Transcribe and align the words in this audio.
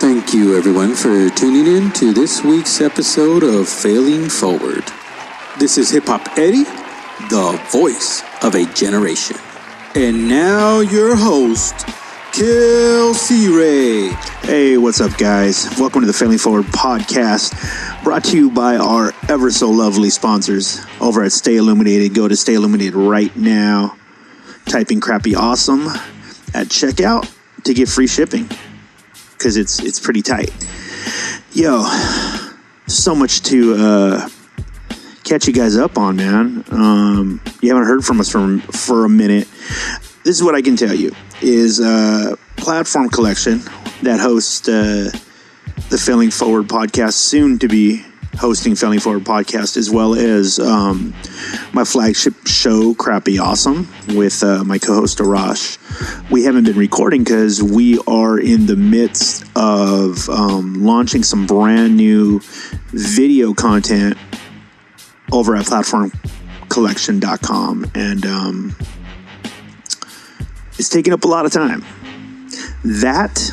Thank 0.00 0.34
you, 0.34 0.56
everyone, 0.56 0.94
for 0.94 1.30
tuning 1.30 1.66
in 1.66 1.90
to 1.92 2.12
this 2.12 2.42
week's 2.42 2.80
episode 2.80 3.44
of 3.44 3.68
Failing 3.68 4.28
Forward. 4.28 4.82
This 5.58 5.78
is 5.78 5.88
Hip 5.90 6.06
Hop 6.06 6.36
Eddie, 6.36 6.64
the 7.30 7.58
voice 7.70 8.22
of 8.42 8.56
a 8.56 8.66
generation. 8.74 9.36
And 9.94 10.28
now, 10.28 10.80
your 10.80 11.14
host, 11.14 11.86
Kill 12.32 13.14
C 13.14 13.48
Ray. 13.48 14.08
Hey, 14.42 14.76
what's 14.76 15.00
up, 15.00 15.16
guys? 15.16 15.68
Welcome 15.78 16.00
to 16.00 16.08
the 16.08 16.12
Failing 16.12 16.38
Forward 16.38 16.66
podcast, 16.66 17.54
brought 18.02 18.24
to 18.24 18.36
you 18.36 18.50
by 18.50 18.76
our 18.76 19.12
ever 19.28 19.52
so 19.52 19.70
lovely 19.70 20.10
sponsors 20.10 20.84
over 21.00 21.22
at 21.22 21.30
Stay 21.30 21.56
Illuminated. 21.56 22.14
Go 22.14 22.26
to 22.26 22.36
Stay 22.36 22.54
Illuminated 22.54 22.96
right 22.96 23.34
now. 23.36 23.96
Type 24.66 24.90
in 24.90 25.00
crappy 25.00 25.36
awesome 25.36 25.86
at 26.52 26.66
checkout 26.66 27.32
to 27.62 27.72
get 27.72 27.88
free 27.88 28.08
shipping 28.08 28.50
because 29.44 29.58
it's 29.58 29.78
it's 29.80 30.00
pretty 30.00 30.22
tight. 30.22 30.50
Yo, 31.52 31.84
so 32.86 33.14
much 33.14 33.42
to 33.42 33.74
uh, 33.74 34.28
catch 35.22 35.46
you 35.46 35.52
guys 35.52 35.76
up 35.76 35.98
on, 35.98 36.16
man. 36.16 36.64
Um, 36.70 37.42
you 37.60 37.68
haven't 37.68 37.86
heard 37.86 38.02
from 38.02 38.20
us 38.20 38.30
for 38.30 38.58
for 38.72 39.04
a 39.04 39.08
minute. 39.10 39.46
This 40.24 40.34
is 40.36 40.42
what 40.42 40.54
I 40.54 40.62
can 40.62 40.76
tell 40.76 40.94
you: 40.94 41.14
is 41.42 41.78
uh, 41.78 42.36
Platform 42.56 43.10
Collection 43.10 43.60
that 44.02 44.18
hosts 44.18 44.66
uh, 44.66 45.10
the 45.90 45.98
Failing 45.98 46.30
Forward 46.30 46.66
podcast, 46.66 47.12
soon 47.12 47.58
to 47.58 47.68
be 47.68 48.02
hosting 48.38 48.74
Failing 48.74 49.00
Forward 49.00 49.24
podcast, 49.24 49.76
as 49.76 49.90
well 49.90 50.14
as 50.14 50.58
um, 50.58 51.12
my 51.72 51.84
flagship 51.84 52.34
show, 52.46 52.94
Crappy 52.94 53.38
Awesome, 53.38 53.86
with 54.08 54.42
uh, 54.42 54.64
my 54.64 54.78
co-host 54.78 55.18
Arash. 55.18 55.78
We 56.30 56.44
haven't 56.44 56.64
been 56.64 56.76
recording 56.76 57.24
because 57.24 57.62
we 57.62 57.98
are 58.06 58.38
in 58.38 58.66
the 58.66 58.76
midst 58.76 59.44
of 59.56 60.28
um, 60.28 60.84
launching 60.84 61.22
some 61.22 61.46
brand 61.46 61.96
new 61.96 62.40
video 62.92 63.54
content 63.54 64.18
over 65.32 65.56
at 65.56 65.64
platformcollection.com 65.66 67.90
and 67.94 68.26
um, 68.26 68.76
it's 70.78 70.88
taking 70.88 71.12
up 71.12 71.24
a 71.24 71.28
lot 71.28 71.46
of 71.46 71.52
time 71.52 71.84
that 72.84 73.50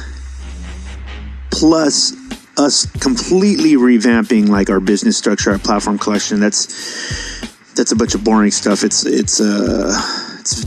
plus 1.50 2.14
us 2.58 2.86
completely 3.00 3.74
revamping 3.74 4.50
like 4.50 4.70
our 4.70 4.80
business 4.80 5.18
structure, 5.18 5.52
our 5.52 5.60
platform 5.60 5.98
collection. 5.98 6.40
That's 6.40 7.42
that's 7.76 7.92
a 7.92 7.96
bunch 7.96 8.16
of 8.16 8.24
boring 8.24 8.52
stuff. 8.52 8.84
It's 8.84 9.06
it's 9.06 9.40
uh 9.40 9.92
it's 10.40 10.66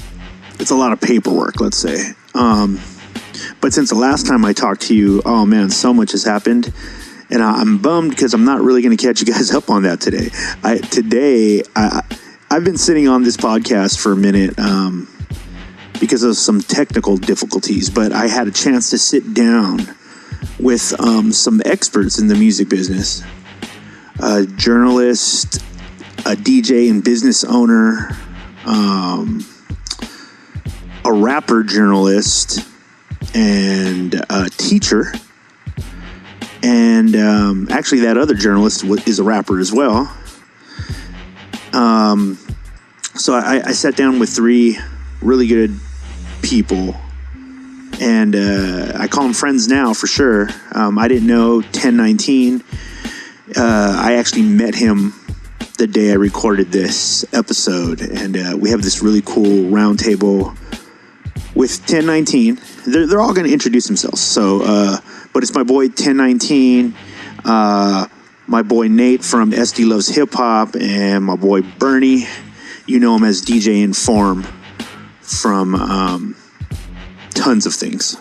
it's 0.60 0.70
a 0.70 0.76
lot 0.76 0.92
of 0.92 1.00
paperwork, 1.00 1.60
let's 1.60 1.76
say. 1.76 2.12
Um, 2.34 2.80
but 3.60 3.72
since 3.72 3.90
the 3.90 3.96
last 3.96 4.26
time 4.26 4.44
I 4.44 4.52
talked 4.52 4.82
to 4.82 4.94
you, 4.94 5.22
oh 5.24 5.44
man, 5.44 5.70
so 5.70 5.92
much 5.92 6.12
has 6.12 6.24
happened, 6.24 6.72
and 7.30 7.42
I, 7.42 7.60
am 7.60 7.78
bummed 7.78 8.10
because 8.10 8.34
I'm 8.34 8.44
not 8.44 8.60
really 8.60 8.82
going 8.82 8.96
to 8.96 9.02
catch 9.02 9.20
you 9.20 9.26
guys 9.26 9.54
up 9.54 9.70
on 9.70 9.82
that 9.82 10.00
today. 10.00 10.30
I 10.62 10.78
today 10.78 11.62
I 11.76 12.02
I've 12.50 12.64
been 12.64 12.78
sitting 12.78 13.08
on 13.08 13.22
this 13.22 13.36
podcast 13.36 14.00
for 14.00 14.12
a 14.12 14.16
minute. 14.16 14.58
Um, 14.58 15.08
because 16.00 16.24
of 16.24 16.36
some 16.36 16.60
technical 16.60 17.16
difficulties, 17.16 17.88
but 17.88 18.12
I 18.12 18.26
had 18.26 18.48
a 18.48 18.50
chance 18.50 18.90
to 18.90 18.98
sit 18.98 19.32
down 19.32 19.78
with 20.58 20.98
um, 21.00 21.32
some 21.32 21.60
experts 21.64 22.18
in 22.18 22.26
the 22.26 22.34
music 22.34 22.68
business 22.68 23.22
a 24.20 24.46
journalist, 24.46 25.56
a 26.20 26.36
DJ 26.36 26.88
and 26.88 27.02
business 27.02 27.44
owner, 27.44 28.16
um, 28.64 29.44
a 31.04 31.12
rapper 31.12 31.62
journalist, 31.64 32.66
and 33.34 34.14
a 34.30 34.48
teacher. 34.50 35.12
And 36.62 37.14
um, 37.16 37.68
actually, 37.70 38.00
that 38.00 38.16
other 38.16 38.34
journalist 38.34 38.84
is 39.06 39.18
a 39.18 39.24
rapper 39.24 39.58
as 39.58 39.72
well. 39.72 40.16
Um, 41.72 42.38
so 43.14 43.34
I, 43.34 43.62
I 43.66 43.72
sat 43.72 43.96
down 43.96 44.18
with 44.18 44.30
three 44.30 44.78
really 45.20 45.46
good 45.46 45.78
people 46.42 46.96
and 48.00 48.34
uh, 48.34 48.92
I 48.96 49.08
call 49.08 49.24
them 49.24 49.34
friends 49.34 49.68
now 49.68 49.94
for 49.94 50.06
sure. 50.06 50.48
Um, 50.72 50.98
I 50.98 51.08
didn't 51.08 51.26
know 51.26 51.56
1019. 51.56 52.62
Uh, 53.56 53.96
I 54.02 54.14
actually 54.14 54.42
met 54.42 54.74
him 54.74 55.12
the 55.78 55.86
day 55.86 56.10
I 56.12 56.14
recorded 56.14 56.70
this 56.72 57.24
episode, 57.34 58.00
and 58.00 58.36
uh, 58.36 58.56
we 58.58 58.70
have 58.70 58.82
this 58.82 59.02
really 59.02 59.22
cool 59.22 59.70
roundtable 59.70 60.56
with 61.54 61.78
1019. 61.80 62.60
They're, 62.86 63.06
they're 63.06 63.20
all 63.20 63.34
going 63.34 63.46
to 63.46 63.52
introduce 63.52 63.86
themselves. 63.86 64.20
So, 64.20 64.62
uh, 64.62 64.98
but 65.32 65.42
it's 65.42 65.54
my 65.54 65.62
boy 65.62 65.86
1019, 65.86 66.94
uh, 67.44 68.06
my 68.46 68.62
boy 68.62 68.88
Nate 68.88 69.24
from 69.24 69.52
SD 69.52 69.88
Loves 69.88 70.08
Hip 70.14 70.32
Hop, 70.32 70.76
and 70.76 71.24
my 71.24 71.36
boy 71.36 71.62
Bernie. 71.62 72.26
You 72.86 73.00
know 73.00 73.16
him 73.16 73.24
as 73.24 73.42
DJ 73.42 73.82
Inform 73.82 74.44
from. 75.20 75.74
Um, 75.74 76.33
tons 77.34 77.66
of 77.66 77.74
things. 77.74 78.16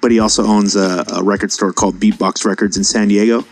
But 0.00 0.10
he 0.10 0.20
also 0.20 0.44
owns 0.44 0.76
a, 0.76 1.04
a 1.12 1.22
record 1.22 1.52
store 1.52 1.72
called 1.72 1.96
Beatbox 1.96 2.44
Records 2.44 2.76
in 2.76 2.84
San 2.84 3.08
Diego. 3.08 3.44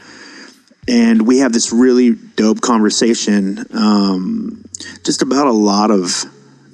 And 0.87 1.27
we 1.27 1.39
have 1.39 1.53
this 1.53 1.73
really 1.73 2.13
dope 2.13 2.61
conversation 2.61 3.65
um, 3.73 4.65
just 5.03 5.23
about 5.23 5.47
a 5.47 5.53
lot 5.53 5.91
of 5.91 6.25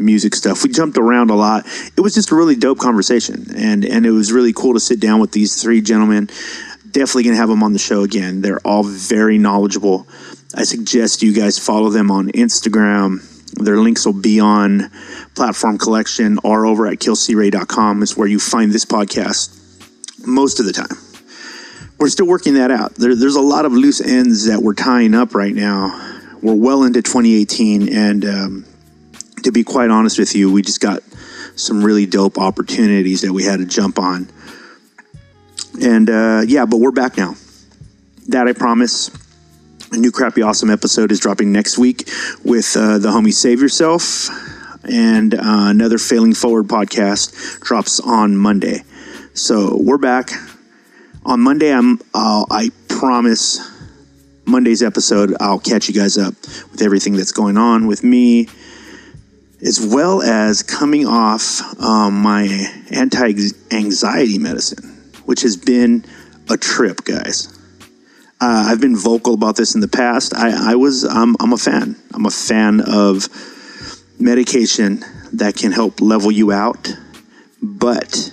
music 0.01 0.35
stuff. 0.35 0.65
We 0.65 0.71
jumped 0.71 0.99
around 0.99 1.31
a 1.31 1.37
lot. 1.37 1.67
It 1.97 2.01
was 2.01 2.15
just 2.15 2.31
a 2.33 2.35
really 2.35 2.57
dope 2.57 2.79
conversation, 2.79 3.47
and 3.55 3.85
and 3.85 4.05
it 4.05 4.11
was 4.11 4.33
really 4.33 4.53
cool 4.53 4.75
to 4.75 4.81
sit 4.81 4.99
down 4.99 5.21
with 5.21 5.33
these 5.33 5.63
three 5.63 5.81
gentlemen. 5.81 6.29
Definitely 6.91 7.25
gonna 7.25 7.37
have 7.37 7.49
them 7.49 7.63
on 7.63 7.73
the 7.73 7.79
show 7.79 8.03
again. 8.03 8.41
They're 8.41 8.59
all 8.61 8.83
very 8.83 9.39
knowledgeable. 9.39 10.09
I 10.55 10.65
suggest 10.65 11.23
you 11.23 11.33
guys 11.33 11.59
follow 11.59 11.91
them 11.91 12.11
on 12.11 12.29
Instagram. 12.33 13.25
Their 13.55 13.79
links 13.79 14.07
will 14.07 14.13
be 14.13 14.41
on 14.41 14.91
Platform 15.35 15.79
Collection 15.79 16.39
or 16.45 16.67
over 16.67 16.87
at 16.87 16.99
killcray.com 16.99 18.03
is 18.03 18.17
where 18.17 18.29
you 18.29 18.39
find 18.39 18.73
this 18.73 18.85
podcast 18.85 19.57
most 20.27 20.61
of 20.61 20.67
the 20.67 20.73
time. 20.73 20.97
We're 21.99 22.09
still 22.09 22.27
working 22.27 22.55
that 22.55 22.71
out. 22.71 22.95
There, 22.95 23.15
there's 23.15 23.37
a 23.37 23.43
lot 23.43 23.67
of 23.67 23.73
loose 23.73 24.01
ends 24.01 24.47
that 24.47 24.63
we're 24.63 24.75
tying 24.75 25.15
up 25.15 25.35
right 25.35 25.55
now. 25.55 26.19
We're 26.43 26.55
well 26.55 26.85
into 26.85 27.03
2018, 27.03 27.95
and 27.95 28.25
um, 28.25 28.65
to 29.43 29.53
be 29.53 29.65
quite 29.65 29.91
honest 29.91 30.19
with 30.19 30.35
you, 30.35 30.51
we 30.51 30.63
just 30.63 30.81
got 30.81 31.03
some 31.57 31.85
really 31.85 32.07
dope 32.07 32.39
opportunities 32.39 33.21
that 33.21 33.33
we 33.33 33.45
had 33.45 33.59
to 33.59 33.67
jump 33.67 33.99
on. 33.99 34.31
And 35.83 36.09
uh, 36.09 36.43
yeah, 36.47 36.65
but 36.65 36.79
we're 36.79 36.91
back 36.91 37.19
now. 37.19 37.35
That 38.29 38.49
I 38.49 38.53
promise. 38.53 39.11
A 39.93 39.97
new 39.97 40.13
crappy 40.13 40.41
awesome 40.41 40.71
episode 40.71 41.11
is 41.11 41.19
dropping 41.19 41.51
next 41.51 41.77
week 41.77 42.09
with 42.45 42.77
uh, 42.77 42.99
the 42.99 43.09
homie 43.09 43.33
Save 43.33 43.61
Yourself, 43.61 44.29
and 44.85 45.35
uh, 45.35 45.41
another 45.43 45.99
Failing 45.99 46.33
Forward 46.33 46.69
podcast 46.69 47.59
drops 47.61 47.99
on 47.99 48.37
Monday. 48.37 48.85
So 49.35 49.77
we're 49.77 49.99
back 49.99 50.31
on 51.27 51.41
Monday. 51.41 51.73
I'm 51.73 51.99
uh, 52.15 52.45
I 52.49 52.71
promise 52.87 53.59
Monday's 54.45 54.81
episode. 54.81 55.35
I'll 55.41 55.59
catch 55.59 55.89
you 55.89 55.95
guys 55.95 56.17
up 56.17 56.35
with 56.71 56.83
everything 56.83 57.15
that's 57.17 57.33
going 57.33 57.57
on 57.57 57.89
with 57.89 58.05
me, 58.05 58.47
as 59.61 59.85
well 59.85 60.23
as 60.23 60.63
coming 60.63 61.05
off 61.05 61.63
um, 61.81 62.23
my 62.23 62.45
anti 62.93 63.35
anxiety 63.73 64.39
medicine, 64.39 64.89
which 65.25 65.43
has 65.43 65.57
been 65.57 66.05
a 66.49 66.57
trip, 66.57 67.03
guys. 67.03 67.60
Uh, 68.41 68.69
I've 68.69 68.81
been 68.81 68.97
vocal 68.97 69.35
about 69.35 69.57
this 69.57 69.75
in 69.75 69.83
the 69.83 69.89
past. 69.89 70.35
I, 70.35 70.73
I 70.73 70.75
was, 70.75 71.05
I'm, 71.05 71.37
I'm 71.41 71.53
a 71.53 71.59
fan. 71.59 71.95
I'm 72.15 72.25
a 72.25 72.31
fan 72.31 72.81
of 72.81 73.29
medication 74.19 75.05
that 75.35 75.57
can 75.57 75.73
help 75.73 76.01
level 76.01 76.31
you 76.31 76.51
out, 76.51 76.89
but 77.61 78.33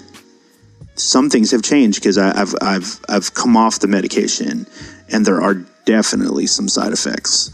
some 0.96 1.30
things 1.30 1.52
have 1.52 1.62
changed 1.62 2.00
because 2.00 2.18
I've, 2.18 2.56
I've, 2.62 3.00
I've 3.10 3.34
come 3.34 3.58
off 3.58 3.80
the 3.80 3.88
medication, 3.88 4.66
and 5.12 5.26
there 5.26 5.42
are 5.42 5.56
definitely 5.86 6.48
some 6.48 6.70
side 6.70 6.94
effects. 6.94 7.52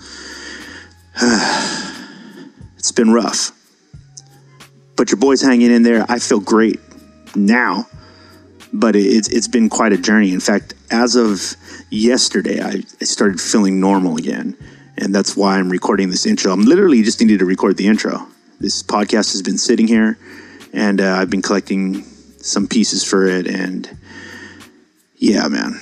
it's 2.78 2.92
been 2.92 3.12
rough, 3.12 3.52
but 4.96 5.10
your 5.10 5.20
boy's 5.20 5.42
hanging 5.42 5.72
in 5.72 5.82
there. 5.82 6.06
I 6.08 6.20
feel 6.20 6.40
great 6.40 6.80
now 7.36 7.88
but 8.74 8.96
it's 8.96 9.30
it's 9.30 9.48
been 9.48 9.70
quite 9.70 9.94
a 9.94 9.98
journey. 9.98 10.34
In 10.34 10.40
fact, 10.40 10.74
as 10.92 11.16
of 11.16 11.56
yesterday, 11.92 12.60
I, 12.60 12.81
I 13.00 13.06
started 13.06 13.40
feeling 13.40 13.80
normal 13.80 14.18
again, 14.18 14.58
and 14.98 15.14
that's 15.14 15.38
why 15.38 15.60
I'm 15.60 15.70
recording 15.70 16.10
this 16.10 16.25
intro. 16.25 16.52
I'm 16.52 16.64
literally 16.64 17.04
just 17.04 17.22
needed 17.22 17.40
to 17.40 17.46
record 17.46 17.78
the 17.78 17.88
intro. 17.88 18.28
This 18.60 18.81
podcast 18.81 19.31
has 19.34 19.42
been 19.44 19.60
sitting 19.60 19.88
here, 19.88 20.18
and 20.74 21.00
uh, 21.00 21.16
I've 21.16 21.30
been 21.30 21.44
collecting 21.44 22.04
some 22.38 22.68
pieces 22.68 23.04
for 23.04 23.28
it, 23.28 23.48
and 23.48 23.90
yeah, 25.18 25.48
man, 25.48 25.80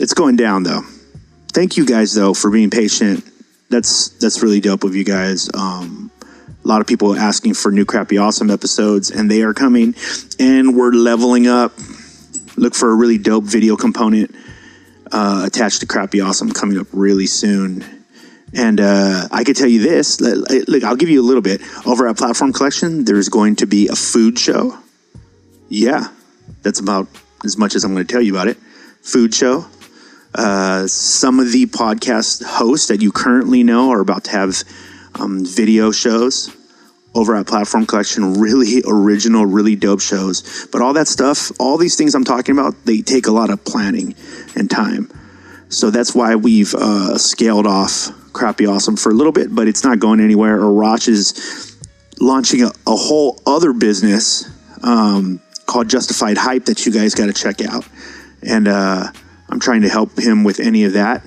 it's 0.00 0.14
going 0.14 0.36
down 0.36 0.64
though. 0.64 0.82
Thank 1.52 1.76
you 1.76 1.86
guys 1.86 2.12
though 2.14 2.34
for 2.34 2.50
being 2.50 2.70
patient. 2.70 3.24
That's 3.70 4.08
that's 4.18 4.42
really 4.42 4.60
dope 4.60 4.82
of 4.82 4.96
you 4.96 5.04
guys. 5.04 5.48
Um, 5.54 6.03
a 6.64 6.68
lot 6.68 6.80
of 6.80 6.86
people 6.86 7.14
asking 7.14 7.54
for 7.54 7.70
new 7.70 7.84
crappy 7.84 8.16
awesome 8.18 8.50
episodes 8.50 9.10
and 9.10 9.30
they 9.30 9.42
are 9.42 9.52
coming 9.52 9.94
and 10.38 10.76
we're 10.76 10.92
leveling 10.92 11.46
up 11.46 11.72
look 12.56 12.74
for 12.74 12.90
a 12.90 12.94
really 12.94 13.18
dope 13.18 13.44
video 13.44 13.76
component 13.76 14.34
uh, 15.14 15.44
attached 15.46 15.80
to 15.80 15.86
Crappy 15.86 16.20
Awesome 16.20 16.50
coming 16.50 16.78
up 16.78 16.88
really 16.92 17.26
soon. 17.26 17.84
And 18.52 18.80
uh, 18.80 19.28
I 19.30 19.44
could 19.44 19.56
tell 19.56 19.68
you 19.68 19.80
this. 19.80 20.20
Look, 20.20 20.84
I'll 20.84 20.96
give 20.96 21.08
you 21.08 21.20
a 21.20 21.26
little 21.26 21.42
bit. 21.42 21.60
Over 21.86 22.08
at 22.08 22.16
Platform 22.16 22.52
Collection, 22.52 23.04
there's 23.04 23.28
going 23.28 23.56
to 23.56 23.66
be 23.66 23.88
a 23.88 23.96
food 23.96 24.38
show. 24.38 24.78
Yeah, 25.68 26.08
that's 26.62 26.80
about 26.80 27.08
as 27.44 27.56
much 27.56 27.74
as 27.74 27.84
I'm 27.84 27.94
going 27.94 28.06
to 28.06 28.12
tell 28.12 28.22
you 28.22 28.34
about 28.34 28.48
it. 28.48 28.56
Food 29.02 29.34
show. 29.34 29.66
Uh, 30.34 30.86
some 30.88 31.38
of 31.38 31.52
the 31.52 31.66
podcast 31.66 32.44
hosts 32.44 32.88
that 32.88 33.02
you 33.02 33.12
currently 33.12 33.62
know 33.62 33.90
are 33.90 34.00
about 34.00 34.24
to 34.24 34.30
have 34.32 34.62
um, 35.14 35.44
video 35.44 35.90
shows 35.90 36.54
over 37.14 37.36
at 37.36 37.46
Platform 37.46 37.86
Collection. 37.86 38.34
Really 38.34 38.82
original, 38.86 39.46
really 39.46 39.76
dope 39.76 40.00
shows. 40.00 40.66
But 40.72 40.82
all 40.82 40.92
that 40.94 41.08
stuff, 41.08 41.52
all 41.58 41.78
these 41.78 41.96
things 41.96 42.14
I'm 42.14 42.24
talking 42.24 42.56
about, 42.56 42.84
they 42.84 43.00
take 43.00 43.26
a 43.26 43.32
lot 43.32 43.50
of 43.50 43.64
planning 43.64 44.14
and 44.56 44.70
time. 44.70 45.10
So 45.68 45.90
that's 45.90 46.14
why 46.14 46.36
we've 46.36 46.74
uh, 46.74 47.18
scaled 47.18 47.66
off 47.66 48.10
Crappy 48.32 48.66
Awesome 48.66 48.96
for 48.96 49.10
a 49.10 49.14
little 49.14 49.32
bit, 49.32 49.54
but 49.54 49.68
it's 49.68 49.84
not 49.84 49.98
going 49.98 50.20
anywhere. 50.20 50.58
Arash 50.58 51.08
is 51.08 51.76
launching 52.20 52.62
a, 52.62 52.68
a 52.86 52.96
whole 52.96 53.40
other 53.46 53.72
business 53.72 54.48
um, 54.82 55.40
called 55.66 55.88
Justified 55.88 56.36
Hype 56.36 56.66
that 56.66 56.84
you 56.84 56.92
guys 56.92 57.14
got 57.14 57.26
to 57.26 57.32
check 57.32 57.60
out. 57.62 57.86
And 58.42 58.68
uh, 58.68 59.10
I'm 59.48 59.60
trying 59.60 59.82
to 59.82 59.88
help 59.88 60.18
him 60.18 60.44
with 60.44 60.60
any 60.60 60.84
of 60.84 60.92
that. 60.92 61.24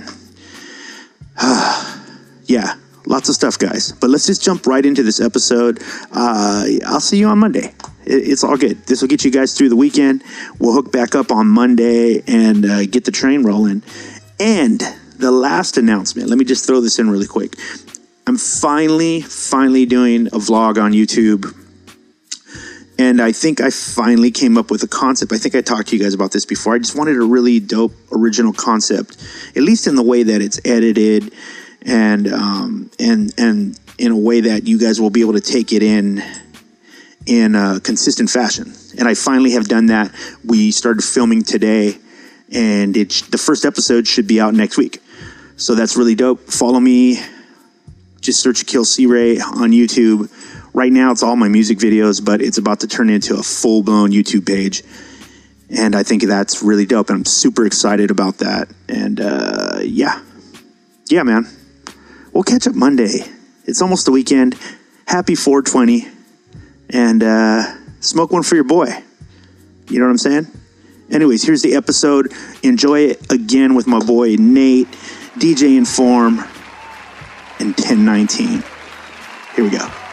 yeah, 2.45 2.75
lots 3.07 3.30
of 3.30 3.36
stuff, 3.36 3.57
guys. 3.57 3.92
But 3.94 4.09
let's 4.09 4.25
just 4.25 4.44
jump 4.44 4.68
right 4.68 4.86
into 4.86 5.04
this 5.04 5.19
episode. 5.19 5.81
Uh, 6.12 6.65
I'll 6.86 7.00
see 7.00 7.18
you 7.18 7.27
on 7.27 7.39
Monday. 7.39 7.74
It's 8.06 8.44
all 8.44 8.57
good. 8.57 8.86
This 8.86 9.01
will 9.01 9.09
get 9.09 9.25
you 9.25 9.31
guys 9.31 9.57
through 9.57 9.69
the 9.69 9.75
weekend. 9.75 10.24
We'll 10.59 10.74
hook 10.74 10.92
back 10.92 11.15
up 11.15 11.31
on 11.31 11.48
Monday 11.48 12.24
and 12.27 12.65
uh, 12.65 12.86
get 12.86 13.06
the 13.06 13.12
train 13.12 13.44
rolling. 13.44 13.83
And 14.39 14.81
the 15.18 15.31
last 15.31 15.77
announcement, 15.77 16.30
let 16.30 16.38
me 16.38 16.45
just 16.45 16.65
throw 16.65 16.80
this 16.80 17.00
in 17.00 17.09
really 17.09 17.27
quick. 17.27 17.56
I'm 18.27 18.38
finally, 18.38 19.21
finally 19.21 19.86
doing 19.86 20.27
a 20.27 20.39
vlog 20.39 20.81
on 20.81 20.92
YouTube. 20.92 21.54
And 23.00 23.21
I 23.21 23.31
think 23.31 23.62
I 23.62 23.69
finally 23.69 24.31
came 24.31 24.57
up 24.57 24.71
with 24.71 24.81
a 24.83 24.88
concept. 24.88 25.31
I 25.31 25.38
think 25.38 25.54
I 25.54 25.62
talked 25.62 25.89
to 25.89 25.98
you 25.98 26.01
guys 26.01 26.13
about 26.13 26.31
this 26.31 26.45
before. 26.45 26.74
I 26.74 26.80
just 26.80 26.98
wanted 26.98 27.15
a 27.15 27.21
really 27.21 27.59
dope 27.59 27.94
original 28.12 28.54
concept, 28.54 29.18
at 29.56 29.62
least 29.62 29.86
in 29.86 29.95
the 29.95 30.04
way 30.04 30.24
that 30.24 30.42
it's 30.42 30.59
edited 30.65 31.31
and 31.86 32.28
um, 32.28 32.92
and 33.00 33.34
and 33.38 33.80
in 33.98 34.12
a 34.12 34.18
way 34.18 34.42
that 34.42 34.68
you 34.68 34.78
guys 34.78 35.02
will 35.02 35.10
be 35.10 35.22
able 35.22 35.34
to 35.34 35.42
take 35.42 35.74
it 35.74 35.84
in 35.84 36.22
in 37.26 37.56
a 37.56 37.80
consistent 37.80 38.30
fashion. 38.30 38.74
And 38.98 39.08
I 39.08 39.14
finally 39.14 39.52
have 39.52 39.68
done 39.68 39.88
that. 39.88 40.12
We 40.46 40.72
started 40.72 41.04
filming 41.04 41.44
today, 41.44 41.98
and 42.52 42.96
it 42.96 43.24
the 43.32 43.38
first 43.38 43.66
episode 43.66 44.08
should 44.08 44.28
be 44.28 44.40
out 44.40 44.54
next 44.54 44.78
week. 44.78 45.02
So 45.58 45.76
that's 45.76 45.98
really 45.98 46.16
dope. 46.16 46.40
Follow 46.42 46.80
me. 46.80 47.20
Just 48.22 48.42
search 48.42 48.66
Kill 48.66 48.86
C 48.86 49.06
Ray 49.06 49.40
on 49.40 49.72
YouTube. 49.72 50.32
Right 50.74 50.92
now, 50.92 51.12
it's 51.12 51.24
all 51.24 51.36
my 51.36 51.48
music 51.48 51.80
videos, 51.80 52.24
but 52.24 52.42
it's 52.42 52.58
about 52.58 52.82
to 52.82 52.88
turn 52.88 53.10
into 53.10 53.36
a 53.36 53.44
full 53.44 53.82
blown 53.82 54.12
YouTube 54.12 54.46
page. 54.46 54.84
And 55.70 55.96
I 55.96 56.04
think 56.04 56.24
that's 56.24 56.64
really 56.64 56.86
dope. 56.86 57.10
And 57.10 57.18
I'm 57.18 57.26
super 57.26 57.66
excited 57.66 58.12
about 58.12 58.38
that. 58.38 58.70
And 58.88 59.20
uh, 59.20 59.80
yeah. 59.82 60.22
Yeah, 61.10 61.24
man 61.24 61.56
we'll 62.38 62.44
catch 62.44 62.68
up 62.68 62.75
Monday. 62.75 63.24
It's 63.66 63.81
almost 63.81 64.06
the 64.06 64.12
weekend. 64.12 64.56
Happy 65.07 65.34
420. 65.34 66.07
And 66.92 67.24
uh, 67.24 67.63
smoke 68.00 68.31
one 68.31 68.44
for 68.44 68.54
your 68.54 68.63
boy. 68.63 68.89
You 69.89 69.98
know 69.98 70.06
what 70.06 70.12
I'm 70.12 70.18
saying? 70.19 70.48
Anyways, 71.10 71.44
here's 71.44 71.63
the 71.63 71.74
episode. 71.74 72.31
Enjoy 72.62 73.00
it 73.00 73.31
again 73.31 73.74
with 73.74 73.88
my 73.88 73.98
boy 73.98 74.36
Nate, 74.36 74.92
DJ 75.39 75.80
Inform, 75.80 76.38
and 77.57 77.74
1019. 77.74 78.63
Here 79.56 79.63
we 79.63 79.72
go. 79.72 80.06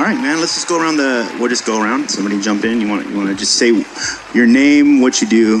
All 0.00 0.06
right, 0.06 0.16
man. 0.16 0.40
Let's 0.40 0.54
just 0.54 0.66
go 0.66 0.80
around 0.80 0.96
the. 0.96 1.30
We'll 1.38 1.50
just 1.50 1.66
go 1.66 1.78
around. 1.78 2.10
Somebody 2.10 2.40
jump 2.40 2.64
in. 2.64 2.80
You 2.80 2.88
want 2.88 3.06
you 3.06 3.14
want 3.18 3.28
to 3.28 3.34
just 3.34 3.56
say 3.56 3.84
your 4.32 4.46
name, 4.46 5.02
what 5.02 5.20
you 5.20 5.28
do, 5.28 5.58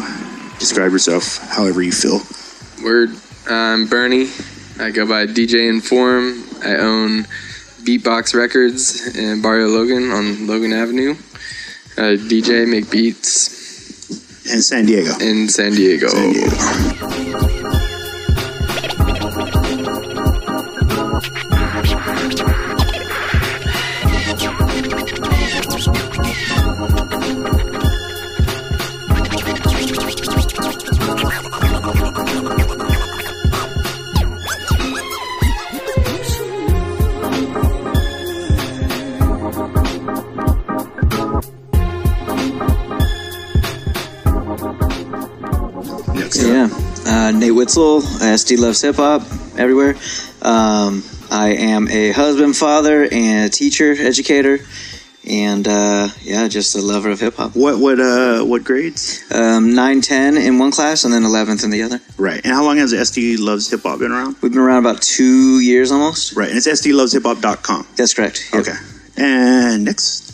describe 0.58 0.92
yourself, 0.92 1.36
however 1.50 1.82
you 1.82 1.92
feel. 1.92 2.22
Word. 2.82 3.10
I'm 3.50 3.86
Bernie. 3.86 4.30
I 4.78 4.92
go 4.92 5.06
by 5.06 5.26
DJ 5.26 5.68
Inform. 5.68 6.42
I 6.64 6.76
own 6.76 7.24
Beatbox 7.84 8.34
Records 8.34 9.14
in 9.14 9.42
Barrio 9.42 9.66
Logan 9.66 10.10
on 10.10 10.46
Logan 10.46 10.72
Avenue. 10.72 11.10
I 11.98 12.16
DJ, 12.16 12.66
make 12.66 12.90
beats. 12.90 14.48
In 14.50 14.62
San 14.62 14.86
Diego. 14.86 15.18
In 15.20 15.50
San 15.50 15.72
Diego. 15.72 16.08
San 16.08 16.32
Diego. 16.32 17.49
Witzel, 47.70 48.00
SD 48.00 48.58
Loves 48.58 48.82
Hip 48.82 48.96
Hop, 48.96 49.22
everywhere. 49.56 49.94
Um, 50.42 51.04
I 51.30 51.54
am 51.56 51.86
a 51.86 52.10
husband, 52.10 52.56
father, 52.56 53.04
and 53.04 53.46
a 53.46 53.48
teacher, 53.48 53.92
educator, 53.92 54.58
and 55.24 55.68
uh, 55.68 56.08
yeah, 56.22 56.48
just 56.48 56.74
a 56.74 56.82
lover 56.82 57.10
of 57.10 57.20
hip 57.20 57.36
hop. 57.36 57.54
What 57.54 57.78
what 57.78 58.00
uh 58.00 58.42
what 58.42 58.64
grades? 58.64 59.24
Um, 59.32 59.72
9, 59.76 60.00
10 60.00 60.36
in 60.36 60.58
one 60.58 60.72
class, 60.72 61.04
and 61.04 61.14
then 61.14 61.22
eleventh 61.22 61.62
in 61.62 61.70
the 61.70 61.82
other. 61.82 62.00
Right. 62.18 62.40
And 62.42 62.52
how 62.52 62.64
long 62.64 62.78
has 62.78 62.92
SD 62.92 63.36
Loves 63.38 63.70
Hip 63.70 63.82
Hop 63.84 64.00
been 64.00 64.10
around? 64.10 64.34
We've 64.42 64.50
been 64.50 64.60
around 64.60 64.84
about 64.84 65.00
two 65.00 65.60
years 65.60 65.92
almost. 65.92 66.34
Right. 66.34 66.48
And 66.48 66.58
it's 66.58 66.66
SDLovesHipHop.com. 66.66 67.86
That's 67.94 68.14
correct. 68.14 68.50
Yep. 68.52 68.62
Okay. 68.62 68.78
And 69.16 69.84
next. 69.84 70.28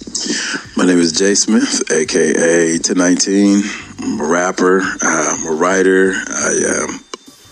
My 0.75 0.87
name 0.87 1.01
is 1.01 1.13
Jay 1.13 1.35
Smith, 1.35 1.93
aka 1.93 2.73
1019. 2.77 3.63
I'm 3.99 4.21
a 4.21 4.27
rapper. 4.27 4.81
I'm 5.03 5.47
a 5.49 5.53
writer. 5.53 6.13
I 6.15 6.85
um, 6.89 7.01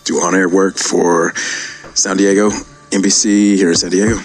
do 0.04 0.16
on 0.20 0.34
air 0.34 0.48
work 0.48 0.76
for 0.76 1.32
San 1.94 2.16
Diego, 2.16 2.50
NBC 2.90 3.56
here 3.56 3.70
in 3.70 3.76
San 3.76 3.90
Diego. 3.90 4.16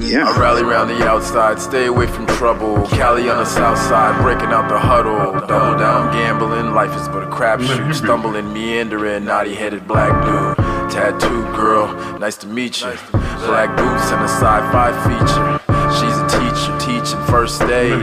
Yeah. 0.00 0.28
I 0.28 0.38
rally 0.38 0.62
around 0.62 0.88
the 0.88 1.06
outside, 1.06 1.60
stay 1.60 1.86
away 1.86 2.06
from 2.06 2.26
trouble. 2.26 2.86
Cali 2.88 3.28
on 3.28 3.38
the 3.38 3.44
south 3.44 3.78
side, 3.78 4.20
breaking 4.22 4.48
out 4.48 4.68
the 4.68 4.78
huddle. 4.78 5.32
Double 5.46 5.78
down 5.78 6.12
gambling, 6.12 6.72
life 6.74 6.94
is 7.00 7.08
but 7.08 7.22
a 7.22 7.26
crapshoot. 7.26 7.94
Stumbling, 7.94 8.52
meandering, 8.52 9.24
naughty 9.24 9.54
headed 9.54 9.86
black 9.86 10.12
dude. 10.24 10.56
Tattooed 10.90 11.54
girl, 11.54 11.86
nice 12.18 12.36
to 12.38 12.46
meet 12.46 12.80
you. 12.80 12.92
Black 13.12 13.76
boots 13.76 14.10
and 14.10 14.24
a 14.24 14.28
sci 14.28 14.60
fi 14.72 14.92
feature. 15.06 15.58
She's 15.98 16.16
a 16.16 16.28
teacher, 16.28 16.78
teaching 16.78 17.24
first 17.26 17.62
aid. 17.62 18.02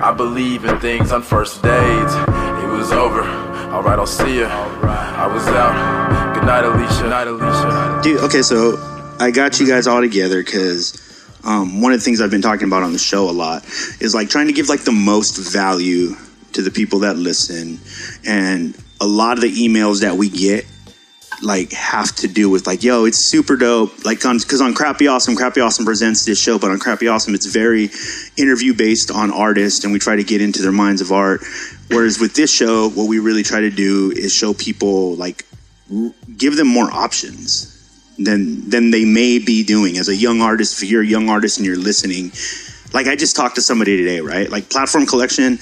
I 0.00 0.12
believe 0.12 0.64
in 0.64 0.78
things 0.80 1.12
on 1.12 1.22
first 1.22 1.62
dates. 1.62 2.14
It 2.14 2.68
was 2.68 2.92
over. 2.92 3.22
Alright, 3.22 3.98
I'll 3.98 4.06
see 4.06 4.40
ya. 4.40 4.48
I 4.48 5.26
was 5.26 5.46
out. 5.48 6.25
Night, 6.46 6.62
Alicia. 6.62 7.08
Night, 7.08 7.26
Alicia. 7.26 8.00
Dude, 8.04 8.20
okay, 8.20 8.40
so 8.40 8.76
I 9.18 9.32
got 9.32 9.58
you 9.58 9.66
guys 9.66 9.88
all 9.88 10.00
together 10.00 10.44
because 10.44 10.94
um, 11.42 11.80
one 11.82 11.90
of 11.92 11.98
the 11.98 12.04
things 12.04 12.20
I've 12.20 12.30
been 12.30 12.40
talking 12.40 12.68
about 12.68 12.84
on 12.84 12.92
the 12.92 13.00
show 13.00 13.28
a 13.28 13.32
lot 13.32 13.64
is 14.00 14.14
like 14.14 14.28
trying 14.28 14.46
to 14.46 14.52
give 14.52 14.68
like 14.68 14.84
the 14.84 14.92
most 14.92 15.38
value 15.52 16.14
to 16.52 16.62
the 16.62 16.70
people 16.70 17.00
that 17.00 17.16
listen. 17.16 17.80
And 18.24 18.80
a 19.00 19.08
lot 19.08 19.38
of 19.38 19.42
the 19.42 19.50
emails 19.50 20.02
that 20.02 20.14
we 20.14 20.28
get 20.28 20.64
like 21.42 21.72
have 21.72 22.14
to 22.14 22.28
do 22.28 22.48
with 22.48 22.66
like 22.66 22.82
yo 22.82 23.04
it's 23.04 23.18
super 23.18 23.56
dope 23.56 24.06
like 24.06 24.24
on 24.24 24.38
because 24.38 24.62
on 24.62 24.72
crappy 24.72 25.06
awesome 25.06 25.36
crappy 25.36 25.60
awesome 25.60 25.84
presents 25.84 26.24
this 26.24 26.40
show 26.40 26.58
but 26.58 26.70
on 26.70 26.78
crappy 26.78 27.08
awesome 27.08 27.34
it's 27.34 27.44
very 27.44 27.90
interview 28.38 28.72
based 28.72 29.10
on 29.10 29.30
artists 29.30 29.84
and 29.84 29.92
we 29.92 29.98
try 29.98 30.16
to 30.16 30.24
get 30.24 30.40
into 30.40 30.62
their 30.62 30.72
minds 30.72 31.02
of 31.02 31.12
art 31.12 31.42
whereas 31.90 32.18
with 32.18 32.32
this 32.32 32.50
show 32.50 32.88
what 32.88 33.06
we 33.06 33.18
really 33.18 33.42
try 33.42 33.60
to 33.60 33.68
do 33.68 34.10
is 34.12 34.32
show 34.32 34.54
people 34.54 35.14
like 35.16 35.44
give 36.36 36.56
them 36.56 36.66
more 36.66 36.90
options 36.90 37.72
than 38.18 38.68
than 38.70 38.90
they 38.90 39.04
may 39.04 39.38
be 39.38 39.62
doing 39.64 39.98
as 39.98 40.08
a 40.08 40.16
young 40.16 40.40
artist 40.40 40.82
if 40.82 40.90
you're 40.90 41.02
a 41.02 41.06
young 41.06 41.28
artist 41.28 41.58
and 41.58 41.66
you're 41.66 41.78
listening 41.78 42.32
like 42.92 43.06
I 43.06 43.16
just 43.16 43.36
talked 43.36 43.56
to 43.56 43.62
somebody 43.62 43.96
today, 43.96 44.20
right? 44.20 44.48
Like 44.48 44.70
platform 44.70 45.06
collection, 45.06 45.58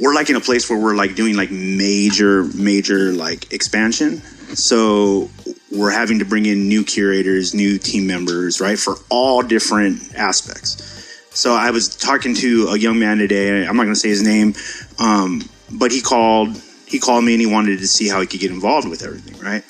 we're 0.00 0.14
like 0.14 0.30
in 0.30 0.36
a 0.36 0.40
place 0.40 0.68
where 0.70 0.78
we're 0.78 0.94
like 0.94 1.16
doing 1.16 1.36
like 1.36 1.50
major, 1.50 2.44
major 2.54 3.12
like 3.12 3.52
expansion. 3.52 4.18
So 4.54 5.28
we're 5.72 5.90
having 5.90 6.20
to 6.20 6.24
bring 6.24 6.46
in 6.46 6.68
new 6.68 6.84
curators, 6.84 7.52
new 7.54 7.78
team 7.78 8.06
members, 8.06 8.60
right? 8.60 8.78
For 8.78 8.94
all 9.10 9.42
different 9.42 10.14
aspects. 10.14 10.84
So 11.30 11.52
I 11.52 11.70
was 11.70 11.96
talking 11.96 12.34
to 12.36 12.68
a 12.68 12.78
young 12.78 12.98
man 12.98 13.18
today. 13.18 13.66
I'm 13.66 13.76
not 13.76 13.84
going 13.84 13.94
to 13.94 14.00
say 14.00 14.08
his 14.08 14.22
name, 14.22 14.54
um, 14.98 15.48
but 15.70 15.90
he 15.90 16.00
called. 16.00 16.62
He 16.88 16.98
called 16.98 17.24
me 17.24 17.34
and 17.34 17.40
he 17.40 17.46
wanted 17.46 17.78
to 17.78 17.86
see 17.86 18.08
how 18.08 18.20
he 18.20 18.26
could 18.26 18.40
get 18.40 18.50
involved 18.50 18.88
with 18.88 19.02
everything, 19.02 19.38
right? 19.40 19.64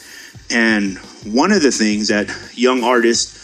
And 0.50 0.98
one 1.24 1.52
of 1.52 1.62
the 1.62 1.70
things 1.70 2.08
that 2.08 2.28
young 2.54 2.82
artists 2.82 3.36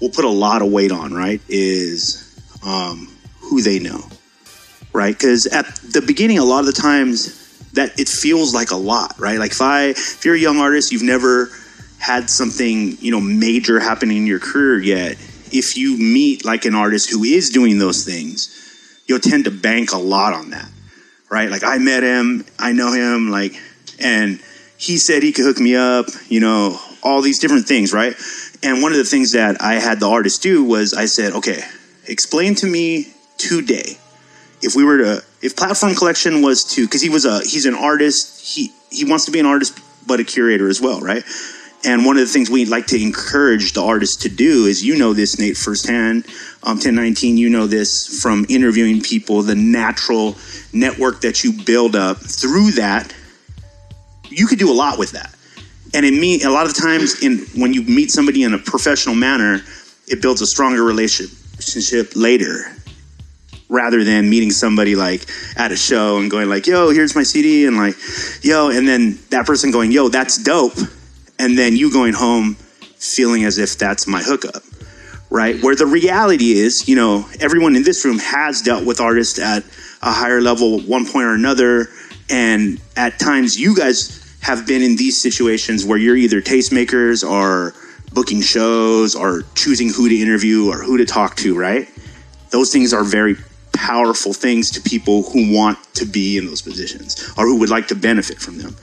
will 0.00 0.10
put 0.10 0.24
a 0.24 0.30
lot 0.30 0.62
of 0.62 0.70
weight 0.70 0.92
on, 0.92 1.12
right, 1.12 1.40
is 1.48 2.24
um, 2.64 3.14
who 3.40 3.62
they 3.62 3.78
know, 3.78 4.02
right? 4.92 5.14
Because 5.14 5.46
at 5.46 5.66
the 5.76 6.02
beginning, 6.02 6.38
a 6.38 6.44
lot 6.44 6.60
of 6.60 6.66
the 6.66 6.72
times 6.72 7.44
that 7.72 7.98
it 7.98 8.08
feels 8.08 8.54
like 8.54 8.70
a 8.70 8.76
lot, 8.76 9.18
right? 9.18 9.38
Like 9.38 9.52
if 9.52 9.60
I, 9.60 9.90
if 9.90 10.24
you're 10.24 10.34
a 10.34 10.38
young 10.38 10.58
artist, 10.58 10.90
you've 10.90 11.02
never 11.02 11.50
had 11.98 12.30
something, 12.30 12.96
you 13.00 13.10
know, 13.10 13.20
major 13.20 13.78
happening 13.80 14.18
in 14.18 14.26
your 14.26 14.38
career 14.40 14.80
yet. 14.80 15.12
If 15.50 15.76
you 15.76 15.96
meet 15.98 16.44
like 16.44 16.64
an 16.64 16.74
artist 16.74 17.10
who 17.10 17.24
is 17.24 17.50
doing 17.50 17.78
those 17.78 18.04
things, 18.04 18.54
you'll 19.06 19.20
tend 19.20 19.44
to 19.44 19.50
bank 19.50 19.92
a 19.92 19.98
lot 19.98 20.32
on 20.32 20.50
that, 20.50 20.68
right? 21.30 21.50
Like 21.50 21.64
I 21.64 21.78
met 21.78 22.02
him, 22.02 22.44
I 22.58 22.72
know 22.72 22.92
him, 22.92 23.30
like, 23.30 23.54
and 24.00 24.40
he 24.76 24.96
said 24.96 25.22
he 25.22 25.32
could 25.32 25.44
hook 25.44 25.58
me 25.58 25.76
up, 25.76 26.06
you 26.28 26.40
know, 26.40 26.78
all 27.02 27.20
these 27.20 27.38
different 27.38 27.66
things, 27.66 27.92
right? 27.92 28.14
And 28.62 28.82
one 28.82 28.92
of 28.92 28.98
the 28.98 29.04
things 29.04 29.32
that 29.32 29.60
I 29.62 29.74
had 29.74 30.00
the 30.00 30.08
artist 30.08 30.42
do 30.42 30.64
was 30.64 30.94
I 30.94 31.06
said, 31.06 31.32
okay, 31.34 31.62
explain 32.06 32.54
to 32.56 32.66
me 32.66 33.12
today 33.36 33.98
if 34.62 34.74
we 34.74 34.84
were 34.84 34.98
to 34.98 35.24
if 35.40 35.56
platform 35.56 35.94
collection 35.94 36.42
was 36.42 36.64
to 36.64 36.84
because 36.84 37.02
he 37.02 37.08
was 37.08 37.24
a 37.24 37.40
he's 37.40 37.66
an 37.66 37.74
artist 37.74 38.40
he 38.54 38.72
he 38.90 39.04
wants 39.04 39.24
to 39.26 39.30
be 39.30 39.38
an 39.38 39.46
artist 39.46 39.78
but 40.06 40.18
a 40.18 40.24
curator 40.24 40.68
as 40.68 40.80
well 40.80 41.00
right 41.00 41.22
and 41.84 42.04
one 42.04 42.16
of 42.16 42.20
the 42.20 42.32
things 42.32 42.50
we 42.50 42.64
like 42.64 42.86
to 42.88 43.00
encourage 43.00 43.72
the 43.72 43.82
artists 43.82 44.16
to 44.22 44.28
do 44.28 44.66
is 44.66 44.84
you 44.84 44.96
know 44.96 45.12
this 45.12 45.38
nate 45.38 45.56
firsthand 45.56 46.26
um, 46.64 46.76
1019 46.76 47.36
you 47.36 47.48
know 47.48 47.66
this 47.66 48.20
from 48.20 48.44
interviewing 48.48 49.00
people 49.00 49.42
the 49.42 49.54
natural 49.54 50.36
network 50.72 51.20
that 51.20 51.44
you 51.44 51.52
build 51.64 51.96
up. 51.96 52.18
Through 52.18 52.72
that 52.72 53.14
you 54.28 54.46
could 54.46 54.58
do 54.58 54.70
a 54.70 54.74
lot 54.74 54.98
with 54.98 55.12
that. 55.12 55.34
And 55.94 56.04
it 56.04 56.12
mean 56.12 56.44
a 56.44 56.50
lot 56.50 56.66
of 56.66 56.76
times 56.76 57.22
in 57.22 57.38
when 57.60 57.72
you 57.72 57.82
meet 57.82 58.10
somebody 58.10 58.42
in 58.42 58.54
a 58.54 58.58
professional 58.58 59.14
manner 59.14 59.60
it 60.06 60.22
builds 60.22 60.40
a 60.40 60.46
stronger 60.46 60.82
relationship 60.82 62.12
later 62.14 62.72
rather 63.68 64.02
than 64.02 64.28
meeting 64.30 64.50
somebody 64.50 64.96
like 64.96 65.26
at 65.56 65.72
a 65.72 65.76
show 65.76 66.18
and 66.18 66.30
going 66.30 66.48
like 66.48 66.66
yo 66.66 66.90
here's 66.90 67.14
my 67.14 67.22
cd 67.22 67.66
and 67.66 67.76
like 67.76 67.94
yo 68.42 68.70
and 68.70 68.88
then 68.88 69.18
that 69.28 69.44
person 69.44 69.70
going 69.70 69.92
yo 69.92 70.08
that's 70.08 70.42
dope 70.42 70.72
and 71.38 71.56
then 71.58 71.76
you 71.76 71.92
going 71.92 72.14
home 72.14 72.54
feeling 72.96 73.44
as 73.44 73.58
if 73.58 73.78
that's 73.78 74.06
my 74.06 74.22
hookup 74.22 74.62
right? 75.30 75.62
Where 75.62 75.76
the 75.76 75.84
reality 75.84 76.52
is 76.52 76.88
you 76.88 76.96
know 76.96 77.28
everyone 77.40 77.76
in 77.76 77.82
this 77.82 78.04
room 78.04 78.18
has 78.18 78.62
dealt 78.62 78.86
with 78.86 79.00
artists 79.00 79.38
at 79.38 79.62
a 80.02 80.12
higher 80.12 80.40
level 80.40 80.80
at 80.80 80.86
one 80.86 81.04
point 81.04 81.26
or 81.26 81.34
another. 81.34 81.88
And 82.30 82.80
at 82.96 83.18
times 83.18 83.58
you 83.58 83.74
guys 83.74 84.14
have 84.42 84.66
been 84.66 84.82
in 84.82 84.96
these 84.96 85.20
situations 85.20 85.84
where 85.84 85.98
you're 85.98 86.16
either 86.16 86.40
tastemakers 86.40 87.28
or 87.28 87.74
booking 88.12 88.40
shows 88.40 89.14
or 89.14 89.42
choosing 89.54 89.90
who 89.90 90.08
to 90.08 90.16
interview 90.16 90.68
or 90.68 90.78
who 90.78 90.98
to 90.98 91.04
talk 91.04 91.36
to 91.36 91.58
right? 91.58 91.88
Those 92.50 92.72
things 92.72 92.92
are 92.92 93.04
very 93.04 93.36
powerful 93.72 94.32
things 94.32 94.70
to 94.72 94.80
people 94.80 95.22
who 95.22 95.54
want 95.54 95.78
to 95.94 96.04
be 96.04 96.36
in 96.38 96.46
those 96.46 96.62
positions 96.62 97.32
or 97.36 97.46
who 97.46 97.58
would 97.58 97.68
like 97.68 97.88
to 97.88 97.94
benefit 97.94 98.38
from 98.38 98.58
them. 98.58 98.76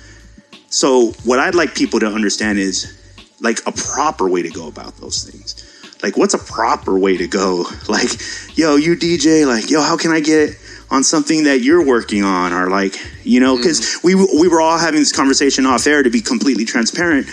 So, 0.75 1.13
what 1.24 1.39
I'd 1.39 1.55
like 1.55 1.74
people 1.74 2.01
to 2.01 2.08
understand 2.08 2.60
is 2.60 2.94
like 3.39 3.65
a 3.65 3.72
proper 3.72 4.27
way 4.27 4.41
to 4.41 4.50
go 4.50 4.67
about 4.67 4.98
those 4.98 5.24
things. 5.24 5.63
Like, 6.03 6.17
what's 6.17 6.34
a 6.34 6.38
proper 6.38 7.00
way 7.00 7.15
to 7.15 7.27
go? 7.27 7.65
Like, 7.88 8.10
yo, 8.58 8.75
you 8.75 8.98
DJ, 8.98 9.48
like, 9.48 9.70
yo, 9.70 9.82
how 9.82 9.96
can 9.96 10.12
I 10.12 10.20
get 10.20 10.58
on 10.91 11.05
something 11.05 11.46
that 11.46 11.62
you're 11.62 11.86
working 11.86 12.25
on? 12.25 12.51
Or 12.51 12.70
like, 12.70 13.00
you 13.24 13.39
know, 13.39 13.55
because 13.55 14.01
we 14.03 14.15
we 14.15 14.50
were 14.50 14.60
all 14.60 14.77
having 14.77 15.00
this 15.00 15.13
conversation 15.13 15.65
off 15.65 15.88
air 15.88 16.03
to 16.03 16.10
be 16.10 16.20
completely 16.20 16.65
transparent 16.65 17.27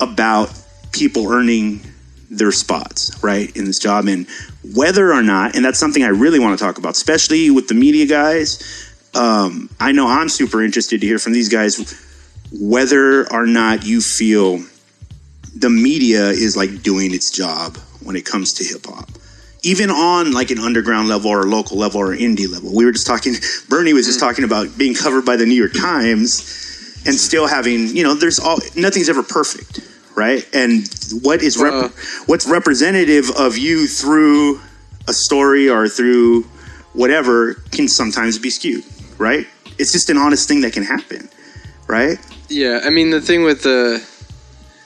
about 0.00 0.52
people 0.90 1.30
earning 1.30 1.82
their 2.30 2.50
spots, 2.50 3.22
right, 3.22 3.56
in 3.56 3.64
this 3.64 3.78
job 3.78 4.08
and 4.08 4.26
whether 4.74 5.12
or 5.12 5.22
not, 5.22 5.54
and 5.54 5.64
that's 5.64 5.78
something 5.78 6.02
I 6.02 6.08
really 6.08 6.40
want 6.40 6.58
to 6.58 6.64
talk 6.64 6.78
about, 6.78 6.96
especially 6.96 7.48
with 7.48 7.68
the 7.68 7.74
media 7.74 8.06
guys. 8.06 8.58
Um, 9.14 9.70
I 9.78 9.92
know 9.92 10.08
I'm 10.08 10.28
super 10.28 10.64
interested 10.64 11.00
to 11.00 11.06
hear 11.06 11.20
from 11.20 11.32
these 11.32 11.48
guys 11.48 11.76
whether 12.60 13.30
or 13.32 13.46
not 13.46 13.84
you 13.84 14.00
feel 14.00 14.64
the 15.56 15.70
media 15.70 16.28
is 16.28 16.56
like 16.56 16.82
doing 16.82 17.14
its 17.14 17.30
job 17.30 17.76
when 18.02 18.16
it 18.16 18.24
comes 18.24 18.52
to 18.54 18.64
hip 18.64 18.86
hop. 18.86 19.10
Even 19.62 19.90
on 19.90 20.32
like 20.32 20.50
an 20.50 20.58
underground 20.58 21.08
level 21.08 21.30
or 21.30 21.42
a 21.42 21.46
local 21.46 21.78
level 21.78 22.00
or 22.00 22.08
indie 22.16 22.50
level. 22.50 22.74
We 22.74 22.84
were 22.84 22.92
just 22.92 23.06
talking, 23.06 23.34
Bernie 23.68 23.92
was 23.92 24.06
just 24.06 24.18
talking 24.18 24.44
about 24.44 24.76
being 24.76 24.94
covered 24.94 25.24
by 25.24 25.36
the 25.36 25.46
New 25.46 25.54
York 25.54 25.72
Times 25.72 27.02
and 27.06 27.14
still 27.14 27.46
having, 27.46 27.88
you 27.88 28.02
know, 28.02 28.14
there's 28.14 28.38
all, 28.40 28.58
nothing's 28.76 29.08
ever 29.08 29.22
perfect 29.22 29.80
right? 30.14 30.46
And 30.54 30.86
what 31.22 31.42
is 31.42 31.56
rep- 31.56 31.72
Uh. 31.72 31.88
what's 32.26 32.46
representative 32.46 33.30
of 33.30 33.56
you 33.56 33.86
through 33.86 34.60
a 35.08 35.12
story 35.12 35.68
or 35.68 35.88
through 35.88 36.42
whatever 36.92 37.54
can 37.70 37.88
sometimes 37.88 38.38
be 38.38 38.50
skewed, 38.50 38.84
right? 39.18 39.46
It's 39.78 39.92
just 39.92 40.10
an 40.10 40.18
honest 40.18 40.48
thing 40.48 40.60
that 40.62 40.72
can 40.72 40.82
happen, 40.82 41.28
right? 41.86 42.18
Yeah, 42.52 42.80
I 42.84 42.90
mean 42.90 43.10
the 43.10 43.20
thing 43.20 43.42
with 43.44 43.62
the, 43.62 44.02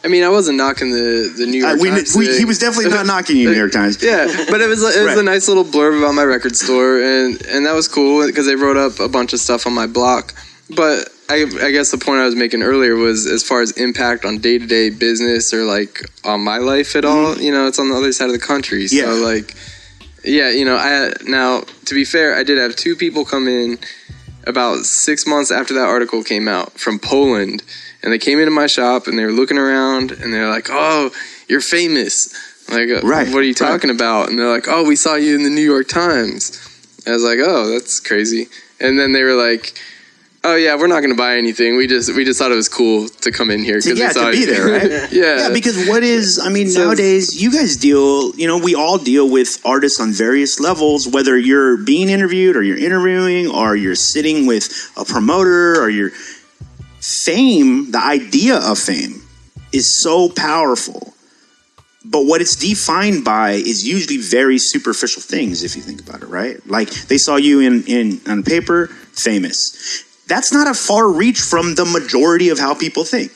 I 0.05 0.09
mean 0.09 0.23
I 0.25 0.29
wasn't 0.29 0.57
knocking 0.59 0.91
the 0.93 1.33
the 1.37 1.47
New 1.47 1.59
York 1.63 1.75
Uh, 1.75 1.83
we, 1.83 1.91
Times. 1.91 2.15
we, 2.17 2.39
he 2.39 2.45
was 2.45 2.59
definitely 2.59 2.91
not 2.91 3.07
knocking 3.07 3.37
you, 3.37 3.51
New 3.51 3.57
York 3.57 3.73
Times. 3.73 4.03
Yeah, 4.11 4.27
but 4.51 4.61
it 4.61 4.69
was 4.69 4.83
it 4.83 5.03
was 5.05 5.15
Right. 5.15 5.19
a 5.19 5.23
nice 5.23 5.49
little 5.49 5.65
blurb 5.65 5.99
about 5.99 6.15
my 6.15 6.25
record 6.25 6.57
store, 6.57 7.01
and 7.01 7.45
and 7.47 7.67
that 7.67 7.75
was 7.75 7.89
cool 7.89 8.25
because 8.27 8.47
they 8.47 8.57
wrote 8.57 8.77
up 8.77 9.01
a 9.01 9.09
bunch 9.09 9.33
of 9.33 9.41
stuff 9.41 9.67
on 9.67 9.75
my 9.75 9.87
block. 9.87 10.33
But 10.71 11.09
I 11.29 11.43
I 11.63 11.71
guess 11.73 11.91
the 11.91 11.99
point 11.99 12.21
I 12.21 12.25
was 12.25 12.37
making 12.37 12.63
earlier 12.63 12.95
was 12.95 13.27
as 13.27 13.43
far 13.43 13.61
as 13.63 13.73
impact 13.73 14.25
on 14.25 14.39
day 14.39 14.59
to 14.59 14.67
day 14.67 14.91
business 14.91 15.53
or 15.53 15.65
like 15.65 16.09
on 16.25 16.41
my 16.43 16.59
life 16.59 16.95
at 16.97 17.05
all. 17.05 17.37
You 17.39 17.51
know, 17.53 17.67
it's 17.67 17.79
on 17.79 17.89
the 17.91 17.97
other 17.97 18.13
side 18.13 18.27
of 18.27 18.33
the 18.33 18.47
country. 18.53 18.87
So 18.89 18.97
Mm-hmm. 18.97 19.21
Yeah. 19.21 19.27
like, 19.33 19.55
yeah, 20.25 20.51
you 20.51 20.65
know, 20.65 20.77
I 20.77 21.13
now 21.25 21.63
to 21.87 21.95
be 21.95 22.05
fair, 22.05 22.35
I 22.37 22.43
did 22.45 22.59
have 22.59 22.75
two 22.77 22.95
people 22.97 23.25
come 23.25 23.47
in 23.49 23.79
about 24.47 24.85
six 24.85 25.27
months 25.27 25.51
after 25.51 25.75
that 25.75 25.87
article 25.87 26.23
came 26.23 26.49
out 26.49 26.73
from 26.79 26.99
Poland, 26.99 27.63
and 28.03 28.13
they 28.13 28.19
came 28.19 28.39
into 28.39 28.51
my 28.51 28.67
shop 28.67 29.07
and 29.07 29.19
they 29.19 29.25
were 29.25 29.33
looking 29.33 29.59
around 29.59 30.13
and 30.13 30.33
they're 30.33 30.49
like, 30.49 30.69
"Oh, 30.71 31.11
you're 31.49 31.61
famous." 31.61 32.33
Like, 32.69 32.89
uh, 32.91 33.01
Right, 33.07 33.29
what 33.29 33.39
are 33.39 33.43
you 33.43 33.49
right. 33.51 33.57
talking 33.57 33.91
about? 33.91 34.29
And 34.29 34.39
they're 34.39 34.51
like, 34.53 34.67
"Oh, 34.69 34.85
we 34.85 34.97
saw 34.97 35.15
you 35.15 35.35
in 35.35 35.43
the 35.45 35.51
New 35.51 35.63
York 35.63 35.89
Times." 35.89 36.61
I 37.07 37.13
was 37.13 37.23
like, 37.25 37.39
"Oh, 37.41 37.69
that's 37.71 38.01
crazy." 38.01 38.49
And 38.81 38.99
then 38.99 39.13
they 39.13 39.23
were 39.23 39.35
like, 39.35 39.73
"Oh 40.47 40.55
yeah, 40.55 40.77
we're 40.77 40.87
not 40.87 41.01
going 41.01 41.11
to 41.11 41.17
buy 41.17 41.37
anything. 41.37 41.77
We 41.77 41.87
just 41.89 42.15
we 42.15 42.25
just 42.25 42.39
thought 42.39 42.53
it 42.53 42.55
was 42.55 42.69
cool 42.69 43.09
to 43.09 43.31
come 43.33 43.51
in 43.51 43.65
here 43.65 43.81
To, 43.81 43.93
we 43.95 43.99
yeah, 43.99 44.11
saw 44.11 44.31
to 44.31 44.33
be 44.33 44.45
there, 44.45 44.67
right? 44.79 44.91
yeah, 45.13 45.39
Yeah, 45.41 45.51
because 45.53 45.89
what 45.89 46.03
is, 46.03 46.39
I 46.39 46.49
mean, 46.51 46.69
So- 46.69 46.85
nowadays, 46.85 47.43
you 47.43 47.51
guys 47.51 47.77
deal, 47.77 48.35
you 48.37 48.47
know, 48.47 48.57
we 48.59 48.75
all 48.75 48.97
deal 48.97 49.29
with 49.29 49.61
artists 49.65 49.99
on 50.01 50.13
various 50.13 50.61
levels, 50.61 51.09
whether 51.09 51.37
you're 51.37 51.77
being 51.79 52.09
interviewed 52.09 52.57
or 52.57 52.63
you're 52.63 52.79
interviewing 52.79 53.51
or 53.51 53.75
you're 53.75 53.97
sitting 53.97 54.47
with 54.47 54.71
a 54.97 55.05
promoter 55.05 55.81
or 55.83 55.89
you're. 55.91 56.13
Fame, 57.01 57.91
the 57.93 58.03
idea 58.03 58.57
of 58.57 58.79
fame, 58.79 59.23
is 59.73 60.01
so 60.03 60.29
powerful. 60.29 61.15
But 62.05 62.25
what 62.27 62.41
it's 62.41 62.57
defined 62.57 63.25
by 63.25 63.51
is 63.53 63.87
usually 63.87 64.17
very 64.19 64.59
superficial 64.59 65.23
things, 65.23 65.63
if 65.63 65.77
you 65.77 65.83
think 65.83 66.01
about 66.01 66.23
it, 66.23 66.29
right? 66.29 66.57
Like 66.67 66.89
they 66.91 67.19
saw 67.19 67.37
you 67.37 67.61
in, 67.61 67.85
in 67.87 68.21
on 68.29 68.43
paper, 68.43 68.89
famous. 69.13 70.05
That's 70.27 70.53
not 70.53 70.67
a 70.67 70.75
far 70.75 71.09
reach 71.09 71.41
from 71.41 71.77
the 71.77 71.85
majority 71.85 72.49
of 72.49 72.59
how 72.59 72.75
people 72.75 73.05
think 73.05 73.33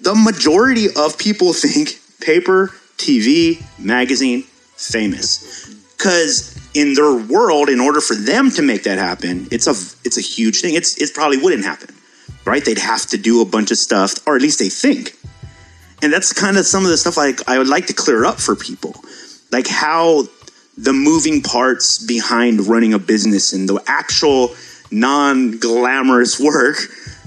the 0.00 0.14
majority 0.14 0.86
of 0.94 1.18
people 1.18 1.52
think 1.64 2.00
paper, 2.20 2.68
TV, 2.96 3.62
magazine, 3.78 4.42
famous. 4.76 5.74
Because 5.96 6.56
in 6.74 6.94
their 6.94 7.14
world, 7.14 7.68
in 7.68 7.80
order 7.80 8.00
for 8.00 8.14
them 8.14 8.50
to 8.52 8.62
make 8.62 8.84
that 8.84 8.98
happen, 8.98 9.48
it's 9.50 9.66
a 9.66 9.74
it's 10.04 10.16
a 10.16 10.20
huge 10.20 10.60
thing. 10.60 10.74
It's 10.74 11.00
it 11.00 11.12
probably 11.14 11.38
wouldn't 11.38 11.64
happen, 11.64 11.94
right? 12.44 12.64
They'd 12.64 12.78
have 12.78 13.06
to 13.06 13.18
do 13.18 13.42
a 13.42 13.44
bunch 13.44 13.70
of 13.70 13.78
stuff, 13.78 14.14
or 14.26 14.36
at 14.36 14.42
least 14.42 14.58
they 14.58 14.68
think. 14.68 15.14
And 16.00 16.12
that's 16.12 16.32
kind 16.32 16.56
of 16.56 16.64
some 16.64 16.84
of 16.84 16.90
the 16.90 16.96
stuff 16.96 17.16
like 17.16 17.40
I 17.48 17.58
would 17.58 17.66
like 17.66 17.86
to 17.86 17.92
clear 17.92 18.24
up 18.24 18.38
for 18.38 18.54
people, 18.54 18.94
like 19.50 19.66
how 19.66 20.28
the 20.76 20.92
moving 20.92 21.42
parts 21.42 21.98
behind 21.98 22.68
running 22.68 22.94
a 22.94 23.00
business 23.00 23.52
and 23.52 23.68
the 23.68 23.82
actual 23.88 24.54
non-glamorous 24.90 26.40
work 26.40 26.76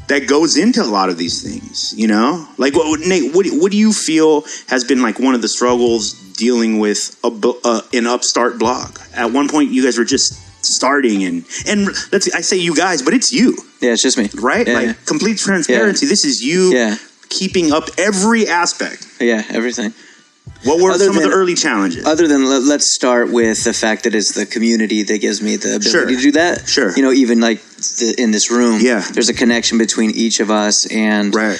that 0.08 0.28
goes 0.28 0.58
into 0.58 0.82
a 0.82 0.86
lot 0.86 1.10
of 1.10 1.18
these 1.18 1.42
things 1.42 1.94
you 1.96 2.08
know? 2.08 2.48
Like 2.58 2.74
what 2.76 2.88
would- 2.90 3.08
nate 3.08 3.34
what, 3.34 3.46
what 3.52 3.72
do 3.72 3.78
you 3.78 3.94
feel 3.94 4.42
has 4.68 4.84
been 4.84 5.02
like 5.02 5.20
one 5.20 5.36
of 5.36 5.42
the 5.42 5.48
struggles 5.48 6.14
dealing 6.34 6.80
with 6.80 7.18
a, 7.24 7.54
uh, 7.64 7.82
an 7.94 8.08
upstart 8.08 8.58
blog? 8.60 8.98
At 9.14 9.32
one 9.32 9.48
point 9.48 9.72
you 9.72 9.84
guys 9.84 9.98
were 9.98 10.06
just 10.06 10.34
starting 10.64 11.24
and 11.24 11.44
and 11.68 11.88
let's 12.12 12.32
i 12.36 12.42
say 12.42 12.56
you 12.56 12.76
guys 12.76 13.02
but 13.02 13.14
it's 13.16 13.32
you. 13.34 13.58
Yeah, 13.82 13.94
it's 13.94 14.04
just 14.04 14.18
me. 14.18 14.30
right? 14.36 14.68
Yeah, 14.68 14.74
like 14.74 15.06
complete 15.06 15.38
transparency. 15.40 16.06
This 16.06 16.24
is 16.24 16.44
you 16.44 16.72
Yeah. 16.74 16.98
keeping 17.30 17.72
up 17.72 17.86
every 17.98 18.48
aspect. 18.48 19.08
Yeah, 19.20 19.44
everything. 19.50 19.92
What 20.64 20.80
were 20.80 20.92
Other 20.92 21.06
some 21.06 21.18
of 21.18 21.24
the 21.24 21.30
early 21.32 21.56
challenges? 21.56 22.06
Other 22.06 22.28
than 22.28 22.46
let, 22.48 22.62
let's 22.64 22.92
start 22.94 23.32
with 23.32 23.64
the 23.64 23.74
fact 23.74 24.04
that 24.04 24.14
it's 24.14 24.34
the 24.34 24.46
community 24.46 25.02
that 25.04 25.20
gives 25.20 25.42
me 25.42 25.56
the 25.56 25.70
ability 25.78 25.90
Sure. 25.90 26.06
to 26.06 26.16
do 26.18 26.32
that. 26.34 26.68
Sure. 26.68 26.96
You 26.96 27.02
know, 27.02 27.12
even 27.12 27.40
like 27.40 27.62
the, 27.64 28.14
in 28.18 28.30
this 28.32 28.52
room, 28.52 28.80
Yeah. 28.82 29.04
there's 29.14 29.30
a 29.30 29.34
connection 29.34 29.78
between 29.80 30.12
each 30.12 30.40
of 30.40 30.52
us, 30.52 30.86
and 30.92 31.34
right. 31.34 31.60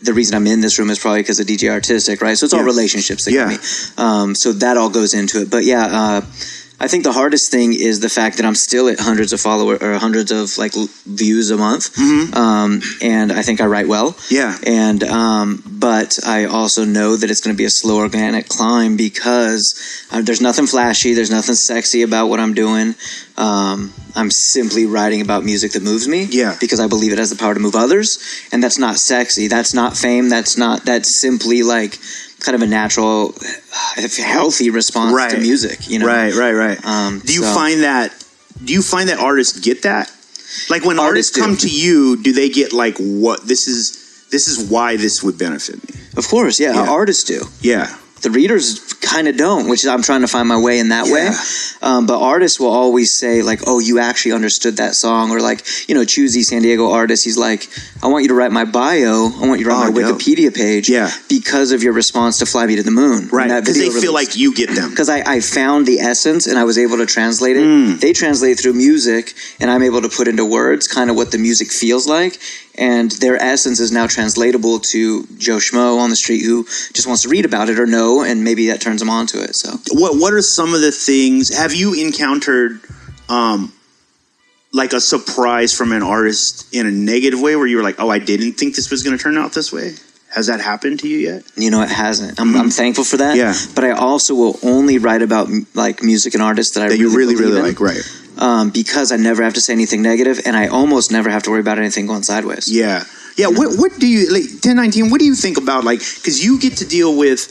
the 0.00 0.12
reason 0.12 0.36
I'm 0.36 0.46
in 0.46 0.60
this 0.60 0.78
room 0.78 0.90
is 0.90 0.98
probably 1.00 1.20
because 1.20 1.40
of 1.40 1.46
DJ 1.46 1.70
Artistic, 1.70 2.22
right? 2.22 2.38
So 2.38 2.44
it's 2.44 2.54
all 2.54 2.62
relationships 2.62 3.24
that 3.24 3.32
Yeah. 3.32 3.50
get 3.50 3.60
me. 3.60 3.66
Um, 3.98 4.34
so 4.36 4.52
that 4.52 4.76
all 4.76 4.90
goes 4.90 5.12
into 5.14 5.40
it. 5.42 5.50
But 5.50 5.64
yeah, 5.64 5.86
uh, 5.86 6.20
I 6.78 6.88
think 6.88 7.04
the 7.04 7.12
hardest 7.12 7.50
thing 7.50 7.72
is 7.72 8.00
the 8.00 8.08
fact 8.08 8.36
that 8.36 8.44
I'm 8.44 8.54
still 8.54 8.88
at 8.88 9.00
hundreds 9.00 9.32
of 9.32 9.40
followers 9.40 9.82
or 9.82 9.94
hundreds 9.94 10.30
of 10.30 10.58
like 10.58 10.76
l- 10.76 10.88
views 11.06 11.50
a 11.50 11.56
month. 11.56 11.96
Um, 12.36 12.82
and 13.00 13.32
I 13.32 13.42
think 13.42 13.60
I 13.60 13.66
write 13.66 13.88
well. 13.88 14.12
Mm-hmm. 14.12 14.34
Yeah. 14.34 14.58
And 14.66 15.02
um, 15.04 15.62
but 15.66 16.18
I 16.26 16.44
also 16.44 16.84
know 16.84 17.16
that 17.16 17.30
it's 17.30 17.40
going 17.40 17.54
to 17.54 17.58
be 17.58 17.64
a 17.64 17.70
slow 17.70 17.98
organic 17.98 18.48
climb 18.48 18.96
because 18.96 20.06
uh, 20.10 20.20
there's 20.20 20.40
nothing 20.40 20.66
flashy, 20.66 21.14
there's 21.14 21.30
nothing 21.30 21.54
sexy 21.54 22.02
about 22.02 22.28
what 22.28 22.40
I'm 22.40 22.52
doing. 22.54 22.94
Um, 23.38 23.92
I'm 24.14 24.30
simply 24.30 24.86
writing 24.86 25.20
about 25.20 25.44
music 25.44 25.72
that 25.72 25.82
moves 25.82 26.08
me. 26.08 26.24
Yeah. 26.24 26.56
Because 26.58 26.80
I 26.80 26.88
believe 26.88 27.12
it 27.12 27.18
has 27.18 27.30
the 27.30 27.36
power 27.36 27.54
to 27.54 27.60
move 27.60 27.74
others, 27.74 28.18
and 28.52 28.62
that's 28.62 28.78
not 28.78 28.96
sexy. 28.96 29.46
That's 29.48 29.74
not 29.74 29.96
fame. 29.96 30.28
That's 30.28 30.56
not. 30.56 30.84
That's 30.84 31.20
simply 31.20 31.62
like 31.62 31.98
kind 32.40 32.54
of 32.54 32.62
a 32.62 32.66
natural, 32.66 33.34
healthy 34.18 34.70
response 34.70 35.32
to 35.32 35.38
music. 35.40 35.88
You 35.88 35.98
know. 36.00 36.06
Right, 36.06 36.34
right, 36.34 36.52
right. 36.52 36.84
Um, 36.84 37.20
do 37.20 37.32
you 37.32 37.42
so- 37.42 37.54
find 37.54 37.82
that? 37.82 38.12
Do 38.64 38.72
you 38.72 38.82
find 38.82 39.08
that 39.10 39.18
artists 39.18 39.60
get 39.60 39.82
that? 39.82 40.10
Like 40.70 40.84
when 40.84 40.98
Artists 40.98 41.36
artists, 41.36 41.38
come 41.38 41.56
to 41.58 41.68
you, 41.68 42.22
do 42.22 42.32
they 42.32 42.48
get 42.48 42.72
like 42.72 42.96
what 42.98 43.46
this 43.46 43.68
is? 43.68 44.26
This 44.30 44.48
is 44.48 44.68
why 44.70 44.96
this 44.96 45.22
would 45.22 45.38
benefit 45.38 45.76
me. 45.88 46.00
Of 46.16 46.26
course, 46.28 46.58
yeah, 46.58 46.72
Yeah. 46.72 46.90
Artists 46.90 47.24
do. 47.24 47.44
Yeah, 47.60 47.94
the 48.22 48.30
readers 48.30 48.94
kind 49.06 49.28
of 49.28 49.36
don't, 49.36 49.68
which 49.68 49.84
is 49.84 49.86
I'm 49.88 50.02
trying 50.02 50.22
to 50.22 50.28
find 50.28 50.46
my 50.48 50.58
way 50.58 50.78
in 50.78 50.88
that 50.90 51.06
way. 51.06 51.30
Um, 51.82 52.06
but 52.06 52.18
artists 52.20 52.58
will 52.60 52.70
always 52.82 53.16
say 53.18 53.42
like, 53.42 53.60
"Oh, 53.66 53.78
you 53.78 53.98
actually 54.00 54.32
understood 54.32 54.76
that 54.78 54.94
song," 54.94 55.30
or 55.30 55.40
like, 55.40 55.64
you 55.88 55.94
know, 55.94 56.02
Choosey 56.02 56.42
San 56.44 56.62
Diego 56.62 56.90
artist. 56.90 57.24
He's 57.24 57.38
like, 57.38 57.68
"I 58.02 58.08
want 58.08 58.22
you 58.24 58.28
to 58.28 58.34
write 58.34 58.52
my 58.52 58.64
bio. 58.64 59.26
I 59.40 59.46
want 59.46 59.58
you 59.60 59.64
to 59.64 59.70
write 59.70 59.88
Oh, 59.88 59.92
my 59.92 60.00
dope. 60.02 60.20
Wikipedia 60.20 60.54
page, 60.54 60.88
Yeah. 60.88 61.10
because 61.28 61.72
of 61.72 61.82
your 61.82 61.92
response 61.92 62.38
to 62.38 62.46
"Fly 62.46 62.66
Me 62.66 62.76
to 62.76 62.82
the 62.82 62.90
Moon." 62.90 63.28
right. 63.32 63.48
Because 63.60 63.78
they 63.78 63.90
feel 63.90 64.12
like 64.14 64.36
you 64.36 64.52
get 64.54 64.70
them. 64.74 64.90
because 64.90 65.08
I, 65.08 65.20
I 65.36 65.40
found 65.40 65.86
the 65.86 66.00
essence 66.00 66.46
and 66.46 66.58
I 66.58 66.64
was 66.64 66.76
able 66.78 66.96
to 66.98 67.06
translate 67.06 67.56
it. 67.56 67.64
Mm. 67.64 68.00
They 68.00 68.12
translate 68.12 68.58
through 68.60 68.74
music, 68.74 69.34
and 69.60 69.70
I'm 69.70 69.82
able 69.82 70.02
to 70.02 70.08
put 70.08 70.26
into 70.28 70.44
words 70.44 70.88
kind 70.88 71.10
of 71.10 71.16
what 71.16 71.30
the 71.30 71.38
music 71.38 71.68
feels 71.70 72.06
like. 72.08 72.38
And 72.78 73.10
their 73.24 73.36
essence 73.42 73.80
is 73.80 73.90
now 73.90 74.06
translatable 74.06 74.80
to 74.92 75.24
Joe 75.38 75.56
Schmo 75.56 75.98
on 75.98 76.10
the 76.10 76.16
street 76.16 76.42
who 76.44 76.64
just 76.92 77.06
wants 77.06 77.22
to 77.22 77.30
read 77.30 77.46
about 77.46 77.70
it 77.70 77.78
or 77.78 77.86
know, 77.86 78.20
and 78.22 78.44
maybe 78.44 78.66
that 78.68 78.82
turns 78.82 78.95
them 79.00 79.10
on 79.10 79.26
to 79.28 79.42
it. 79.42 79.56
So 79.56 79.78
What 79.92 80.16
What 80.16 80.32
are 80.32 80.42
some 80.42 80.74
of 80.74 80.80
the 80.80 80.92
things? 80.92 81.54
Have 81.56 81.74
you 81.74 81.94
encountered, 81.94 82.80
um, 83.28 83.72
like 84.72 84.92
a 84.92 85.00
surprise 85.00 85.72
from 85.74 85.92
an 85.92 86.02
artist 86.02 86.66
in 86.74 86.86
a 86.86 86.90
negative 86.90 87.40
way, 87.40 87.56
where 87.56 87.66
you 87.66 87.76
were 87.76 87.82
like, 87.82 87.96
"Oh, 87.98 88.10
I 88.10 88.18
didn't 88.18 88.52
think 88.54 88.74
this 88.76 88.90
was 88.90 89.02
going 89.02 89.16
to 89.16 89.22
turn 89.22 89.38
out 89.38 89.52
this 89.52 89.72
way." 89.72 89.94
Has 90.34 90.48
that 90.48 90.60
happened 90.60 91.00
to 91.00 91.08
you 91.08 91.18
yet? 91.18 91.44
you 91.56 91.70
know 91.70 91.80
it 91.80 91.88
hasn't. 91.88 92.38
I'm, 92.38 92.54
I'm 92.56 92.68
thankful 92.68 93.04
for 93.04 93.16
that. 93.18 93.36
Yeah. 93.36 93.54
But 93.74 93.84
I 93.84 93.92
also 93.92 94.34
will 94.34 94.58
only 94.62 94.98
write 94.98 95.22
about 95.22 95.48
like 95.74 96.02
music 96.02 96.34
and 96.34 96.42
artists 96.42 96.74
that 96.74 96.82
I 96.84 96.88
That 96.88 96.98
you 96.98 97.16
really, 97.16 97.36
really 97.36 97.58
in, 97.60 97.64
like, 97.64 97.80
right? 97.80 98.02
um, 98.36 98.68
because 98.70 99.12
I 99.12 99.16
never 99.16 99.42
have 99.44 99.54
to 99.54 99.60
say 99.62 99.72
anything 99.72 100.02
negative, 100.02 100.40
and 100.44 100.54
I 100.54 100.66
almost 100.66 101.10
never 101.10 101.30
have 101.30 101.42
to 101.44 101.50
worry 101.50 101.60
about 101.60 101.78
anything 101.78 102.06
going 102.06 102.22
sideways. 102.22 102.68
Yeah, 102.70 103.04
yeah. 103.38 103.46
What 103.46 103.78
What 103.78 103.98
do 103.98 104.06
you 104.06 104.30
like? 104.30 104.60
Ten 104.60 104.76
nineteen. 104.76 105.08
What 105.10 105.20
do 105.20 105.24
you 105.24 105.36
think 105.36 105.56
about 105.56 105.84
like? 105.84 106.00
Because 106.00 106.44
you 106.44 106.58
get 106.58 106.76
to 106.78 106.84
deal 106.84 107.16
with 107.16 107.48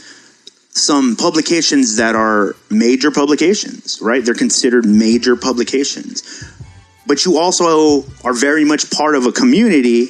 some 0.75 1.15
publications 1.15 1.95
that 1.95 2.15
are 2.15 2.53
major 2.69 3.09
publications, 3.09 3.99
right? 4.01 4.23
They're 4.23 4.35
considered 4.35 4.85
major 4.85 5.35
publications, 5.37 6.43
but 7.07 7.23
you 7.25 7.37
also 7.37 8.03
are 8.23 8.33
very 8.33 8.65
much 8.65 8.91
part 8.91 9.15
of 9.15 9.25
a 9.25 9.31
community 9.31 10.09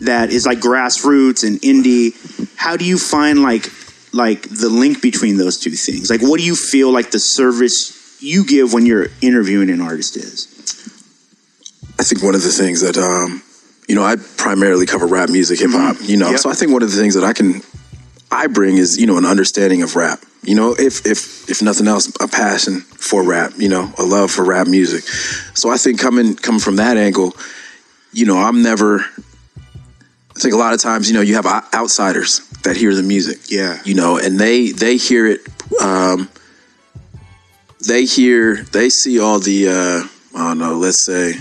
that 0.00 0.30
is 0.30 0.46
like 0.46 0.58
grassroots 0.60 1.46
and 1.46 1.60
indie. 1.60 2.14
How 2.56 2.76
do 2.76 2.84
you 2.86 2.96
find 2.98 3.42
like 3.42 3.70
like 4.12 4.42
the 4.48 4.70
link 4.70 5.02
between 5.02 5.36
those 5.36 5.58
two 5.58 5.70
things? 5.72 6.08
Like, 6.08 6.22
what 6.22 6.40
do 6.40 6.46
you 6.46 6.56
feel 6.56 6.90
like 6.90 7.10
the 7.10 7.18
service 7.18 8.16
you 8.20 8.44
give 8.46 8.72
when 8.72 8.86
you're 8.86 9.08
interviewing 9.20 9.68
an 9.68 9.82
artist 9.82 10.16
is? 10.16 10.46
I 12.00 12.02
think 12.04 12.22
one 12.22 12.34
of 12.34 12.42
the 12.42 12.48
things 12.48 12.80
that 12.80 12.96
um, 12.96 13.42
you 13.88 13.94
know, 13.94 14.04
I 14.04 14.16
primarily 14.38 14.86
cover 14.86 15.06
rap 15.06 15.28
music, 15.28 15.58
hip 15.58 15.70
hop. 15.72 15.96
You 16.00 16.16
know, 16.16 16.30
Yeah. 16.30 16.36
so 16.36 16.48
I 16.48 16.54
think 16.54 16.72
one 16.72 16.82
of 16.82 16.90
the 16.90 16.96
things 16.96 17.14
that 17.14 17.24
I 17.24 17.34
can 17.34 17.60
I 18.30 18.46
bring 18.46 18.76
is 18.76 18.98
you 18.98 19.06
know 19.06 19.18
an 19.18 19.24
understanding 19.24 19.82
of 19.82 19.96
rap. 19.96 20.20
You 20.42 20.54
know, 20.54 20.74
if 20.78 21.06
if 21.06 21.48
if 21.50 21.62
nothing 21.62 21.88
else, 21.88 22.08
a 22.20 22.28
passion 22.28 22.80
for 22.80 23.22
rap. 23.22 23.52
You 23.56 23.68
know, 23.68 23.92
a 23.98 24.04
love 24.04 24.30
for 24.30 24.44
rap 24.44 24.66
music. 24.66 25.04
So 25.56 25.70
I 25.70 25.76
think 25.76 25.98
coming 25.98 26.36
coming 26.36 26.60
from 26.60 26.76
that 26.76 26.96
angle, 26.96 27.34
you 28.12 28.26
know, 28.26 28.38
I'm 28.38 28.62
never. 28.62 29.00
I 29.00 30.40
think 30.40 30.54
a 30.54 30.58
lot 30.58 30.72
of 30.72 30.80
times, 30.80 31.10
you 31.10 31.14
know, 31.14 31.20
you 31.20 31.34
have 31.34 31.46
outsiders 31.74 32.48
that 32.62 32.76
hear 32.76 32.94
the 32.94 33.02
music. 33.02 33.50
Yeah. 33.50 33.80
You 33.84 33.94
know, 33.94 34.18
and 34.18 34.38
they 34.38 34.70
they 34.70 34.96
hear 34.96 35.26
it. 35.26 35.40
Um, 35.82 36.28
they 37.86 38.04
hear 38.04 38.62
they 38.72 38.88
see 38.88 39.20
all 39.20 39.40
the 39.40 39.68
uh, 39.68 40.38
I 40.38 40.48
don't 40.48 40.58
know. 40.58 40.76
Let's 40.76 41.04
say 41.04 41.34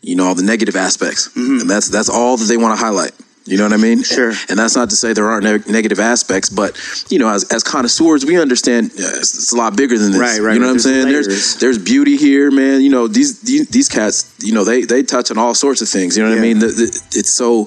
you 0.00 0.16
know 0.16 0.26
all 0.26 0.34
the 0.34 0.42
negative 0.42 0.76
aspects, 0.76 1.34
and 1.36 1.68
that's 1.68 1.88
that's 1.88 2.08
all 2.08 2.36
that 2.36 2.44
they 2.44 2.56
want 2.56 2.78
to 2.78 2.84
highlight. 2.84 3.12
You 3.44 3.58
know 3.58 3.64
what 3.64 3.72
I 3.72 3.76
mean? 3.76 3.98
Mm-hmm. 3.98 4.14
Sure. 4.14 4.32
And 4.48 4.58
that's 4.58 4.76
not 4.76 4.90
to 4.90 4.96
say 4.96 5.12
there 5.12 5.28
aren't 5.28 5.44
neg- 5.44 5.68
negative 5.68 5.98
aspects, 5.98 6.48
but 6.48 6.78
you 7.10 7.18
know, 7.18 7.28
as, 7.28 7.44
as 7.52 7.64
connoisseurs, 7.64 8.24
we 8.24 8.40
understand 8.40 8.92
uh, 8.92 9.18
it's, 9.18 9.34
it's 9.36 9.52
a 9.52 9.56
lot 9.56 9.76
bigger 9.76 9.98
than 9.98 10.12
this. 10.12 10.20
Right, 10.20 10.38
right, 10.40 10.54
You 10.54 10.60
know 10.60 10.66
right. 10.66 10.70
what 10.70 10.72
I'm 10.74 10.78
saying? 10.78 11.08
There's 11.08 11.26
There's 11.26 11.28
layers. 11.28 11.56
there's 11.56 11.78
beauty 11.78 12.16
here, 12.16 12.50
man. 12.52 12.82
You 12.82 12.90
know 12.90 13.08
these 13.08 13.40
these, 13.40 13.68
these 13.68 13.88
cats. 13.88 14.32
You 14.40 14.54
know 14.54 14.62
they 14.64 14.82
they 14.82 15.02
touch 15.02 15.30
on 15.32 15.38
all 15.38 15.54
sorts 15.54 15.80
of 15.82 15.88
things. 15.88 16.16
You 16.16 16.22
know 16.22 16.30
what 16.30 16.38
I 16.38 16.42
mean? 16.42 16.60
The, 16.60 16.66
the, 16.68 16.84
it's 17.18 17.34
so 17.34 17.64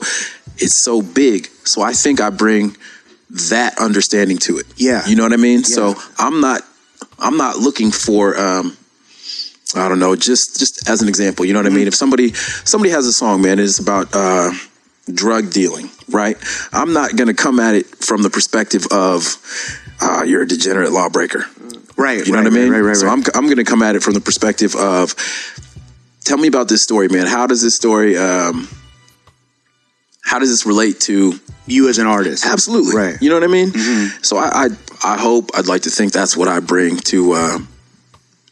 it's 0.58 0.76
so 0.82 1.02
big. 1.02 1.48
So 1.66 1.82
I 1.82 1.92
think 1.92 2.22
I 2.22 2.30
bring 2.30 2.78
that 3.50 3.78
understanding 3.78 4.38
to 4.38 4.58
it. 4.58 4.66
Yeah. 4.78 5.06
You 5.06 5.18
know 5.18 5.24
what 5.24 5.34
I 5.34 5.38
mean? 5.38 5.66
So 5.66 5.96
I'm 6.18 6.40
not 6.40 6.62
I'm 7.20 7.36
not 7.36 7.58
looking 7.58 7.92
for 7.92 8.38
um 8.40 8.78
I 9.76 9.90
don't 9.90 10.00
know, 10.00 10.16
just 10.16 10.58
just 10.58 10.88
as 10.88 11.02
an 11.02 11.10
example, 11.10 11.44
you 11.44 11.52
know 11.52 11.60
what 11.60 11.66
I 11.66 11.76
mean? 11.76 11.88
If 11.88 11.96
somebody 11.96 12.32
somebody 12.34 12.92
has 12.92 13.06
a 13.08 13.12
song, 13.12 13.42
man, 13.42 13.60
it's 13.60 13.80
about 13.80 14.08
uh 14.14 14.52
drug 15.14 15.52
dealing, 15.52 15.90
right? 16.10 16.38
I'm 16.74 16.94
not 16.94 17.16
going 17.16 17.28
to 17.28 17.34
come 17.34 17.60
at 17.60 17.76
it 17.76 17.86
from 17.88 18.24
the 18.24 18.30
perspective 18.30 18.86
of 18.92 19.38
uh 20.02 20.24
you're 20.26 20.44
a 20.44 20.48
degenerate 20.48 20.92
lawbreaker. 20.92 21.46
Right. 21.98 22.26
You 22.26 22.34
know 22.34 22.40
right, 22.40 22.44
what 22.46 22.54
I 22.54 22.56
mean? 22.56 22.72
Right, 22.72 22.80
right, 22.80 22.88
right. 22.88 22.98
So 22.98 23.08
I'm 23.08 23.24
I'm 23.34 23.46
going 23.46 23.58
to 23.58 23.64
come 23.64 23.82
at 23.82 23.96
it 23.96 24.04
from 24.04 24.14
the 24.14 24.22
perspective 24.22 24.76
of 24.76 25.16
tell 26.24 26.38
me 26.38 26.48
about 26.48 26.68
this 26.68 26.82
story, 26.82 27.08
man. 27.08 27.28
How 27.28 27.48
does 27.48 27.62
this 27.62 27.76
story 27.76 28.18
um 28.18 28.68
how 30.24 30.40
does 30.40 30.50
this 30.50 30.66
relate 30.66 31.00
to 31.02 31.40
you 31.68 31.90
as 31.90 31.98
an 31.98 32.08
artist. 32.08 32.46
Absolutely. 32.46 32.96
Right. 32.96 33.22
You 33.22 33.30
know 33.30 33.36
what 33.36 33.44
I 33.44 33.48
mean? 33.48 33.72
So 34.22 34.38
I, 34.38 34.66
I 34.66 34.70
I 35.04 35.18
hope 35.18 35.52
I'd 35.56 35.68
like 35.68 35.84
to 35.84 35.90
think 35.90 36.12
that's 36.12 36.36
what 36.36 36.48
I 36.48 36.60
bring 36.60 36.98
to 36.98 37.34
uh, 37.34 37.60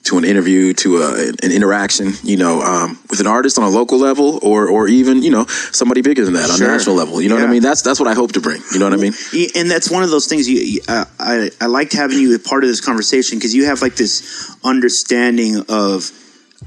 to 0.03 0.17
an 0.17 0.25
interview, 0.25 0.73
to 0.73 0.97
a, 0.97 1.29
an 1.29 1.51
interaction. 1.51 2.13
You 2.23 2.37
know, 2.37 2.61
um, 2.61 2.99
with 3.09 3.19
an 3.19 3.27
artist 3.27 3.57
on 3.57 3.63
a 3.63 3.69
local 3.69 3.97
level, 3.99 4.39
or 4.43 4.67
or 4.67 4.87
even 4.87 5.23
you 5.23 5.31
know 5.31 5.45
somebody 5.71 6.01
bigger 6.01 6.25
than 6.25 6.33
that 6.33 6.49
on 6.49 6.57
Sure. 6.57 6.69
a 6.69 6.71
national 6.71 6.95
level. 6.95 7.21
You 7.21 7.29
know 7.29 7.35
what 7.35 7.43
I 7.45 7.47
mean? 7.47 7.61
That's 7.61 7.81
that's 7.81 7.99
what 7.99 8.07
I 8.09 8.13
hope 8.13 8.33
to 8.33 8.41
bring. 8.41 8.61
You 8.73 8.79
know 8.79 8.85
what 8.89 8.93
I 8.93 9.01
mean? 9.01 9.13
And 9.55 9.69
that's 9.71 9.89
one 9.89 10.03
of 10.03 10.09
those 10.09 10.27
things 10.27 10.47
you, 10.49 10.81
uh, 10.87 11.05
I, 11.19 11.49
I 11.61 11.67
liked 11.67 11.93
having 11.93 12.19
you 12.19 12.35
a 12.35 12.39
part 12.39 12.63
of 12.63 12.69
this 12.69 12.81
conversation 12.81 13.37
because 13.37 13.53
you 13.55 13.65
have 13.65 13.81
like 13.81 13.95
this 13.95 14.55
understanding 14.63 15.63
of 15.69 16.11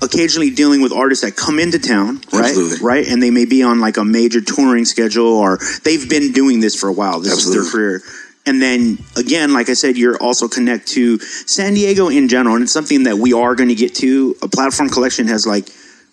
occasionally 0.03 0.51
dealing 0.51 0.83
with 0.83 0.93
artists 0.93 1.25
that 1.25 1.37
come 1.37 1.59
into 1.59 1.79
town 1.79 2.21
right 2.33 2.45
Absolutely. 2.45 2.79
right 2.87 3.07
and 3.09 3.23
they 3.23 3.31
may 3.31 3.47
be 3.47 3.63
on 3.63 3.81
like 3.81 3.97
a 3.97 4.05
major 4.05 4.43
touring 4.43 4.85
schedule 4.85 5.27
or 5.29 5.59
they've 5.85 6.07
been 6.09 6.33
doing 6.33 6.61
this 6.61 6.79
for 6.79 6.89
a 6.89 6.93
while 6.93 7.21
this 7.21 7.47
is 7.47 7.53
their 7.55 7.65
career 7.65 8.03
and 8.47 8.63
then 8.63 8.99
again 9.17 9.53
like 9.53 9.69
i 9.69 9.75
said 9.75 9.97
you're 9.97 10.17
also 10.19 10.49
connect 10.49 10.87
to 10.87 11.19
san 11.19 11.75
diego 11.75 12.09
in 12.09 12.29
general 12.29 12.55
and 12.55 12.63
it's 12.63 12.73
something 12.73 13.03
that 13.03 13.17
we 13.17 13.33
are 13.33 13.55
going 13.55 13.69
to 13.69 13.75
get 13.75 13.95
to. 13.97 14.37
A 14.43 14.49
platform 14.49 14.89
collection 14.89 15.27
has 15.27 15.47
like 15.47 15.69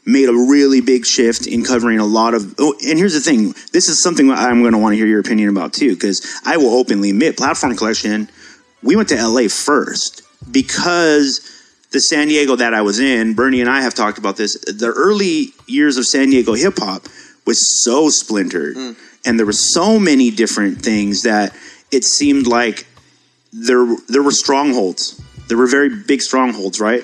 made 0.05 0.27
a 0.27 0.33
really 0.33 0.81
big 0.81 1.05
shift 1.05 1.47
in 1.47 1.63
covering 1.63 1.99
a 1.99 2.05
lot 2.05 2.33
of 2.33 2.55
oh, 2.59 2.75
and 2.85 2.97
here's 2.97 3.13
the 3.13 3.19
thing 3.19 3.53
this 3.71 3.87
is 3.87 4.01
something 4.01 4.29
i'm 4.31 4.61
going 4.61 4.73
to 4.73 4.77
want 4.77 4.93
to 4.93 4.97
hear 4.97 5.05
your 5.05 5.19
opinion 5.19 5.49
about 5.49 5.71
too 5.71 5.93
because 5.93 6.41
i 6.45 6.57
will 6.57 6.73
openly 6.73 7.11
admit 7.11 7.37
platform 7.37 7.75
collection 7.75 8.29
we 8.81 8.95
went 8.95 9.07
to 9.07 9.27
la 9.27 9.47
first 9.47 10.23
because 10.51 11.49
the 11.91 12.01
san 12.01 12.27
diego 12.27 12.55
that 12.57 12.73
i 12.73 12.81
was 12.81 12.99
in 12.99 13.33
bernie 13.33 13.61
and 13.61 13.69
i 13.69 13.81
have 13.81 13.93
talked 13.93 14.17
about 14.17 14.35
this 14.35 14.57
the 14.65 14.91
early 14.93 15.53
years 15.67 15.95
of 15.95 16.05
san 16.05 16.29
diego 16.29 16.53
hip-hop 16.53 17.03
was 17.45 17.81
so 17.81 18.09
splintered 18.09 18.75
mm. 18.75 18.97
and 19.25 19.39
there 19.39 19.45
were 19.45 19.53
so 19.53 19.97
many 19.97 20.29
different 20.31 20.81
things 20.81 21.23
that 21.23 21.55
it 21.93 22.03
seemed 22.03 22.47
like 22.47 22.85
there 23.51 23.85
there 24.07 24.23
were 24.23 24.31
strongholds. 24.31 25.21
There 25.47 25.57
were 25.57 25.67
very 25.67 25.89
big 25.89 26.21
strongholds, 26.21 26.79
right? 26.79 27.03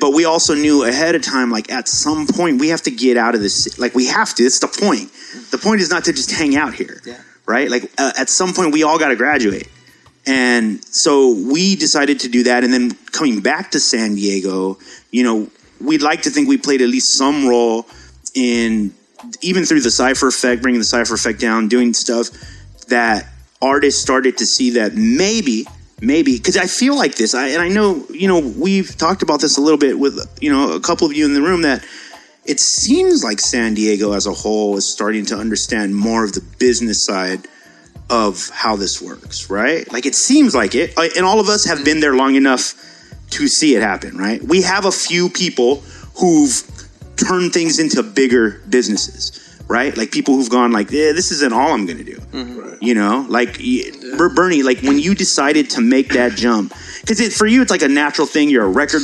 But 0.00 0.10
we 0.12 0.24
also 0.24 0.54
knew 0.54 0.84
ahead 0.84 1.14
of 1.14 1.22
time, 1.22 1.50
like 1.50 1.70
at 1.70 1.86
some 1.88 2.26
point, 2.26 2.60
we 2.60 2.68
have 2.68 2.82
to 2.82 2.90
get 2.90 3.16
out 3.16 3.34
of 3.34 3.40
this. 3.40 3.78
Like 3.78 3.94
we 3.94 4.06
have 4.06 4.34
to. 4.34 4.42
It's 4.44 4.58
the 4.58 4.68
point. 4.68 5.10
The 5.50 5.58
point 5.58 5.80
is 5.80 5.90
not 5.90 6.04
to 6.04 6.12
just 6.12 6.30
hang 6.32 6.56
out 6.56 6.74
here, 6.74 7.00
Yeah. 7.04 7.20
right? 7.46 7.70
Like 7.70 7.84
uh, 7.98 8.12
at 8.18 8.28
some 8.28 8.52
point, 8.54 8.72
we 8.72 8.82
all 8.82 8.98
got 8.98 9.08
to 9.08 9.16
graduate, 9.16 9.68
And 10.26 10.82
so 10.84 11.34
we 11.52 11.76
decided 11.76 12.20
to 12.20 12.28
do 12.28 12.42
that. 12.44 12.64
And 12.64 12.72
then 12.72 12.92
coming 13.12 13.40
back 13.40 13.70
to 13.72 13.80
San 13.80 14.14
Diego, 14.16 14.78
you 15.10 15.22
know, 15.22 15.48
we'd 15.80 16.02
like 16.02 16.22
to 16.22 16.30
think 16.30 16.48
we 16.48 16.56
played 16.56 16.80
at 16.82 16.88
least 16.88 17.16
some 17.16 17.46
role 17.46 17.86
in 18.34 18.92
even 19.42 19.64
through 19.64 19.80
the 19.80 19.90
Cypher 19.90 20.28
Effect, 20.28 20.60
bringing 20.62 20.80
the 20.80 20.84
Cypher 20.86 21.14
Effect 21.14 21.40
down, 21.40 21.68
doing 21.68 21.94
stuff 21.94 22.28
that 22.88 23.26
artists 23.64 24.00
started 24.00 24.38
to 24.38 24.46
see 24.46 24.70
that 24.70 24.94
maybe, 24.94 25.66
maybe, 26.00 26.36
because 26.36 26.56
I 26.56 26.66
feel 26.66 26.96
like 26.96 27.14
this, 27.16 27.34
I, 27.34 27.48
and 27.48 27.62
I 27.62 27.68
know, 27.68 28.04
you 28.10 28.28
know, 28.28 28.40
we've 28.40 28.96
talked 28.96 29.22
about 29.22 29.40
this 29.40 29.56
a 29.56 29.60
little 29.60 29.78
bit 29.78 29.98
with, 29.98 30.18
you 30.40 30.50
know, 30.52 30.72
a 30.72 30.80
couple 30.80 31.06
of 31.06 31.12
you 31.14 31.24
in 31.24 31.34
the 31.34 31.42
room 31.42 31.62
that 31.62 31.84
it 32.44 32.60
seems 32.60 33.24
like 33.24 33.40
San 33.40 33.74
Diego 33.74 34.12
as 34.12 34.26
a 34.26 34.32
whole 34.32 34.76
is 34.76 34.86
starting 34.86 35.24
to 35.26 35.36
understand 35.36 35.96
more 35.96 36.24
of 36.24 36.32
the 36.32 36.42
business 36.58 37.04
side 37.04 37.48
of 38.10 38.50
how 38.50 38.76
this 38.76 39.00
works, 39.00 39.48
right? 39.48 39.90
Like 39.90 40.04
it 40.04 40.14
seems 40.14 40.54
like 40.54 40.74
it, 40.74 40.92
Uh, 40.96 41.08
and 41.16 41.24
all 41.24 41.40
of 41.40 41.48
us 41.48 41.64
have 41.64 41.84
been 41.84 42.00
there 42.00 42.14
long 42.14 42.34
enough 42.34 42.74
to 43.30 43.48
see 43.48 43.74
it 43.74 43.82
happen, 43.82 44.16
right? 44.16 44.42
We 44.42 44.62
have 44.62 44.84
a 44.84 44.92
few 44.92 45.30
people 45.30 45.82
who've 46.20 46.62
turned 47.16 47.52
things 47.52 47.78
into 47.78 48.02
bigger 48.02 48.60
businesses, 48.68 49.40
right? 49.68 49.96
Like 49.96 50.10
people 50.12 50.34
who've 50.36 50.50
gone 50.50 50.72
like, 50.72 50.90
yeah, 50.90 51.12
this 51.12 51.30
isn't 51.32 51.52
all 51.52 51.72
I'm 51.72 51.86
going 51.86 51.98
to 51.98 52.04
do. 52.04 52.16
Mm-hmm. 52.16 52.84
You 52.84 52.94
know, 52.94 53.24
like 53.28 53.56
y- 53.58 53.84
Ber- 54.18 54.34
Bernie, 54.34 54.62
like 54.62 54.80
when 54.82 54.98
you 54.98 55.14
decided 55.14 55.70
to 55.70 55.80
make 55.80 56.10
that 56.10 56.32
jump, 56.32 56.72
because 57.00 57.36
for 57.36 57.46
you 57.46 57.62
it's 57.62 57.70
like 57.70 57.82
a 57.82 57.88
natural 57.88 58.26
thing. 58.26 58.50
You're 58.50 58.64
a 58.64 58.68
record 58.68 59.02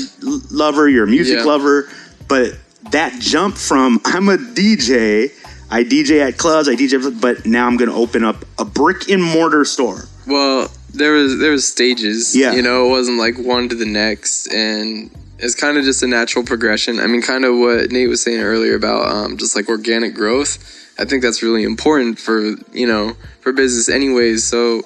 lover, 0.50 0.88
you're 0.88 1.04
a 1.04 1.08
music 1.08 1.38
Yeah. 1.38 1.44
lover, 1.44 1.88
but 2.28 2.56
that 2.90 3.18
jump 3.20 3.56
from 3.56 4.00
I'm 4.04 4.28
a 4.28 4.36
DJ, 4.36 5.32
I 5.70 5.84
DJ 5.84 6.20
at 6.26 6.36
clubs, 6.36 6.68
I 6.68 6.74
DJ, 6.74 7.20
but 7.20 7.46
now 7.46 7.66
I'm 7.66 7.76
going 7.76 7.90
to 7.90 7.96
open 7.96 8.24
up 8.24 8.44
a 8.58 8.64
brick 8.64 9.08
and 9.08 9.22
mortar 9.22 9.64
store. 9.64 10.04
Well, 10.26 10.70
there 10.92 11.12
was 11.12 11.38
there 11.38 11.52
was 11.52 11.70
stages. 11.70 12.36
Yeah. 12.36 12.52
You 12.52 12.62
know, 12.62 12.86
it 12.86 12.90
wasn't 12.90 13.18
like 13.18 13.38
one 13.38 13.68
to 13.68 13.74
the 13.74 13.86
next, 13.86 14.52
and 14.52 15.10
it's 15.42 15.54
kind 15.54 15.78
of 15.78 15.84
just 15.84 16.02
a 16.02 16.06
natural 16.06 16.44
progression. 16.44 17.00
I 17.00 17.06
mean, 17.06 17.22
kind 17.22 17.44
of 17.44 17.56
what 17.56 17.90
Nate 17.90 18.08
was 18.08 18.22
saying 18.22 18.40
earlier 18.40 18.74
about 18.74 19.10
um, 19.10 19.36
just 19.36 19.56
like 19.56 19.68
organic 19.68 20.14
growth. 20.14 20.58
I 20.98 21.04
think 21.04 21.22
that's 21.22 21.42
really 21.42 21.64
important 21.64 22.18
for 22.18 22.40
you 22.72 22.86
know 22.86 23.14
for 23.40 23.52
business, 23.52 23.88
anyways. 23.88 24.46
So, 24.46 24.82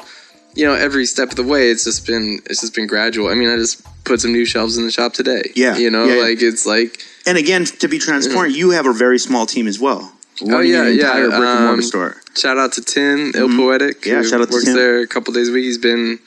you 0.55 0.65
know, 0.65 0.75
every 0.75 1.07
step 1.07 1.31
of 1.31 1.37
the 1.37 1.43
way, 1.43 1.71
it's 1.71 1.85
just 1.85 2.07
been 2.07 2.41
it's 2.47 2.61
just 2.61 2.75
been 2.75 2.87
gradual. 2.87 3.29
I 3.29 3.35
mean, 3.35 3.49
I 3.51 3.57
just 3.57 3.83
put 4.05 4.21
some 4.21 4.33
new 4.33 4.45
shelves 4.45 4.77
in 4.79 4.85
the 4.85 4.93
shop 4.93 5.13
today. 5.13 5.43
Yeah. 5.55 5.77
You 5.77 5.91
know, 5.91 6.05
Yeah, 6.05 6.17
yeah. 6.17 6.23
like 6.23 6.43
it's 6.43 6.67
like 6.67 7.01
And 7.27 7.37
again, 7.39 7.65
to 7.65 7.89
be 7.89 7.99
transparent, 7.99 8.55
you 8.55 8.71
have 8.71 8.87
a 8.87 8.93
very 8.93 9.19
small 9.19 9.47
team 9.47 9.67
as 9.67 9.81
well. 9.81 10.13
Oh, 10.43 10.61
yeah, 10.61 10.89
yeah, 10.89 11.13
brick 11.13 11.33
and 11.33 11.43
mortar 11.43 11.69
um, 11.75 11.83
store. 11.83 12.17
Shout 12.37 12.59
out 12.59 12.73
to 12.73 12.83
Tim, 12.83 13.31
Il 13.37 13.49
Poetic. 13.57 14.01
Mm-hmm. 14.01 14.11
Yeah, 14.11 14.23
shout 14.23 14.41
out 14.41 14.49
to 14.49 14.53
works 14.53 14.65
Tim. 14.65 14.75
there 14.75 15.01
a 15.01 15.07
couple 15.07 15.33
days 15.33 15.49
a 15.49 15.53
week. 15.53 15.65
He's 15.65 15.79
been 15.79 16.19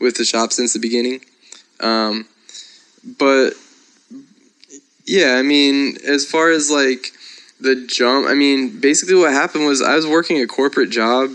with 0.00 0.16
the 0.16 0.24
shop 0.24 0.52
since 0.52 0.72
the 0.72 0.80
beginning. 0.80 1.20
Um, 1.78 2.26
but 3.18 3.54
yeah, 5.04 5.36
I 5.38 5.42
mean, 5.42 5.96
as 6.06 6.24
far 6.26 6.50
as 6.50 6.70
like 6.70 7.12
the 7.60 7.74
jump, 7.86 8.26
I 8.26 8.34
mean, 8.34 8.80
basically 8.80 9.14
what 9.14 9.32
happened 9.32 9.66
was 9.66 9.80
I 9.82 9.94
was 9.96 10.06
working 10.06 10.40
a 10.42 10.46
corporate 10.46 10.90
job 10.90 11.30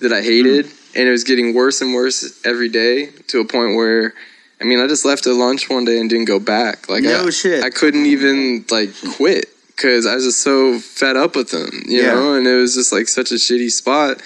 that 0.00 0.12
I 0.12 0.22
hated, 0.22 0.66
Mm. 0.66 0.96
and 0.96 1.08
it 1.08 1.10
was 1.10 1.24
getting 1.24 1.54
worse 1.54 1.80
and 1.80 1.94
worse 1.94 2.38
every 2.44 2.68
day 2.68 3.06
to 3.28 3.40
a 3.40 3.44
point 3.44 3.76
where. 3.76 4.14
I 4.60 4.64
mean, 4.64 4.78
I 4.78 4.86
just 4.86 5.04
left 5.04 5.26
at 5.26 5.34
lunch 5.34 5.68
one 5.68 5.84
day 5.84 5.98
and 5.98 6.08
didn't 6.08 6.26
go 6.26 6.38
back. 6.38 6.88
Like, 6.88 7.02
No 7.02 7.26
I, 7.26 7.30
shit. 7.30 7.64
I 7.64 7.70
couldn't 7.70 8.06
even 8.06 8.64
like 8.70 8.90
quit 9.16 9.46
because 9.74 10.06
I 10.06 10.14
was 10.14 10.24
just 10.24 10.40
so 10.40 10.78
fed 10.78 11.16
up 11.16 11.34
with 11.34 11.50
them, 11.50 11.82
you 11.88 12.02
Yeah. 12.02 12.14
know. 12.14 12.34
And 12.34 12.46
it 12.46 12.54
was 12.54 12.72
just 12.76 12.92
like 12.92 13.08
such 13.08 13.32
a 13.32 13.40
shitty 13.46 13.72
spot. 13.72 14.22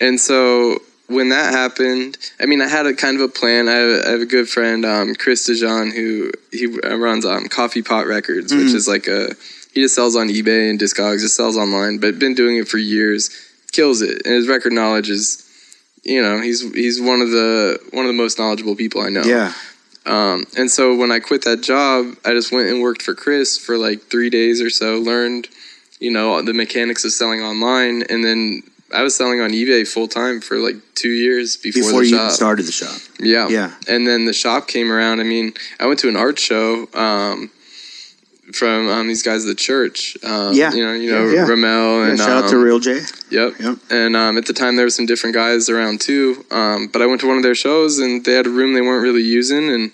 And 0.00 0.20
so 0.20 0.80
when 1.08 1.28
that 1.30 1.52
happened, 1.52 2.16
I 2.40 2.46
mean, 2.46 2.62
I 2.62 2.68
had 2.68 2.86
a 2.86 2.94
kind 2.94 3.16
of 3.16 3.22
a 3.22 3.28
plan. 3.28 3.68
I 3.68 3.72
have 3.72 3.90
a, 3.90 4.06
I 4.08 4.10
have 4.12 4.20
a 4.20 4.26
good 4.26 4.48
friend, 4.48 4.84
um, 4.86 5.14
Chris 5.14 5.48
DeJean, 5.48 5.92
who 5.94 6.30
he 6.50 6.66
runs 6.66 7.24
um, 7.26 7.46
Coffee 7.48 7.82
Pot 7.82 8.06
Records, 8.06 8.54
which 8.54 8.68
Mm. 8.68 8.74
is 8.74 8.88
like 8.88 9.06
a 9.06 9.34
he 9.72 9.80
just 9.82 9.94
sells 9.94 10.14
on 10.16 10.28
eBay 10.28 10.70
and 10.70 10.78
Discogs, 10.78 11.20
just 11.20 11.36
sells 11.36 11.56
online, 11.56 11.98
but 11.98 12.18
been 12.18 12.34
doing 12.34 12.56
it 12.58 12.68
for 12.68 12.78
years, 12.78 13.28
kills 13.72 14.02
it, 14.02 14.22
and 14.24 14.34
his 14.34 14.48
record 14.48 14.72
knowledge 14.72 15.10
is. 15.10 15.40
You 16.06 16.20
know, 16.20 16.38
he's 16.42 16.60
he's 16.74 17.00
one 17.00 17.22
of 17.22 17.30
the 17.30 17.78
one 17.92 18.04
of 18.04 18.08
the 18.08 18.16
most 18.22 18.38
knowledgeable 18.38 18.76
people 18.76 19.00
I 19.00 19.08
know. 19.08 19.22
Yeah. 19.22 19.54
Um, 20.04 20.44
and 20.54 20.70
so 20.70 20.94
when 20.94 21.10
I 21.10 21.18
quit 21.18 21.44
that 21.44 21.62
job, 21.62 22.14
I 22.26 22.32
just 22.32 22.52
went 22.52 22.68
and 22.68 22.82
worked 22.82 23.00
for 23.00 23.14
Chris 23.14 23.56
for 23.56 23.78
like 23.78 24.02
three 24.02 24.28
days 24.28 24.60
or 24.60 24.68
so, 24.68 24.98
learned, 24.98 25.48
you 26.00 26.10
know, 26.10 26.42
the 26.42 26.52
mechanics 26.52 27.06
of 27.06 27.12
selling 27.12 27.40
online. 27.40 28.02
And 28.10 28.22
then 28.22 28.62
I 28.94 29.02
was 29.02 29.14
selling 29.16 29.40
on 29.40 29.50
eBay 29.50 29.86
full 29.86 30.08
time 30.08 30.40
for 30.40 30.56
like 30.58 30.76
two 30.94 31.10
years 31.10 31.56
before, 31.56 31.82
Before 31.82 32.00
the 32.02 32.08
you 32.08 32.16
shop. 32.16 32.30
started 32.32 32.64
the 32.66 32.72
shop. 32.72 32.96
Yeah. 33.20 33.48
Yeah. 33.48 33.72
And 33.88 34.06
then 34.06 34.24
the 34.24 34.32
shop 34.32 34.68
came 34.68 34.90
around. 34.92 35.20
I 35.20 35.24
mean, 35.24 35.52
I 35.80 35.86
went 35.86 35.98
to 36.00 36.08
an 36.08 36.16
art 36.16 36.38
show 36.38 36.88
um, 36.94 37.50
from 38.52 38.88
um, 38.88 39.08
these 39.08 39.22
guys 39.22 39.44
at 39.44 39.48
the 39.48 39.54
church. 39.54 40.16
Um, 40.22 40.54
Yeah. 40.54 40.72
You 40.72 40.84
know, 40.86 40.92
you 40.92 41.10
know, 41.10 41.26
Yeah, 41.26 41.34
yeah. 41.42 41.46
Ramel 41.48 42.04
Yeah, 42.04 42.08
and 42.10 42.18
shout 42.18 42.44
out 42.44 42.50
to 42.50 42.56
um, 42.56 42.62
Real 42.62 42.78
J. 42.78 43.00
Yep. 43.30 43.52
Yep. 43.58 43.78
And 43.90 44.16
um, 44.16 44.38
at 44.38 44.46
the 44.46 44.52
time, 44.52 44.76
there 44.76 44.86
were 44.86 44.90
some 44.90 45.06
different 45.06 45.34
guys 45.34 45.68
around 45.68 46.00
too. 46.00 46.44
Um, 46.50 46.88
but 46.92 47.02
I 47.02 47.06
went 47.06 47.20
to 47.22 47.26
one 47.28 47.36
of 47.36 47.42
their 47.42 47.54
shows, 47.54 47.98
and 47.98 48.24
they 48.24 48.32
had 48.34 48.46
a 48.46 48.50
room 48.50 48.74
they 48.74 48.80
weren't 48.80 49.02
really 49.02 49.22
using. 49.22 49.70
And 49.70 49.92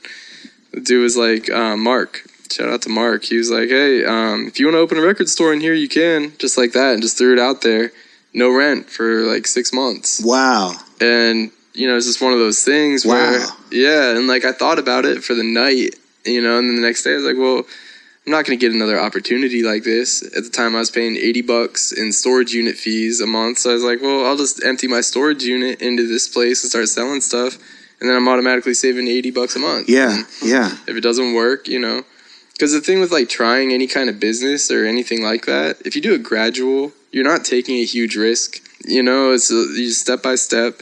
the 0.73 0.81
dude 0.81 1.03
was 1.03 1.17
like, 1.17 1.49
uh, 1.51 1.77
"Mark, 1.77 2.23
shout 2.51 2.69
out 2.69 2.83
to 2.83 2.89
Mark." 2.91 3.25
He 3.25 3.37
was 3.39 3.51
like, 3.51 3.69
"Hey, 3.71 4.05
um, 4.05 4.47
if 4.47 4.61
you 4.61 4.67
want 4.67 4.75
to 4.75 4.81
open 4.81 4.99
a 4.99 5.03
record 5.03 5.29
store 5.29 5.53
in 5.53 5.61
here, 5.61 5.75
you 5.75 5.89
can." 5.89 6.33
Just 6.39 6.59
like 6.59 6.73
that, 6.73 6.93
and 6.95 7.03
just 7.03 7.17
threw 7.17 7.33
it 7.33 7.39
out 7.39 7.63
there, 7.63 7.93
no 8.35 8.51
rent 8.51 8.89
for 8.91 9.23
like 9.23 9.47
six 9.47 9.73
months. 9.73 10.21
Wow. 10.25 10.75
And 11.01 11.51
you 11.75 11.87
know, 11.89 11.97
it's 11.97 12.07
just 12.07 12.21
one 12.21 12.33
of 12.33 12.39
those 12.39 12.63
things 12.63 13.07
where, 13.07 13.39
Wow. 13.41 13.57
yeah. 13.71 14.17
And 14.17 14.27
like 14.27 14.45
I 14.45 14.53
thought 14.53 14.79
about 14.79 15.05
it 15.05 15.23
for 15.23 15.35
the 15.35 15.45
night, 15.45 15.95
you 16.25 16.43
know, 16.43 16.59
and 16.59 16.69
then 16.69 16.77
the 16.77 16.83
next 16.83 17.03
day 17.05 17.13
I 17.13 17.17
was 17.17 17.25
like, 17.25 17.37
well. 17.39 17.65
I'm 18.27 18.33
not 18.33 18.45
going 18.45 18.57
to 18.57 18.65
get 18.65 18.75
another 18.75 19.01
opportunity 19.01 19.63
like 19.63 19.83
this. 19.83 20.23
At 20.37 20.45
the 20.45 20.51
time, 20.51 20.77
I 20.77 20.79
was 20.79 20.91
paying 20.91 21.17
80 21.17 21.41
bucks 21.41 21.91
in 21.91 22.13
storage 22.13 22.53
unit 22.53 22.77
fees 22.77 23.19
a 23.23 23.27
month. 23.27 23.57
So 23.59 23.71
I 23.71 23.73
was 23.73 23.83
like, 23.83 24.03
well, 24.03 24.27
I'll 24.27 24.37
just 24.37 24.63
empty 24.63 24.87
my 24.87 25.01
storage 25.01 25.43
unit 25.43 25.81
into 25.81 26.07
this 26.07 26.29
place 26.29 26.63
and 26.63 26.69
start 26.71 26.87
selling 26.91 27.23
stuff. 27.23 27.57
And 27.99 28.09
then 28.09 28.15
I'm 28.17 28.29
automatically 28.29 28.75
saving 28.75 29.09
80 29.09 29.31
bucks 29.31 29.57
a 29.57 29.59
month. 29.59 29.89
Yeah. 29.89 30.11
And 30.19 30.27
Yeah. 30.45 30.71
if 30.87 30.95
it 30.97 31.01
doesn't 31.01 31.33
work, 31.33 31.67
you 31.67 31.79
know. 31.79 32.03
Because 32.61 32.73
the 32.75 32.83
thing 32.83 33.01
with 33.01 33.11
like 33.11 33.31
trying 33.31 33.73
any 33.73 33.87
kind 33.87 34.11
of 34.11 34.21
business 34.21 34.71
or 34.71 34.85
anything 34.85 35.23
like 35.23 35.47
that, 35.47 35.79
if 35.87 35.97
you 35.97 36.03
do 36.03 36.13
it 36.13 36.23
gradual, 36.23 36.93
you're 37.11 37.25
not 37.25 37.43
taking 37.43 37.77
a 37.77 37.87
huge 37.87 38.17
risk. 38.17 38.61
You 38.87 39.03
know, 39.03 39.33
it's 39.33 39.51
a, 39.51 39.55
you 39.55 39.89
step 39.93 40.23
by 40.23 40.35
step. 40.35 40.79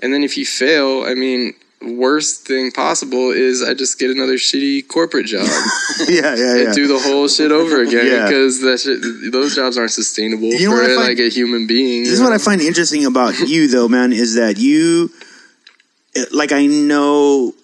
And 0.00 0.12
then 0.12 0.24
if 0.24 0.36
you 0.36 0.44
fail, 0.44 1.04
I 1.06 1.14
mean, 1.14 1.54
worst 1.80 2.46
thing 2.46 2.70
possible 2.70 3.30
is 3.30 3.62
I 3.62 3.72
just 3.72 3.98
get 3.98 4.10
another 4.10 4.34
shitty 4.34 4.86
corporate 4.88 5.24
job 5.24 5.46
Yeah. 6.06 6.34
Yeah. 6.36 6.56
and 6.56 6.64
Yeah. 6.68 6.72
do 6.74 6.86
the 6.86 6.98
whole 6.98 7.26
shit 7.28 7.50
over 7.50 7.80
again 7.80 8.04
Yeah. 8.06 8.24
because 8.26 8.60
that 8.60 8.80
shit, 8.80 9.32
those 9.32 9.54
jobs 9.54 9.78
aren't 9.78 9.90
sustainable 9.92 10.48
You 10.52 10.68
know 10.68 10.76
for 10.76 10.84
find- 10.84 10.96
like 11.08 11.18
a 11.18 11.30
human 11.30 11.66
being. 11.66 12.04
This 12.04 12.12
is 12.12 12.20
what? 12.20 12.34
I 12.34 12.38
find 12.38 12.60
interesting 12.60 13.06
about 13.06 13.38
you, 13.48 13.68
though, 13.68 13.88
man, 13.88 14.12
is 14.12 14.34
that 14.34 14.58
you, 14.58 15.10
like, 16.30 16.52
I 16.52 16.66
know, 16.66 17.54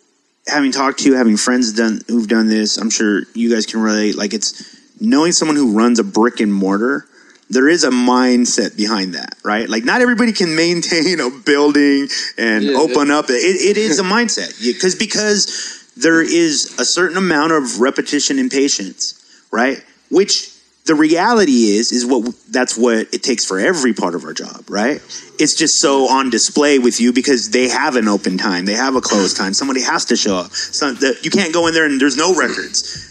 having 0.49 0.73
talked 0.73 1.01
to 1.01 1.05
you, 1.11 1.15
having 1.17 1.37
friends 1.37 1.73
done 1.73 2.01
who've 2.09 2.29
done 2.29 2.49
this, 2.49 2.77
I'm 2.77 2.91
sure 2.91 3.23
you 3.35 3.53
guys 3.53 3.67
can 3.67 3.81
relate. 3.81 4.17
Like, 4.17 4.33
it's 4.35 4.77
knowing 5.01 5.33
someone 5.33 5.57
who 5.57 5.77
runs 5.77 5.99
a 5.99 6.05
brick 6.05 6.41
and 6.41 6.53
mortar. 6.53 7.07
There 7.51 7.69
is 7.69 7.85
a 7.85 7.91
mindset 7.91 8.77
behind 8.77 9.15
that, 9.15 9.37
right? 9.43 9.69
Like, 9.69 9.85
not 9.85 10.03
everybody 10.03 10.33
can 10.33 10.55
maintain 10.55 11.19
a 11.21 11.31
building 11.31 12.09
and 12.37 12.65
Yeah. 12.65 12.77
open 12.77 13.11
up. 13.11 13.31
It, 13.31 13.35
it 13.35 13.77
is 13.79 13.99
a 13.99 14.03
mindset 14.03 14.61
because 14.63 14.95
because 14.95 15.93
there 15.97 16.21
is 16.21 16.75
a 16.79 16.85
certain 16.85 17.17
amount 17.17 17.53
of 17.53 17.81
repetition 17.81 18.39
and 18.39 18.51
patience, 18.51 19.15
right? 19.51 19.83
Which 20.11 20.51
the 20.89 20.95
reality 20.95 21.77
is 21.77 21.93
is 21.93 22.07
what 22.07 22.35
that's 22.51 22.77
what 22.77 23.15
it 23.15 23.23
takes 23.23 23.45
for 23.45 23.61
every 23.61 23.93
part 23.93 24.15
of 24.15 24.25
our 24.25 24.33
job, 24.33 24.65
right? 24.71 24.97
It's 25.39 25.55
just 25.55 25.81
so 25.81 26.09
on 26.09 26.31
display 26.31 26.79
with 26.79 26.99
you 26.99 27.13
because 27.13 27.51
they 27.51 27.69
have 27.69 27.95
an 27.95 28.09
open 28.09 28.39
time, 28.39 28.65
they 28.65 28.73
have 28.73 28.97
a 28.97 29.03
closed 29.03 29.37
time. 29.37 29.53
Somebody 29.53 29.83
has 29.83 30.07
to 30.07 30.17
show 30.17 30.37
up. 30.37 30.51
So 30.51 30.93
that 30.95 31.25
you 31.25 31.31
can't 31.31 31.53
go 31.53 31.67
in 31.67 31.75
there 31.75 31.85
and 31.85 32.01
there's 32.01 32.17
no 32.17 32.35
records. 32.35 33.05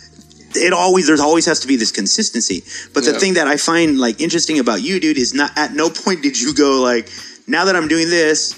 It 0.55 0.73
always 0.73 1.05
there's 1.05 1.19
always 1.19 1.45
has 1.45 1.59
to 1.61 1.67
be 1.67 1.75
this 1.75 1.91
consistency. 1.91 2.63
But 2.95 3.05
the 3.05 3.11
Yeah. 3.11 3.19
thing 3.19 3.33
that 3.35 3.47
I 3.47 3.57
find 3.57 3.99
like 3.99 4.19
interesting 4.19 4.57
about 4.57 4.81
you, 4.81 4.99
dude, 4.99 5.19
is 5.19 5.35
not 5.35 5.51
at 5.55 5.75
no 5.75 5.91
point 5.91 6.23
did 6.23 6.41
you 6.41 6.55
go 6.55 6.81
like, 6.81 7.07
now 7.45 7.65
that 7.65 7.75
I'm 7.75 7.87
doing 7.87 8.09
this, 8.09 8.55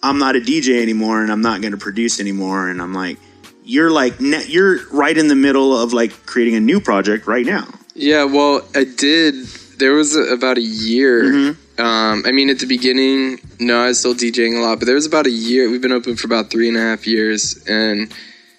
I'm 0.00 0.18
not 0.18 0.36
a 0.36 0.40
DJ 0.40 0.80
anymore 0.80 1.22
and 1.22 1.32
I'm 1.32 1.42
not 1.42 1.60
going 1.60 1.72
to 1.72 1.82
produce 1.88 2.20
anymore. 2.20 2.68
And 2.68 2.80
I'm 2.80 2.94
like, 2.94 3.18
you're 3.64 3.90
like, 3.90 4.14
you're 4.20 4.78
right 4.92 5.18
in 5.18 5.26
the 5.26 5.34
middle 5.34 5.76
of 5.76 5.92
like 5.92 6.24
creating 6.24 6.54
a 6.54 6.60
new 6.60 6.80
project 6.80 7.26
right 7.26 7.44
now. 7.44 7.66
Yeah, 7.94 8.24
well, 8.24 8.62
I 8.74 8.84
did. 8.84 9.34
There 9.78 9.94
was 9.94 10.14
a, 10.16 10.32
about 10.32 10.58
a 10.58 10.62
year. 10.62 11.22
Mm-hmm. 11.24 11.80
Um, 11.80 12.22
I 12.26 12.32
mean, 12.32 12.50
at 12.50 12.58
the 12.58 12.66
beginning, 12.66 13.40
no, 13.58 13.82
I 13.82 13.88
was 13.88 13.98
still 13.98 14.14
DJing 14.14 14.58
a 14.58 14.60
lot, 14.60 14.78
but 14.78 14.84
there 14.86 14.94
was 14.94 15.06
about 15.06 15.26
a 15.26 15.30
year. 15.30 15.70
We've 15.70 15.80
been 15.80 15.92
open 15.92 16.16
for 16.16 16.26
about 16.26 16.50
three 16.50 16.68
and 16.68 16.76
a 16.76 16.80
half 16.80 17.06
years, 17.06 17.62
and 17.66 18.12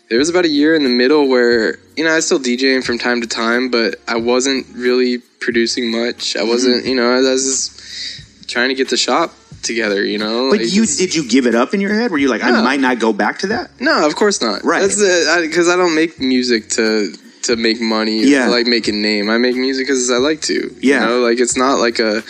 there 0.09 0.17
was 0.17 0.27
about 0.29 0.45
a 0.45 0.49
year 0.49 0.73
in 0.75 0.83
the 0.83 0.89
middle 0.89 1.27
where 1.29 1.77
you 1.95 2.03
know 2.03 2.11
I 2.11 2.15
was 2.15 2.25
still 2.25 2.39
DJing 2.39 2.83
from 2.83 2.97
time 2.97 3.21
to 3.21 3.27
time, 3.27 3.69
but 3.69 3.95
I 4.07 4.17
wasn't 4.17 4.65
really 4.73 5.19
producing 5.39 5.91
much. 5.91 6.35
I 6.35 6.39
Mm-hmm. 6.39 6.49
wasn't, 6.49 6.85
you 6.85 6.95
know, 6.95 7.11
I 7.11 7.19
was 7.21 7.43
just 7.43 8.49
trying 8.49 8.69
to 8.69 8.75
get 8.75 8.89
the 8.89 8.97
shop 8.97 9.33
together. 9.61 10.03
You 10.03 10.17
know, 10.17 10.49
But 10.49 10.61
Like, 10.61 10.73
you 10.73 10.85
did 10.87 11.13
you 11.13 11.27
give 11.27 11.45
it 11.45 11.53
up 11.53 11.75
in 11.75 11.79
your 11.81 11.93
head? 11.93 12.09
Were 12.09 12.17
you 12.17 12.27
like, 12.27 12.43
I 12.43 12.49
might 12.61 12.79
not 12.79 12.99
go 12.99 13.13
back 13.13 13.39
to 13.39 13.47
that? 13.47 13.69
No, 13.79 14.05
of 14.07 14.15
course 14.15 14.41
not. 14.41 14.63
Right. 14.63 14.81
That's 14.81 14.95
because 15.41 15.69
I, 15.69 15.75
don't 15.75 15.93
make 15.95 16.19
music 16.19 16.69
to 16.69 17.13
to 17.43 17.55
make 17.55 17.79
money. 17.81 18.23
Or 18.23 18.27
Yeah. 18.27 18.45
to, 18.45 18.51
like 18.51 18.67
make 18.67 18.87
a 18.87 18.91
name. 18.91 19.29
I 19.29 19.37
make 19.37 19.55
music 19.55 19.87
because 19.87 20.09
I 20.09 20.17
like 20.17 20.41
to. 20.43 20.75
Yeah. 20.79 21.01
You 21.01 21.07
know, 21.07 21.19
like 21.19 21.39
it's 21.39 21.57
not 21.57 21.79
like 21.79 21.99
a, 21.99 22.23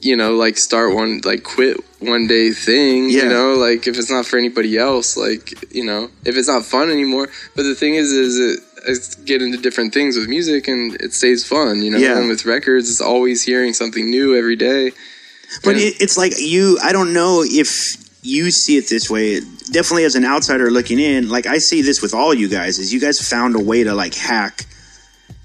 you 0.00 0.16
know, 0.16 0.34
like 0.34 0.58
start 0.58 0.94
one 0.94 1.20
like 1.24 1.42
quit 1.44 1.78
one 2.00 2.26
day 2.26 2.50
thing. 2.52 3.08
Yeah. 3.10 3.24
You 3.24 3.28
know, 3.28 3.54
like 3.54 3.86
if 3.86 3.98
it's 3.98 4.10
not 4.10 4.26
for 4.26 4.38
anybody 4.38 4.76
else, 4.78 5.16
like 5.16 5.72
you 5.74 5.84
know, 5.84 6.10
if 6.24 6.36
it's 6.36 6.48
not 6.48 6.64
fun 6.64 6.90
anymore. 6.90 7.28
But 7.54 7.64
the 7.64 7.74
thing 7.74 7.94
is, 7.94 8.12
is 8.12 8.38
it. 8.38 8.60
I 8.84 8.94
get 9.24 9.42
into 9.42 9.58
different 9.58 9.94
things 9.94 10.16
with 10.16 10.28
music 10.28 10.66
and 10.66 11.00
it 11.00 11.12
stays 11.12 11.46
fun, 11.46 11.82
you 11.82 11.90
know. 11.92 11.98
Yeah. 11.98 12.18
And 12.18 12.28
with 12.28 12.44
records, 12.44 12.90
it's 12.90 13.00
always 13.00 13.40
hearing 13.40 13.74
something 13.74 14.10
new 14.10 14.34
every 14.36 14.56
day. 14.56 14.90
But 15.62 15.76
it, 15.76 16.00
it's 16.00 16.16
like 16.16 16.32
you. 16.40 16.80
I 16.82 16.90
don't 16.90 17.12
know 17.12 17.44
if 17.46 17.94
you 18.22 18.50
see 18.50 18.76
it 18.76 18.88
this 18.88 19.10
way. 19.10 19.40
Definitely, 19.40 20.04
as 20.04 20.14
an 20.14 20.24
outsider 20.24 20.70
looking 20.70 20.98
in, 20.98 21.28
like 21.28 21.46
I 21.46 21.58
see 21.58 21.82
this 21.82 22.00
with 22.00 22.14
all 22.14 22.32
you 22.32 22.48
guys. 22.48 22.78
Is 22.78 22.92
you 22.92 23.00
guys 23.00 23.20
found 23.20 23.56
a 23.56 23.60
way 23.60 23.84
to 23.84 23.94
like 23.94 24.14
hack 24.14 24.64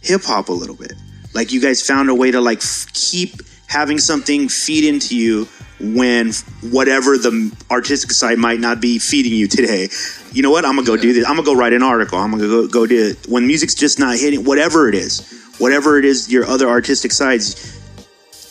hip 0.01 0.21
hop 0.23 0.49
a 0.49 0.53
little 0.53 0.75
bit. 0.75 0.93
Like 1.33 1.51
you 1.51 1.59
guys 1.59 1.81
found 1.81 2.09
a 2.09 2.15
way 2.15 2.31
to 2.31 2.39
like 2.39 2.59
f- 2.59 2.85
keep 2.93 3.41
having 3.67 3.97
something 3.97 4.47
feed 4.47 4.85
into 4.85 5.17
you 5.17 5.45
when 5.79 6.31
whatever 6.71 7.17
the 7.17 7.51
artistic 7.69 8.11
side 8.11 8.37
might 8.37 8.59
not 8.59 8.79
be 8.79 8.99
feeding 8.99 9.33
you 9.33 9.47
today. 9.47 9.89
You 10.31 10.43
know 10.43 10.51
what? 10.51 10.63
I'm 10.63 10.75
gonna 10.75 10.87
go 10.87 10.97
do 10.97 11.13
this. 11.13 11.25
I'm 11.25 11.35
gonna 11.35 11.45
go 11.45 11.55
write 11.55 11.73
an 11.73 11.83
article. 11.83 12.19
I'm 12.19 12.31
gonna 12.31 12.47
go 12.47 12.67
go 12.67 12.85
do 12.85 13.09
it. 13.09 13.27
When 13.27 13.47
music's 13.47 13.75
just 13.75 13.97
not 13.97 14.17
hitting, 14.17 14.43
whatever 14.43 14.87
it 14.87 14.95
is, 14.95 15.51
whatever 15.57 15.97
it 15.97 16.05
is, 16.05 16.31
your 16.31 16.45
other 16.45 16.69
artistic 16.69 17.11
sides. 17.11 17.73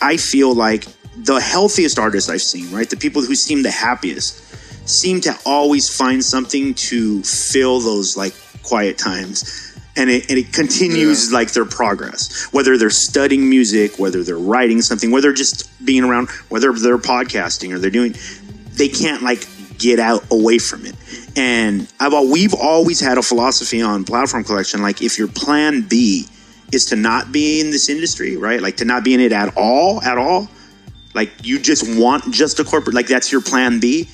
I 0.03 0.19
feel 0.19 0.55
like 0.55 0.85
the 1.17 1.41
healthiest 1.41 1.99
artists 1.99 2.29
I've 2.31 2.43
seen, 2.43 2.71
right? 2.73 2.89
The 2.89 2.97
people 2.97 3.23
who 3.23 3.35
seem 3.35 3.63
the 3.63 3.71
happiest 3.71 4.43
seem 4.89 5.21
to 5.23 5.37
always 5.45 5.95
find 5.95 6.25
something 6.25 6.75
to 6.75 7.23
fill 7.23 7.81
those 7.81 8.17
like 8.17 8.35
quiet 8.63 8.99
times. 8.99 9.63
And 9.99 10.11
it, 10.11 10.29
and 10.29 10.39
it 10.39 10.53
continues 10.53 11.33
like 11.33 11.53
their 11.53 11.65
progress, 11.65 12.53
whether 12.53 12.77
they're 12.77 12.91
studying 12.91 13.49
music, 13.49 13.99
whether 13.99 14.23
they're 14.23 14.37
writing 14.37 14.83
something, 14.83 15.11
whether 15.11 15.29
they're 15.29 15.35
just 15.35 15.71
being 15.85 16.05
around, 16.05 16.29
whether 16.51 16.71
they're 16.73 16.99
podcasting 16.99 17.75
or 17.75 17.79
they're 17.79 17.91
doing, 17.91 18.15
they 18.73 18.89
can't 18.89 19.23
like 19.23 19.49
get 19.79 19.99
out 19.99 20.31
away 20.31 20.59
from 20.59 20.85
it. 20.85 20.95
And 21.35 21.91
I've 21.99 22.13
we've 22.29 22.53
always 22.53 23.01
had 23.01 23.17
a 23.17 23.23
philosophy 23.23 23.81
on 23.81 24.05
platform 24.05 24.45
collection, 24.45 24.83
like 24.83 25.01
if 25.01 25.19
your 25.19 25.29
plan 25.29 25.83
B 25.83 26.27
is 26.73 26.87
to 26.87 26.97
not 26.97 27.33
be 27.33 27.61
in 27.61 27.71
this 27.71 27.89
industry, 27.89 28.37
right? 28.37 28.61
Like 28.61 28.77
to 28.79 28.85
not 28.85 29.03
be 29.03 29.15
in 29.15 29.21
it 29.21 29.33
at 29.33 29.57
all, 29.57 30.03
at 30.03 30.19
all. 30.19 30.49
Like 31.17 31.33
you 31.45 31.59
just 31.59 31.99
want 31.99 32.33
just 32.33 32.61
a 32.61 32.65
corporate, 32.65 32.95
like 32.95 33.09
that's 33.09 33.33
your 33.33 33.41
plan 33.41 33.81
B. 33.81 34.09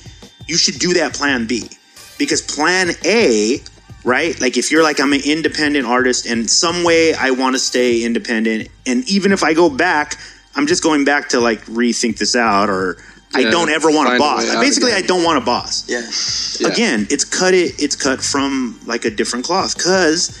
You 0.47 0.57
should 0.57 0.79
do 0.79 0.93
that 0.95 1.13
plan 1.13 1.45
B 1.45 1.69
because 2.17 2.41
plan 2.41 2.91
A, 3.05 3.59
right? 4.03 4.39
Like 4.41 4.57
if 4.57 4.71
you're 4.71 4.83
like, 4.83 4.99
I'm 4.99 5.13
an 5.13 5.21
independent 5.23 5.85
artist 5.85 6.25
and 6.25 6.49
some 6.49 6.83
way 6.83 7.13
I 7.13 7.31
want 7.31 7.55
to 7.55 7.59
stay 7.59 8.03
independent. 8.03 8.69
And 8.87 9.07
even 9.09 9.31
if 9.31 9.43
I 9.43 9.53
go 9.53 9.69
back, 9.69 10.17
I'm 10.55 10.65
just 10.65 10.81
going 10.81 11.03
back 11.05 11.29
to 11.29 11.39
like 11.39 11.61
rethink 11.65 12.17
this 12.17 12.35
out 12.35 12.69
or 12.69 12.97
I 13.35 13.43
don't 13.49 13.69
ever 13.69 13.89
want 13.89 14.07
a 14.07 14.11
find 14.11 14.21
a 14.21 14.23
boss. 14.23 14.55
Basically, 14.61 14.91
again. 14.91 15.03
I 15.03 15.07
don't 15.07 15.23
want 15.23 15.41
a 15.41 15.45
boss 15.45 15.89
Yeah. 15.89 16.01
Yeah. 16.59 16.71
again 16.71 17.07
it's 17.09 17.25
cut 17.25 17.53
it 17.55 17.81
it's 17.81 17.95
cut 17.95 18.21
from 18.21 18.79
like 18.85 19.05
a 19.05 19.09
different 19.09 19.43
cloth 19.43 19.75
because 19.75 20.39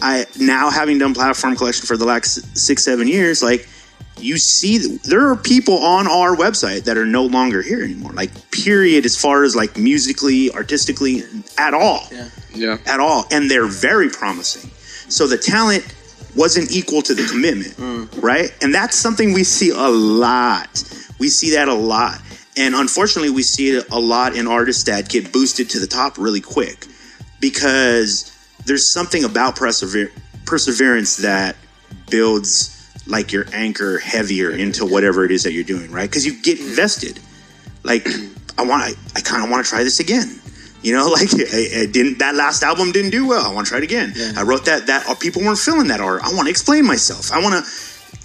i 0.00 0.24
now 0.38 0.70
having 0.70 0.96
done 0.98 1.12
platform 1.12 1.54
collection 1.56 1.84
for 1.86 1.98
the 1.98 2.06
last 2.06 2.56
six 2.56 2.82
seven 2.84 3.06
years 3.06 3.42
like 3.42 3.68
you 4.18 4.38
see 4.38 4.78
there 5.04 5.28
are 5.28 5.36
people 5.36 5.78
on 5.78 6.06
our 6.06 6.34
website 6.34 6.84
that 6.84 6.96
are 6.96 7.06
no 7.06 7.24
longer 7.24 7.62
here 7.62 7.82
anymore 7.82 8.12
like 8.12 8.30
period 8.50 9.04
as 9.04 9.20
far 9.20 9.44
as 9.44 9.54
like 9.54 9.76
musically 9.76 10.50
artistically 10.52 11.22
at 11.58 11.74
all. 11.74 12.06
Yeah. 12.54 12.78
at 12.86 13.00
all. 13.00 13.26
And 13.30 13.50
they're 13.50 13.66
very 13.66 14.08
promising. 14.08 14.70
So 15.08 15.26
the 15.26 15.36
talent 15.36 15.84
wasn't 16.34 16.72
equal 16.72 17.02
to 17.02 17.14
the 17.14 17.26
commitment 17.26 17.76
mm. 17.76 18.22
right? 18.22 18.54
And 18.62 18.74
that's 18.74 18.96
something 18.96 19.32
we 19.32 19.44
see 19.44 19.70
a 19.70 19.88
lot. 19.88 20.82
We 21.18 21.28
see 21.28 21.52
that 21.52 21.68
a 21.68 21.74
lot. 21.74 22.20
And 22.56 22.74
unfortunately 22.74 23.30
we 23.30 23.42
see 23.42 23.76
it 23.76 23.90
a 23.90 24.00
lot 24.00 24.34
in 24.34 24.46
artists 24.46 24.84
that 24.84 25.08
get 25.08 25.32
boosted 25.32 25.70
to 25.70 25.78
the 25.78 25.86
top 25.86 26.16
really 26.16 26.40
quick 26.40 26.86
because 27.40 28.32
there's 28.64 28.90
something 28.90 29.24
about 29.24 29.56
persever- 29.56 30.10
perseverance 30.46 31.18
that 31.18 31.56
builds 32.10 32.75
like 33.06 33.32
your 33.32 33.46
anchor 33.52 33.98
heavier 33.98 34.50
into 34.50 34.84
whatever 34.84 35.24
it 35.24 35.30
is 35.30 35.44
that 35.44 35.52
you're 35.52 35.64
doing 35.64 35.90
right 35.90 36.08
because 36.08 36.26
you 36.26 36.40
get 36.42 36.58
invested 36.58 37.20
like 37.86 38.08
I 38.58 38.62
want 38.64 38.82
I, 38.82 38.92
I 39.14 39.20
kind 39.20 39.44
of 39.44 39.50
want 39.50 39.64
to 39.64 39.70
try 39.70 39.84
this 39.84 40.00
again. 40.00 40.40
You 40.82 40.92
know, 40.92 41.08
like 41.12 41.28
I, 41.32 41.82
I 41.82 41.86
didn't 41.86 42.18
that 42.18 42.34
last 42.34 42.62
album 42.62 42.92
didn't 42.92 43.12
do 43.12 43.26
well. 43.26 43.46
I 43.46 43.54
want 43.54 43.66
to 43.66 43.70
try 43.70 43.78
it 43.78 43.84
again. 43.84 44.12
I 44.36 44.42
wrote 44.42 44.66
that 44.66 44.86
that 44.88 45.08
uh, 45.08 45.14
people 45.14 45.42
weren't 45.42 45.58
feeling 45.58 45.88
that 45.88 46.00
art. 46.00 46.22
I 46.22 46.34
want 46.34 46.46
to 46.46 46.50
explain 46.50 46.84
myself. 46.84 47.32
I 47.32 47.40
want 47.42 47.64
to. 47.64 47.70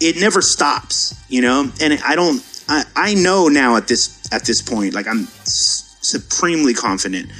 It 0.04 0.16
never 0.20 0.42
stops. 0.42 1.14
You 1.28 1.42
know, 1.42 1.70
and 1.80 1.98
I 2.04 2.14
don't. 2.16 2.42
I, 2.68 2.84
I 2.94 3.14
know 3.14 3.48
now 3.48 3.76
at 3.76 3.88
this 3.88 4.28
at 4.32 4.44
this 4.44 4.60
point, 4.60 4.94
like 4.94 5.06
I'm 5.06 5.26
supremely 5.44 6.74
confident 6.74 7.30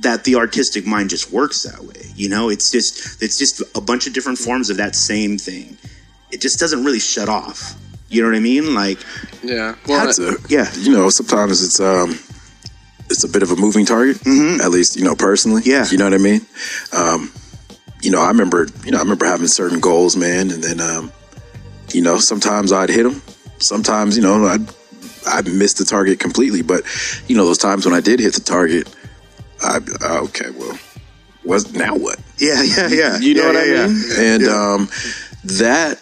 that 0.00 0.24
the 0.24 0.34
artistic 0.34 0.84
mind 0.84 1.10
just 1.10 1.32
works 1.32 1.62
that 1.62 1.80
way. 1.84 2.10
You 2.16 2.28
know, 2.28 2.48
it's 2.48 2.70
just 2.70 3.22
it's 3.22 3.38
just 3.38 3.62
a 3.76 3.80
bunch 3.80 4.06
of 4.06 4.12
different 4.12 4.38
forms 4.38 4.70
of 4.70 4.76
that 4.78 4.96
same 4.96 5.38
thing. 5.38 5.76
It 6.32 6.40
just 6.40 6.58
doesn't 6.58 6.84
really 6.84 6.98
shut 7.00 7.28
off. 7.28 7.74
You 8.08 8.22
know 8.22 8.28
what 8.28 8.36
I 8.36 8.40
mean? 8.40 8.74
Like, 8.74 8.98
Yeah. 9.42 9.74
Well, 9.86 10.08
It's 10.08 10.18
a- 10.18 10.36
yeah, 10.48 10.70
you 10.78 10.92
know, 10.92 11.08
sometimes 11.10 11.62
it's 11.62 11.78
um, 11.80 12.18
it's 13.10 13.24
a 13.24 13.28
bit 13.28 13.42
of 13.42 13.50
a 13.50 13.56
moving 13.56 13.84
target. 13.86 14.16
At 14.26 14.70
least 14.70 14.96
you 14.96 15.04
know 15.04 15.14
personally. 15.14 15.62
Mm-hmm. 15.62 15.70
Yeah. 15.70 15.86
you 15.90 15.98
know 15.98 16.04
what 16.04 16.14
I 16.14 16.18
mean. 16.18 16.40
Um, 16.92 17.32
you 18.02 18.10
know, 18.10 18.20
I 18.20 18.28
remember, 18.28 18.66
you 18.84 18.90
know, 18.90 18.98
I 18.98 19.02
remember 19.02 19.26
having 19.26 19.46
certain 19.46 19.78
goals, 19.80 20.16
man, 20.16 20.50
and 20.50 20.62
then, 20.64 20.80
um, 20.80 21.12
you 21.92 22.02
know, 22.02 22.18
sometimes 22.18 22.72
I'd 22.72 22.88
hit 22.90 23.04
them. 23.04 23.22
Sometimes, 23.58 24.16
you 24.16 24.22
know, 24.22 24.46
I'd 24.46 24.66
I'd 25.26 25.46
miss 25.46 25.74
the 25.74 25.84
target 25.84 26.18
completely. 26.18 26.62
But 26.62 26.82
you 27.28 27.36
know, 27.36 27.44
those 27.44 27.58
times 27.58 27.84
when 27.86 27.94
I 27.94 28.00
did 28.00 28.18
hit 28.20 28.34
the 28.34 28.40
target, 28.40 28.92
I 29.62 29.78
okay, 30.24 30.50
well, 30.50 30.76
was 31.44 31.72
now 31.72 31.96
what? 31.96 32.18
yeah, 32.38 32.62
yeah, 32.62 32.88
yeah. 32.88 33.18
You 33.20 33.34
know 33.34 33.42
Yeah, 33.42 33.52
what 33.52 33.54
yeah, 33.54 33.72
I 33.72 33.76
yeah. 33.76 33.86
mean? 33.86 34.12
And 34.18 34.42
um, 34.48 34.88
that 35.44 36.00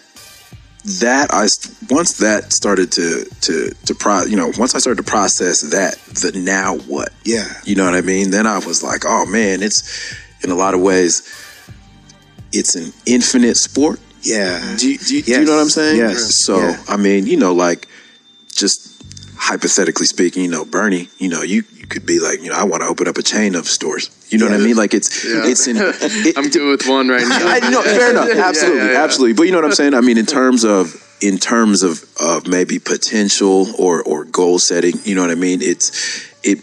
that 0.83 1.33
I 1.33 1.47
once 1.91 2.19
that 2.19 2.53
started 2.53 2.93
to 2.93 3.25
to 3.43 3.71
to 3.87 3.95
pro, 3.95 4.25
you 4.25 4.37
know, 4.37 4.53
once 4.59 4.75
I 4.75 4.79
started 4.79 5.05
to 5.05 5.11
process 5.11 5.61
that, 5.71 5.97
the 6.15 6.39
now 6.39 6.77
what? 6.79 7.13
Yeah. 7.25 7.49
You 7.65 7.77
know 7.77 7.85
what 7.85 7.95
I 7.95 8.01
mean? 8.01 8.31
Then 8.31 8.47
I 8.47 8.59
was 8.59 8.83
like, 8.83 9.05
oh 9.05 9.27
man, 9.27 9.63
it's 9.63 10.15
in 10.43 10.51
a 10.51 10.55
lot 10.55 10.75
of 10.75 10.81
ways, 10.81 11.23
it's 12.53 12.75
an 12.75 12.93
infinite 13.07 13.57
sport. 13.57 14.01
Yeah. 14.23 14.77
Do 14.79 14.91
you, 14.91 14.99
do 14.99 15.17
you, 15.17 15.23
do 15.23 15.33
you 15.33 15.45
know 15.45 15.57
what 15.57 15.63
I'm 15.63 15.69
saying? 15.69 15.99
Yes. 15.99 16.45
So 16.45 16.59
Yeah. 16.59 16.83
I 16.89 16.97
mean, 16.97 17.27
you 17.27 17.37
know, 17.37 17.53
like 17.53 17.87
just 18.55 19.03
hypothetically 19.37 20.07
speaking, 20.07 20.45
you 20.45 20.51
know, 20.51 20.65
Bernie, 20.65 21.09
you 21.19 21.29
know, 21.29 21.43
you, 21.43 21.65
you 21.75 21.80
could 21.91 22.07
be 22.07 22.19
like, 22.21 22.41
you 22.43 22.49
know, 22.51 22.57
I 22.57 22.65
want 22.65 22.83
to 22.83 22.89
open 22.89 23.07
up 23.09 23.19
a 23.19 23.23
chain 23.23 23.55
of 23.55 23.67
stores. 23.67 24.11
You 24.31 24.39
know 24.39 24.47
what 24.47 24.55
I 24.55 24.59
mean? 24.65 24.77
Like 24.77 24.95
it's 24.95 25.25
Yeah. 25.25 25.43
it's 25.45 25.67
in 25.67 25.77
it, 25.81 26.39
I'm 26.39 26.49
good 26.49 26.71
with 26.71 26.89
one 26.89 27.09
right 27.09 27.27
now. 27.29 27.47
I 27.47 27.59
know, 27.71 27.83
fair 27.83 28.11
enough. 28.13 28.31
Absolutely, 28.51 28.79
yeah, 28.79 28.93
yeah. 28.93 29.05
absolutely. 29.05 29.35
But 29.35 29.43
you 29.45 29.53
know 29.53 29.59
what 29.59 29.65
I'm 29.67 29.73
saying? 29.73 29.95
I 29.95 30.01
mean, 30.01 30.17
in 30.17 30.27
terms 30.27 30.65
of 30.65 30.95
in 31.21 31.37
terms 31.39 31.83
of 31.83 32.05
of 32.21 32.47
maybe 32.47 32.79
potential 32.79 33.67
or 33.79 34.03
or 34.05 34.25
goal 34.25 34.59
setting, 34.59 34.95
you 35.05 35.15
know 35.15 35.21
what 35.23 35.31
I 35.31 35.35
mean? 35.35 35.61
It's 35.63 35.91
it. 36.43 36.61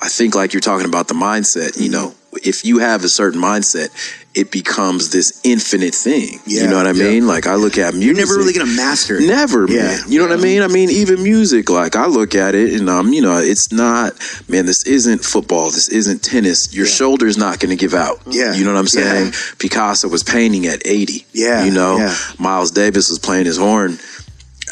I 0.00 0.08
think 0.08 0.34
like 0.34 0.52
you're 0.52 0.60
talking 0.60 0.86
about 0.88 1.08
the 1.08 1.14
mindset. 1.14 1.80
You 1.80 1.90
know, 1.90 2.14
if 2.44 2.64
you 2.64 2.78
have 2.78 3.04
a 3.04 3.08
certain 3.08 3.40
mindset, 3.40 3.88
it 4.34 4.52
becomes 4.52 5.10
this 5.10 5.40
infinite 5.44 5.94
thing. 5.94 6.38
Yeah, 6.46 6.62
you 6.62 6.68
know 6.68 6.76
what 6.76 6.86
I 6.86 6.92
mean? 6.92 7.26
Like 7.26 7.46
I 7.46 7.56
look 7.56 7.78
at 7.78 7.94
music. 7.94 8.06
You're 8.06 8.14
never 8.16 8.36
really 8.36 8.52
gonna 8.52 8.76
master 8.76 9.16
it. 9.16 9.26
Never, 9.26 9.66
man. 9.66 9.76
Yeah. 9.76 9.98
You 10.06 10.20
know 10.20 10.28
what 10.28 10.38
I 10.38 10.42
mean? 10.42 10.62
I 10.62 10.68
mean, 10.68 10.90
even 10.90 11.22
music, 11.22 11.70
like 11.70 11.96
I 11.96 12.06
look 12.06 12.34
at 12.34 12.54
it 12.54 12.78
and 12.78 12.88
um, 12.88 13.12
you 13.12 13.22
know, 13.22 13.38
it's 13.38 13.72
not, 13.72 14.12
man, 14.48 14.66
this 14.66 14.86
isn't 14.86 15.24
football, 15.24 15.70
this 15.70 15.88
isn't 15.88 16.22
tennis. 16.22 16.74
Your 16.74 16.86
shoulder's 16.86 17.36
not 17.36 17.58
gonna 17.58 17.76
give 17.76 17.94
out. 17.94 18.20
Yeah. 18.26 18.54
You 18.54 18.64
know 18.64 18.72
what 18.72 18.78
I'm 18.78 18.86
saying? 18.86 19.32
Picasso 19.58 20.08
was 20.08 20.22
painting 20.22 20.66
at 20.66 20.86
80. 20.86 21.26
Yeah, 21.32 21.64
You 21.64 21.72
know. 21.72 22.14
Miles 22.38 22.70
Davis 22.70 23.08
was 23.08 23.18
playing 23.18 23.46
his 23.46 23.56
horn 23.56 23.98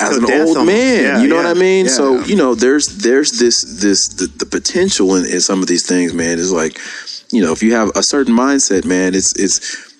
as 0.00 0.16
an 0.16 0.24
old 0.24 0.56
almost. 0.56 0.66
man. 0.66 1.02
Yeah, 1.02 1.22
you 1.22 1.28
know 1.28 1.37
yeah, 1.37 1.48
what 1.48 1.56
I 1.56 1.61
mean? 1.61 1.87
yeah. 1.87 1.90
So, 1.92 2.20
you 2.24 2.37
know, 2.37 2.54
there's 2.54 2.87
there's 2.98 3.32
this 3.38 3.62
this 3.82 4.09
the, 4.09 4.26
the 4.26 4.46
potential 4.46 5.14
in, 5.16 5.24
in 5.26 5.40
some 5.40 5.61
of 5.62 5.68
these 5.68 5.87
things, 5.87 6.12
man, 6.14 6.38
is 6.38 6.52
like, 6.52 6.78
you 7.32 7.42
know, 7.42 7.52
if 7.52 7.62
you 7.62 7.74
have 7.74 7.90
a 7.94 8.02
certain 8.02 8.35
mindset, 8.35 8.85
man, 8.85 9.14
it's 9.14 9.32
it's 9.38 9.94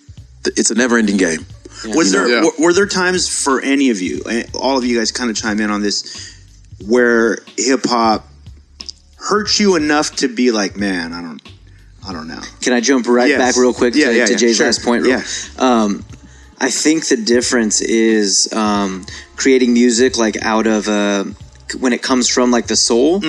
it's 0.45 0.71
a 0.71 0.75
never 0.75 0.97
ending 0.99 1.17
game. 1.17 1.45
Was 1.87 2.13
You 2.13 2.19
there 2.27 2.29
know? 2.41 2.51
were, 2.59 2.67
were 2.67 2.73
there 2.73 2.87
times 2.87 3.29
for 3.29 3.61
any 3.61 3.91
of 3.91 4.01
you, 4.01 4.23
all 4.55 4.79
of 4.79 4.85
you 4.85 4.99
guys, 4.99 5.13
kind 5.13 5.31
of 5.31 5.37
chime 5.37 5.61
in 5.61 5.71
on 5.71 5.83
this, 5.83 6.35
where 6.87 7.39
hip 7.57 7.81
hop 7.85 8.27
hurt 9.19 9.59
you 9.61 9.77
enough 9.77 10.15
to 10.17 10.29
be 10.29 10.51
like, 10.53 10.77
man, 10.77 11.13
I 11.13 11.21
don't, 11.21 11.43
I 12.09 12.13
don't 12.13 12.29
know. 12.29 12.41
Can 12.61 12.73
I 12.73 12.81
jump 12.81 13.07
right 13.09 13.29
Yes. 13.29 13.39
back 13.39 13.61
real 13.61 13.75
quick 13.75 13.95
Yeah, 13.95 14.07
to, 14.07 14.17
yeah, 14.17 14.27
to 14.27 14.33
yeah, 14.33 14.39
Jay's 14.39 14.57
sure. 14.57 14.67
last 14.67 14.85
point? 14.85 15.03
real- 15.03 15.19
Yeah. 15.19 15.25
Um, 15.59 16.05
I 16.59 16.71
think 16.71 17.09
the 17.09 17.17
difference 17.17 17.81
is 17.81 18.53
um, 18.53 19.05
creating 19.37 19.73
music 19.75 20.17
like 20.17 20.37
out 20.43 20.67
of 20.67 20.89
a 20.89 21.25
when 21.81 21.93
it 21.93 22.03
comes 22.03 22.29
from 22.29 22.51
like 22.51 22.67
the 22.67 22.77
soul. 22.77 23.23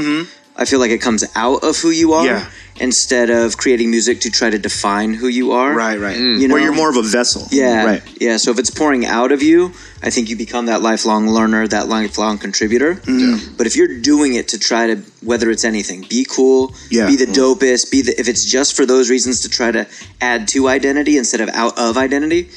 I 0.59 0.65
feel 0.65 0.79
like 0.79 0.89
it 0.91 1.01
comes 1.01 1.23
out 1.35 1.63
of 1.63 1.77
who 1.77 1.89
you 1.91 2.13
are 2.13 2.25
Mm-hmm. 2.25 2.49
Yeah. 2.79 2.83
instead 2.83 3.29
of 3.29 3.57
creating 3.57 3.91
music 3.91 4.21
to 4.21 4.31
try 4.31 4.49
to 4.49 4.57
define 4.57 5.13
who 5.13 5.27
you 5.27 5.51
are. 5.51 5.71
Right, 5.75 5.99
right. 5.99 6.17
You 6.17 6.39
Where 6.39 6.47
know? 6.47 6.55
you're 6.57 6.73
more 6.75 6.89
of 6.89 6.95
a 6.97 7.03
vessel. 7.03 7.43
Yeah, 7.51 7.85
Right. 7.85 8.01
yeah. 8.21 8.37
So 8.37 8.49
if 8.51 8.57
it's 8.57 8.71
pouring 8.71 9.05
out 9.05 9.31
of 9.31 9.43
you, 9.43 9.71
I 10.01 10.09
think 10.09 10.29
you 10.29 10.35
become 10.35 10.65
that 10.67 10.81
lifelong 10.81 11.27
learner, 11.27 11.67
that 11.67 11.87
lifelong 11.89 12.39
contributor. 12.39 12.95
Mm-hmm. 12.95 13.55
But 13.57 13.67
if 13.67 13.75
you're 13.75 13.99
doing 13.99 14.33
it 14.33 14.47
to 14.49 14.57
try 14.59 14.87
to, 14.87 14.95
whether 15.21 15.51
it's 15.51 15.63
anything, 15.63 16.05
be 16.09 16.25
cool, 16.25 16.73
Yeah. 16.89 17.05
be 17.07 17.15
the 17.17 17.25
dopest, 17.27 17.91
be 17.91 18.01
the. 18.01 18.19
If 18.19 18.27
it's 18.27 18.43
just 18.45 18.75
for 18.75 18.85
those 18.87 19.11
reasons 19.11 19.41
to 19.41 19.49
try 19.49 19.69
to 19.71 19.85
add 20.21 20.47
to 20.49 20.67
identity 20.67 21.17
instead 21.17 21.41
of 21.41 21.49
out 21.49 21.77
of 21.77 21.97
identity, 21.97 22.49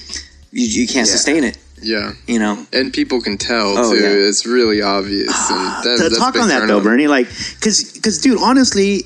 you, 0.53 0.83
you 0.83 0.87
can't 0.89 1.07
sustain 1.09 1.45
it. 1.45 1.59
Yeah. 1.83 2.13
You 2.27 2.39
know. 2.39 2.67
And 2.73 2.93
people 2.93 3.21
can 3.23 3.39
tell 3.39 3.77
Oh, 3.79 3.95
too. 3.95 4.01
yeah. 4.03 4.29
It's 4.29 4.47
really 4.47 4.83
obvious. 4.83 5.29
Ah, 5.31 5.83
and 5.83 5.85
that, 5.91 5.97
to 5.97 6.03
that's 6.11 6.19
talk 6.19 6.37
on 6.37 6.49
that 6.49 6.67
though, 6.69 6.79
on. 6.79 6.83
Bernie, 6.85 7.07
like, 7.09 7.27
cause, 7.61 7.99
cause, 8.03 8.19
dude, 8.19 8.39
honestly, 8.41 9.05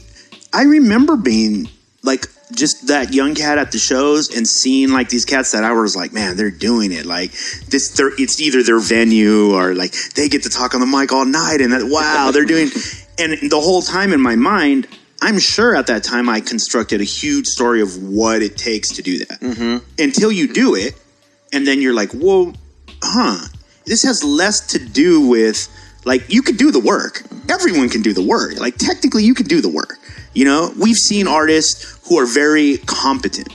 I 0.52 0.62
remember 0.64 1.16
being 1.16 1.68
like 2.02 2.26
just 2.52 2.88
that 2.88 3.12
young 3.14 3.34
cat 3.34 3.58
at 3.58 3.72
the 3.72 3.78
shows 3.78 4.34
and 4.36 4.46
seeing 4.46 4.90
like 4.90 5.08
these 5.08 5.24
cats 5.24 5.52
that 5.52 5.64
I 5.64 5.72
was 5.72 5.96
like, 5.96 6.12
man, 6.12 6.36
they're 6.36 6.50
doing 6.50 6.92
it. 6.92 7.06
Like 7.06 7.30
this, 7.68 7.90
they're, 7.96 8.12
it's 8.20 8.40
either 8.40 8.62
their 8.62 8.80
venue 8.80 9.52
or 9.54 9.74
like 9.74 9.92
they 10.14 10.28
get 10.28 10.42
to 10.42 10.50
talk 10.50 10.74
on 10.74 10.80
the 10.80 10.86
mic 10.86 11.12
all 11.12 11.24
night, 11.24 11.60
and 11.60 11.72
that 11.72 11.84
wow, 11.84 12.30
they're 12.32 12.44
doing. 12.44 12.68
And 13.16 13.48
the 13.48 13.60
whole 13.60 13.80
time 13.80 14.12
in 14.12 14.20
my 14.20 14.34
mind, 14.34 14.88
I'm 15.22 15.38
sure 15.38 15.76
at 15.76 15.86
that 15.86 16.02
time 16.02 16.28
I 16.28 16.40
constructed 16.40 17.00
a 17.00 17.04
huge 17.04 17.46
story 17.46 17.80
of 17.80 17.96
what 18.02 18.42
it 18.42 18.56
takes 18.56 18.88
to 18.96 19.02
do 19.02 19.18
that. 19.18 19.40
Mm-hmm. 19.40 20.02
Until 20.02 20.32
you 20.32 20.52
do 20.52 20.74
it, 20.74 20.94
and 21.54 21.66
then 21.66 21.80
you're 21.80 21.94
like, 21.94 22.10
whoa, 22.12 22.52
huh? 23.02 23.46
This 23.86 24.02
has 24.02 24.24
less 24.24 24.60
to 24.72 24.78
do 24.78 25.26
with 25.28 25.68
like 26.04 26.22
you 26.32 26.42
could 26.42 26.56
do 26.56 26.70
the 26.70 26.80
work. 26.80 27.22
Everyone 27.48 27.88
can 27.88 28.02
do 28.02 28.12
the 28.12 28.22
work. 28.22 28.58
Like 28.58 28.76
technically, 28.76 29.24
you 29.24 29.34
could 29.34 29.48
do 29.48 29.60
the 29.60 29.68
work. 29.68 29.98
You 30.34 30.44
know, 30.44 30.72
we've 30.80 30.96
seen 30.96 31.28
artists 31.28 31.98
who 32.08 32.18
are 32.18 32.26
very 32.26 32.78
competent. 32.86 33.48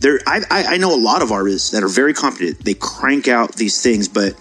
There, 0.00 0.20
I, 0.26 0.42
I, 0.50 0.64
I 0.74 0.76
know 0.76 0.94
a 0.94 1.00
lot 1.00 1.22
of 1.22 1.32
artists 1.32 1.70
that 1.70 1.82
are 1.82 1.88
very 1.88 2.12
competent. 2.14 2.64
They 2.64 2.74
crank 2.74 3.26
out 3.26 3.56
these 3.56 3.82
things, 3.82 4.06
but 4.08 4.34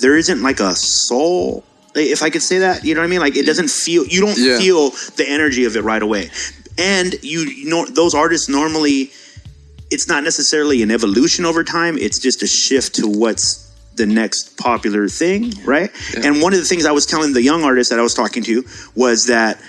there 0.00 0.16
isn't 0.16 0.40
like 0.42 0.60
a 0.60 0.74
soul. 0.74 1.64
If 1.94 2.22
I 2.22 2.30
could 2.30 2.42
say 2.42 2.58
that, 2.60 2.84
you 2.84 2.94
know 2.94 3.00
what 3.00 3.06
I 3.06 3.10
mean? 3.10 3.20
Like 3.20 3.36
it 3.36 3.44
doesn't 3.46 3.70
feel. 3.70 4.06
You 4.06 4.20
don't 4.20 4.38
Yeah. 4.38 4.58
feel 4.58 4.90
the 5.16 5.26
energy 5.28 5.64
of 5.64 5.76
it 5.76 5.82
right 5.82 6.02
away. 6.02 6.30
And 6.78 7.14
you, 7.22 7.40
you 7.40 7.68
know, 7.68 7.86
those 7.86 8.14
artists 8.14 8.48
normally 8.48 9.10
it's 9.90 10.08
not 10.08 10.24
necessarily 10.24 10.82
an 10.82 10.90
evolution 10.90 11.44
over 11.44 11.64
time. 11.64 11.96
It's 11.98 12.18
just 12.18 12.42
a 12.42 12.46
shift 12.46 12.96
to 12.96 13.06
what's 13.06 13.70
the 13.96 14.06
next 14.06 14.56
popular 14.56 15.08
thing, 15.08 15.52
right? 15.64 15.90
And 16.24 16.42
one 16.42 16.52
of 16.52 16.58
the 16.58 16.64
things 16.64 16.84
I 16.84 16.92
was 16.92 17.06
telling 17.06 17.32
the 17.32 17.42
young 17.42 17.62
artist 17.62 17.90
that 17.90 17.98
I 17.98 18.02
was 18.02 18.14
talking 18.14 18.42
to 18.44 18.64
was 18.96 19.26
that 19.26 19.60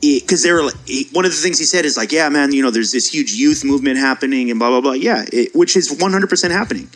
because 0.00 0.42
they 0.42 0.52
were 0.52 0.62
like, 0.62 0.74
one 1.12 1.24
of 1.24 1.32
the 1.32 1.36
things 1.36 1.58
he 1.58 1.64
said 1.64 1.84
is 1.84 1.96
like, 1.96 2.12
yeah, 2.12 2.28
man, 2.28 2.52
you 2.52 2.62
know, 2.62 2.70
there's 2.70 2.92
this 2.92 3.06
huge 3.06 3.32
youth 3.32 3.64
movement 3.64 3.98
happening 3.98 4.50
and 4.50 4.58
blah 4.58 4.68
blah 4.70 4.80
blah. 4.80 4.92
Yeah, 4.92 5.24
it, 5.32 5.54
which 5.54 5.76
is 5.76 5.90
100 5.90 6.28
percent 6.28 6.52
happening. 6.52 6.88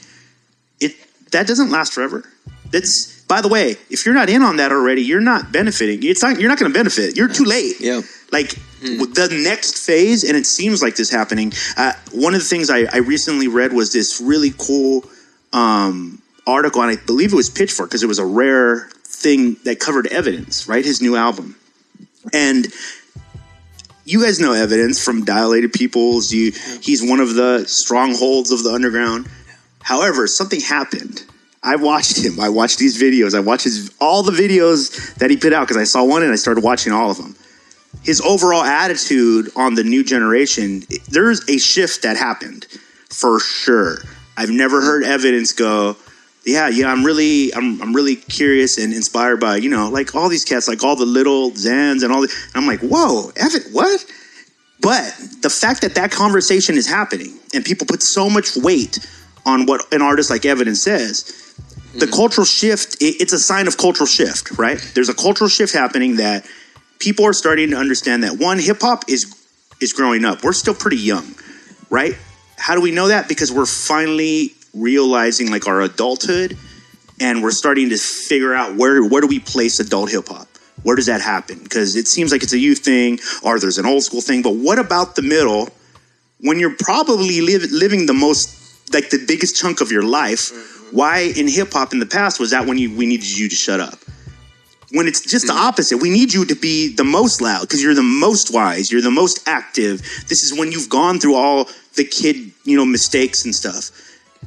It 0.80 0.94
that 1.32 1.46
doesn't 1.46 1.70
last 1.70 1.92
forever. 1.92 2.24
That's 2.70 3.20
by 3.22 3.40
the 3.40 3.48
way, 3.48 3.76
if 3.90 4.04
you're 4.04 4.14
not 4.14 4.28
in 4.28 4.42
on 4.42 4.56
that 4.56 4.70
already, 4.70 5.02
you're 5.02 5.20
not 5.20 5.50
benefiting. 5.52 6.00
It's 6.02 6.22
not 6.22 6.38
you're 6.38 6.48
not 6.48 6.58
going 6.58 6.70
to 6.72 6.78
benefit. 6.78 7.16
You're 7.16 7.28
too 7.28 7.44
late. 7.44 7.80
Yeah. 7.80 8.02
Like 8.32 8.54
with 8.80 9.14
the 9.14 9.28
next 9.30 9.84
phase, 9.84 10.24
and 10.24 10.36
it 10.36 10.46
seems 10.46 10.82
like 10.82 10.96
this 10.96 11.10
happening. 11.10 11.52
Uh, 11.76 11.92
one 12.12 12.34
of 12.34 12.40
the 12.40 12.46
things 12.46 12.70
I, 12.70 12.84
I 12.92 12.98
recently 12.98 13.48
read 13.48 13.72
was 13.72 13.92
this 13.92 14.20
really 14.20 14.52
cool 14.56 15.04
um, 15.52 16.22
article, 16.46 16.82
and 16.82 16.90
I 16.90 17.02
believe 17.04 17.32
it 17.32 17.36
was 17.36 17.50
Pitchfork 17.50 17.90
because 17.90 18.02
it 18.02 18.06
was 18.06 18.18
a 18.18 18.24
rare 18.24 18.88
thing 19.04 19.56
that 19.64 19.80
covered 19.80 20.06
evidence. 20.06 20.68
Right, 20.68 20.84
his 20.84 21.02
new 21.02 21.16
album, 21.16 21.56
and 22.32 22.66
you 24.04 24.22
guys 24.22 24.40
know 24.40 24.52
evidence 24.52 25.02
from 25.02 25.24
Dilated 25.24 25.72
Peoples. 25.72 26.32
You, 26.32 26.52
he's 26.82 27.02
one 27.02 27.20
of 27.20 27.34
the 27.34 27.64
strongholds 27.66 28.50
of 28.50 28.62
the 28.62 28.70
underground. 28.70 29.28
However, 29.82 30.26
something 30.26 30.60
happened. 30.60 31.24
I 31.62 31.76
watched 31.76 32.24
him. 32.24 32.40
I 32.40 32.48
watched 32.48 32.78
these 32.78 33.00
videos. 33.00 33.34
I 33.34 33.40
watched 33.40 33.64
his 33.64 33.92
all 34.00 34.22
the 34.22 34.32
videos 34.32 35.14
that 35.16 35.30
he 35.30 35.36
put 35.36 35.52
out 35.52 35.68
because 35.68 35.76
I 35.76 35.84
saw 35.84 36.04
one 36.04 36.22
and 36.22 36.32
I 36.32 36.36
started 36.36 36.64
watching 36.64 36.92
all 36.92 37.10
of 37.10 37.18
them. 37.18 37.36
His 38.02 38.20
overall 38.20 38.62
attitude 38.62 39.50
on 39.56 39.74
the 39.74 39.84
new 39.84 40.02
generation, 40.02 40.82
there's 41.08 41.48
a 41.48 41.58
shift 41.58 42.02
that 42.02 42.16
happened 42.16 42.66
for 43.08 43.40
sure. 43.40 43.98
I've 44.36 44.50
never 44.50 44.80
heard 44.80 45.04
evidence 45.04 45.52
go, 45.52 45.96
yeah, 46.46 46.68
yeah, 46.68 46.90
I'm 46.90 47.04
really, 47.04 47.52
I'm, 47.54 47.80
I'm 47.82 47.94
really 47.94 48.16
curious 48.16 48.78
and 48.78 48.94
inspired 48.94 49.40
by, 49.40 49.56
you 49.56 49.68
know, 49.68 49.90
like 49.90 50.14
all 50.14 50.28
these 50.28 50.44
cats, 50.44 50.68
like 50.68 50.82
all 50.82 50.96
the 50.96 51.04
Lil 51.04 51.50
Xans 51.52 52.02
and 52.02 52.12
all 52.12 52.22
the, 52.22 52.32
and 52.54 52.62
I'm 52.62 52.66
like, 52.66 52.80
whoa, 52.80 53.30
Evan, 53.36 53.62
what? 53.72 54.04
But 54.80 55.14
the 55.42 55.50
fact 55.50 55.82
that 55.82 55.94
that 55.96 56.10
conversation 56.10 56.76
is 56.76 56.86
happening 56.86 57.38
and 57.52 57.64
people 57.64 57.86
put 57.86 58.02
so 58.02 58.30
much 58.30 58.56
weight 58.56 58.98
on 59.44 59.66
what 59.66 59.92
an 59.92 60.00
artist 60.00 60.30
like 60.30 60.46
Evidence 60.46 60.82
says, 60.82 61.54
the 61.94 62.06
mm. 62.06 62.12
cultural 62.12 62.44
shift, 62.46 62.94
it, 63.02 63.20
it's 63.20 63.32
a 63.32 63.38
sign 63.38 63.66
of 63.68 63.76
cultural 63.76 64.06
shift, 64.06 64.58
right? 64.58 64.80
There's 64.94 65.08
a 65.08 65.14
cultural 65.14 65.48
shift 65.48 65.74
happening 65.74 66.16
that 66.16 66.46
people 67.00 67.24
are 67.24 67.32
starting 67.32 67.70
to 67.70 67.76
understand 67.76 68.22
that 68.22 68.38
one, 68.38 68.60
hip 68.60 68.80
hop 68.80 69.04
is 69.08 69.34
is 69.80 69.92
growing 69.92 70.24
up. 70.24 70.44
We're 70.44 70.52
still 70.52 70.74
pretty 70.74 70.98
young, 70.98 71.34
right? 71.88 72.16
How 72.58 72.74
do 72.74 72.82
we 72.82 72.92
know 72.92 73.08
that? 73.08 73.28
Because 73.28 73.50
we're 73.50 73.66
finally 73.66 74.54
realizing 74.74 75.50
like 75.50 75.66
our 75.66 75.80
adulthood 75.80 76.56
and 77.18 77.42
we're 77.42 77.50
starting 77.50 77.88
to 77.88 77.96
figure 77.96 78.54
out 78.54 78.76
where 78.76 79.02
where 79.02 79.20
do 79.20 79.26
we 79.26 79.40
place 79.40 79.80
adult 79.80 80.10
hip 80.10 80.28
hop? 80.28 80.46
Where 80.82 80.96
does 80.96 81.06
that 81.06 81.20
happen? 81.20 81.58
Because 81.62 81.96
it 81.96 82.06
seems 82.06 82.30
like 82.32 82.42
it's 82.42 82.52
a 82.52 82.58
youth 82.58 82.78
thing 82.78 83.18
or 83.42 83.58
there's 83.58 83.78
an 83.78 83.86
old 83.86 84.02
school 84.02 84.20
thing, 84.20 84.42
but 84.42 84.54
what 84.54 84.78
about 84.78 85.16
the 85.16 85.22
middle 85.22 85.68
when 86.40 86.58
you're 86.58 86.76
probably 86.78 87.40
live, 87.42 87.70
living 87.70 88.06
the 88.06 88.14
most 88.14 88.56
like 88.92 89.10
the 89.10 89.22
biggest 89.26 89.56
chunk 89.56 89.80
of 89.80 89.90
your 89.90 90.02
life? 90.02 90.52
Mm-hmm. 90.52 90.96
Why 90.96 91.32
in 91.36 91.48
hip 91.48 91.72
hop 91.72 91.92
in 91.92 91.98
the 91.98 92.06
past 92.06 92.40
was 92.40 92.50
that 92.50 92.66
when 92.66 92.76
you 92.76 92.94
we 92.94 93.06
needed 93.06 93.26
you 93.26 93.48
to 93.48 93.56
shut 93.56 93.80
up? 93.80 93.98
When 94.92 95.06
it's 95.06 95.20
just 95.20 95.46
the 95.46 95.52
opposite. 95.52 95.98
We 95.98 96.10
need 96.10 96.32
you 96.32 96.44
to 96.46 96.54
be 96.54 96.94
the 96.94 97.04
most 97.04 97.40
loud 97.40 97.62
because 97.62 97.82
you're 97.82 97.94
the 97.94 98.02
most 98.02 98.52
wise, 98.52 98.90
you're 98.90 99.02
the 99.02 99.10
most 99.10 99.46
active. 99.48 100.00
This 100.28 100.42
is 100.42 100.58
when 100.58 100.72
you've 100.72 100.88
gone 100.88 101.18
through 101.18 101.36
all 101.36 101.68
the 101.96 102.04
kid, 102.04 102.52
you 102.64 102.76
know, 102.76 102.84
mistakes 102.84 103.44
and 103.44 103.54
stuff. 103.54 103.90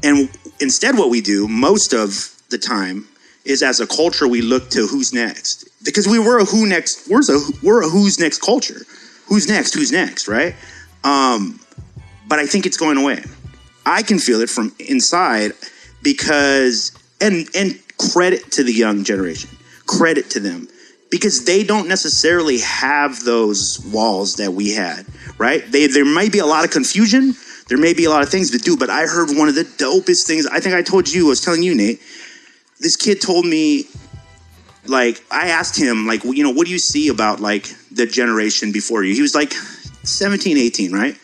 And 0.03 0.29
instead, 0.59 0.97
what 0.97 1.09
we 1.09 1.21
do 1.21 1.47
most 1.47 1.93
of 1.93 2.33
the 2.49 2.57
time 2.57 3.07
is 3.45 3.61
as 3.61 3.79
a 3.79 3.87
culture, 3.87 4.27
we 4.27 4.41
look 4.41 4.69
to 4.71 4.87
who's 4.87 5.13
next 5.13 5.69
because 5.83 6.07
we 6.07 6.19
were 6.19 6.39
a 6.39 6.45
who 6.45 6.67
next. 6.67 7.09
We're 7.09 7.21
a 7.21 7.39
we're 7.61 7.83
a 7.83 7.89
who's 7.89 8.19
next 8.19 8.41
culture. 8.41 8.81
Who's 9.27 9.47
next? 9.47 9.73
Who's 9.73 9.91
next? 9.91 10.27
Right? 10.27 10.55
Um, 11.03 11.59
but 12.27 12.39
I 12.39 12.45
think 12.45 12.65
it's 12.65 12.77
going 12.77 12.97
away. 12.97 13.23
I 13.85 14.03
can 14.03 14.19
feel 14.19 14.41
it 14.41 14.49
from 14.49 14.73
inside 14.79 15.51
because 16.01 16.91
and 17.19 17.47
and 17.55 17.79
credit 17.97 18.51
to 18.53 18.63
the 18.63 18.73
young 18.73 19.03
generation. 19.03 19.49
Credit 19.85 20.29
to 20.31 20.39
them 20.39 20.67
because 21.09 21.45
they 21.45 21.63
don't 21.63 21.87
necessarily 21.87 22.59
have 22.59 23.23
those 23.23 23.79
walls 23.91 24.35
that 24.37 24.51
we 24.51 24.73
had, 24.73 25.05
right? 25.37 25.63
They 25.71 25.87
there 25.87 26.05
might 26.05 26.31
be 26.31 26.39
a 26.39 26.45
lot 26.45 26.65
of 26.65 26.71
confusion, 26.71 27.35
there 27.69 27.77
may 27.77 27.93
be 27.93 28.05
a 28.05 28.09
lot 28.09 28.23
of 28.23 28.29
things 28.29 28.51
to 28.51 28.57
do, 28.57 28.77
but 28.77 28.89
I 28.89 29.05
heard 29.05 29.29
one 29.29 29.47
of 29.47 29.55
the 29.55 29.63
dopest 29.63 30.25
things. 30.25 30.45
I 30.47 30.59
think 30.59 30.75
I 30.75 30.81
told 30.81 31.11
you, 31.11 31.27
I 31.27 31.29
was 31.29 31.41
telling 31.41 31.63
you, 31.63 31.75
Nate. 31.75 32.01
This 32.79 32.95
kid 32.95 33.21
told 33.21 33.45
me 33.45 33.85
like 34.85 35.23
I 35.31 35.49
asked 35.49 35.79
him 35.79 36.05
like 36.05 36.23
you 36.23 36.43
know 36.43 36.51
what 36.51 36.65
do 36.67 36.73
you 36.73 36.79
see 36.79 37.07
about 37.07 37.39
like 37.39 37.67
the 37.91 38.05
generation 38.05 38.71
before 38.71 39.03
you? 39.03 39.13
He 39.13 39.21
was 39.21 39.35
like 39.35 39.53
17, 39.53 40.57
18, 40.57 40.91
right? 40.91 41.17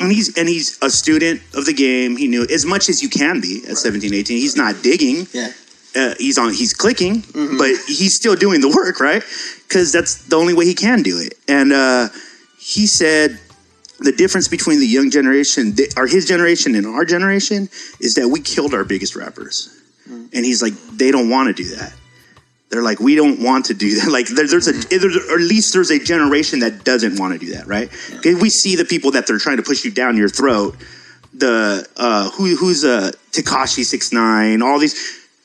and 0.00 0.12
he's 0.12 0.36
and 0.36 0.48
he's 0.48 0.78
a 0.82 0.90
student 0.90 1.40
of 1.54 1.64
the 1.64 1.72
game. 1.72 2.16
He 2.16 2.28
knew 2.28 2.46
as 2.50 2.64
much 2.64 2.88
as 2.88 3.02
you 3.02 3.08
can 3.08 3.40
be 3.40 3.62
at 3.68 3.76
17, 3.76 4.12
18. 4.12 4.36
He's 4.36 4.56
not 4.56 4.82
digging. 4.82 5.26
Yeah. 5.32 5.52
Uh, 5.96 6.14
he's 6.18 6.36
on. 6.38 6.52
He's 6.52 6.74
clicking, 6.74 7.22
but 7.58 7.70
he's 7.86 8.14
still 8.16 8.36
doing 8.36 8.60
the 8.60 8.68
work, 8.68 9.00
right? 9.00 9.22
Because 9.66 9.92
that's 9.92 10.24
the 10.28 10.36
only 10.36 10.52
way 10.54 10.66
he 10.66 10.74
can 10.74 11.02
do 11.02 11.18
it. 11.18 11.34
And 11.48 11.72
uh, 11.72 12.08
he 12.58 12.86
said 12.86 13.38
the 14.00 14.12
difference 14.12 14.46
between 14.48 14.78
the 14.78 14.86
young 14.86 15.10
generation, 15.10 15.74
or 15.96 16.06
his 16.06 16.26
generation, 16.26 16.74
and 16.74 16.86
our 16.86 17.04
generation 17.06 17.68
is 17.98 18.14
that 18.14 18.28
we 18.28 18.40
killed 18.40 18.74
our 18.74 18.84
biggest 18.84 19.16
rappers. 19.16 19.70
And 20.06 20.44
he's 20.44 20.62
like, 20.62 20.74
they 20.92 21.10
don't 21.10 21.30
want 21.30 21.48
to 21.56 21.62
do 21.62 21.74
that. 21.76 21.92
They're 22.68 22.82
like, 22.82 23.00
we 23.00 23.14
don't 23.14 23.40
want 23.40 23.64
to 23.66 23.74
do 23.74 23.94
that. 24.00 24.08
Like, 24.12 24.26
there, 24.26 24.46
there's 24.46 24.68
a, 24.68 24.72
there's, 24.72 25.16
or 25.16 25.34
at 25.36 25.40
least 25.40 25.72
there's 25.72 25.90
a 25.90 25.98
generation 25.98 26.60
that 26.60 26.84
doesn't 26.84 27.18
want 27.18 27.32
to 27.32 27.38
do 27.44 27.52
that, 27.54 27.66
right? 27.66 27.88
'Cause 28.22 28.34
We 28.40 28.50
see 28.50 28.76
the 28.76 28.84
people 28.84 29.12
that 29.12 29.26
they're 29.26 29.38
trying 29.38 29.56
to 29.56 29.62
push 29.62 29.84
you 29.84 29.90
down 29.90 30.16
your 30.16 30.28
throat. 30.28 30.76
The 31.32 31.86
uh, 31.96 32.30
who 32.30 32.54
who's 32.56 32.84
uh, 32.84 33.12
Tekashi 33.32 33.84
six 33.84 34.12
nine, 34.12 34.62
all 34.62 34.78
these. 34.78 34.94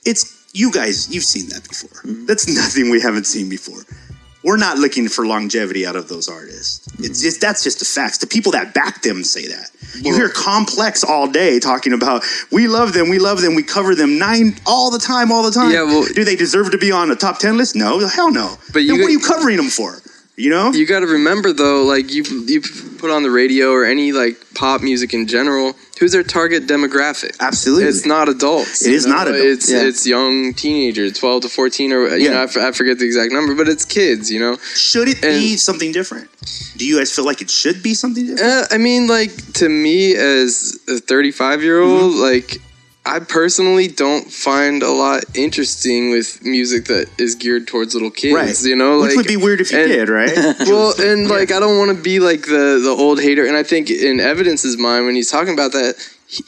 It's 0.05 0.23
you 0.53 0.71
guys. 0.71 1.13
You've 1.13 1.23
seen 1.23 1.49
that 1.49 1.67
before. 1.67 2.01
Hmm. 2.01 2.25
That's 2.25 2.47
nothing 2.55 2.89
we 2.89 3.01
haven't 3.01 3.25
seen 3.25 3.49
before. 3.49 3.81
we're 4.43 4.57
not 4.57 4.77
looking 4.77 5.07
for 5.07 5.25
longevity 5.25 5.85
out 5.85 5.95
of 5.95 6.07
those 6.07 6.27
artists. 6.27 6.87
It's 6.99 7.19
hmm. 7.19 7.25
just 7.25 7.41
that's 7.41 7.63
just 7.63 7.79
the 7.79 7.85
facts. 7.85 8.19
The 8.19 8.27
people 8.27 8.51
that 8.53 8.73
back 8.73 9.01
them 9.01 9.23
say 9.23 9.47
that. 9.47 9.71
You 10.01 10.13
hear 10.13 10.29
Complex 10.29 11.03
all 11.03 11.29
day 11.29 11.59
talking 11.59 11.93
about 11.93 12.23
we 12.51 12.67
love 12.67 12.93
them, 12.93 13.09
we 13.09 13.19
love 13.19 13.41
them, 13.41 13.55
we 13.55 13.63
cover 13.63 13.93
them 13.93 14.17
nine 14.17 14.55
all 14.65 14.89
the 14.89 14.99
time, 14.99 15.31
all 15.31 15.43
the 15.43 15.51
time. 15.51 15.71
Yeah, 15.71 15.83
well- 15.83 16.05
do 16.05 16.23
they 16.23 16.35
deserve 16.35 16.71
to 16.71 16.77
be 16.77 16.91
on 16.91 17.11
a 17.11 17.15
top 17.15 17.39
ten 17.39 17.57
list? 17.57 17.75
No, 17.75 17.99
hell 18.07 18.31
no. 18.31 18.55
But 18.73 18.83
you 18.83 18.93
what 18.93 19.07
are 19.07 19.09
you 19.09 19.19
covering 19.19 19.57
them 19.57 19.69
for? 19.69 20.01
You 20.41 20.49
know? 20.49 20.71
You 20.73 20.85
got 20.87 21.01
to 21.01 21.07
remember 21.07 21.53
though, 21.53 21.83
like 21.83 22.11
you 22.11 22.23
you 22.47 22.61
put 23.01 23.11
on 23.11 23.21
the 23.23 23.29
radio 23.31 23.71
or 23.71 23.85
any 23.85 24.11
like 24.11 24.35
pop 24.55 24.81
music 24.81 25.13
in 25.13 25.27
general, 25.27 25.73
who's 25.99 26.11
their 26.13 26.23
target 26.23 26.65
demographic? 26.67 27.33
Absolutely. 27.39 27.85
It's 27.85 28.05
not 28.05 28.27
adults. 28.27 28.81
It 28.85 28.91
is 28.93 29.05
is 29.05 29.07
not 29.15 29.27
adults. 29.27 29.45
It's 29.45 29.71
Yeah. 29.71 29.87
it's 29.89 30.07
young 30.07 30.53
teenagers, 30.55 31.11
twelve 31.19 31.43
to 31.43 31.49
fourteen, 31.49 31.93
or 31.93 32.07
you 32.07 32.25
Yeah. 32.25 32.31
know, 32.31 32.39
I, 32.41 32.43
f- 32.43 32.57
I 32.57 32.71
forget 32.71 32.97
the 32.97 33.05
exact 33.05 33.31
number, 33.37 33.53
but 33.55 33.67
it's 33.69 33.85
kids. 33.85 34.31
You 34.31 34.39
know, 34.39 34.57
Should 34.75 35.07
it 35.09 35.21
be 35.21 35.57
something 35.57 35.91
different? 35.91 36.27
Do 36.77 36.87
you 36.87 36.97
guys 36.97 37.11
feel 37.15 37.25
like 37.25 37.41
it 37.41 37.51
should 37.51 37.83
be 37.83 37.93
something 37.93 38.25
different? 38.25 38.71
uh, 38.71 38.75
I 38.75 38.77
mean, 38.79 39.05
like 39.07 39.31
to 39.61 39.69
me 39.69 40.15
as 40.15 40.79
a 40.87 40.97
thirty-five 40.97 41.61
year 41.61 41.79
old, 41.81 42.13
Mm-hmm. 42.13 42.21
like. 42.33 42.61
I 43.03 43.19
personally 43.19 43.87
don't 43.87 44.31
find 44.31 44.83
a 44.83 44.91
lot 44.91 45.23
interesting 45.35 46.11
with 46.11 46.43
music 46.45 46.85
that 46.85 47.09
is 47.17 47.33
geared 47.33 47.67
towards 47.67 47.95
little 47.95 48.11
kids. 48.11 48.35
Right. 48.35 48.69
You 48.69 48.75
know, 48.75 49.01
Which 49.01 49.15
would 49.15 49.25
be 49.25 49.37
weird 49.37 49.59
if 49.59 49.71
you 49.71 49.79
and- 49.79 49.87
did, 49.91 50.07
right? 50.09 50.31
well, 50.61 50.93
and 50.99 51.27
like 51.27 51.51
I 51.51 51.59
don't 51.59 51.79
want 51.79 51.95
to 51.97 52.01
be 52.03 52.19
like 52.19 52.43
the 52.43 52.79
the 52.83 52.95
old 52.97 53.19
hater, 53.19 53.45
and 53.45 53.57
I 53.57 53.63
think 53.63 53.89
in 53.89 54.19
Evidence's 54.19 54.77
mind 54.77 55.05
when 55.05 55.15
he's 55.15 55.31
talking 55.31 55.53
about 55.53 55.71
that, 55.71 55.95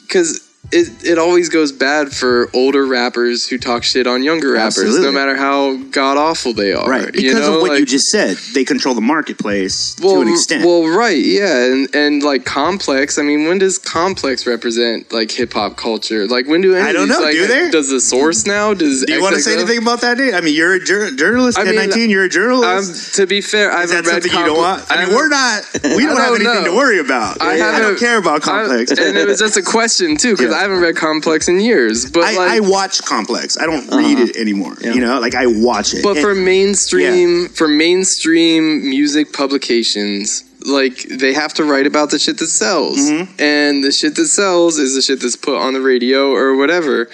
because 0.02 0.48
it 0.74 1.04
it 1.12 1.18
always 1.18 1.48
goes 1.48 1.70
bad 1.72 2.12
for 2.12 2.50
older 2.52 2.84
rappers 2.86 3.46
who 3.48 3.56
talk 3.58 3.84
shit 3.84 4.06
on 4.06 4.22
younger 4.22 4.52
rappers, 4.52 4.78
Absolutely. 4.78 5.06
no 5.06 5.12
matter 5.12 5.36
how 5.36 5.76
god 5.90 6.16
awful 6.18 6.52
they 6.52 6.72
are. 6.72 6.88
right. 6.88 7.06
Because 7.06 7.22
you 7.22 7.34
know? 7.34 7.56
of 7.56 7.62
what 7.62 7.78
you 7.78 7.86
just 7.86 8.06
said. 8.10 8.36
They 8.54 8.64
control 8.64 8.94
the 8.94 9.00
marketplace 9.00 9.96
well, 10.02 10.16
to 10.16 10.20
an 10.22 10.28
extent. 10.28 10.64
Well, 10.64 10.86
right, 10.88 11.16
yeah, 11.24 11.64
and 11.72 11.94
and 11.94 12.22
like 12.22 12.44
complex. 12.44 13.18
I 13.18 13.22
mean, 13.22 13.46
when 13.46 13.58
does 13.58 13.78
complex 13.78 14.46
represent 14.46 15.12
like 15.12 15.30
hip 15.30 15.52
hop 15.52 15.76
culture? 15.76 16.26
Like 16.26 16.46
when 16.46 16.60
do 16.60 16.74
any 16.74 16.88
I 16.88 16.92
don't 16.92 17.08
these, 17.08 17.18
know, 17.18 17.24
like, 17.24 17.32
do 17.34 17.46
they? 17.46 17.70
Does 17.70 17.88
the 17.90 18.00
source 18.00 18.46
now? 18.46 18.74
Does 18.74 19.04
Do 19.04 19.12
you 19.12 19.22
want 19.22 19.34
to 19.36 19.40
say 19.42 19.54
anything 19.54 19.78
about 19.78 20.00
that? 20.02 20.18
I 20.20 20.40
mean, 20.40 20.54
you're 20.54 20.74
a 20.74 20.80
jur- 20.84 21.14
journalist. 21.14 21.58
I 21.58 21.62
At 21.62 21.66
mean, 21.68 21.76
19, 21.90 22.10
you're 22.10 22.22
a 22.22 22.24
Um, 22.26 22.30
journalist. 22.30 23.14
to 23.16 23.26
be 23.26 23.40
fair, 23.40 23.70
I 23.72 23.80
haven't 23.82 24.06
read 24.06 24.22
something 24.22 24.32
you 24.32 24.46
don't 24.46 24.58
want? 24.58 24.84
I 24.90 25.04
mean, 25.04 25.14
we're 25.14 25.28
not. 25.28 25.62
We 25.82 26.04
don't 26.06 26.16
have 26.16 26.28
don't 26.28 26.40
anything 26.46 26.64
know. 26.64 26.70
to 26.72 26.76
worry 26.76 26.98
about. 27.00 27.40
I 27.42 27.54
I, 27.54 27.78
don't 27.80 27.98
care 27.98 28.18
about 28.18 28.42
complex. 28.42 28.92
I- 28.92 29.02
and 29.04 29.16
it 29.16 29.26
was 29.26 29.38
just 29.38 29.56
a 29.56 29.62
question 29.62 30.16
too, 30.16 30.36
because 30.36 30.52
Yeah. 30.54 30.62
I 30.62 30.63
haven't 30.64 30.80
read 30.80 30.96
Complex 30.96 31.48
in 31.48 31.60
years. 31.60 32.10
But 32.10 32.24
I, 32.24 32.36
like, 32.36 32.50
I 32.50 32.60
watch 32.60 33.00
Complex. 33.04 33.56
I 33.56 33.66
don't 33.66 33.86
read 33.90 34.18
it 34.18 34.36
anymore. 34.36 34.74
You 34.80 35.00
know, 35.00 35.20
like 35.20 35.34
I 35.36 35.46
watch 35.46 35.94
it. 35.94 36.02
but 36.02 36.16
And- 36.16 36.20
for 36.24 36.34
mainstream, 36.34 37.48
for 37.48 37.68
mainstream 37.68 38.88
music 38.90 39.32
publications, 39.32 40.44
like 40.66 41.02
they 41.08 41.32
have 41.34 41.54
to 41.54 41.64
write 41.64 41.86
about 41.86 42.10
the 42.10 42.18
shit 42.18 42.38
that 42.38 42.48
sells, 42.48 42.98
Mm-hmm. 42.98 43.40
and 43.40 43.84
the 43.84 43.92
shit 43.92 44.16
that 44.16 44.26
sells 44.26 44.78
is 44.78 44.94
the 44.94 45.02
shit 45.02 45.20
that's 45.20 45.36
put 45.36 45.56
on 45.56 45.74
the 45.74 45.80
radio 45.80 46.30
or 46.32 46.56
whatever. 46.56 47.08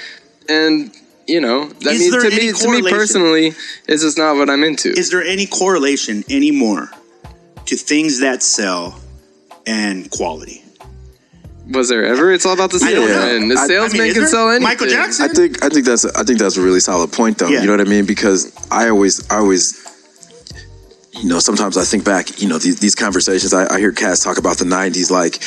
And 0.49 0.91
you 1.27 1.41
know, 1.41 1.63
I 1.87 1.91
Is 1.91 2.01
mean, 2.01 2.11
there 2.11 2.23
to 2.23 2.31
me, 2.31 2.53
to 2.53 2.69
me 2.71 2.91
personally, 2.91 3.53
it's 3.87 4.03
just 4.03 4.19
not 4.19 4.37
what 4.37 4.51
I'm 4.51 4.65
into. 4.65 4.89
is 4.91 5.11
there 5.11 5.23
any 5.23 5.47
correlation 5.47 6.25
anymore 6.29 6.91
to 7.67 7.77
things 7.77 8.21
that 8.21 8.43
sell 8.43 8.99
and 9.67 10.11
quality? 10.11 10.60
Was 11.71 11.89
there 11.89 12.05
ever? 12.05 12.33
It's 12.33 12.45
all 12.47 12.53
about 12.55 12.71
the 12.71 12.83
I 12.85 12.93
don't 12.93 13.07
know. 13.09 13.15
salesman. 13.15 13.49
The 13.49 13.55
I- 13.55 13.59
I 13.59 13.67
mean, 13.67 13.69
salesman 13.69 14.13
can 14.15 14.27
sell 14.27 14.49
anything. 14.49 14.63
Michael 14.65 14.89
Jackson? 14.89 15.25
I 15.25 15.29
think 15.33 15.63
I 15.65 15.69
think 15.69 15.87
that's 15.87 16.05
I 16.05 16.23
think 16.25 16.39
that's 16.39 16.57
a 16.57 16.63
really 16.63 16.81
solid 16.81 17.13
point 17.13 17.39
though. 17.39 17.49
Yeah. 17.49 17.61
You 17.61 17.67
know 17.67 17.73
what 17.75 17.81
I 17.87 17.91
mean? 17.91 18.07
Because 18.07 18.53
I 18.71 18.89
always 18.89 19.29
I 19.31 19.37
always 19.37 19.79
you 21.13 21.29
know 21.29 21.39
sometimes 21.39 21.77
I 21.77 21.85
think 21.85 22.05
back 22.05 22.41
you 22.41 22.49
know 22.49 22.59
these, 22.59 22.81
these 22.81 22.95
conversations 22.95 23.53
I, 23.55 23.73
I 23.73 23.79
hear 23.79 23.93
Cass 23.93 24.21
talk 24.25 24.39
about 24.39 24.59
the 24.59 24.65
'90s 24.65 25.11
like 25.11 25.43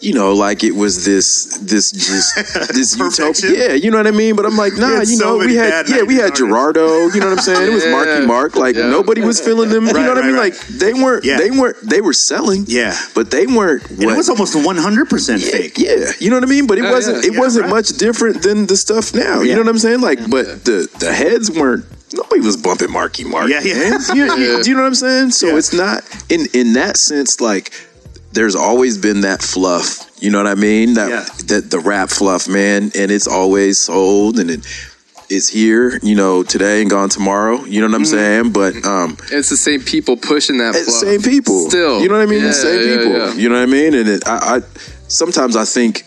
you 0.00 0.14
know 0.14 0.32
like 0.34 0.64
it 0.64 0.74
was 0.74 1.04
this 1.04 1.58
this 1.60 1.90
just 1.92 2.34
this 2.74 2.96
utopia. 2.98 3.50
Yeah, 3.68 3.72
you 3.74 3.90
know 3.90 3.98
what 3.98 4.06
I 4.06 4.10
mean. 4.12 4.36
But 4.36 4.46
I'm 4.46 4.56
like 4.56 4.72
nah, 4.76 5.00
you 5.02 5.18
know 5.18 5.38
many 5.38 5.52
we 5.52 5.56
had 5.56 5.88
yeah 5.88 6.02
we 6.02 6.14
had. 6.16 6.34
Gerardo. 6.34 7.06
You 7.08 7.20
know 7.20 7.28
what 7.28 7.38
I'm 7.38 7.44
saying? 7.44 7.70
It 7.70 7.74
was 7.74 7.84
Yeah. 7.84 7.90
Marky 7.92 8.26
Mark. 8.26 8.56
Like 8.56 8.76
Yeah. 8.76 8.88
nobody 8.88 9.20
was 9.20 9.40
feeling 9.40 9.68
them. 9.68 9.86
you 9.86 9.92
know 9.92 10.08
what 10.08 10.18
I 10.18 10.22
mean? 10.22 10.34
right. 10.34 10.52
Like 10.54 10.66
they 10.68 10.92
weren't 10.94 11.24
Yeah. 11.24 11.36
they 11.38 11.50
weren't 11.50 11.76
they 11.82 12.00
were 12.00 12.12
selling. 12.14 12.64
Yeah. 12.68 12.96
but 13.14 13.30
they 13.30 13.46
weren't. 13.46 13.82
What- 13.90 14.14
it 14.14 14.16
was 14.16 14.28
almost 14.30 14.54
100% 14.54 15.42
fake. 15.42 15.78
Yeah, 15.78 16.12
you 16.18 16.30
know 16.30 16.36
what 16.36 16.44
I 16.44 16.46
mean. 16.46 16.66
But 16.66 16.78
it 16.78 16.82
oh, 16.84 16.88
Yeah, 16.88 16.92
wasn't. 16.92 17.16
yeah. 17.24 17.30
It 17.30 17.34
Yeah, 17.34 17.40
wasn't 17.40 17.64
right. 17.66 17.70
much 17.70 17.88
different 17.98 18.42
than 18.42 18.66
the 18.66 18.76
stuff 18.76 19.14
now. 19.14 19.40
You 19.42 19.54
know 19.54 19.60
what 19.60 19.68
I'm 19.68 19.78
saying? 19.78 20.00
Like, 20.00 20.18
but 20.30 20.64
the 20.64 20.88
the 20.98 21.12
heads 21.12 21.50
weren't. 21.50 21.84
Nobody 22.12 22.40
was 22.40 22.56
bumping 22.56 22.90
Marky 22.90 23.22
Mark. 23.24 23.48
Yeah, 23.50 23.60
yeah. 23.62 23.74
man. 23.90 24.00
You, 24.14 24.24
you- 24.24 24.36
Yeah. 24.56 24.62
do 24.62 24.70
you 24.70 24.74
know 24.76 24.82
what 24.82 24.88
I'm 24.88 24.94
saying? 24.94 25.30
So 25.30 25.48
Yeah. 25.48 25.56
it's 25.58 25.72
not 25.72 26.02
in 26.28 26.46
in 26.52 26.72
that 26.74 26.96
sense. 26.96 27.40
Like, 27.40 27.72
there's 28.32 28.54
always 28.54 28.98
been 28.98 29.22
that 29.22 29.42
fluff. 29.42 30.06
You 30.20 30.30
know 30.30 30.38
what 30.38 30.46
I 30.46 30.54
mean? 30.54 30.94
That 30.94 31.08
Yeah. 31.10 31.24
that 31.46 31.70
the 31.70 31.78
rap 31.80 32.10
fluff, 32.10 32.48
man, 32.48 32.90
and 32.94 33.10
it's 33.10 33.26
always 33.26 33.80
sold 33.80 34.38
and 34.38 34.50
it. 34.50 34.66
It's 35.32 35.48
here, 35.48 35.96
you 36.02 36.16
know, 36.16 36.42
today 36.42 36.80
and 36.80 36.90
gone 36.90 37.08
tomorrow. 37.08 37.64
You 37.64 37.80
know 37.80 37.86
what 37.86 37.94
I'm 37.94 38.02
Mm-hmm. 38.02 38.50
saying? 38.50 38.50
But 38.50 38.84
um, 38.84 39.16
it's 39.30 39.48
the 39.48 39.56
same 39.56 39.80
people 39.80 40.16
pushing 40.16 40.58
that. 40.58 40.74
fluff. 40.74 40.86
same 40.88 41.22
people. 41.22 41.68
Still, 41.68 42.02
you 42.02 42.08
know 42.08 42.16
what 42.16 42.22
I 42.22 42.26
mean? 42.26 42.40
Yeah, 42.40 42.48
the 42.48 42.52
same 42.52 42.80
yeah, 42.88 42.96
people. 42.96 43.12
yeah. 43.12 43.32
You 43.34 43.48
know 43.48 43.54
what 43.54 43.62
I 43.62 43.66
mean? 43.66 43.94
And 43.94 44.08
it, 44.08 44.26
I, 44.26 44.56
I 44.56 44.60
sometimes 45.06 45.54
I 45.54 45.64
think 45.64 46.02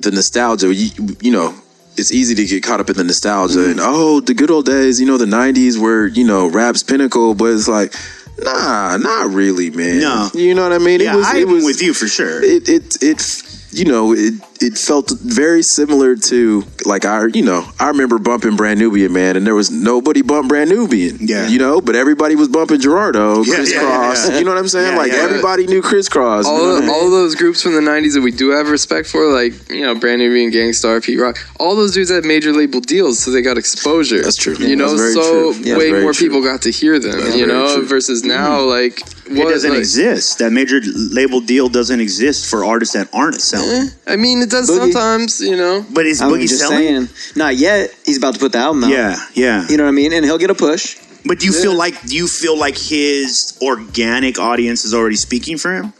the 0.00 0.10
nostalgia. 0.10 0.74
You, 0.74 0.90
you 1.20 1.30
know, 1.30 1.54
it's 1.96 2.10
easy 2.10 2.34
to 2.34 2.44
get 2.44 2.64
caught 2.64 2.80
up 2.80 2.90
in 2.90 2.96
the 2.96 3.04
nostalgia 3.04 3.58
Mm-hmm. 3.60 3.70
and 3.70 3.80
oh, 3.80 4.18
the 4.18 4.34
good 4.34 4.50
old 4.50 4.66
days. 4.66 5.00
You 5.00 5.06
know, 5.06 5.16
the 5.16 5.26
'90s 5.26 5.78
were 5.78 6.08
you 6.08 6.24
know 6.24 6.48
rap's 6.48 6.82
pinnacle, 6.82 7.34
but 7.36 7.52
it's 7.52 7.68
like, 7.68 7.94
nah, 8.38 8.96
not 8.96 9.30
really, 9.30 9.70
man. 9.70 10.00
No. 10.00 10.30
you 10.34 10.54
know 10.54 10.62
what 10.62 10.72
I 10.72 10.78
mean? 10.78 11.00
Yeah, 11.00 11.14
it 11.14 11.16
was. 11.16 11.26
I'm 11.26 11.36
it 11.36 11.48
was 11.48 11.64
with 11.64 11.82
you 11.82 11.94
for 11.94 12.08
sure. 12.08 12.42
It 12.42 12.68
it 12.68 13.02
it. 13.02 13.42
You 13.72 13.84
know, 13.84 14.14
it 14.14 14.34
it 14.60 14.78
felt 14.78 15.10
very 15.20 15.62
similar 15.62 16.16
to 16.16 16.64
like 16.84 17.04
our, 17.04 17.28
you 17.28 17.42
know, 17.42 17.68
I 17.78 17.88
remember 17.88 18.18
bumping 18.18 18.56
Brand 18.56 18.78
Nubian, 18.80 19.12
man, 19.12 19.36
and 19.36 19.46
there 19.46 19.54
was 19.54 19.70
nobody 19.70 20.22
bumped 20.22 20.48
Brand 20.48 20.70
Nubian. 20.70 21.18
Yeah. 21.20 21.48
You 21.48 21.58
know, 21.58 21.80
but 21.80 21.94
everybody 21.96 22.36
was 22.36 22.48
bumping 22.48 22.80
Gerardo, 22.80 23.42
Yeah, 23.44 23.54
Kris 23.56 23.72
yeah, 23.72 23.80
Kross. 23.80 24.26
yeah, 24.26 24.32
yeah. 24.32 24.38
You 24.38 24.44
know 24.44 24.52
what 24.52 24.58
I'm 24.58 24.68
saying? 24.68 24.92
Yeah, 24.92 24.98
like 24.98 25.12
yeah. 25.12 25.18
everybody 25.18 25.66
knew 25.66 25.82
Kris 25.82 26.08
Kross. 26.08 26.44
you 26.44 26.50
know 26.50 26.54
what 26.54 26.62
I 26.62 26.74
all, 26.74 26.80
mean? 26.80 26.90
all 26.90 27.10
those 27.10 27.34
groups 27.34 27.62
from 27.62 27.72
the 27.74 27.80
90s 27.80 28.14
that 28.14 28.22
we 28.22 28.30
do 28.30 28.50
have 28.50 28.70
respect 28.70 29.08
for, 29.08 29.26
like, 29.32 29.68
you 29.70 29.82
know, 29.82 29.94
Brand 29.94 30.20
Nubian 30.20 30.50
Gangstar, 30.50 31.02
Pete 31.04 31.18
Rock, 31.20 31.38
all 31.60 31.76
those 31.76 31.92
dudes 31.92 32.10
had 32.10 32.24
major 32.24 32.52
label 32.52 32.80
deals, 32.80 33.18
so 33.18 33.30
they 33.30 33.42
got 33.42 33.58
exposure. 33.58 34.22
That's 34.22 34.36
true. 34.36 34.54
You 34.56 34.76
know, 34.76 34.96
so 34.96 35.52
true. 35.52 35.62
Yeah, 35.62 35.76
way 35.78 35.92
more 35.92 36.12
true. 36.12 36.28
people 36.28 36.42
got 36.42 36.62
to 36.62 36.70
hear 36.70 36.98
them, 36.98 37.20
That's 37.20 37.36
you 37.36 37.46
know, 37.46 37.66
true. 37.66 37.78
Mm-hmm. 37.82 37.88
versus 37.88 38.24
now, 38.24 38.60
like, 38.62 39.00
it 39.26 39.32
what, 39.44 39.50
doesn't 39.50 39.70
like- 39.70 39.78
exist. 39.80 40.38
That 40.38 40.52
major 40.52 40.80
label 40.84 41.40
deal 41.40 41.68
doesn't 41.68 42.00
exist 42.00 42.48
for 42.48 42.64
artists 42.64 42.94
that 42.94 43.08
aren't 43.12 43.40
selling. 43.40 43.88
I 44.06 44.16
mean, 44.16 44.45
it 44.46 44.50
does 44.50 44.70
Boogie. 44.70 44.92
sometimes, 44.92 45.40
you 45.40 45.56
know. 45.56 45.84
But 45.92 46.06
is 46.06 46.20
I'm 46.22 46.30
Boogie 46.30 46.42
just 46.48 46.60
selling? 46.60 46.78
saying, 46.78 47.08
not 47.36 47.56
yet. 47.56 47.90
He's 48.04 48.16
about 48.18 48.34
to 48.34 48.40
put 48.40 48.52
the 48.52 48.58
album 48.58 48.84
out. 48.84 48.90
Yeah, 48.90 49.16
yeah. 49.34 49.66
You 49.68 49.76
know 49.76 49.84
what 49.84 49.88
I 49.90 49.92
mean? 49.92 50.12
And 50.12 50.24
he'll 50.24 50.38
get 50.38 50.50
a 50.50 50.54
push. 50.54 50.96
But 51.24 51.40
do 51.40 51.46
you 51.46 51.52
feel 51.52 51.74
like 51.74 52.00
do 52.02 52.14
you 52.14 52.28
feel 52.28 52.56
like 52.56 52.78
his 52.78 53.58
organic 53.60 54.38
audience 54.38 54.84
is 54.84 54.94
already 54.94 55.16
speaking 55.16 55.58
for 55.58 55.74
him? 55.74 55.92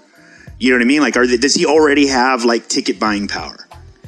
You 0.58 0.70
know 0.70 0.76
what 0.78 0.82
I 0.84 0.86
mean? 0.86 1.02
Like, 1.02 1.16
are 1.16 1.26
they, 1.26 1.36
does 1.36 1.54
he 1.54 1.66
already 1.66 2.06
have 2.06 2.44
like 2.44 2.68
ticket 2.68 2.98
buying 3.00 3.26
power? 3.28 3.56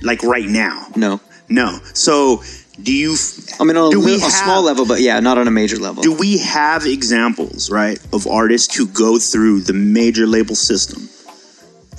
Like 0.01 0.23
right 0.23 0.47
now? 0.49 0.87
No. 0.97 1.21
No. 1.49 1.79
So 1.93 2.43
do 2.81 2.95
you? 2.95 3.15
f- 3.15 3.61
I 3.61 3.65
mean, 3.65 3.77
on 3.77 3.89
a, 3.89 3.91
Do 3.91 4.01
we 4.05 4.15
a 4.17 4.21
have- 4.21 4.31
small 4.31 4.63
level, 4.63 4.87
but 4.87 5.01
yeah, 5.01 5.19
not 5.19 5.37
on 5.39 5.49
a 5.49 5.51
major 5.51 5.77
level. 5.77 6.03
Do 6.05 6.15
we 6.17 6.39
have 6.39 6.87
examples, 6.87 7.69
right, 7.69 7.99
of 8.13 8.27
artists 8.29 8.77
who 8.77 8.87
go 8.87 9.19
through 9.19 9.63
the 9.63 9.73
major 9.73 10.27
label 10.27 10.55
system 10.55 11.09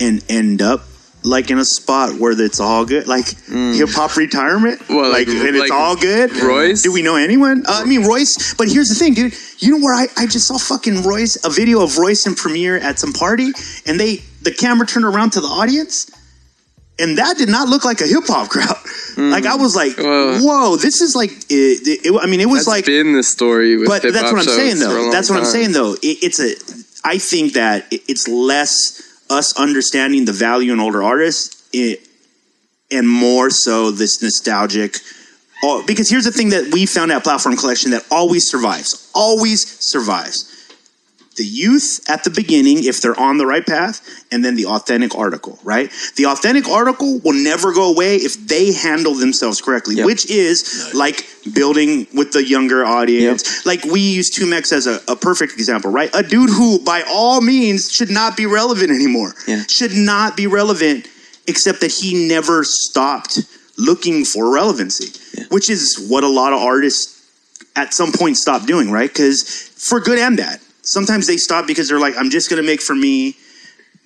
and 0.00 0.24
end 0.30 0.62
up 0.62 0.80
like 1.22 1.50
in 1.50 1.58
a 1.58 1.64
spot 1.64 2.18
where 2.18 2.32
it's 2.40 2.60
all 2.60 2.84
good, 2.86 3.06
like 3.06 3.26
hip 3.46 3.88
hop 3.90 4.16
retirement, 4.16 4.80
Well, 4.88 5.10
like, 5.10 5.28
like- 5.28 5.36
and 5.36 5.48
it's 5.56 5.70
like 5.70 5.72
all 5.72 5.96
good. 5.96 6.34
Royce? 6.36 6.82
Do 6.82 6.92
we 6.92 7.02
know 7.02 7.16
anyone? 7.16 7.64
Uh, 7.66 7.82
I 7.82 7.84
mean, 7.84 8.04
Royce. 8.06 8.54
But 8.54 8.68
here's 8.68 8.88
the 8.88 8.94
thing, 8.94 9.14
dude. 9.14 9.34
You 9.58 9.78
know 9.78 9.84
where 9.84 9.94
I, 9.94 10.06
I 10.16 10.26
just 10.26 10.46
saw 10.46 10.56
fucking 10.58 11.02
Royce, 11.02 11.36
a 11.44 11.50
video 11.50 11.82
of 11.82 11.98
Royce 11.98 12.24
and 12.26 12.36
Premier 12.36 12.76
at 12.78 12.98
some 12.98 13.12
party, 13.12 13.52
and 13.86 14.00
they 14.00 14.22
the 14.42 14.52
camera 14.52 14.86
turned 14.86 15.04
around 15.04 15.30
to 15.32 15.40
the 15.42 15.46
audience, 15.48 16.10
and 16.98 17.18
that 17.18 17.36
did 17.36 17.50
not 17.50 17.68
look 17.68 17.84
like 17.84 18.00
a 18.00 18.06
hip 18.06 18.24
hop 18.26 18.48
crowd. 18.48 18.76
Like 19.18 19.44
I 19.44 19.56
was 19.56 19.76
like, 19.76 19.98
Well- 19.98 20.38
whoa, 20.40 20.76
this 20.76 21.02
is 21.02 21.14
like. 21.14 21.30
It, 21.50 22.06
it, 22.06 22.18
I 22.22 22.26
mean, 22.26 22.40
it 22.40 22.46
was 22.48 22.60
That's 22.64 22.68
like 22.68 22.86
been 22.86 23.12
the 23.12 23.22
story 23.22 23.76
with 23.76 23.88
but 23.88 24.02
that's 24.02 24.32
what 24.32 24.40
I'm 24.40 24.44
saying 24.48 24.78
though. 24.78 25.10
That's 25.10 25.28
what 25.28 25.38
I'm 25.38 25.44
saying 25.44 25.72
though. 25.72 25.92
It, 25.94 26.18
it's 26.22 26.40
a. 26.40 26.54
I 27.06 27.18
think 27.18 27.52
that 27.54 27.86
it- 27.92 28.02
it's 28.08 28.26
less 28.28 29.02
us 29.30 29.58
understanding 29.58 30.24
the 30.24 30.32
value 30.32 30.72
in 30.72 30.80
older 30.80 31.02
artists, 31.02 31.68
it, 31.72 32.06
and 32.90 33.08
more 33.08 33.50
so 33.50 33.90
this 33.90 34.22
nostalgic. 34.22 34.96
Oh, 35.62 35.84
because 35.86 36.10
here's 36.10 36.24
the 36.24 36.32
thing 36.32 36.50
that 36.50 36.72
we 36.72 36.86
found 36.86 37.12
at 37.12 37.22
Platform 37.22 37.56
Collection 37.56 37.92
that 37.92 38.04
always 38.10 38.48
survives, 38.50 39.10
always 39.14 39.78
survives. 39.80 40.49
The 41.40 41.46
youth 41.46 42.00
at 42.06 42.22
the 42.22 42.28
beginning 42.30 42.84
if 42.84 43.00
they're 43.00 43.18
on 43.18 43.38
the 43.38 43.46
right 43.46 43.66
path, 43.66 43.96
and 44.30 44.44
then 44.44 44.56
the 44.56 44.66
authentic 44.66 45.14
article, 45.16 45.58
right? 45.64 45.90
The 46.16 46.26
authentic 46.26 46.68
article 46.68 47.18
will 47.24 47.32
never 47.32 47.72
go 47.72 47.90
away 47.90 48.16
if 48.16 48.34
they 48.46 48.74
handle 48.74 49.14
themselves 49.14 49.62
correctly, 49.62 49.94
Yep. 49.96 50.04
which 50.06 50.30
is 50.30 50.92
like 50.92 51.26
building 51.54 52.06
with 52.12 52.32
the 52.32 52.44
younger 52.44 52.84
audience. 52.84 53.64
Like 53.64 53.82
we 53.84 54.00
use 54.00 54.30
2Mex 54.38 54.70
as 54.70 54.86
a, 54.86 55.00
a 55.08 55.16
perfect 55.16 55.54
example, 55.54 55.90
right? 55.90 56.10
A 56.12 56.22
dude 56.22 56.50
who, 56.50 56.78
by 56.84 57.02
all 57.08 57.40
means, 57.40 57.90
should 57.90 58.10
not 58.10 58.36
be 58.36 58.44
relevant 58.44 58.90
anymore. 58.90 59.32
Yeah. 59.48 59.62
Should 59.66 59.94
not 59.94 60.36
be 60.36 60.46
relevant, 60.46 61.08
except 61.46 61.80
that 61.80 61.90
he 61.90 62.28
never 62.28 62.64
stopped 62.64 63.40
looking 63.78 64.26
for 64.26 64.52
relevancy, 64.52 65.08
which 65.48 65.70
is 65.70 66.06
what 66.10 66.22
a 66.22 66.28
lot 66.28 66.52
of 66.52 66.58
artists 66.60 67.16
at 67.76 67.94
some 67.94 68.12
point 68.12 68.36
stop 68.36 68.66
doing, 68.66 68.90
right? 68.90 69.08
Because 69.08 69.42
for 69.88 70.00
good 70.00 70.18
and 70.18 70.36
bad, 70.36 70.60
sometimes 70.82 71.26
they 71.26 71.36
stop 71.36 71.66
because 71.66 71.88
they're 71.88 72.00
like, 72.00 72.16
I'm 72.16 72.30
just 72.30 72.50
going 72.50 72.62
to 72.62 72.66
make 72.66 72.80
for 72.80 72.94
me. 72.94 73.36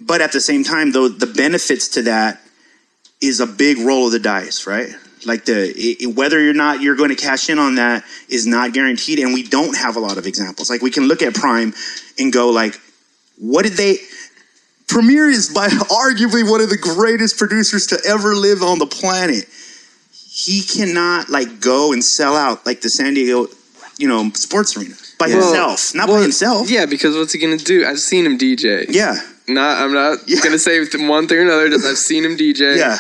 But 0.01 0.21
at 0.21 0.33
the 0.33 0.41
same 0.41 0.65
time, 0.65 0.93
though, 0.93 1.09
the 1.09 1.27
benefits 1.27 1.89
to 1.91 2.03
that 2.03 2.41
is 3.21 3.41
a 3.41 3.47
big 3.47 3.79
roll 3.79 4.07
of 4.07 4.13
the 4.13 4.19
dice, 4.19 4.67
right? 4.67 4.91
Like 5.27 5.45
the 5.47 5.73
it, 5.75 6.15
whether 6.15 6.39
or 6.49 6.53
not 6.53 6.83
you're 6.83 6.97
going 6.97 7.11
to 7.11 7.17
cash 7.17 7.49
in 7.49 7.59
on 7.59 7.77
that 7.77 8.05
is 8.29 8.47
not 8.47 8.73
guaranteed, 8.73 9.19
and 9.19 9.33
we 9.33 9.43
don't 9.43 9.77
have 9.77 9.97
a 9.97 10.01
lot 10.01 10.19
of 10.19 10.27
examples. 10.27 10.69
Like 10.69 10.83
we 10.83 10.91
can 10.91 11.05
look 11.05 11.23
at 11.23 11.35
Prime 11.35 11.73
and 12.19 12.33
go 12.33 12.51
like, 12.51 12.79
what 13.39 13.65
did 13.65 13.75
they? 13.75 13.97
Premier 14.87 15.29
is 15.29 15.49
by 15.49 15.69
arguably 15.69 16.49
one 16.49 16.61
of 16.61 16.69
the 16.69 16.77
greatest 16.77 17.39
producers 17.39 17.87
to 17.87 17.99
ever 18.07 18.35
live 18.35 18.63
on 18.63 18.79
the 18.79 18.87
planet. 18.87 19.47
He 20.13 20.63
cannot 20.63 21.29
like 21.31 21.61
go 21.61 21.93
and 21.93 22.05
sell 22.05 22.37
out 22.37 22.67
like 22.67 22.81
the 22.81 22.91
San 22.91 23.15
Diego, 23.15 23.47
you 23.99 24.09
know, 24.09 24.31
sports 24.35 24.77
arena 24.77 24.95
by 25.19 25.27
Well, 25.29 25.37
himself, 25.41 25.95
not 25.95 26.09
well, 26.09 26.19
by 26.19 26.23
himself. 26.23 26.71
Yeah, 26.71 26.87
because 26.87 27.17
what's 27.17 27.33
he 27.33 27.39
gonna 27.39 27.57
do? 27.57 27.87
I've 27.87 28.01
seen 28.01 28.27
him 28.27 28.37
DJ. 28.39 28.87
yeah, 28.89 29.15
Not, 29.49 29.83
I'm 29.83 29.93
not 29.93 30.19
Yeah. 30.27 30.41
gonna 30.43 30.59
say 30.59 30.81
one 31.07 31.29
thing 31.29 31.39
or 31.39 31.43
another. 31.43 31.69
Just 31.71 31.87
I've 31.87 31.99
seen 31.99 32.25
him 32.25 32.37
DJ. 32.37 32.77
yeah. 32.79 32.99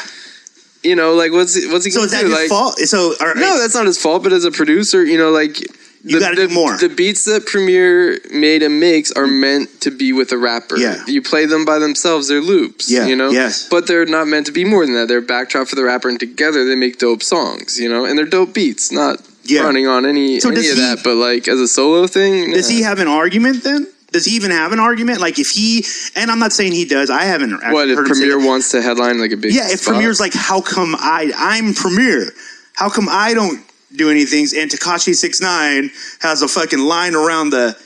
You 0.82 0.94
know, 0.96 1.14
like 1.14 1.32
what's 1.32 1.54
he, 1.54 1.66
what's 1.72 1.84
he 1.86 1.90
So 1.90 2.00
gonna 2.00 2.06
is 2.06 2.12
that 2.12 2.20
do? 2.20 2.26
his 2.28 2.34
like, 2.38 2.48
fault? 2.48 2.78
So 2.78 3.14
right. 3.20 3.36
No, 3.36 3.58
that's 3.58 3.74
not 3.74 3.86
his 3.86 4.00
fault. 4.00 4.22
But 4.22 4.32
as 4.34 4.44
a 4.44 4.50
producer, 4.50 5.02
you 5.04 5.16
know, 5.16 5.30
like 5.30 5.58
You 6.02 6.20
gotta 6.20 6.36
the, 6.36 6.48
do 6.48 6.54
more. 6.54 6.76
The 6.76 6.90
beats 6.90 7.24
that 7.24 7.46
Premier 7.46 8.18
made 8.30 8.62
and 8.62 8.78
makes 8.78 9.10
are 9.12 9.24
mm. 9.24 9.40
meant 9.40 9.80
to 9.80 9.90
be 9.90 10.12
with 10.12 10.30
a 10.32 10.36
rapper. 10.36 10.76
Yeah. 10.76 11.02
You 11.06 11.22
play 11.22 11.46
them 11.46 11.64
by 11.64 11.78
themselves; 11.78 12.28
they're 12.28 12.42
loops. 12.42 12.90
Yeah, 12.92 13.06
You 13.06 13.16
know. 13.16 13.30
yes. 13.30 13.66
But 13.70 13.86
they're 13.86 14.04
not 14.04 14.26
meant 14.28 14.44
to 14.46 14.52
be 14.52 14.64
more 14.66 14.84
than 14.84 14.94
that. 14.96 15.08
They're 15.08 15.18
a 15.18 15.22
backdrop 15.22 15.68
for 15.68 15.76
the 15.76 15.84
rapper, 15.84 16.10
and 16.10 16.20
together 16.20 16.66
they 16.66 16.74
make 16.76 16.98
dope 16.98 17.22
songs. 17.22 17.80
You 17.80 17.88
know, 17.88 18.04
and 18.04 18.18
they're 18.18 18.26
dope 18.26 18.52
beats. 18.52 18.92
Not 18.92 19.22
Yeah. 19.46 19.62
running 19.62 19.86
on 19.86 20.06
any 20.06 20.40
So 20.40 20.50
any 20.50 20.60
of 20.68 20.76
he- 20.76 20.80
that. 20.80 21.02
But 21.04 21.16
like 21.16 21.48
as 21.48 21.60
a 21.60 21.68
solo 21.68 22.06
thing, 22.06 22.52
Does 22.52 22.68
nah. 22.68 22.76
he 22.76 22.82
have 22.82 22.98
an 22.98 23.08
argument 23.08 23.62
then? 23.64 23.86
Does 24.12 24.26
he 24.26 24.36
even 24.36 24.52
have 24.52 24.72
an 24.72 24.78
argument? 24.78 25.20
Like 25.20 25.38
if 25.38 25.48
he 25.48 25.84
and 26.14 26.30
I'm 26.30 26.38
not 26.38 26.52
saying 26.52 26.72
he 26.72 26.84
does. 26.84 27.10
I 27.10 27.22
haven't 27.24 27.52
actually 27.54 27.72
What 27.72 27.88
if 27.88 28.16
say 28.16 28.34
wants 28.36 28.70
to 28.70 28.80
headline 28.80 29.18
like 29.20 29.32
a 29.32 29.36
big? 29.36 29.52
Yeah, 29.52 29.68
if 29.70 29.80
spot? 29.80 29.94
Premier's 29.94 30.20
like, 30.20 30.32
how 30.34 30.60
come 30.60 30.94
I 30.98 31.32
I'm 31.36 31.74
Premier? 31.74 32.32
How 32.74 32.88
come 32.88 33.08
I 33.10 33.34
don't 33.34 33.60
do 33.94 34.10
anything? 34.10 34.46
And 34.56 34.70
Tekashi 34.70 35.14
Six 35.14 35.40
Nine 35.40 35.90
has 36.20 36.42
a 36.42 36.48
fucking 36.48 36.78
line 36.78 37.14
around 37.16 37.50
the 37.50 37.76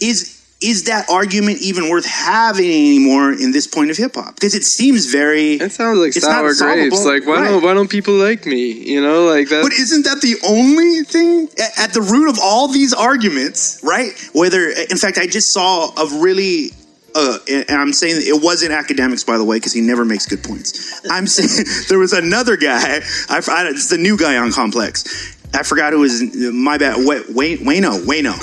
is 0.00 0.29
is 0.62 0.84
that 0.84 1.08
argument 1.08 1.58
even 1.62 1.88
worth 1.88 2.04
having 2.04 2.66
anymore 2.70 3.32
in 3.32 3.50
this 3.52 3.66
point 3.66 3.90
of 3.90 3.96
hip 3.96 4.14
hop? 4.14 4.34
Because 4.34 4.54
it 4.54 4.62
seems 4.64 5.06
very 5.06 5.54
It 5.54 5.72
sounds 5.72 5.98
like 5.98 6.12
sour 6.12 6.54
grapes. 6.54 7.04
Like 7.04 7.26
why 7.26 7.36
Right. 7.40 7.48
don't 7.48 7.62
why 7.62 7.74
don't 7.74 7.88
people 7.88 8.14
like 8.14 8.44
me? 8.46 8.70
You 8.72 9.00
know, 9.00 9.24
like 9.24 9.48
that. 9.48 9.62
But 9.62 9.72
isn't 9.72 10.04
that 10.04 10.20
the 10.20 10.36
only 10.46 11.02
thing 11.04 11.48
at 11.78 11.92
the 11.94 12.02
root 12.02 12.28
of 12.28 12.38
all 12.42 12.68
these 12.68 12.92
arguments, 12.92 13.80
right? 13.82 14.12
Whether, 14.34 14.68
in 14.68 14.98
fact, 14.98 15.16
I 15.18 15.26
just 15.26 15.52
saw 15.52 15.90
a 15.96 16.20
really, 16.20 16.72
uh, 17.14 17.38
and 17.48 17.70
I'm 17.70 17.92
saying 17.94 18.16
it 18.18 18.42
wasn't 18.42 18.72
academics, 18.72 19.24
by 19.24 19.38
the 19.38 19.44
way, 19.44 19.56
because 19.56 19.72
he 19.72 19.80
never 19.80 20.04
makes 20.04 20.26
good 20.26 20.42
points. 20.44 21.00
I'm 21.10 21.26
saying 21.36 21.66
there 21.88 21.98
was 21.98 22.12
another 22.12 22.56
guy. 22.56 23.00
I, 23.30 23.36
I, 23.48 23.68
it's 23.70 23.88
the 23.88 23.98
new 23.98 24.16
guy 24.18 24.36
on 24.36 24.52
Complex. 24.52 25.36
I 25.52 25.62
forgot 25.62 25.92
who 25.92 26.00
was. 26.00 26.22
My 26.36 26.78
bad. 26.78 26.96
Wa- 26.98 27.22
Wayne, 27.28 27.58
Wayno, 27.58 28.04
Wayno, 28.04 28.34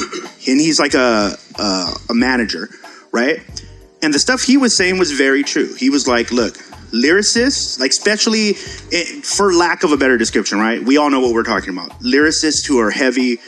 and 0.48 0.60
he's 0.60 0.80
like 0.80 0.94
a, 0.94 1.38
a 1.58 1.94
a 2.10 2.14
manager, 2.14 2.70
right? 3.12 3.40
And 4.02 4.14
the 4.14 4.20
stuff 4.20 4.44
he 4.44 4.58
was 4.58 4.76
saying 4.76 5.00
was 5.00 5.12
very 5.12 5.44
true. 5.44 5.74
He 5.76 5.90
was 5.90 6.08
like, 6.08 6.32
look, 6.32 6.54
lyricists, 6.92 7.80
like 7.80 7.92
especially 7.92 8.52
eh, 8.92 9.22
for 9.24 9.54
lack 9.54 9.84
of 9.84 9.92
a 9.92 9.98
better 9.98 10.18
description, 10.18 10.60
right? 10.60 10.84
We 10.84 10.98
all 10.98 11.10
know 11.10 11.20
what 11.20 11.34
we're 11.34 11.44
talking 11.44 11.70
about. 11.70 11.92
Lyricists 12.02 12.66
who 12.68 12.80
are 12.80 12.92
heavy 12.92 13.40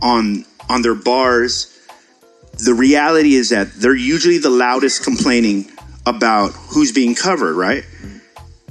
on 0.00 0.44
on 0.68 0.82
their 0.82 0.94
bars. 0.94 1.74
The 2.64 2.74
reality 2.74 3.34
is 3.34 3.50
that 3.50 3.72
they're 3.74 3.94
usually 3.94 4.38
the 4.38 4.50
loudest 4.50 5.04
complaining 5.04 5.70
about 6.06 6.52
who's 6.52 6.92
being 6.92 7.14
covered, 7.14 7.54
right? 7.54 7.84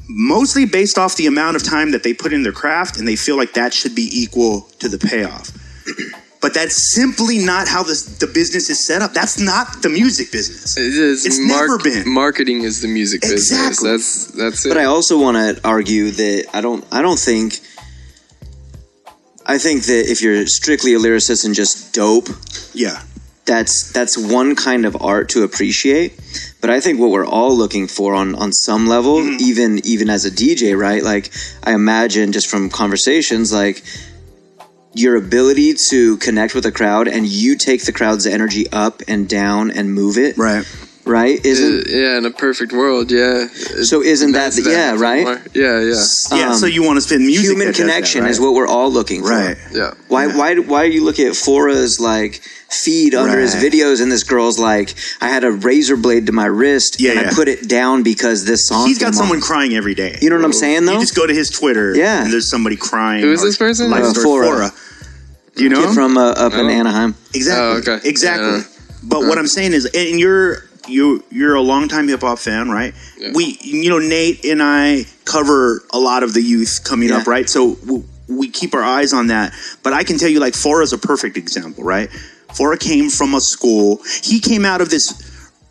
Mostly 0.10 0.66
based 0.66 0.98
off 0.98 1.16
the 1.18 1.28
amount 1.28 1.56
of 1.58 1.64
time 1.64 1.92
that 1.92 2.04
they 2.04 2.14
put 2.14 2.32
in 2.34 2.44
their 2.44 2.52
craft 2.54 2.98
and 2.98 3.08
they 3.08 3.16
feel 3.18 3.36
like 3.38 3.54
that 3.54 3.74
should 3.74 3.94
be 3.96 4.10
equal 4.14 4.62
to 4.80 4.88
the 4.90 4.98
payoff. 4.98 5.52
But 6.40 6.54
that's 6.54 6.94
simply 6.94 7.40
not 7.40 7.68
how 7.68 7.82
this, 7.82 8.20
the 8.20 8.28
business 8.28 8.70
is 8.70 8.86
set 8.86 9.02
up. 9.02 9.12
That's 9.12 9.40
not 9.40 9.82
the 9.82 9.90
music 9.90 10.32
business. 10.32 10.78
It 10.78 10.94
is 10.94 11.26
It's 11.26 11.40
never 11.40 11.80
been. 11.80 12.08
Marketing 12.08 12.62
is 12.62 12.80
the 12.80 12.88
music 12.88 13.24
Exactly. 13.24 13.90
business. 13.90 14.26
That's 14.28 14.38
that's 14.38 14.66
it. 14.68 14.70
But 14.70 14.78
I 14.78 14.84
also 14.86 15.20
want 15.20 15.36
to 15.58 15.60
argue 15.68 16.12
that 16.12 16.46
I 16.54 16.62
don't. 16.62 16.86
I 16.92 17.02
don't 17.02 17.18
think. 17.18 17.60
I 19.48 19.58
think 19.58 19.84
that 19.86 20.10
if 20.12 20.22
you're 20.22 20.46
strictly 20.46 20.94
a 20.94 21.00
lyricist 21.00 21.44
and 21.44 21.56
just 21.56 21.94
dope, 21.96 22.30
Yeah. 22.74 23.02
that's 23.46 23.92
that's 23.92 24.16
one 24.16 24.56
kind 24.56 24.86
of 24.86 24.96
art 25.02 25.30
to 25.30 25.44
appreciate. 25.44 26.14
But 26.60 26.72
I 26.72 26.80
think 26.80 27.00
what 27.00 27.12
we're 27.12 27.26
all 27.26 27.56
looking 27.56 27.88
for 27.88 28.16
on 28.16 28.36
on 28.36 28.52
some 28.52 28.88
level, 28.88 29.18
mm-hmm. 29.18 29.38
even 29.40 29.86
even 29.86 30.10
as 30.10 30.26
a 30.26 30.32
DJ, 30.32 30.78
right? 30.78 31.04
Like 31.04 31.32
I 31.64 31.74
imagine 31.74 32.32
just 32.32 32.48
from 32.48 32.70
conversations, 32.70 33.54
like 33.54 33.84
your 34.94 35.16
ability 35.16 35.76
to 35.90 36.18
connect 36.18 36.56
with 36.56 36.66
a 36.66 36.72
crowd 36.72 37.08
and 37.08 37.28
you 37.28 37.56
take 37.56 37.86
the 37.86 37.92
crowd's 37.92 38.26
energy 38.26 38.66
up 38.72 39.02
and 39.08 39.30
down 39.30 39.70
and 39.70 39.94
move 39.94 40.18
it, 40.18 40.38
Right. 40.38 40.66
Right? 41.08 41.44
Isn't 41.46 41.88
yeah, 41.90 42.18
in 42.18 42.26
a 42.26 42.32
perfect 42.32 42.72
world, 42.74 43.12
yeah. 43.12 43.48
so? 43.84 44.02
Isn't 44.04 44.32
that 44.34 44.52
That's 44.54 44.64
the, 44.64 44.70
yeah 44.72 44.96
right? 45.00 45.24
more. 45.24 45.42
Yeah, 45.54 45.80
yeah, 45.82 46.04
Yeah, 46.32 46.50
Um, 46.50 46.56
so 46.58 46.66
you 46.66 46.84
want 46.84 46.98
to 46.98 47.02
spend 47.02 47.26
music 47.26 47.46
Human 47.52 47.68
that 47.68 47.76
does 47.76 47.78
that, 47.78 47.84
connection 47.84 48.22
right? 48.24 48.32
is 48.32 48.40
what 48.40 48.54
we're 48.54 48.68
all 48.68 48.92
looking 48.92 49.22
for. 49.22 49.30
Right. 49.30 49.58
yeah. 49.74 49.92
Why 50.08 50.26
Yeah. 50.28 50.38
why 50.38 50.56
why 50.60 50.82
are 50.84 50.94
you 50.98 51.04
looking 51.04 51.28
at 51.28 51.36
Fora's 51.36 52.00
like 52.00 52.42
feed 52.70 53.16
under 53.16 53.40
his 53.40 53.56
videos 53.56 54.02
and 54.02 54.12
this 54.12 54.24
girl's 54.24 54.60
like 54.60 54.94
I 55.22 55.30
had 55.30 55.46
a 55.46 55.52
razor 55.52 55.96
blade 55.96 56.26
to 56.26 56.34
my 56.34 56.46
wrist 56.48 57.00
Yeah, 57.00 57.12
and 57.12 57.22
yeah. 57.22 57.30
I 57.30 57.34
put 57.34 57.48
it 57.48 57.70
down 57.70 58.04
because 58.04 58.44
this 58.46 58.68
song 58.68 58.88
He's 58.88 59.00
got 59.00 59.16
someone 59.16 59.38
on. 59.38 59.42
crying 59.42 59.74
every 59.74 59.96
day. 59.96 60.18
You 60.22 60.30
know 60.30 60.36
what 60.36 60.44
I'm 60.46 60.54
saying 60.54 60.86
though? 60.86 60.94
You 60.94 61.00
just 61.00 61.16
go 61.16 61.26
to 61.26 61.34
his 61.34 61.50
Twitter. 61.50 61.96
Yeah. 61.96 62.24
And 62.24 62.32
there's 62.34 62.50
somebody 62.50 62.76
crying. 62.76 63.22
Who 63.24 63.32
is 63.32 63.42
this 63.42 63.58
person? 63.58 63.90
Life 63.90 64.04
Uh, 64.04 64.14
Fora. 64.22 64.46
Fora. 64.46 64.72
You 65.56 65.70
know 65.70 65.86
Kid 65.88 65.96
from 65.96 66.18
uh, 66.18 66.32
up 66.32 66.54
in 66.54 66.68
Anaheim. 66.70 67.16
Exactly. 67.34 67.66
Oh, 67.94 67.96
okay. 67.96 68.08
Exactly. 68.10 68.58
Yeah. 68.60 68.64
But 69.04 69.22
what 69.22 69.38
I'm 69.40 69.48
saying 69.48 69.74
is, 69.74 69.86
and 69.86 70.20
you're 70.20 70.67
you 70.90 71.24
you're 71.32 71.56
a 71.56 71.62
longtime 71.62 72.08
hip 72.08 72.22
hop 72.22 72.40
fan, 72.40 72.70
right? 72.70 72.94
Yeah. 73.18 73.32
We, 73.34 73.58
you 73.62 73.90
know, 73.90 74.00
Nate 74.00 74.46
and 74.46 74.62
I 74.64 75.06
cover 75.26 75.84
a 75.92 76.00
lot 76.00 76.24
of 76.24 76.34
the 76.34 76.42
youth 76.42 76.82
coming 76.84 77.10
Yeah. 77.10 77.18
up, 77.20 77.28
right? 77.28 77.50
So 77.50 77.78
we, 77.86 78.04
we 78.30 78.50
keep 78.50 78.74
our 78.74 78.84
eyes 78.84 79.14
on 79.14 79.28
that. 79.28 79.54
But 79.84 79.94
I 79.94 80.04
can 80.04 80.18
tell 80.18 80.30
you, 80.30 80.40
like 80.40 80.54
Fora's 80.56 80.94
a 80.94 80.98
perfect 80.98 81.38
example, 81.38 81.84
right? 81.84 82.10
Fora 82.56 82.78
came 82.78 83.10
from 83.10 83.34
a 83.36 83.42
school. 83.42 84.00
He 84.24 84.40
came 84.40 84.66
out 84.66 84.82
of 84.82 84.90
this 84.90 85.14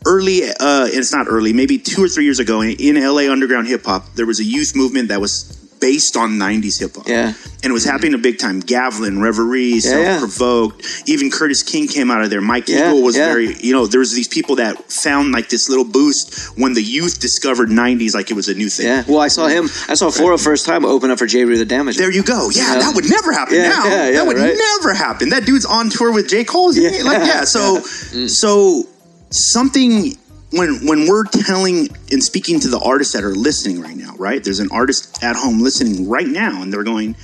early. 0.07 0.45
uh 0.45 0.87
It's 0.89 1.13
not 1.13 1.27
early, 1.29 1.53
maybe 1.53 1.79
two 1.79 2.03
or 2.05 2.09
three 2.09 2.25
years 2.25 2.39
ago 2.39 2.61
in, 2.61 2.77
in 2.79 2.95
LA 3.03 3.31
underground 3.33 3.67
hip 3.67 3.85
hop. 3.85 4.15
There 4.15 4.27
was 4.27 4.41
a 4.41 4.45
youth 4.45 4.75
movement 4.77 5.09
that 5.09 5.21
was 5.21 5.57
based 5.81 6.17
on 6.17 6.33
90s 6.39 6.79
hip 6.81 6.95
hop 6.97 7.09
Yeah. 7.09 7.33
and 7.63 7.65
it 7.65 7.73
was 7.73 7.85
happening 7.85 8.15
a 8.15 8.19
big 8.19 8.39
time. 8.39 8.63
Gavlyn, 8.63 9.21
Reverie, 9.21 9.65
Yeah, 9.65 9.99
yeah. 9.99 10.19
Self 10.19 10.21
Provoked, 10.21 11.03
even 11.07 11.31
Curtis 11.31 11.63
King 11.63 11.87
came 11.89 12.11
out 12.11 12.23
of 12.23 12.31
there. 12.31 12.41
Mike 12.41 12.69
Yeah, 12.69 12.89
Eagle 12.91 13.03
was 13.03 13.17
yeah. 13.17 13.27
very, 13.27 13.55
you 13.61 13.73
know, 13.73 13.87
there 13.87 14.01
was 14.01 14.13
these 14.13 14.29
people 14.29 14.57
that 14.57 14.91
found 14.91 15.33
like 15.33 15.49
this 15.49 15.69
little 15.69 15.85
boost 15.85 16.35
when 16.59 16.75
the 16.75 16.83
youth 16.83 17.21
discovered 17.21 17.69
'90s 17.69 18.15
like 18.15 18.31
it 18.31 18.35
was 18.35 18.49
a 18.49 18.55
new 18.55 18.69
thing. 18.69 18.87
Yeah. 18.87 19.05
Well, 19.07 19.21
I 19.21 19.29
saw 19.29 19.47
him. 19.47 19.69
I 19.89 19.95
saw 19.95 20.11
Fora 20.11 20.39
first 20.39 20.67
time 20.67 20.85
open 20.85 21.11
up 21.11 21.19
for 21.19 21.27
J. 21.27 21.45
Rue 21.45 21.59
the 21.59 21.65
Damage. 21.65 21.97
There 21.97 22.11
you 22.13 22.23
go. 22.23 22.51
Yeah, 22.51 22.75
Yeah. 22.75 22.79
that 22.81 22.95
would 22.95 23.09
never 23.09 23.33
happen 23.33 23.55
Yeah, 23.57 23.69
now. 23.69 23.85
yeah, 23.87 24.07
yeah, 24.09 24.13
that 24.17 24.27
would 24.27 24.37
right. 24.39 24.57
never 24.57 24.95
happen. 24.95 25.29
That 25.31 25.45
dude's 25.45 25.65
on 25.67 25.91
tour 25.91 26.13
with 26.13 26.29
J. 26.29 26.45
Cole. 26.45 26.75
Yeah. 26.75 27.03
Like, 27.05 27.19
yeah. 27.27 27.45
So, 27.45 27.79
mm. 27.81 28.29
so 28.31 28.85
something 29.31 30.17
when 30.51 30.87
when 30.87 31.09
we're 31.09 31.25
telling 31.25 31.89
and 32.13 32.23
speaking 32.23 32.61
to 32.61 32.69
the 32.69 32.79
artists 32.79 33.15
that 33.15 33.25
are 33.25 33.35
listening 33.35 33.81
right 33.81 33.97
now, 33.97 34.15
right? 34.17 34.43
There's 34.43 34.61
an 34.61 34.69
artist 34.71 35.23
at 35.23 35.37
home 35.37 35.61
listening 35.61 36.09
right 36.09 36.27
now, 36.27 36.63
and 36.63 36.73
they're 36.73 36.85
going, 36.85 37.17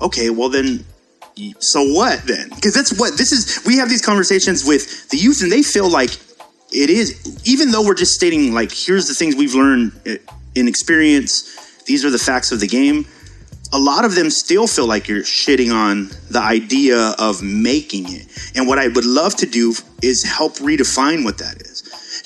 "Okay, 0.00 0.30
well 0.30 0.48
then." 0.48 0.84
So 1.58 1.82
what 1.92 2.22
then? 2.26 2.48
Because 2.48 2.72
that's 2.72 2.98
what 2.98 3.18
this 3.18 3.30
is. 3.30 3.62
We 3.66 3.76
have 3.76 3.90
these 3.90 4.00
conversations 4.00 4.64
with 4.64 5.10
the 5.10 5.18
youth, 5.18 5.42
and 5.42 5.52
they 5.52 5.62
feel 5.62 5.88
like 5.88 6.10
it 6.72 6.88
is, 6.88 7.42
even 7.44 7.70
though 7.70 7.84
we're 7.84 7.94
just 7.94 8.14
stating 8.14 8.54
like, 8.54 8.72
here's 8.72 9.06
the 9.06 9.14
things 9.14 9.36
we've 9.36 9.54
learned 9.54 9.92
uh, 10.06 10.14
in 10.54 10.66
experience. 10.66 11.82
These 11.84 12.04
are 12.04 12.10
the 12.10 12.18
facts 12.18 12.52
of 12.52 12.60
the 12.60 12.66
game 12.66 13.06
a 13.72 13.78
lot 13.78 14.04
of 14.04 14.14
them 14.14 14.30
still 14.30 14.66
feel 14.66 14.86
like 14.86 15.08
you're 15.08 15.22
shitting 15.22 15.72
on 15.72 16.10
the 16.30 16.40
idea 16.40 17.14
of 17.18 17.42
making 17.42 18.04
it. 18.12 18.26
And 18.54 18.66
what 18.66 18.78
I 18.78 18.88
would 18.88 19.04
love 19.04 19.34
to 19.36 19.46
do 19.46 19.74
is 20.02 20.22
help 20.22 20.54
redefine 20.56 21.24
what 21.24 21.38
that 21.38 21.62
is. 21.62 21.75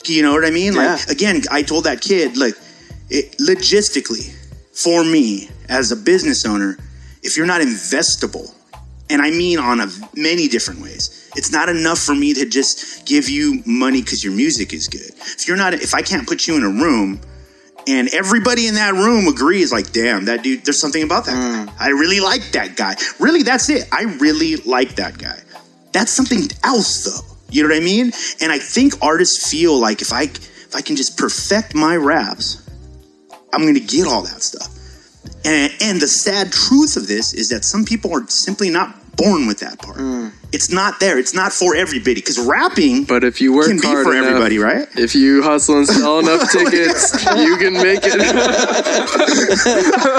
You 0.05 0.23
know 0.23 0.33
what 0.33 0.45
I 0.45 0.51
mean? 0.51 0.75
Like 0.75 1.09
again, 1.09 1.43
I 1.51 1.63
told 1.63 1.85
that 1.85 2.01
kid, 2.01 2.37
like, 2.37 2.55
it, 3.11 3.37
logistically, 3.39 4.35
for 4.73 5.05
me 5.05 5.49
as 5.69 5.93
a 5.93 5.97
business 5.97 6.47
owner, 6.47 6.79
if 7.23 7.37
you're 7.37 7.47
not 7.47 7.61
investable, 7.61 8.55
and 9.11 9.21
I 9.21 9.31
mean 9.31 9.59
on 9.59 9.81
a 9.81 9.89
many 10.15 10.49
different 10.49 10.81
ways. 10.81 11.31
It's 11.37 11.53
not 11.53 11.69
enough 11.69 11.99
for 11.99 12.15
me 12.15 12.33
to 12.35 12.47
just 12.47 13.07
give 13.07 13.29
you 13.29 13.63
money 13.67 14.01
because 14.03 14.25
your 14.25 14.33
music 14.33 14.73
is 14.73 14.89
good. 14.89 15.11
If 15.19 15.49
you're 15.49 15.57
not, 15.57 15.75
if 15.75 15.95
I 15.95 16.03
can't 16.03 16.27
put 16.27 16.47
you 16.47 16.57
in 16.57 16.63
a 16.63 16.69
room 16.69 17.21
and 17.87 18.09
everybody 18.09 18.69
in 18.69 18.75
that 18.75 18.95
room 18.95 19.27
agrees, 19.27 19.73
like, 19.73 19.93
damn, 19.93 20.25
that 20.27 20.43
dude, 20.43 20.65
there's 20.65 20.81
something 20.81 21.03
about 21.03 21.27
that 21.27 21.35
mm. 21.35 21.67
guy. 21.67 21.73
I 21.79 21.89
really 21.89 22.21
like 22.21 22.53
that 22.53 22.77
guy. 22.77 22.95
Really, 23.19 23.43
that's 23.43 23.69
it. 23.69 23.89
I 23.93 24.03
really 24.21 24.57
like 24.57 24.97
that 24.97 25.19
guy. 25.19 25.41
That's 25.93 26.13
something 26.13 26.49
else, 26.63 27.05
though. 27.05 27.30
You 27.51 27.63
know 27.63 27.69
what 27.69 27.81
I 27.81 27.85
mean? 27.85 28.13
And 28.41 28.53
I 28.53 28.59
think 28.59 28.95
artists 29.03 29.51
feel 29.51 29.79
like 29.79 30.03
if 30.03 30.13
I 30.13 30.23
if 30.23 30.75
I 30.75 30.81
can 30.81 30.97
just 30.97 31.19
perfect 31.19 31.75
my 31.75 31.97
raps, 31.97 32.69
I'm 33.53 33.67
gonna 33.67 33.81
get 33.81 34.07
all 34.07 34.23
that 34.23 34.43
stuff. 34.43 34.69
And, 35.45 35.73
and 35.81 36.01
the 36.01 36.09
sad 36.09 36.53
truth 36.53 36.97
of 36.97 37.07
this 37.07 37.35
is 37.35 37.49
that 37.49 37.65
some 37.65 37.85
people 37.85 38.13
are 38.15 38.27
simply 38.29 38.71
not 38.71 39.17
born 39.17 39.47
with 39.47 39.61
that 39.61 39.79
part. 39.79 39.99
Mm. 39.99 40.33
It's 40.53 40.71
not 40.71 40.99
there. 40.99 41.17
It's 41.19 41.33
not 41.35 41.53
for 41.53 41.77
everybody 41.77 42.15
because 42.15 42.39
rapping 42.39 43.05
But 43.05 43.23
if 43.23 43.41
you 43.41 43.53
work 43.53 43.69
can 43.69 43.79
be 43.81 43.87
hard 43.87 44.05
for 44.05 44.13
enough, 44.15 44.27
everybody, 44.31 44.59
right? 44.59 44.89
If 44.97 45.15
you 45.15 45.43
hustle 45.43 45.79
and 45.79 45.87
sell 45.87 46.19
enough 46.19 46.51
tickets, 46.53 47.13
you 47.37 47.57
can 47.57 47.75
make 47.75 48.01
it. 48.03 48.19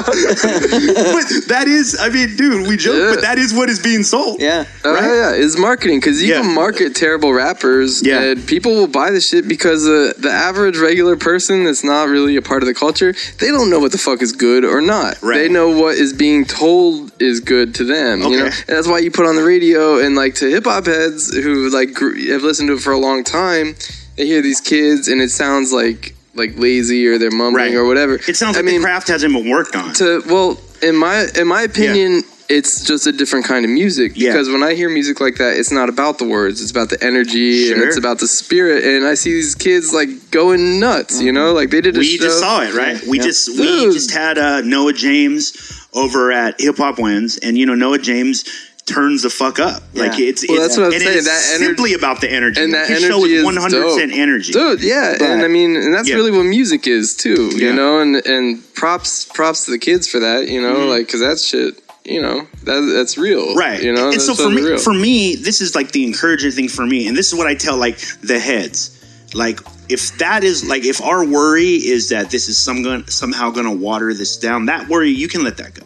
but 0.05 1.27
that 1.49 1.65
is, 1.67 1.97
I 1.99 2.09
mean, 2.09 2.35
dude, 2.37 2.67
we 2.67 2.77
joke, 2.77 2.95
Yeah. 2.95 3.15
but 3.15 3.21
that 3.23 3.37
is 3.37 3.53
what 3.53 3.69
is 3.69 3.79
being 3.79 4.03
sold. 4.03 4.39
Yeah. 4.41 4.65
Oh, 4.85 4.93
Right? 4.93 5.03
yeah, 5.03 5.31
it's 5.43 5.57
marketing 5.57 5.99
because 5.99 6.21
you 6.23 6.29
Yeah. 6.29 6.41
can 6.43 6.53
market 6.55 6.95
terrible 6.95 7.33
rappers, 7.33 8.01
Yeah. 8.01 8.21
and 8.21 8.45
people 8.47 8.73
will 8.75 8.87
buy 8.87 9.11
the 9.11 9.19
shit 9.21 9.47
because 9.47 9.85
uh, 9.87 10.13
the 10.17 10.31
average 10.31 10.77
regular 10.77 11.17
person 11.17 11.65
that's 11.65 11.83
not 11.83 12.07
really 12.07 12.35
a 12.37 12.41
part 12.41 12.63
of 12.63 12.67
the 12.67 12.73
culture, 12.73 13.13
they 13.39 13.47
don't 13.47 13.69
know 13.69 13.79
what 13.79 13.91
the 13.91 13.97
fuck 13.97 14.21
is 14.21 14.31
good 14.31 14.63
or 14.63 14.79
not. 14.81 15.17
Right. 15.21 15.39
They 15.39 15.49
know 15.49 15.69
what 15.69 15.95
is 15.95 16.13
being 16.13 16.45
told 16.45 17.11
is 17.19 17.39
good 17.41 17.75
to 17.75 17.83
them. 17.83 18.21
You 18.21 18.29
know, 18.29 18.45
Okay. 18.45 18.55
and 18.67 18.77
that's 18.77 18.87
why 18.87 18.99
you 18.99 19.11
put 19.11 19.25
on 19.25 19.35
the 19.35 19.43
radio 19.43 19.99
and 19.99 20.15
like 20.15 20.20
to 20.35 20.49
hip 20.49 20.65
hop 20.65 20.85
heads 20.85 21.35
who 21.35 21.69
like 21.69 21.93
gr- 21.93 22.15
have 22.31 22.43
listened 22.43 22.67
to 22.69 22.73
it 22.75 22.81
for 22.81 22.93
a 22.93 22.97
long 22.97 23.23
time, 23.23 23.75
they 24.17 24.25
hear 24.25 24.41
these 24.41 24.61
kids 24.61 25.07
and 25.07 25.21
it 25.21 25.29
sounds 25.31 25.71
like 25.73 26.15
like 26.35 26.57
lazy 26.57 27.05
or 27.07 27.17
they're 27.17 27.29
mumbling 27.31 27.65
Right. 27.65 27.75
or 27.75 27.85
whatever. 27.85 28.15
It 28.27 28.35
sounds 28.37 28.55
I 28.55 28.59
like 28.59 28.65
mean, 28.65 28.81
the 28.81 28.85
craft 28.87 29.07
hasn't 29.09 29.33
been 29.33 29.49
worked 29.49 29.75
on. 29.75 29.93
to 29.95 30.21
well 30.27 30.57
in 30.81 30.95
my 30.95 31.27
in 31.35 31.47
my 31.47 31.61
opinion 31.63 32.23
it's 32.49 32.83
just 32.83 33.07
a 33.07 33.11
different 33.13 33.45
kind 33.45 33.63
of 33.63 33.71
music 33.71 34.11
Yeah. 34.15 34.31
because 34.31 34.49
when 34.49 34.61
i 34.63 34.73
hear 34.73 34.89
music 34.89 35.21
like 35.21 35.35
that 35.35 35.55
it's 35.57 35.71
not 35.71 35.87
about 35.87 36.17
the 36.17 36.25
words 36.27 36.61
it's 36.61 36.71
about 36.71 36.89
the 36.89 37.01
energy 37.01 37.71
and 37.71 37.81
it's 37.81 37.95
about 37.97 38.19
the 38.19 38.27
spirit 38.27 38.83
and 38.83 39.05
i 39.05 39.13
see 39.13 39.31
these 39.31 39.55
kids 39.55 39.93
like 39.93 40.09
going 40.31 40.77
nuts 40.79 41.21
you 41.21 41.31
know 41.31 41.53
like 41.53 41.69
they 41.69 41.79
did 41.79 41.95
a 41.95 41.99
we 41.99 42.17
show 42.17 42.25
just 42.25 42.39
saw 42.39 42.61
it, 42.61 42.73
right? 42.73 43.01
We 43.07 43.17
Yeah. 43.19 43.23
just 43.23 43.47
we 43.49 43.63
Dude. 43.63 43.93
just 43.93 44.11
had 44.11 44.37
uh, 44.37 44.61
Noah 44.61 44.91
James 44.93 45.53
over 45.93 46.31
at 46.31 46.59
Hip 46.59 46.77
Hop 46.77 46.99
Wins, 46.99 47.37
and 47.37 47.57
you 47.57 47.65
know 47.65 47.75
Noah 47.75 47.99
James 47.99 48.43
turns 48.85 49.21
the 49.23 49.29
fuck 49.29 49.59
up. 49.59 49.83
Like 49.93 50.19
it's 50.19 50.45
Well, 50.47 50.57
it's, 50.57 50.75
that's 50.75 50.77
what 50.77 50.93
I'm 50.93 50.99
saying, 50.99 51.17
It's 51.19 51.27
that 51.27 51.59
ener- 51.59 51.65
simply 51.67 51.93
about 51.93 52.19
the 52.21 52.31
energy. 52.31 52.61
and 52.61 52.71
Like, 52.71 52.87
that 52.87 52.93
his 52.93 53.01
show 53.03 53.17
energy 53.19 53.33
is 53.33 53.39
is 53.39 53.45
100 53.45 53.83
percent 53.83 54.11
energy. 54.13 54.51
dude 54.53 54.81
yeah 54.83 55.15
But- 55.17 55.29
and 55.29 55.41
i 55.43 55.47
mean 55.47 55.75
and 55.75 55.93
that's 55.93 56.09
Yeah. 56.09 56.15
really 56.15 56.31
what 56.31 56.43
music 56.43 56.87
is 56.87 57.15
too 57.15 57.49
Yeah. 57.53 57.67
you 57.69 57.73
know 57.73 57.99
and 57.99 58.15
and 58.25 58.61
props 58.73 59.25
props 59.25 59.65
to 59.65 59.71
the 59.71 59.79
kids 59.79 60.07
for 60.07 60.19
that 60.19 60.47
you 60.49 60.61
know 60.61 60.73
mm-hmm. 60.75 60.89
like 60.89 61.05
because 61.07 61.21
that 61.21 61.39
shit 61.39 61.81
you 62.03 62.21
know 62.21 62.47
that 62.63 62.79
that's 62.95 63.17
real 63.17 63.55
right 63.55 63.81
you 63.83 63.93
know 63.93 64.09
and 64.09 64.21
so 64.21 64.33
for 64.33 64.49
me 64.49 64.61
real. 64.61 64.77
for 64.79 64.93
me 64.93 65.35
this 65.35 65.61
is 65.61 65.75
like 65.75 65.91
the 65.91 66.03
encouraging 66.03 66.51
thing 66.51 66.67
for 66.67 66.85
me 66.85 67.07
and 67.07 67.15
this 67.15 67.27
is 67.31 67.35
what 67.35 67.45
i 67.47 67.53
tell 67.53 67.77
like 67.77 67.97
the 68.21 68.39
heads 68.39 68.89
like 69.35 69.59
if 69.89 70.17
that 70.17 70.43
is 70.43 70.67
like 70.67 70.83
if 70.83 70.99
our 71.01 71.23
worry 71.23 71.75
is 71.75 72.09
that 72.09 72.31
this 72.31 72.47
is 72.49 72.57
some 72.57 73.05
somehow 73.07 73.51
going 73.51 73.65
to 73.67 73.71
water 73.71 74.13
this 74.13 74.35
down 74.37 74.65
that 74.65 74.87
worry 74.87 75.09
you 75.11 75.27
can 75.27 75.43
let 75.43 75.57
that 75.57 75.73
go 75.75 75.83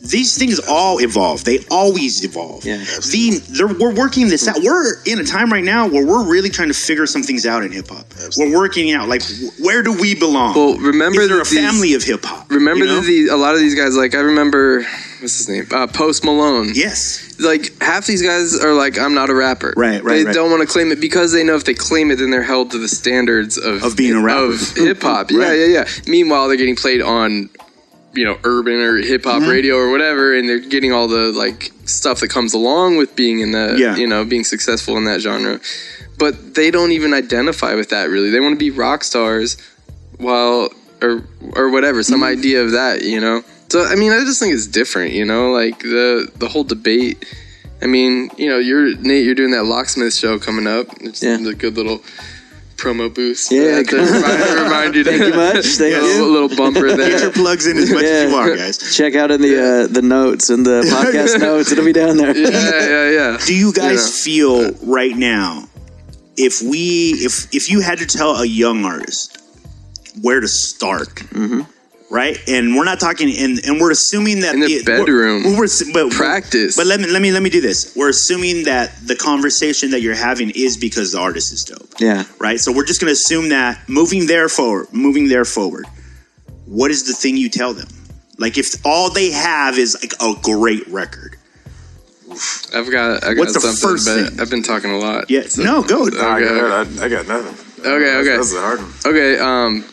these 0.00 0.38
things 0.38 0.60
all 0.68 1.00
evolve. 1.00 1.44
They 1.44 1.58
always 1.70 2.24
evolve. 2.24 2.64
Yeah. 2.64 2.76
the 2.78 3.76
we're 3.80 3.94
working 3.94 4.28
this 4.28 4.46
out. 4.48 4.56
We're 4.62 5.02
in 5.04 5.18
a 5.18 5.24
time 5.24 5.52
right 5.52 5.64
now 5.64 5.88
where 5.88 6.06
we're 6.06 6.26
really 6.28 6.50
trying 6.50 6.68
to 6.68 6.74
figure 6.74 7.06
some 7.06 7.22
things 7.22 7.44
out 7.46 7.62
in 7.64 7.72
hip-hop 7.72 8.06
we're 8.36 8.56
working 8.56 8.92
out 8.92 9.08
like 9.08 9.22
where 9.60 9.82
do 9.82 9.92
we 9.92 10.14
belong? 10.14 10.54
Well, 10.54 10.76
remember 10.78 11.20
is 11.22 11.28
there 11.28 11.40
a 11.40 11.44
these- 11.44 11.58
family 11.58 11.94
of 11.94 12.02
hip-hop 12.02 12.50
remember 12.50 12.84
you 12.84 12.90
know? 12.92 13.00
these, 13.00 13.30
a 13.30 13.36
lot 13.36 13.54
of 13.54 13.60
these 13.60 13.74
guys 13.74 13.96
like 13.96 14.14
i 14.14 14.18
remember 14.20 14.82
what's 15.20 15.36
his 15.38 15.48
name? 15.48 15.66
Uh, 15.72 15.86
post 15.88 16.24
malone. 16.24 16.70
Yes. 16.74 17.36
Like 17.40 17.80
half 17.82 18.06
these 18.06 18.22
guys 18.22 18.54
are 18.62 18.74
like 18.74 18.98
i'm 18.98 19.14
not 19.14 19.30
a 19.30 19.34
rapper. 19.34 19.74
Right, 19.76 20.02
right, 20.02 20.14
they 20.18 20.24
right. 20.26 20.34
don't 20.34 20.50
want 20.50 20.62
to 20.62 20.68
claim 20.68 20.92
it 20.92 21.00
because 21.00 21.32
they 21.32 21.42
know 21.44 21.54
if 21.56 21.64
they 21.64 21.74
claim 21.74 22.10
it 22.10 22.16
then 22.16 22.30
they're 22.30 22.42
held 22.42 22.70
to 22.72 22.78
the 22.78 22.88
standards 22.88 23.58
of 23.58 23.82
Of 23.82 23.96
being 23.96 24.14
a 24.14 24.22
rapper. 24.22 24.52
of 24.52 24.76
hip-hop 24.76 25.30
yeah 25.32 25.38
Right. 25.38 25.58
yeah 25.58 25.66
yeah. 25.66 25.88
Meanwhile 26.06 26.48
they're 26.48 26.56
getting 26.56 26.76
played 26.76 27.02
on 27.02 27.50
you 28.14 28.24
know 28.24 28.38
urban 28.44 28.74
or 28.80 28.96
hip-hop 28.96 29.42
Mm-hmm. 29.42 29.50
radio 29.50 29.76
or 29.76 29.90
whatever 29.90 30.34
and 30.36 30.48
they're 30.48 30.58
getting 30.58 30.92
all 30.92 31.08
the 31.08 31.30
like 31.32 31.70
stuff 31.84 32.20
that 32.20 32.28
comes 32.28 32.54
along 32.54 32.96
with 32.96 33.14
being 33.14 33.40
in 33.40 33.52
the 33.52 33.76
Yeah. 33.78 33.96
you 33.96 34.06
know 34.06 34.24
being 34.24 34.44
successful 34.44 34.96
in 34.96 35.04
that 35.04 35.20
genre 35.20 35.60
but 36.18 36.54
they 36.54 36.70
don't 36.70 36.92
even 36.92 37.12
identify 37.14 37.74
with 37.74 37.90
that 37.90 38.08
really 38.08 38.30
they 38.30 38.40
want 38.40 38.54
to 38.54 38.58
be 38.58 38.70
rock 38.70 39.04
stars 39.04 39.56
while 40.18 40.70
or 41.02 41.22
or 41.54 41.70
whatever 41.70 42.02
some 42.02 42.20
Mm-hmm. 42.20 42.38
idea 42.38 42.62
of 42.64 42.72
that 42.72 43.02
you 43.02 43.20
know 43.20 43.42
so 43.68 43.84
i 43.84 43.94
mean 43.94 44.10
i 44.12 44.20
just 44.20 44.40
think 44.40 44.54
it's 44.54 44.66
different 44.66 45.12
you 45.12 45.24
know 45.24 45.52
like 45.52 45.78
the 45.80 46.28
the 46.36 46.48
whole 46.48 46.64
debate 46.64 47.24
i 47.82 47.86
mean 47.86 48.30
you 48.38 48.48
know 48.48 48.58
you're 48.58 48.96
nate 48.96 49.24
you're 49.24 49.34
doing 49.34 49.52
that 49.52 49.64
locksmith 49.64 50.14
show 50.14 50.38
coming 50.38 50.66
up 50.66 50.86
it's 51.02 51.22
Yeah. 51.22 51.38
a 51.46 51.54
good 51.54 51.76
little 51.76 52.02
promo 52.78 53.12
boost 53.12 53.50
Yeah, 53.52 53.78
to 53.82 53.84
come 53.84 54.06
remind, 54.06 54.60
remind 54.64 54.94
you 54.94 55.04
to 55.04 55.10
Thank 55.10 55.22
you 55.24 55.34
much. 55.54 55.66
Thank 55.66 55.94
a 55.94 55.98
you. 55.98 56.02
little, 56.06 56.28
little 56.48 56.56
bumper 56.56 56.88
get 56.96 56.98
your 56.98 57.18
there 57.18 57.30
plugs 57.32 57.66
in 57.66 57.76
as 57.76 57.90
much 57.90 58.04
as 58.04 58.22
you 58.22 58.28
Yeah. 58.28 58.34
want 58.34 58.56
guys 58.56 58.96
Check 58.96 59.14
out 59.16 59.30
in 59.30 59.42
the 59.42 59.54
uh, 59.84 59.86
the 59.88 60.02
notes 60.02 60.48
and 60.48 60.64
the 60.64 60.80
podcast 60.94 61.38
notes. 61.40 61.70
It'll 61.72 61.84
be 61.84 61.92
down 61.92 62.16
there. 62.16 62.36
yeah 62.36 62.48
yeah 62.88 63.10
yeah 63.10 63.38
Do 63.44 63.54
you 63.54 63.72
guys 63.72 64.02
Yeah. 64.08 64.24
feel 64.24 64.72
right 64.84 65.16
now 65.16 65.68
if 66.36 66.62
we 66.62 67.10
if 67.28 67.52
if 67.54 67.68
you 67.70 67.80
had 67.80 67.98
to 67.98 68.06
tell 68.06 68.36
a 68.36 68.46
young 68.46 68.84
artist 68.84 69.38
where 70.22 70.40
to 70.40 70.48
start, 70.48 71.08
Mm-hmm. 71.34 71.62
Right? 72.10 72.38
And 72.48 72.74
we're 72.76 72.84
not 72.84 73.00
talking 73.00 73.28
and 73.36 73.58
and 73.64 73.80
we're 73.80 73.90
assuming 73.90 74.40
that 74.40 74.54
In 74.54 74.60
the 74.60 74.66
we're- 74.66 74.82
bedroom. 74.84 75.44
We're, 75.56 75.58
we're, 75.58 75.92
but, 75.92 76.10
Practice. 76.12 76.76
But 76.76 76.86
let 76.86 77.00
me 77.00 77.06
let 77.06 77.20
me 77.22 77.30
let 77.32 77.42
me 77.42 77.50
do 77.50 77.60
this. 77.60 77.94
We're 77.96 78.08
assuming 78.10 78.64
that 78.64 78.92
the 79.06 79.16
conversation 79.16 79.90
that 79.90 80.00
you're 80.02 80.14
having 80.14 80.50
is 80.50 80.76
because 80.76 81.12
the 81.12 81.18
artist 81.20 81.52
is 81.52 81.64
dope, 81.64 81.88
Yeah. 82.00 82.24
right? 82.38 82.58
So 82.60 82.72
we're 82.72 82.84
just 82.86 83.00
going 83.00 83.08
to 83.08 83.12
assume 83.12 83.48
that 83.50 83.88
moving 83.88 84.26
there 84.26 84.48
forward, 84.48 84.88
moving 84.92 85.28
there 85.28 85.44
forward. 85.44 85.86
What 86.66 86.90
is 86.90 87.04
the 87.06 87.12
thing 87.14 87.36
you 87.36 87.48
tell 87.48 87.72
them? 87.74 87.88
Like 88.38 88.56
if 88.58 88.74
all 88.86 89.10
they 89.10 89.30
have 89.32 89.78
is 89.78 89.96
like 90.02 90.12
a 90.20 90.40
great 90.40 90.86
record. 90.88 91.36
i've 92.74 92.90
got 92.90 93.24
i 93.24 93.32
got 93.34 93.38
What's 93.38 93.54
the 93.54 93.60
something 93.60 93.88
first 93.88 94.06
but 94.06 94.28
thing? 94.30 94.40
i've 94.40 94.50
been 94.50 94.62
talking 94.62 94.90
a 94.90 94.98
lot 94.98 95.30
Yeah, 95.30 95.42
so- 95.48 95.62
no, 95.62 95.82
go. 95.82 96.06
I, 96.06 96.10
got, 96.10 96.98
I, 97.00 97.04
I 97.04 97.08
got 97.08 97.26
nothing. 97.26 97.56
Okay, 97.80 98.04
That's- 98.04 98.16
okay. 98.26 98.36
That's 98.36 98.52
a 98.54 98.60
hard 98.60 98.80
one. 98.80 98.92
okay 99.06 99.38
um 99.38 99.84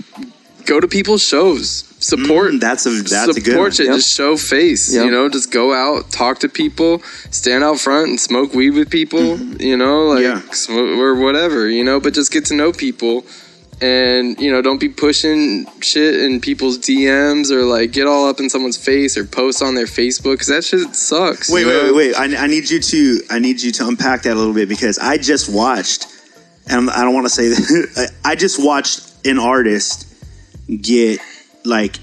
go 0.66 0.80
to 0.80 0.88
people's 0.88 1.24
shows 1.26 1.84
support 2.06 2.52
Mm, 2.54 2.60
that's 2.60 2.86
a 2.86 2.90
that's 2.90 3.38
a 3.38 3.42
good 3.42 3.54
support. 3.54 3.80
Yep. 3.80 3.88
Just 3.96 4.16
show 4.16 4.38
face. 4.38 4.94
Yep. 4.94 5.06
You 5.06 5.12
know, 5.12 5.30
just 5.30 5.52
go 5.52 5.74
out, 5.74 6.12
talk 6.12 6.40
to 6.40 6.50
people, 6.50 7.00
stand 7.32 7.64
out 7.64 7.80
front 7.80 8.10
and 8.10 8.20
smoke 8.20 8.54
weed 8.54 8.72
with 8.80 8.90
people. 8.90 9.38
You 9.70 9.78
know, 9.78 10.06
like 10.14 10.24
Mm-hmm. 10.26 10.48
Yeah. 10.48 10.54
smoke, 10.54 11.00
or 11.00 11.16
whatever. 11.16 11.68
You 11.70 11.84
know, 11.84 12.00
but 12.00 12.14
just 12.14 12.32
get 12.32 12.46
to 12.46 12.54
know 12.56 12.72
people. 12.72 13.26
And 13.82 14.40
you 14.40 14.50
know, 14.54 14.62
don't 14.62 14.80
be 14.80 14.88
pushing 14.88 15.66
shit 15.82 16.14
in 16.24 16.40
people's 16.40 16.78
DMs 16.78 17.52
or 17.52 17.64
like 17.64 17.92
get 17.92 18.08
all 18.08 18.30
up 18.30 18.40
in 18.40 18.50
someone's 18.50 18.78
face 18.78 19.18
or 19.18 19.26
post 19.26 19.62
on 19.62 19.76
their 19.76 19.86
Facebook 19.86 20.36
because 20.36 20.48
that 20.48 20.64
shit 20.64 20.96
sucks. 20.96 21.52
Wait, 21.52 21.66
wait, 21.66 21.84
wait, 21.84 21.94
wait. 21.96 22.16
I, 22.16 22.44
I 22.44 22.48
need 22.48 22.70
you 22.70 22.80
to 22.80 23.20
I 23.30 23.40
need 23.40 23.62
you 23.62 23.72
to 23.74 23.88
unpack 23.88 24.22
that 24.24 24.34
a 24.34 24.40
little 24.40 24.54
bit 24.54 24.70
because 24.70 24.98
I 24.98 25.18
just 25.18 25.54
watched, 25.54 26.08
and 26.68 26.90
I 26.90 27.04
don't 27.04 27.14
want 27.14 27.26
to 27.26 27.34
say 27.34 27.50
that 27.50 28.12
I 28.24 28.36
just 28.36 28.64
watched 28.64 29.12
an 29.26 29.40
artist 29.40 30.08
get 30.82 31.20
like 31.66 32.00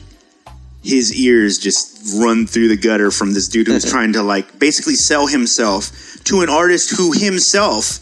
his 0.82 1.14
ears 1.14 1.58
just 1.58 2.16
run 2.20 2.46
through 2.46 2.68
the 2.68 2.76
gutter 2.76 3.10
from 3.10 3.34
this 3.34 3.48
dude 3.48 3.68
who's 3.68 3.88
trying 3.90 4.12
to 4.14 4.22
like 4.22 4.58
basically 4.58 4.94
sell 4.94 5.26
himself 5.26 5.90
to 6.24 6.40
an 6.40 6.48
artist 6.48 6.96
who 6.96 7.12
himself 7.12 8.00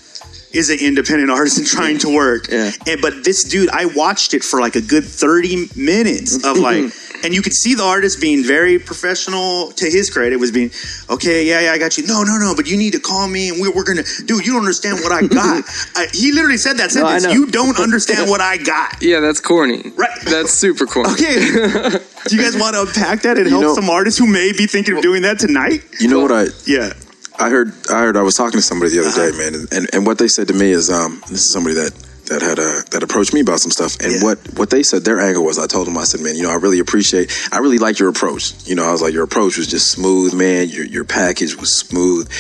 is 0.55 0.71
an 0.71 0.79
independent 0.81 1.31
artist 1.31 1.59
and 1.59 1.67
trying 1.67 1.99
to 1.99 2.13
work. 2.15 2.49
Yeah. 2.51 2.73
And 2.87 3.01
but 3.01 3.25
this 3.25 3.45
dude, 3.45 3.71
I 3.71 3.87
watched 3.87 4.35
it 4.35 4.43
for 4.43 4.61
like 4.61 4.77
a 4.77 4.81
good 4.81 5.05
30 5.05 5.69
minutes 5.77 6.45
of 6.45 6.57
like 6.59 6.77
mm-hmm. 6.85 7.00
And 7.25 7.35
you 7.35 7.43
could 7.43 7.53
see 7.55 7.75
the 7.75 7.83
artist 7.85 8.21
being 8.21 8.43
very 8.45 8.79
professional. 8.79 9.73
To 9.73 9.85
his 9.87 10.11
credit, 10.11 10.37
was 10.39 10.51
being 10.53 10.71
okay. 11.09 11.47
Yeah, 11.47 11.61
yeah, 11.61 11.73
I 11.73 11.79
got 11.79 11.97
you. 11.99 12.07
No, 12.07 12.23
no, 12.23 12.37
no. 12.39 12.55
But 12.55 12.67
you 12.69 12.77
need 12.77 12.93
to 12.93 13.01
call 13.01 13.27
me, 13.29 13.49
and 13.51 13.61
we're, 13.61 13.73
we're 13.73 13.85
gonna, 13.85 14.03
dude. 14.27 14.45
You 14.47 14.53
don't 14.53 14.61
understand 14.63 15.01
what 15.01 15.13
I 15.13 15.27
got. 15.27 15.65
I, 15.97 16.07
he 16.13 16.33
literally 16.33 16.57
said 16.59 16.77
that 16.79 16.91
sentence. 16.91 17.25
know. 17.25 17.31
you 17.31 17.47
don't 17.47 17.79
understand 17.79 18.29
what 18.31 18.41
I 18.41 18.57
got. 18.57 19.03
Yeah, 19.03 19.21
that's 19.21 19.41
corny. 19.41 19.91
Right. 19.97 20.11
That's 20.25 20.53
super 20.53 20.85
corny. 20.87 21.13
Okay. 21.13 21.35
Do 22.29 22.37
you 22.37 22.43
guys 22.43 22.57
want 22.57 22.75
to 22.75 22.83
unpack 22.83 23.23
that 23.23 23.39
and 23.39 23.47
help 23.49 23.63
know- 23.63 23.75
some 23.75 23.89
artists 23.89 24.19
who 24.19 24.27
may 24.27 24.53
be 24.53 24.67
thinking 24.67 24.97
of 24.97 25.03
doing 25.03 25.23
that 25.23 25.39
tonight? 25.39 25.83
You 26.01 26.09
know 26.09 26.21
what 26.21 26.31
I 26.33 26.47
Yeah. 26.67 26.93
I 27.39 27.49
heard 27.49 27.73
I 27.89 28.01
heard 28.01 28.17
I 28.17 28.23
was 28.23 28.35
talking 28.35 28.59
to 28.59 28.63
somebody 28.63 28.91
the 28.93 29.01
other 29.01 29.09
Uh-huh. 29.09 29.31
day, 29.31 29.37
man, 29.39 29.55
and, 29.55 29.73
and, 29.73 29.89
and 29.95 30.07
what 30.07 30.19
they 30.19 30.29
said 30.29 30.49
to 30.49 30.55
me 30.55 30.71
is 30.71 30.91
um 30.91 31.21
this 31.29 31.41
is 31.47 31.53
somebody 31.53 31.75
that 31.77 31.93
that 32.31 32.41
had 32.43 32.59
uh, 32.59 32.81
that 32.93 33.03
approached 33.03 33.35
me 33.35 33.41
about 33.41 33.61
some 33.61 33.71
stuff, 33.71 33.99
and 34.01 34.13
Yeah. 34.13 34.23
what 34.25 34.39
what 34.57 34.71
they 34.71 34.83
said 34.83 35.05
their 35.05 35.21
angle 35.21 35.45
was 35.45 35.59
I 35.59 35.67
told 35.67 35.87
them 35.87 35.99
I 35.99 36.05
said 36.05 36.21
man 36.21 36.35
you 36.37 36.45
know 36.45 36.51
I 36.51 36.55
really 36.57 36.79
appreciate 36.79 37.31
I 37.53 37.59
really 37.59 37.79
like 37.79 37.99
your 37.99 38.09
approach. 38.09 38.55
You 38.67 38.75
know 38.77 38.85
I 38.85 38.93
was 38.93 39.03
like 39.03 39.13
your 39.13 39.25
approach 39.25 39.59
was 39.59 39.67
just 39.67 39.91
smooth 39.91 40.33
man. 40.33 40.69
Your 40.69 40.87
your 40.87 41.05
package 41.05 41.57
was 41.57 41.75
smooth, 41.75 42.31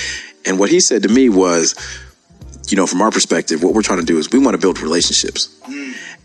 and 0.46 0.58
what 0.58 0.70
he 0.70 0.80
said 0.80 1.02
to 1.02 1.08
me 1.08 1.28
was 1.28 1.74
you 2.68 2.76
know 2.76 2.86
from 2.86 3.02
our 3.02 3.10
perspective 3.10 3.62
what 3.62 3.74
we're 3.74 3.82
trying 3.82 3.98
to 4.00 4.06
do 4.06 4.18
is 4.18 4.30
we 4.30 4.38
want 4.38 4.54
to 4.54 4.58
build 4.60 4.80
relationships, 4.80 5.48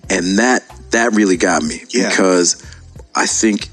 and 0.10 0.38
that 0.40 0.64
that 0.92 1.14
really 1.14 1.38
got 1.38 1.64
me 1.64 1.84
Yeah. 1.90 2.10
because 2.10 2.62
I 3.16 3.26
think 3.26 3.70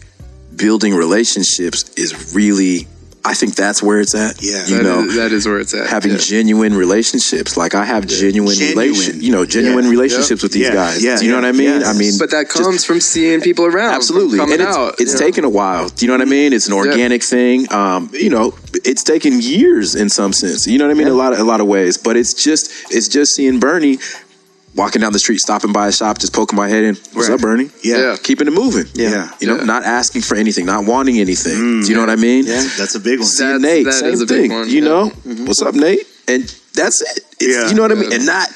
building 0.57 0.95
relationships 0.95 1.85
is 1.97 2.35
really 2.35 2.87
I 3.25 3.35
think 3.35 3.55
that's 3.55 3.81
where 3.81 4.01
it's 4.01 4.15
at. 4.17 4.43
Yeah. 4.43 4.67
you 4.67 4.79
That 4.79 4.83
know, 4.83 5.05
is- 5.05 5.15
that 5.15 5.31
is 5.33 5.47
where 5.47 5.61
it's 5.61 5.73
at. 5.75 5.87
having 5.87 6.13
yeah. 6.13 6.19
genuine 6.19 6.75
relationships. 6.75 7.57
Like 7.57 7.75
I 7.75 7.85
have 7.85 8.07
genuine, 8.07 8.57
Genuine. 8.57 8.77
relation, 8.79 9.23
you 9.23 9.31
know, 9.31 9.45
genuine 9.47 9.85
Yeah. 9.85 9.91
relationships 9.91 10.43
with 10.43 10.51
these 10.51 10.67
Yeah. 10.67 10.75
guys. 10.75 11.05
Yeah. 11.05 11.17
Do 11.19 11.27
you 11.27 11.31
know 11.31 11.37
what 11.37 11.45
I 11.45 11.53
mean? 11.53 11.81
Yeah. 11.83 11.89
I 11.91 11.93
mean, 11.93 12.15
But 12.19 12.31
that 12.31 12.51
just- 12.51 12.63
comes 12.65 12.85
from 12.85 13.01
seeing 13.01 13.41
people 13.41 13.65
around. 13.67 13.95
absolutely, 13.95 14.41
and 14.41 14.51
it's, 14.51 14.63
out. 14.63 14.97
it's 14.99 15.15
taken 15.15 15.45
a 15.45 15.49
while. 15.49 15.89
Do 15.89 16.05
you 16.05 16.09
know 16.09 16.15
what 16.19 16.27
I 16.27 16.31
mean? 16.31 16.53
It's 16.53 16.67
an 16.67 16.73
organic 16.73 17.23
thing. 17.23 17.73
Um, 17.73 18.11
you 18.13 18.29
know, 18.31 18.55
it's 18.85 19.05
taken 19.05 19.41
years 19.41 19.95
in 19.95 20.09
some 20.09 20.33
sense. 20.33 20.67
You 20.67 20.79
know 20.79 20.87
what 20.87 20.91
I 20.91 20.95
mean? 20.99 21.07
A 21.09 21.15
lot 21.15 21.33
of 21.33 21.39
a 21.39 21.45
lot 21.45 21.61
of 21.61 21.69
ways. 21.69 21.97
But 21.97 22.17
it's 22.17 22.35
just 22.35 22.71
it's 22.91 23.07
just 23.07 23.35
seeing 23.37 23.61
Bernie 23.61 23.99
walking 24.75 25.01
down 25.03 25.13
the 25.13 25.19
street, 25.19 25.39
stopping 25.39 25.73
by 25.73 25.89
a 25.89 25.93
shop, 25.93 26.19
just 26.19 26.33
poking 26.33 26.57
my 26.57 26.69
head 26.69 26.85
in. 26.85 26.95
What's 27.13 27.29
Right. 27.29 27.35
up, 27.35 27.41
Bernie? 27.41 27.71
Yeah. 27.83 27.99
Yeah. 27.99 28.17
Keeping 28.23 28.47
it 28.49 28.53
moving. 28.53 28.87
Yeah. 28.95 29.31
You 29.41 29.47
know, 29.47 29.57
Yeah. 29.57 29.65
not 29.65 29.85
asking 29.85 30.23
for 30.23 30.35
anything, 30.37 30.65
not 30.67 30.85
wanting 30.87 31.19
anything. 31.21 31.57
Mm, 31.59 31.83
Do 31.83 31.89
you 31.89 31.95
know 31.95 32.01
what 32.01 32.11
I 32.11 32.17
mean? 32.17 32.47
Yeah. 32.47 32.67
That's 32.79 32.95
a 32.95 33.01
big 33.01 33.19
one. 33.21 33.29
See 33.29 33.45
Nate, 33.59 33.85
that 33.85 33.93
same 33.95 34.13
is 34.13 34.21
a 34.23 34.27
big 34.27 34.43
thing. 34.49 34.53
one, 34.53 34.69
you 34.69 34.77
yeah. 34.83 34.89
know, 34.89 35.11
mm-hmm. 35.11 35.45
what's 35.47 35.61
up, 35.63 35.75
Nate? 35.75 36.07
And 36.29 36.43
that's 36.75 37.03
it. 37.03 37.25
It's, 37.41 37.57
Yeah. 37.57 37.69
You 37.69 37.75
know 37.75 37.83
what 37.83 37.93
I 37.93 37.97
mean? 37.97 38.13
And 38.13 38.25
not, 38.25 38.49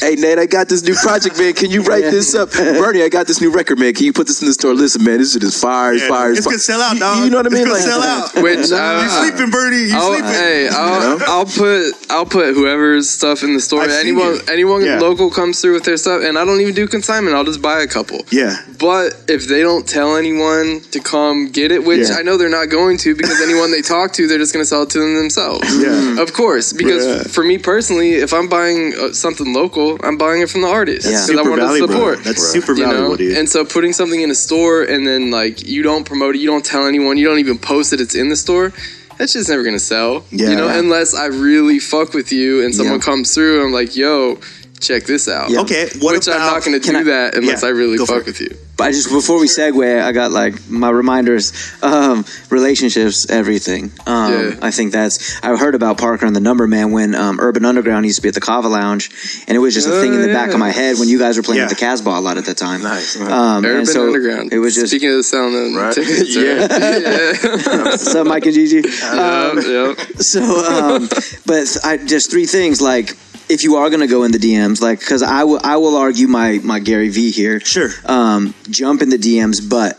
hey, 0.00 0.14
Nate, 0.16 0.38
I 0.38 0.46
got 0.46 0.68
this 0.68 0.82
new 0.82 0.94
project, 0.94 1.38
man. 1.38 1.52
Can 1.54 1.70
you 1.70 1.82
write 1.82 2.02
this 2.10 2.34
up? 2.34 2.50
Bernie, 2.52 3.02
I 3.02 3.08
got 3.08 3.26
this 3.26 3.40
new 3.40 3.50
record, 3.50 3.78
man. 3.78 3.94
Can 3.94 4.04
you 4.06 4.12
put 4.12 4.26
this 4.26 4.40
in 4.42 4.46
the 4.46 4.52
store? 4.54 4.74
Listen, 4.74 5.04
man, 5.04 5.18
this 5.18 5.32
shit 5.32 5.42
is 5.42 5.58
fire, 5.60 5.92
it's 5.94 6.02
Yeah, 6.02 6.08
fire. 6.08 6.30
it's 6.32 6.40
fire. 6.44 6.52
gonna 6.52 6.58
sell 6.58 6.80
out, 6.80 6.94
You- 6.94 7.00
dog. 7.00 7.24
You, 7.24 7.30
know 7.30 7.36
what 7.38 7.46
I 7.46 7.50
mean? 7.50 7.62
It's 7.62 7.70
gonna 7.70 7.82
sell 7.82 8.02
out. 8.02 8.34
Which 8.42 8.68
you 8.70 8.76
uh, 8.76 9.08
sleeping, 9.30 9.50
Bernie? 9.50 9.76
You 9.90 9.94
I'll, 9.96 10.08
sleeping? 10.12 10.30
hey, 10.30 10.68
I'll, 10.70 11.18
know? 11.18 11.24
I'll 11.26 11.44
put 11.46 11.92
I'll 12.10 12.26
put 12.26 12.54
whoever's 12.54 13.10
stuff 13.10 13.42
in 13.42 13.54
the 13.54 13.60
store. 13.60 13.82
I've 13.82 13.90
seen 13.92 14.00
anyone 14.00 14.34
you. 14.34 14.40
anyone 14.50 14.84
Yeah. 14.84 14.98
local 14.98 15.30
comes 15.30 15.60
through 15.60 15.74
with 15.74 15.84
their 15.84 15.96
stuff, 15.96 16.22
and 16.24 16.38
I 16.38 16.44
don't 16.44 16.60
even 16.60 16.74
do 16.74 16.86
consignment. 16.86 17.36
I'll 17.36 17.44
just 17.44 17.62
buy 17.62 17.80
a 17.82 17.86
couple. 17.86 18.20
yeah. 18.30 18.56
But 18.78 19.14
if 19.28 19.46
they 19.46 19.60
don't 19.62 19.86
tell 19.88 20.16
anyone 20.16 20.80
to 20.90 21.00
come 21.00 21.48
get 21.50 21.70
it, 21.70 21.84
which 21.84 22.08
Yeah. 22.08 22.16
I 22.16 22.22
know 22.22 22.36
they're 22.36 22.48
not 22.48 22.68
going 22.68 22.98
to, 22.98 23.14
because 23.14 23.40
anyone 23.40 23.70
they 23.70 23.82
talk 23.82 24.12
to, 24.14 24.26
they're 24.26 24.38
just 24.38 24.52
going 24.52 24.62
to 24.64 24.68
sell 24.68 24.82
it 24.82 24.90
to 24.90 24.98
them 24.98 25.14
themselves. 25.14 25.62
Yeah. 25.80 26.20
Of 26.20 26.32
course, 26.32 26.72
because 26.72 27.06
Yeah. 27.06 27.22
for 27.22 27.44
me 27.44 27.58
personally, 27.58 28.14
if 28.14 28.32
I'm 28.32 28.48
buying 28.48 28.92
uh, 28.98 29.12
something 29.12 29.51
local, 29.52 29.98
I'm 30.02 30.16
buying 30.18 30.42
it 30.42 30.50
from 30.50 30.62
the 30.62 30.68
artist 30.68 31.06
Yeah. 31.06 31.24
because 31.26 31.30
I 31.46 31.48
want 31.48 31.60
to 31.60 31.66
valuable. 31.66 31.94
support. 31.94 32.24
That's 32.24 32.42
super 32.52 32.72
you 32.74 32.84
know? 32.84 32.90
valuable, 32.92 33.16
dude. 33.16 33.36
And 33.38 33.48
so 33.48 33.64
putting 33.64 33.92
something 33.92 34.20
in 34.20 34.30
a 34.30 34.34
store 34.34 34.82
and 34.82 35.06
then 35.06 35.30
like 35.30 35.66
you 35.66 35.82
don't 35.82 36.04
promote 36.04 36.34
it, 36.36 36.40
you 36.40 36.46
don't 36.48 36.64
tell 36.64 36.86
anyone, 36.86 37.16
you 37.18 37.26
don't 37.26 37.38
even 37.38 37.58
post 37.58 37.90
that 37.90 38.00
it's 38.00 38.14
in 38.14 38.28
the 38.28 38.36
store. 38.36 38.72
That's 39.18 39.32
just 39.34 39.48
never 39.48 39.62
gonna 39.62 39.78
sell. 39.78 40.24
Yeah. 40.30 40.50
You 40.50 40.56
know, 40.56 40.68
unless 40.68 41.14
I 41.14 41.26
really 41.26 41.78
fuck 41.78 42.14
with 42.14 42.32
you 42.32 42.64
and 42.64 42.74
someone 42.74 42.96
Yeah. 42.98 43.04
comes 43.04 43.34
through 43.34 43.58
and 43.58 43.66
I'm 43.66 43.72
like, 43.72 43.94
yo, 43.94 44.38
check 44.80 45.04
this 45.04 45.28
out. 45.28 45.50
Yeah. 45.50 45.60
Okay. 45.60 45.88
What 46.00 46.14
Which 46.14 46.28
I'm 46.28 46.38
not 46.40 46.64
gonna 46.64 46.80
do 46.80 46.96
I- 46.96 47.02
that 47.04 47.34
unless 47.36 47.62
Yeah, 47.62 47.68
I 47.68 47.70
really 47.72 47.98
fuck 47.98 48.26
with 48.26 48.40
you. 48.40 48.50
I 48.82 48.90
just 48.92 49.08
before 49.10 49.40
we 49.40 49.46
segue, 49.46 50.02
I 50.02 50.12
got 50.12 50.30
like 50.32 50.68
my 50.68 50.90
reminders. 50.90 51.52
Um, 51.82 52.24
relationships, 52.50 53.28
everything. 53.30 53.92
Um, 54.06 54.32
Yeah. 54.32 54.54
I 54.62 54.70
think 54.70 54.92
that's. 54.92 55.42
I 55.42 55.56
heard 55.56 55.74
about 55.74 55.98
Parker 55.98 56.26
and 56.26 56.34
the 56.36 56.40
Number 56.40 56.66
Man 56.66 56.92
when 56.92 57.14
um, 57.14 57.38
Urban 57.40 57.64
Underground 57.64 58.04
used 58.06 58.16
to 58.16 58.22
be 58.22 58.28
at 58.28 58.34
the 58.34 58.40
Kava 58.40 58.68
Lounge, 58.68 59.10
and 59.46 59.56
it 59.56 59.60
was 59.60 59.74
just 59.74 59.88
a 59.88 60.00
thing 60.00 60.14
in 60.14 60.20
the 60.20 60.28
back 60.32 60.52
of 60.52 60.58
my 60.58 60.70
head 60.70 60.98
when 60.98 61.08
you 61.08 61.18
guys 61.18 61.36
were 61.36 61.42
playing 61.42 61.58
Yeah. 61.58 61.64
at 61.64 61.70
the 61.70 61.76
Casbah 61.76 62.10
a 62.10 62.20
lot 62.20 62.38
at 62.38 62.44
the 62.44 62.54
time. 62.54 62.82
Nice. 62.82 63.20
Um, 63.20 63.64
Urban 63.64 63.86
so 63.86 64.06
Underground. 64.06 64.52
It 64.52 64.58
was 64.58 64.74
just 64.74 64.88
speaking 64.88 65.10
of 65.10 65.16
the 65.16 65.22
sound 65.22 65.54
Right. 65.76 65.94
tickets. 65.94 66.34
Yeah. 66.42 68.20
up, 68.20 68.26
Mike 68.26 68.46
and 68.46 68.54
Gigi. 68.54 68.82
Um, 69.12 69.58
yep. 69.58 69.98
So, 70.18 70.42
um, 70.42 71.08
but 71.46 71.76
I 71.84 71.96
just 71.98 72.30
three 72.30 72.46
things 72.46 72.80
like. 72.80 73.16
If 73.52 73.62
you 73.64 73.76
are 73.76 73.88
going 73.90 74.00
to 74.00 74.06
go 74.06 74.24
in 74.24 74.32
the 74.32 74.38
DMs, 74.38 74.80
like, 74.80 75.00
because 75.00 75.22
I 75.22 75.44
will, 75.44 75.60
I 75.62 75.76
will 75.76 75.96
argue 75.96 76.26
my 76.28 76.58
my 76.62 76.78
Gary 76.80 77.08
V 77.10 77.30
here. 77.30 77.60
Sure. 77.60 77.90
um, 78.06 78.54
jump 78.70 79.02
in 79.02 79.10
the 79.10 79.18
DMs, 79.18 79.60
but 79.68 79.98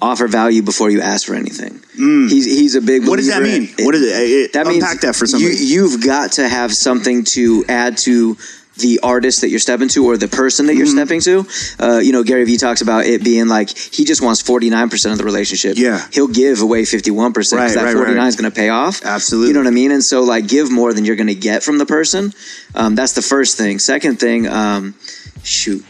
offer 0.00 0.26
value 0.28 0.62
before 0.62 0.90
you 0.90 1.00
ask 1.00 1.26
for 1.26 1.34
anything. 1.34 1.80
He's 1.94 2.44
he's 2.44 2.74
a 2.74 2.80
big. 2.80 3.02
Mm. 3.02 3.08
What 3.08 3.16
does 3.16 3.28
that 3.28 3.42
mean? 3.42 3.68
in- 3.78 3.84
What 3.84 3.94
is 3.94 4.02
it? 4.02 4.14
it 4.14 4.52
that 4.54 4.66
means 4.66 4.82
unpack 4.82 5.00
that 5.02 5.14
for 5.16 5.26
you, 5.26 5.48
you've 5.50 6.04
got 6.04 6.32
to 6.32 6.48
have 6.48 6.72
something 6.74 7.24
to 7.34 7.64
add 7.68 7.96
to 7.98 8.36
the 8.78 9.00
artist 9.02 9.42
that 9.42 9.50
you're 9.50 9.58
stepping 9.60 9.88
to 9.88 10.06
or 10.06 10.16
the 10.16 10.28
person 10.28 10.66
that 10.66 10.74
you're 10.74 10.86
Mm-hmm. 10.86 10.96
stepping 10.96 11.20
to. 11.20 11.46
Uh, 11.78 11.98
you 11.98 12.10
know, 12.12 12.22
Gary 12.24 12.44
Vee 12.44 12.56
talks 12.56 12.80
about 12.80 13.04
it 13.04 13.22
being 13.22 13.46
like 13.48 13.68
he 13.76 14.04
just 14.04 14.22
wants 14.22 14.42
49% 14.42 15.12
of 15.12 15.18
the 15.18 15.24
relationship. 15.24 15.76
Yeah. 15.76 16.00
He'll 16.12 16.26
give 16.28 16.62
away 16.62 16.82
51% 16.82 17.32
because 17.34 17.52
Right, 17.52 17.74
that 17.74 17.84
right, 17.84 17.92
49 17.94 18.16
right. 18.16 18.26
is 18.28 18.36
going 18.36 18.50
to 18.50 18.54
pay 18.54 18.70
off. 18.70 19.04
Absolutely. 19.04 19.48
You 19.48 19.54
know 19.54 19.60
what 19.60 19.66
I 19.66 19.72
mean? 19.72 19.90
And 19.92 20.02
so, 20.02 20.22
like, 20.22 20.48
give 20.48 20.70
more 20.70 20.94
than 20.94 21.04
you're 21.04 21.16
going 21.16 21.26
to 21.28 21.34
get 21.34 21.62
from 21.62 21.76
the 21.78 21.86
person. 21.86 22.32
Um, 22.74 22.94
that's 22.94 23.12
the 23.12 23.22
first 23.22 23.58
thing. 23.58 23.78
Second 23.78 24.18
thing, 24.18 24.48
um, 24.48 24.94
shoot. 25.42 25.84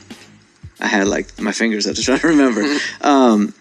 I 0.81 0.89
had 0.89 1.07
like 1.07 1.39
my 1.41 1.53
fingers. 1.53 1.87
I 1.87 1.91
was 1.91 2.05
trying 2.05 2.19
to 2.19 2.27
remember. 2.29 2.65
um, 3.01 3.55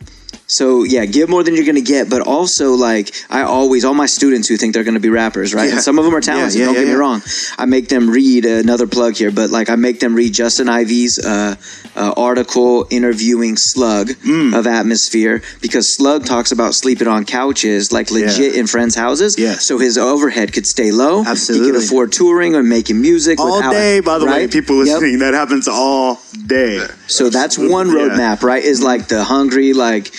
so 0.51 0.83
yeah, 0.83 1.05
give 1.05 1.29
more 1.29 1.43
than 1.43 1.55
you're 1.55 1.65
going 1.65 1.75
to 1.75 1.81
get, 1.95 2.09
but 2.09 2.21
also 2.21 2.73
like 2.73 3.13
I 3.29 3.41
always, 3.43 3.85
all 3.85 3.93
my 3.93 4.05
students 4.05 4.47
who 4.49 4.57
think 4.57 4.73
they're 4.73 4.83
going 4.83 4.95
to 4.95 4.99
be 4.99 5.09
rappers, 5.09 5.53
right? 5.53 5.67
Yeah. 5.69 5.75
And 5.75 5.81
some 5.81 5.97
of 5.97 6.05
them 6.05 6.13
are 6.13 6.21
talented. 6.21 6.55
Yeah, 6.59 6.67
yeah, 6.67 6.73
don't 6.73 6.83
get 6.83 6.87
me 6.89 6.93
wrong. 6.93 7.21
I 7.57 7.65
make 7.65 7.87
them 7.87 8.09
read 8.09 8.45
another 8.45 8.87
plug 8.87 9.15
here, 9.15 9.31
but 9.31 9.49
like 9.49 9.69
I 9.69 9.75
make 9.75 9.99
them 9.99 10.13
read 10.15 10.33
Justin 10.33 10.67
Ivy's 10.69 11.17
uh, 11.19 11.55
uh, 11.95 12.13
article 12.17 12.85
interviewing 12.89 13.55
Slug 13.57 14.09
Mm. 14.21 14.57
of 14.57 14.67
Atmosphere 14.67 15.41
because 15.61 15.95
Slug 15.95 16.25
talks 16.25 16.51
about 16.51 16.73
sleeping 16.75 17.07
on 17.07 17.25
couches, 17.25 17.91
like 17.91 18.11
legit 18.11 18.55
in 18.55 18.67
friends' 18.67 18.95
houses. 18.95 19.37
Yeah. 19.39 19.53
So 19.55 19.77
his 19.77 19.97
overhead 19.97 20.53
could 20.53 20.67
stay 20.67 20.91
low. 20.91 21.23
Absolutely. 21.25 21.67
He 21.67 21.71
could 21.73 21.83
afford 21.83 22.11
touring 22.11 22.55
or 22.55 22.63
making 22.63 22.99
music 23.01 23.39
all 23.39 23.57
without- 23.57 23.71
day, 23.71 23.99
by 24.01 24.19
the 24.19 24.25
way, 24.25 24.31
right? 24.31 24.51
people 24.51 24.77
Yep. 24.85 24.85
listening. 24.85 25.19
That 25.19 25.33
happens 25.33 25.67
all 25.67 26.19
day. 26.45 26.85
So 27.07 27.29
that's 27.29 27.57
one 27.57 27.89
roadmap, 27.89 28.43
right? 28.43 28.63
Is 28.63 28.81
like 28.81 29.07
the 29.07 29.23
hungry, 29.23 29.73
like 29.73 30.11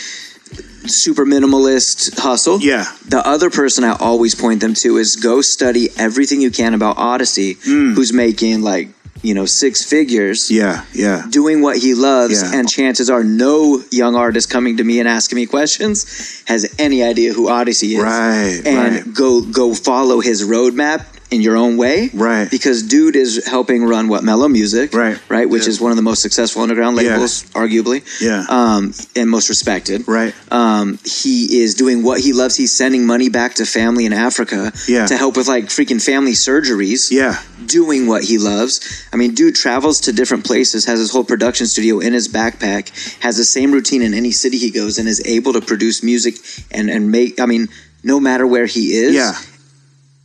super 0.89 1.25
minimalist 1.25 2.19
hustle. 2.19 2.61
Yeah. 2.61 2.85
The 3.09 3.27
other 3.27 3.51
person 3.51 3.85
I 3.85 3.97
always 3.99 4.35
point 4.35 4.61
them 4.61 4.75
to 4.75 4.97
is 4.99 5.17
go 5.17 5.41
study 5.41 5.89
everything 5.99 6.41
you 6.41 6.51
can 6.51 6.75
about 6.75 6.97
Oddisee, 6.97 7.57
mm. 7.65 7.95
who's 7.95 8.13
making 8.13 8.63
like, 8.63 8.89
you 9.23 9.35
know, 9.35 9.47
six 9.47 9.85
figures. 9.85 10.51
Yeah, 10.51 10.85
yeah. 10.93 11.25
Doing 11.31 11.63
what 11.63 11.77
he 11.79 11.95
loves, 11.95 12.43
Yeah. 12.43 12.59
and 12.59 12.69
chances 12.69 13.09
are 13.09 13.23
no 13.23 13.83
young 13.93 14.17
artist 14.17 14.51
coming 14.51 14.79
to 14.79 14.85
me 14.85 14.99
and 14.99 15.09
asking 15.09 15.37
me 15.37 15.47
questions 15.47 16.43
has 16.49 16.75
any 16.79 17.05
idea 17.05 17.33
who 17.33 17.47
Oddisee 17.49 17.97
is. 17.97 18.03
Right, 18.03 18.63
And 18.67 18.95
right. 19.07 19.15
go 19.15 19.41
go 19.43 19.75
follow 19.75 20.19
his 20.21 20.43
roadmap 20.43 21.05
in 21.33 21.41
your 21.41 21.57
own 21.57 21.77
way. 21.77 22.11
Right. 22.13 22.49
Because 22.51 22.83
dude 22.83 23.17
is 23.17 23.47
helping 23.47 23.85
run 23.85 24.09
what 24.09 24.23
Mello 24.23 24.49
Music. 24.49 24.93
Right. 24.95 25.19
Right, 25.29 25.49
which 25.49 25.67
is 25.67 25.81
one 25.81 25.91
of 25.91 25.97
the 25.97 26.03
most 26.03 26.21
successful 26.23 26.63
underground 26.63 26.97
Yeah. 27.01 27.15
labels, 27.15 27.45
arguably. 27.55 28.03
Yeah. 28.21 28.45
Um, 28.49 28.93
and 29.17 29.31
most 29.31 29.49
respected. 29.49 30.07
Right. 30.07 30.35
Um, 30.51 30.99
he 31.05 31.63
is 31.63 31.75
doing 31.75 32.03
what 32.03 32.21
he 32.21 32.33
loves. 32.33 32.55
He's 32.57 32.73
sending 32.73 33.07
money 33.07 33.29
back 33.31 33.55
to 33.55 33.65
family 33.67 34.05
in 34.05 34.13
Africa 34.13 34.73
Yeah. 34.87 35.07
to 35.07 35.17
help 35.17 35.37
with 35.37 35.49
like 35.49 35.67
freaking 35.69 36.03
family 36.03 36.33
surgeries 36.33 37.11
Yeah. 37.11 37.39
doing 37.67 38.07
what 38.07 38.25
he 38.25 38.37
loves. 38.39 38.81
I 39.13 39.17
mean, 39.17 39.33
dude 39.35 39.55
travels 39.55 40.01
to 40.03 40.13
different 40.13 40.45
places, 40.45 40.85
has 40.85 40.99
his 40.99 41.11
whole 41.11 41.25
production 41.25 41.67
studio 41.67 41.99
in 42.01 42.13
his 42.13 42.29
backpack, 42.29 42.91
has 43.21 43.37
the 43.39 43.45
same 43.45 43.73
routine 43.73 44.03
in 44.03 44.13
any 44.13 44.33
city 44.33 44.59
he 44.59 44.71
goes, 44.71 44.99
and 44.99 45.09
is 45.09 45.23
able 45.25 45.53
to 45.55 45.61
produce 45.63 46.03
music 46.03 46.35
and 46.71 46.91
and 46.91 47.11
make. 47.11 47.41
I 47.41 47.47
mean, 47.47 47.69
no 48.05 48.19
matter 48.21 48.47
where 48.47 48.67
he 48.67 48.93
is, 48.95 49.15
Yeah. 49.15 49.33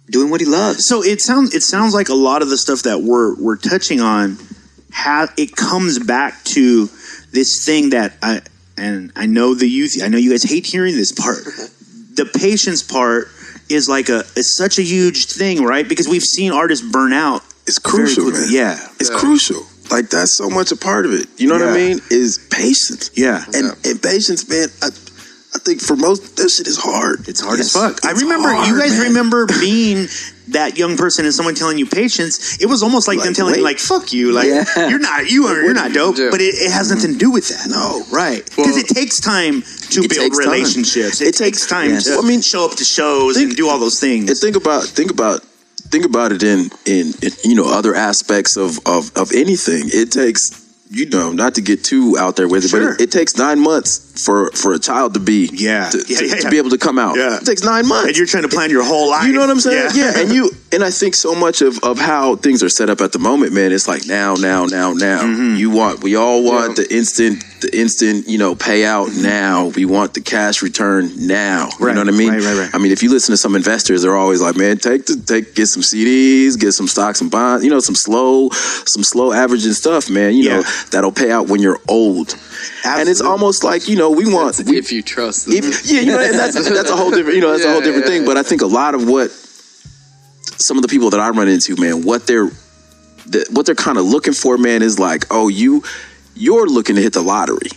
Doing 0.09 0.29
what 0.29 0.41
he 0.41 0.47
loves. 0.47 0.85
So 0.87 1.03
it 1.03 1.21
sounds 1.21 1.53
it 1.53 1.63
sounds 1.63 1.93
like 1.93 2.09
a 2.09 2.15
lot 2.15 2.41
of 2.41 2.49
the 2.49 2.57
stuff 2.57 2.83
that 2.83 3.01
we're 3.01 3.35
we're 3.41 3.57
touching 3.57 4.01
on 4.01 4.37
ha 4.93 5.27
it 5.37 5.55
comes 5.55 5.99
back 5.99 6.43
to 6.45 6.89
this 7.31 7.65
thing 7.65 7.91
that 7.91 8.13
I 8.21 8.41
and 8.77 9.11
I 9.15 9.25
know 9.25 9.53
the 9.53 9.67
youth 9.67 10.01
I 10.03 10.07
know 10.07 10.17
you 10.17 10.31
guys 10.31 10.43
hate 10.43 10.65
hearing 10.65 10.95
this 10.95 11.11
part. 11.11 11.37
the 12.13 12.25
patience 12.25 12.83
part 12.83 13.27
is 13.69 13.89
like 13.89 14.09
a 14.09 14.19
is 14.35 14.55
such 14.55 14.79
a 14.79 14.83
huge 14.83 15.25
thing, 15.25 15.63
right? 15.63 15.87
Because 15.87 16.07
we've 16.07 16.23
seen 16.23 16.51
artists 16.51 16.87
burn 16.89 17.13
out. 17.13 17.43
It's 17.67 17.79
crucial, 17.79 18.31
man. 18.31 18.47
Yeah. 18.49 18.79
It's 18.99 19.09
crucial. 19.09 19.61
like 19.91 20.09
that's 20.09 20.37
so 20.37 20.49
much 20.49 20.71
a 20.71 20.77
part 20.77 21.05
of 21.05 21.13
it. 21.13 21.27
You 21.37 21.47
know 21.47 21.55
what 21.55 21.67
I 21.67 21.75
mean? 21.75 21.99
Is 22.09 22.47
patience. 22.49 23.11
Yeah. 23.15 23.43
And 23.53 23.75
and 23.85 24.01
patience, 24.01 24.47
man. 24.47 24.69
I, 24.81 24.89
I 25.57 25.59
think 25.59 25.81
for 25.81 25.95
most 25.95 26.35
that 26.37 26.49
shit 26.49 26.67
is 26.67 26.77
hard. 26.77 27.27
It's 27.27 27.41
hard 27.41 27.57
Yes. 27.57 27.73
as 27.75 27.81
fuck. 27.81 28.05
I 28.05 28.11
It's 28.11 28.21
remember 28.21 28.49
you 28.67 28.77
guys 28.79 28.91
man. 28.97 29.07
remember 29.09 29.47
being 29.59 30.07
that 30.49 30.77
young 30.77 30.95
person 30.97 31.25
and 31.25 31.33
someone 31.33 31.55
telling 31.55 31.79
you 31.79 31.87
patience. 31.87 32.57
It 32.61 32.67
was 32.67 32.83
almost 32.83 33.07
like, 33.07 33.17
them 33.17 33.27
Like, 33.29 33.35
telling 33.35 33.55
you 33.55 33.63
like 33.63 33.79
"fuck 33.79 34.13
you," 34.13 34.31
like 34.31 34.45
Yeah. 34.47 34.89
you're 34.89 34.99
not 34.99 35.31
you 35.31 35.47
are 35.47 35.59
you're 35.63 35.73
not 35.73 35.93
dope. 35.93 36.15
But 36.15 36.41
it, 36.41 36.53
it 36.55 36.71
has 36.71 36.87
mm-hmm. 36.87 36.95
nothing 36.95 37.13
to 37.13 37.17
do 37.17 37.31
with 37.31 37.47
that. 37.49 37.65
No. 37.69 38.05
right? 38.11 38.45
Because 38.45 38.75
Well- 38.75 38.77
it 38.77 38.87
takes 38.87 39.19
time 39.19 39.63
to 39.93 39.99
build 40.01 40.11
takes 40.11 40.37
time. 40.37 40.47
relationships. 40.47 41.21
It, 41.21 41.29
It 41.29 41.35
takes 41.35 41.61
takes- 41.61 41.65
time 41.67 41.89
Yes. 41.91 42.03
to 42.05 42.11
Well, 42.11 42.25
I 42.25 42.27
mean, 42.27 42.41
show 42.41 42.63
up 42.65 42.75
to 42.75 42.83
shows 42.85 43.35
think- 43.35 43.49
and 43.49 43.57
do 43.57 43.67
all 43.67 43.79
those 43.79 43.99
things. 43.99 44.29
And 44.29 44.37
think 44.39 44.55
about 44.55 44.83
think 44.85 45.09
about 45.11 45.41
think 45.89 46.05
about 46.05 46.31
it 46.31 46.43
in, 46.43 46.69
in 46.85 47.13
in 47.25 47.31
you 47.43 47.55
know 47.55 47.65
other 47.67 47.95
aspects 47.95 48.57
of 48.57 48.79
of 48.85 49.11
of 49.15 49.31
anything. 49.33 49.89
It 49.91 50.11
takes 50.11 50.51
you 50.89 51.05
know 51.09 51.31
not 51.33 51.55
to 51.55 51.61
get 51.61 51.83
too 51.83 52.15
out 52.17 52.35
there 52.35 52.47
with 52.47 52.63
it, 52.65 52.69
Sure. 52.69 52.93
but 52.93 53.01
it, 53.01 53.05
it 53.09 53.11
takes 53.11 53.35
nine 53.37 53.59
months 53.59 54.23
for 54.23 54.51
for 54.51 54.73
a 54.73 54.79
child 54.79 55.13
to 55.15 55.19
be 55.19 55.49
Yeah. 55.53 55.89
to, 55.89 55.97
Yeah, 56.07 56.21
yeah, 56.21 56.35
to 56.35 56.49
be 56.49 56.57
able 56.57 56.69
to 56.71 56.77
come 56.77 56.97
out. 56.97 57.17
Yeah. 57.17 57.37
It 57.37 57.45
takes 57.45 57.63
nine 57.63 57.87
months. 57.87 58.07
and 58.07 58.17
you're 58.17 58.25
trying 58.25 58.43
to 58.43 58.49
plan 58.49 58.69
your 58.69 58.83
whole 58.83 59.09
life. 59.09 59.27
You 59.27 59.33
know 59.33 59.41
what 59.41 59.49
I'm 59.49 59.59
saying? 59.59 59.91
Yeah. 59.95 60.17
and 60.19 60.31
you 60.31 60.49
and 60.71 60.83
I 60.83 60.89
think 60.91 61.15
so 61.15 61.33
much 61.35 61.61
of, 61.61 61.79
of 61.83 61.97
how 61.99 62.35
things 62.35 62.61
are 62.63 62.69
set 62.69 62.89
up 62.89 62.99
at 63.01 63.11
the 63.11 63.19
moment, 63.19 63.53
man. 63.53 63.71
It's 63.71 63.87
like 63.87 64.05
now, 64.07 64.35
now, 64.35 64.65
now, 64.65 64.93
now. 64.93 65.21
Mm-hmm. 65.23 65.55
You 65.55 65.69
want 65.69 66.01
we 66.03 66.15
all 66.15 66.43
want 66.43 66.75
the 66.77 66.87
instant, 66.93 67.43
the 67.61 67.69
instant, 67.77 68.27
you 68.27 68.37
know, 68.37 68.55
payout 68.55 69.21
now. 69.21 69.67
We 69.67 69.85
want 69.85 70.13
the 70.13 70.21
cash 70.21 70.61
return 70.61 71.11
now. 71.27 71.69
You 71.79 71.93
know 71.93 72.01
what 72.03 72.07
I 72.07 72.11
mean? 72.11 72.29
right, 72.31 72.41
right, 72.41 72.57
right. 72.59 72.69
I 72.73 72.77
mean, 72.79 72.91
if 72.91 73.03
you 73.03 73.09
listen 73.09 73.33
to 73.33 73.37
some 73.37 73.55
investors, 73.55 74.01
they're 74.01 74.15
always 74.15 74.41
like, 74.41 74.55
man, 74.55 74.77
take 74.77 75.05
the 75.05 75.15
take 75.25 75.53
get 75.55 75.67
some 75.67 75.81
CDs, 75.83 76.57
get 76.59 76.71
some 76.73 76.87
stocks 76.87 77.21
and 77.21 77.29
bonds. 77.29 77.63
You 77.63 77.69
know, 77.71 77.79
some 77.79 77.95
slow, 77.95 78.49
some 78.51 79.03
slow 79.03 79.31
averaging 79.33 79.73
stuff, 79.73 80.09
man. 80.09 80.33
You 80.33 80.49
know. 80.49 80.63
That'll 80.91 81.11
pay 81.11 81.31
out 81.31 81.47
when 81.47 81.61
you're 81.61 81.79
old. 81.87 82.35
And 82.85 83.09
it's 83.09 83.21
almost 83.21 83.63
like 83.63 83.87
you 83.87 83.95
know 83.95 84.11
we 84.11 84.31
want 84.31 84.59
we, 84.65 84.77
if 84.77 84.91
you 84.91 85.01
trust 85.01 85.45
them. 85.45 85.55
if, 85.55 85.85
yeah, 85.85 86.01
you 86.01 86.07
know, 86.07 86.19
and 86.19 86.33
that's 86.35 86.55
that's 86.55 86.89
a 86.89 86.95
whole 86.95 87.11
different, 87.11 87.35
you 87.35 87.41
know, 87.41 87.51
that's 87.51 87.65
a 87.65 87.71
whole 87.71 87.81
different 87.87 88.05
yeah, 88.05 88.11
thing. 88.11 88.21
yeah. 88.21 88.27
But 88.27 88.37
I 88.37 88.43
think 88.43 88.61
a 88.61 88.67
lot 88.67 88.95
of 88.95 89.07
what 89.07 89.31
some 90.59 90.77
of 90.77 90.81
the 90.83 90.89
people 90.89 91.09
that 91.11 91.19
I 91.19 91.29
run 91.29 91.47
into, 91.47 91.75
man, 91.75 92.03
what 92.03 92.27
they're 92.27 92.49
the, 93.25 93.45
what 93.51 93.65
they're 93.65 93.75
kind 93.75 93.97
of 93.97 94.05
looking 94.05 94.33
for, 94.33 94.57
man, 94.57 94.81
is 94.81 94.99
like, 94.99 95.25
oh, 95.31 95.47
you 95.47 95.83
you're 96.35 96.67
looking 96.67 96.95
to 96.95 97.01
hit 97.01 97.13
the 97.13 97.21
lottery. 97.21 97.69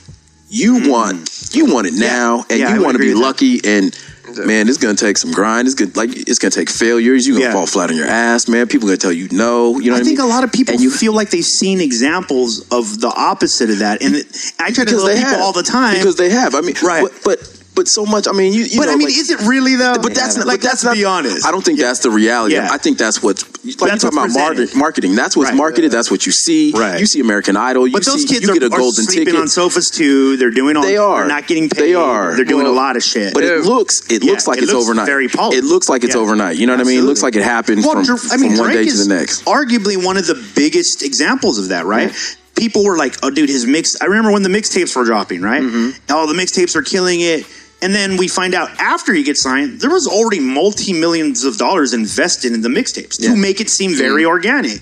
You 0.48 0.88
want 0.90 1.50
you 1.52 1.72
want 1.72 1.86
it 1.86 1.94
now, 1.94 2.44
and 2.48 2.48
Mm. 2.48 2.58
Yeah, 2.58 2.68
I 2.70 2.74
you 2.74 2.82
want 2.82 2.96
to 2.96 2.98
be 3.02 3.14
lucky 3.14 3.58
that. 3.58 3.64
lucky. 3.66 3.96
And 4.38 4.46
man, 4.46 4.68
it's 4.68 4.78
gonna 4.78 4.94
take 4.94 5.18
some 5.18 5.32
grind. 5.32 5.66
It's 5.66 5.74
gonna 5.74 5.90
like 5.94 6.10
it's 6.14 6.38
gonna 6.38 6.50
take 6.50 6.70
failures. 6.70 7.26
You 7.26 7.34
are 7.34 7.38
gonna 7.38 7.46
Yeah. 7.48 7.52
fall 7.52 7.66
flat 7.66 7.90
on 7.90 7.96
your 7.96 8.06
ass, 8.06 8.48
man. 8.48 8.66
People 8.66 8.88
gonna 8.88 8.96
tell 8.98 9.12
you 9.12 9.28
no. 9.32 9.78
You 9.78 9.90
know, 9.90 9.96
I 9.96 9.98
what 10.00 10.06
think 10.06 10.18
I 10.20 10.22
a 10.22 10.26
mean? 10.26 10.34
lot 10.34 10.44
of 10.44 10.52
people 10.52 10.74
And 10.74 10.82
you- 10.82 10.90
feel 10.90 11.12
like 11.12 11.30
they've 11.30 11.44
seen 11.44 11.80
examples 11.80 12.60
of 12.70 13.00
the 13.00 13.08
opposite 13.08 13.70
of 13.70 13.78
that, 13.80 14.02
and 14.02 14.16
it, 14.16 14.26
I 14.58 14.70
try 14.70 14.84
to 14.84 14.90
tell 14.90 15.06
people 15.06 15.16
have 15.22 15.40
all 15.40 15.52
the 15.52 15.62
time. 15.62 15.94
because 15.96 16.16
they 16.16 16.30
have. 16.30 16.54
I 16.54 16.60
mean, 16.60 16.74
Right. 16.82 17.02
But 17.02 17.12
but, 17.24 17.52
but 17.80 17.88
so 17.88 18.04
much. 18.04 18.28
I 18.28 18.32
mean, 18.32 18.52
you. 18.52 18.64
you 18.64 18.78
but 18.78 18.86
know, 18.86 18.92
I 18.92 18.96
mean, 18.96 19.08
like- 19.08 19.16
is 19.16 19.30
it 19.30 19.40
really 19.48 19.74
though? 19.74 19.94
But 20.02 20.14
that's 20.14 20.36
not 20.36 20.46
like 20.46 20.60
but 20.60 20.68
that's 20.68 20.84
let's 20.84 20.84
not, 20.84 20.94
be 20.94 21.04
honest. 21.06 21.46
I 21.46 21.50
don't 21.50 21.64
think 21.64 21.78
that's 21.80 22.00
the 22.00 22.10
reality. 22.10 22.54
Yeah. 22.56 22.68
I 22.70 22.76
think 22.76 22.98
that's 22.98 23.22
what's 23.22 23.42
like 23.42 23.90
That's 23.90 24.04
you 24.04 24.10
talking 24.10 24.18
about 24.18 24.22
what's 24.22 24.36
market, 24.36 24.76
marketing. 24.76 25.14
That's 25.16 25.36
what's 25.36 25.50
Right. 25.50 25.56
marketed. 25.56 25.90
That's 25.92 26.10
what 26.10 26.26
you 26.26 26.32
see. 26.32 26.72
Right. 26.76 27.00
You 27.00 27.06
see 27.06 27.20
American 27.20 27.56
Idol. 27.56 27.86
You 27.86 27.92
But 27.94 28.04
those 28.04 28.22
see, 28.22 28.28
kids 28.28 28.46
you 28.46 28.50
are, 28.50 28.54
get 28.54 28.62
a 28.64 28.66
are 28.66 28.78
golden 28.78 29.04
sleeping 29.04 29.26
ticket. 29.26 29.40
on 29.40 29.48
sofas 29.48 29.88
too. 29.90 30.36
They're 30.36 30.50
doing 30.50 30.76
all. 30.76 30.82
They 30.82 30.96
are. 30.98 31.20
They're 31.20 31.28
not 31.28 31.46
getting 31.46 31.68
paid. 31.70 31.80
They 31.82 31.94
are. 31.94 32.36
They're 32.36 32.44
doing 32.44 32.64
Well, 32.64 32.72
a 32.74 32.76
lot 32.76 32.96
of 32.96 33.02
shit. 33.02 33.32
but 33.32 33.42
it 33.44 33.64
looks 33.64 34.02
it 34.10 34.22
looks 34.22 34.46
like 34.46 34.58
it 34.58 34.64
it's 34.64 34.72
looks 34.72 34.84
overnight. 34.84 35.06
very 35.06 35.28
polished. 35.28 35.58
It 35.58 35.64
looks 35.64 35.88
like 35.88 36.04
it's 36.04 36.14
overnight. 36.16 36.56
You 36.58 36.66
know 36.66 36.74
what 36.74 36.80
I 36.80 36.84
mean? 36.84 36.98
It 37.00 37.04
looks 37.04 37.22
like 37.22 37.34
it 37.36 37.42
happened 37.42 37.82
from, 37.84 37.98
I 38.30 38.36
mean, 38.36 38.50
from 38.56 38.58
one 38.66 38.72
day 38.72 38.84
to 38.86 38.96
the 38.96 39.06
next. 39.08 39.44
arguably 39.46 40.02
one 40.02 40.16
of 40.18 40.26
the 40.26 40.34
biggest 40.54 41.02
examples 41.02 41.58
of 41.58 41.68
that, 41.68 41.86
right? 41.86 42.12
People 42.56 42.84
were 42.84 42.98
like, 42.98 43.14
"Oh, 43.22 43.30
dude, 43.30 43.48
his 43.48 43.64
mix." 43.64 43.96
I 44.02 44.06
remember 44.06 44.32
when 44.32 44.42
the 44.42 44.50
mixtapes 44.50 44.94
were 44.94 45.04
dropping, 45.04 45.40
right? 45.40 45.62
Mm-hmm. 45.62 45.90
Oh, 46.10 46.26
the 46.26 46.34
mixtapes 46.34 46.76
are 46.76 46.82
killing 46.82 47.20
it. 47.22 47.46
And 47.82 47.94
then 47.94 48.16
we 48.18 48.28
find 48.28 48.54
out 48.54 48.68
after 48.78 49.14
he 49.14 49.22
gets 49.22 49.40
signed, 49.40 49.80
there 49.80 49.90
was 49.90 50.06
already 50.06 50.40
multi 50.40 50.92
millions 50.92 51.44
of 51.44 51.56
dollars 51.56 51.94
invested 51.94 52.52
in 52.52 52.60
the 52.60 52.68
mixtapes 52.68 53.16
Yeah. 53.18 53.30
to 53.30 53.36
make 53.36 53.60
it 53.60 53.70
seem 53.70 53.94
very 53.96 54.22
Mm-hmm. 54.24 54.30
organic. 54.30 54.80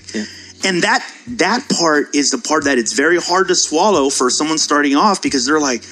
And 0.65 0.81
that 0.83 1.01
that 1.37 1.69
part 1.69 2.13
is 2.13 2.31
the 2.31 2.37
part 2.37 2.65
that 2.65 2.77
it's 2.77 2.91
very 2.91 3.17
hard 3.17 3.47
to 3.47 3.55
swallow 3.55 4.09
for 4.09 4.29
someone 4.29 4.57
starting 4.57 4.95
off 4.95 5.21
because 5.21 5.45
they're 5.45 5.61
like, 5.61 5.83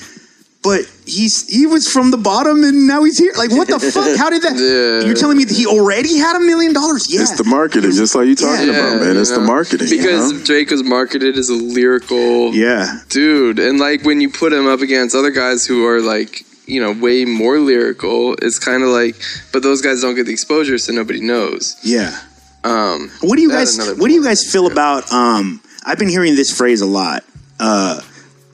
but 0.63 0.81
he's 1.05 1.47
he 1.47 1.65
was 1.65 1.87
from 1.87 2.11
the 2.11 2.17
bottom 2.17 2.61
and 2.65 2.85
now 2.85 3.05
he's 3.05 3.17
here. 3.17 3.31
Like, 3.37 3.51
what 3.51 3.69
the 3.69 3.79
fuck? 3.95 4.17
How 4.17 4.29
did 4.29 4.41
that? 4.41 4.57
Yeah. 4.57 5.05
You're 5.07 5.15
telling 5.15 5.37
me 5.37 5.45
that 5.45 5.55
he 5.55 5.65
already 5.65 6.17
had 6.17 6.35
a 6.35 6.41
million 6.41 6.73
dollars? 6.73 7.07
Yeah, 7.09 7.21
It's 7.21 7.37
the 7.37 7.45
marketing, 7.45 7.91
just 7.93 8.13
like 8.15 8.25
you're 8.27 8.35
talking 8.35 8.67
Yeah. 8.67 8.73
about, 8.95 9.01
man. 9.05 9.15
you 9.15 9.21
It's 9.21 9.31
the 9.31 9.37
know? 9.39 9.45
marketing. 9.47 9.87
you 9.87 9.97
Because 9.97 10.33
know? 10.33 10.43
Drake 10.43 10.69
was 10.71 10.83
marketed 10.83 11.37
as 11.37 11.47
a 11.47 11.53
lyrical 11.53 12.53
yeah. 12.53 12.99
dude, 13.07 13.59
and 13.59 13.79
like 13.79 14.03
when 14.03 14.19
you 14.19 14.29
put 14.29 14.51
him 14.51 14.67
up 14.67 14.81
against 14.81 15.15
other 15.15 15.31
guys 15.31 15.65
who 15.65 15.85
are 15.85 16.01
like 16.01 16.43
you 16.68 16.80
know 16.82 16.91
way 16.91 17.26
more 17.26 17.59
lyrical, 17.59 18.36
it's 18.41 18.59
kind 18.59 18.84
of 18.84 18.89
like, 18.89 19.15
but 19.51 19.63
those 19.63 19.82
guys 19.82 20.01
don't 20.01 20.15
get 20.15 20.26
the 20.26 20.34
exposure, 20.34 20.78
so 20.78 20.93
nobody 20.93 21.22
knows. 21.22 21.78
Yeah. 21.84 22.18
Um, 22.63 23.09
What 23.22 23.38
do 23.38 23.41
you 23.41 23.49
guys 23.49 23.78
What 23.97 24.07
do 24.09 24.13
you 24.13 24.24
guys 24.24 24.49
feel 24.51 24.68
about? 24.68 25.11
Um, 25.11 25.61
I've 25.86 25.97
been 25.99 26.09
hearing 26.09 26.36
this 26.36 26.51
phrase 26.55 26.82
a 26.82 26.86
lot. 26.86 27.24
Uh, 27.59 28.01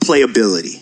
playability. 0.00 0.80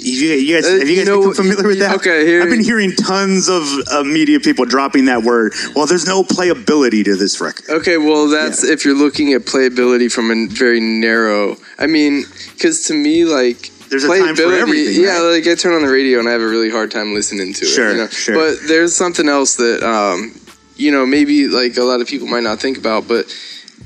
You, 0.00 0.28
you 0.34 0.54
guys, 0.54 0.66
Uh, 0.66 0.78
have 0.78 0.88
you 0.88 0.94
you 0.94 0.96
guys 0.98 1.06
know- 1.06 1.20
become 1.30 1.34
familiar 1.34 1.66
with 1.68 1.78
that? 1.80 1.96
okay, 1.96 2.26
here- 2.26 2.42
I've 2.42 2.50
been 2.50 2.62
hearing 2.64 2.92
tons 2.92 3.48
of 3.48 3.62
uh, 3.90 4.04
media 4.04 4.40
people 4.40 4.64
dropping 4.64 5.06
that 5.06 5.22
word. 5.22 5.54
Well, 5.74 5.86
there's 5.86 6.06
no 6.06 6.22
playability 6.22 7.04
to 7.04 7.16
this 7.16 7.40
record. 7.40 7.68
Okay, 7.68 7.96
well, 7.96 8.28
that's 8.28 8.62
if 8.64 8.84
you're 8.84 8.94
looking 8.94 9.32
at 9.32 9.42
playability 9.42 10.10
from 10.10 10.30
a 10.30 10.46
very 10.48 10.80
narrow. 10.80 11.56
I 11.78 11.86
mean, 11.86 12.24
because 12.54 12.80
to 12.84 12.94
me, 12.94 13.24
like 13.24 13.70
There's 13.88 14.04
a 14.04 14.08
time 14.08 14.36
for 14.36 14.52
everything, 14.52 15.02
Yeah, 15.02 15.22
right? 15.22 15.38
like 15.38 15.46
I 15.46 15.54
turn 15.54 15.74
on 15.74 15.82
the 15.82 15.92
radio 15.92 16.18
and 16.18 16.28
I 16.28 16.32
have 16.32 16.40
a 16.42 16.46
really 16.48 16.70
hard 16.70 16.90
time 16.90 17.14
listening 17.14 17.52
to 17.54 17.64
Sure, 17.64 17.88
it. 17.90 17.92
You 17.92 17.98
know? 18.02 18.08
sure. 18.08 18.34
But 18.34 18.66
there's 18.66 18.94
something 18.94 19.28
else 19.28 19.56
that 19.56 19.82
um, 19.82 20.38
you 20.76 20.90
know 20.90 21.06
maybe 21.06 21.48
like 21.48 21.76
a 21.76 21.82
lot 21.84 22.00
of 22.00 22.06
people 22.08 22.26
might 22.26 22.42
not 22.42 22.58
think 22.60 22.78
about, 22.78 23.06
but 23.08 23.30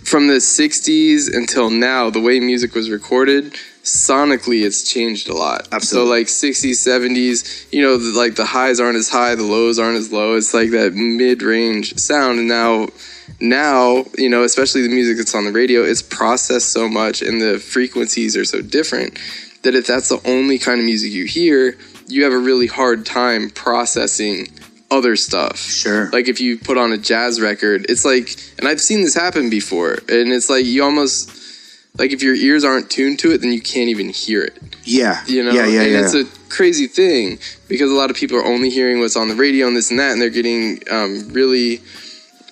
from 0.04 0.26
the 0.28 0.34
'60s 0.40 1.34
until 1.34 1.70
now, 1.70 2.10
the 2.10 2.20
way 2.20 2.40
music 2.40 2.74
was 2.74 2.90
recorded. 2.90 3.54
Sonically, 3.82 4.62
it's 4.62 4.82
changed 4.88 5.28
a 5.30 5.34
lot. 5.34 5.66
Absolutely. 5.72 6.24
So, 6.24 6.44
like 6.44 6.54
'60s, 6.54 6.76
'70s, 6.86 7.66
you 7.72 7.80
know, 7.80 7.96
the, 7.96 8.16
like 8.16 8.36
the 8.36 8.44
highs 8.44 8.78
aren't 8.78 8.96
as 8.96 9.08
high, 9.08 9.34
the 9.34 9.42
lows 9.42 9.78
aren't 9.78 9.96
as 9.96 10.12
low. 10.12 10.36
It's 10.36 10.52
like 10.52 10.70
that 10.70 10.92
mid-range 10.94 11.96
sound. 11.98 12.38
And 12.38 12.48
now, 12.48 12.88
now 13.40 14.04
you 14.18 14.28
know 14.28 14.42
especially 14.42 14.82
the 14.82 14.88
music 14.88 15.16
that's 15.16 15.34
on 15.34 15.44
the 15.44 15.52
radio 15.52 15.82
it's 15.82 16.02
processed 16.02 16.72
so 16.72 16.88
much 16.88 17.22
and 17.22 17.40
the 17.40 17.58
frequencies 17.58 18.36
are 18.36 18.44
so 18.44 18.60
different 18.60 19.16
that 19.62 19.74
if 19.74 19.86
that's 19.86 20.08
the 20.08 20.20
only 20.28 20.58
kind 20.58 20.80
of 20.80 20.86
music 20.86 21.12
you 21.12 21.24
hear 21.24 21.76
you 22.08 22.24
have 22.24 22.32
a 22.32 22.38
really 22.38 22.66
hard 22.66 23.04
time 23.06 23.50
processing 23.50 24.48
other 24.90 25.14
stuff 25.16 25.58
Sure. 25.58 26.10
like 26.10 26.28
if 26.28 26.40
you 26.40 26.58
put 26.58 26.76
on 26.76 26.92
a 26.92 26.98
jazz 26.98 27.40
record 27.40 27.86
it's 27.88 28.04
like 28.04 28.28
and 28.58 28.66
i've 28.66 28.80
seen 28.80 29.02
this 29.02 29.14
happen 29.14 29.48
before 29.50 29.92
and 30.08 30.32
it's 30.32 30.50
like 30.50 30.64
you 30.64 30.82
almost 30.82 31.30
like 31.98 32.12
if 32.12 32.22
your 32.22 32.34
ears 32.34 32.64
aren't 32.64 32.90
tuned 32.90 33.18
to 33.20 33.32
it 33.32 33.38
then 33.40 33.52
you 33.52 33.60
can't 33.60 33.88
even 33.88 34.08
hear 34.08 34.42
it 34.42 34.58
Yeah. 34.84 35.22
you 35.26 35.44
know 35.44 35.52
Yeah. 35.52 35.66
Yeah. 35.66 35.82
and 35.82 35.92
yeah. 35.92 36.00
it's 36.04 36.14
a 36.14 36.24
crazy 36.48 36.86
thing 36.88 37.38
because 37.68 37.90
a 37.90 37.94
lot 37.94 38.10
of 38.10 38.16
people 38.16 38.36
are 38.36 38.44
only 38.44 38.70
hearing 38.70 38.98
what's 38.98 39.14
on 39.16 39.28
the 39.28 39.36
radio 39.36 39.68
and 39.68 39.76
this 39.76 39.90
and 39.90 40.00
that 40.00 40.10
and 40.12 40.20
they're 40.20 40.30
getting 40.30 40.80
um, 40.90 41.28
really 41.32 41.76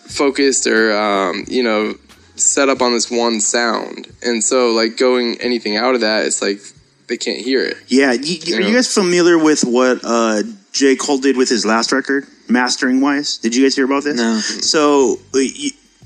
focused 0.06 0.66
or 0.66 0.96
um, 0.96 1.44
you 1.48 1.62
know 1.62 1.94
set 2.36 2.68
up 2.68 2.80
on 2.80 2.92
this 2.92 3.10
one 3.10 3.40
sound 3.40 4.06
and 4.22 4.44
so 4.44 4.70
like 4.70 4.96
going 4.96 5.36
anything 5.40 5.76
out 5.76 5.94
of 5.96 6.02
that 6.02 6.24
it's 6.24 6.40
like 6.40 6.60
they 7.08 7.16
can't 7.16 7.40
hear 7.40 7.64
it 7.64 7.76
yeah. 7.88 8.12
You, 8.12 8.38
you- 8.44 8.56
are 8.56 8.60
know. 8.60 8.68
you 8.68 8.74
guys 8.74 8.92
familiar 8.92 9.38
with 9.38 9.62
what 9.62 10.00
uh, 10.04 10.42
J. 10.72 10.96
Cole 10.96 11.18
did 11.18 11.36
with 11.36 11.48
his 11.48 11.64
last 11.66 11.90
record, 11.92 12.26
mastering 12.48 13.00
wise? 13.00 13.38
Did 13.38 13.56
you 13.56 13.64
guys 13.64 13.74
hear 13.74 13.86
about 13.86 14.04
this? 14.04 14.16
No. 14.16 14.38
So, 14.38 15.18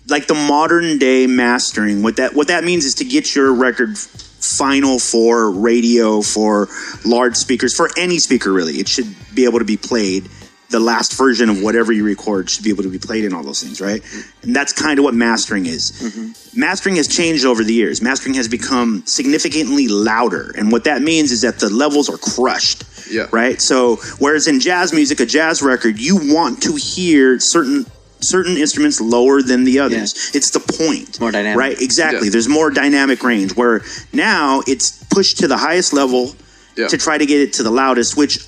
like 0.08 0.26
the 0.26 0.34
modern 0.34 0.98
day 0.98 1.26
mastering, 1.26 2.02
what 2.02 2.16
that 2.16 2.34
what 2.34 2.48
that 2.48 2.64
means 2.64 2.84
is 2.84 2.94
to 2.96 3.04
get 3.04 3.34
your 3.34 3.52
record 3.52 3.98
final 3.98 4.98
for 4.98 5.50
radio, 5.50 6.22
for 6.22 6.68
large 7.04 7.36
speakers, 7.36 7.74
for 7.76 7.90
any 7.96 8.18
speaker 8.18 8.52
really. 8.52 8.74
It 8.74 8.88
should 8.88 9.14
be 9.34 9.44
able 9.44 9.58
to 9.58 9.64
be 9.64 9.76
played. 9.76 10.28
The 10.72 10.80
last 10.80 11.16
version 11.16 11.48
of 11.50 11.62
whatever 11.62 11.92
you 11.92 12.02
record 12.04 12.48
should 12.50 12.64
be 12.64 12.70
able 12.70 12.82
to 12.82 12.88
be 12.90 12.98
played 12.98 13.24
in 13.24 13.32
all 13.34 13.42
those 13.44 13.62
things, 13.62 13.80
right? 13.80 14.02
And 14.42 14.56
that's 14.56 14.72
kind 14.72 14.98
of 14.98 15.04
what 15.04 15.14
mastering 15.14 15.66
is. 15.66 15.92
Mm-hmm. 15.92 16.58
Mastering 16.60 16.96
has 16.96 17.06
changed 17.06 17.44
over 17.44 17.62
the 17.62 17.74
years. 17.74 18.02
Mastering 18.02 18.34
has 18.34 18.48
become 18.48 19.02
significantly 19.06 19.86
louder, 19.88 20.52
and 20.56 20.72
what 20.72 20.84
that 20.84 21.02
means 21.02 21.30
is 21.30 21.42
that 21.42 21.58
the 21.60 21.68
levels 21.70 22.08
are 22.08 22.16
crushed 22.18 22.84
Yeah. 23.10 23.26
right? 23.32 23.60
So 23.60 23.96
whereas 24.18 24.48
in 24.48 24.60
jazz 24.60 24.92
music, 24.92 25.20
a 25.20 25.26
jazz 25.26 25.62
record, 25.62 25.98
you 26.00 26.16
want 26.34 26.62
to 26.62 26.74
hear 26.74 27.38
certain 27.38 27.86
certain 28.20 28.56
instruments 28.56 29.00
lower 29.00 29.42
than 29.42 29.64
the 29.64 29.80
others. 29.80 30.30
It's 30.32 30.50
the 30.52 30.60
point. 30.60 31.20
more 31.20 31.32
dynamic. 31.32 31.58
Right? 31.58 31.80
Exactly. 31.82 32.28
Yeah. 32.28 32.32
There's 32.32 32.48
more 32.48 32.70
dynamic 32.70 33.22
range 33.24 33.56
where 33.56 33.82
now 34.12 34.62
it's 34.66 35.04
pushed 35.10 35.38
to 35.40 35.48
the 35.48 35.56
highest 35.58 35.92
level 35.92 36.34
Yeah. 36.76 36.86
to 36.88 36.96
try 36.96 37.18
to 37.18 37.26
get 37.26 37.40
it 37.40 37.52
to 37.54 37.62
the 37.64 37.70
loudest, 37.70 38.16
which 38.16 38.38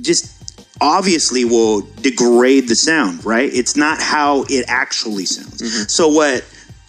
just 0.00 0.26
obviously 0.80 1.44
will 1.44 1.82
degrade 2.02 2.68
the 2.68 2.76
sound, 2.76 3.24
right? 3.24 3.50
It's 3.52 3.76
not 3.76 4.00
how 4.00 4.44
it 4.48 4.64
actually 4.68 5.26
sounds. 5.26 5.60
Mm-hmm. 5.60 5.88
So 5.88 6.08
what 6.08 6.44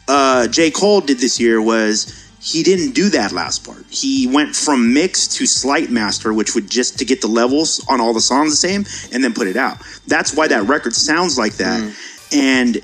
uh, 0.07 0.47
J. 0.47 0.71
Cole 0.71 1.01
did 1.01 1.19
this 1.19 1.39
year 1.39 1.61
was 1.61 2.15
he 2.41 2.63
didn't 2.63 2.93
do 2.93 3.09
that 3.09 3.31
last 3.31 3.65
part. 3.65 3.85
He 3.89 4.27
went 4.27 4.55
from 4.55 4.93
mix 4.93 5.27
to 5.27 5.45
slight 5.45 5.89
master, 5.89 6.33
which 6.33 6.55
would 6.55 6.69
just 6.69 6.99
to 6.99 7.05
get 7.05 7.21
the 7.21 7.27
levels 7.27 7.85
on 7.89 7.99
all 7.99 8.13
the 8.13 8.21
songs 8.21 8.51
the 8.51 8.67
same, 8.67 8.85
and 9.13 9.23
then 9.23 9.33
put 9.33 9.47
it 9.47 9.57
out. 9.57 9.77
That's 10.07 10.33
why 10.33 10.47
that 10.47 10.63
record 10.63 10.93
sounds 10.93 11.37
like 11.37 11.53
that. 11.55 11.95
And 12.31 12.77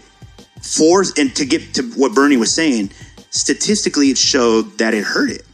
for 0.62 1.04
and 1.18 1.36
to 1.36 1.46
get 1.46 1.76
to 1.76 1.84
what 1.96 2.14
Bernie 2.14 2.38
was 2.38 2.54
saying, 2.54 2.92
statistically, 3.30 4.10
it 4.10 4.18
showed 4.18 4.78
that 4.80 4.94
it 4.94 5.04
hurt 5.04 5.30
it 5.30 5.46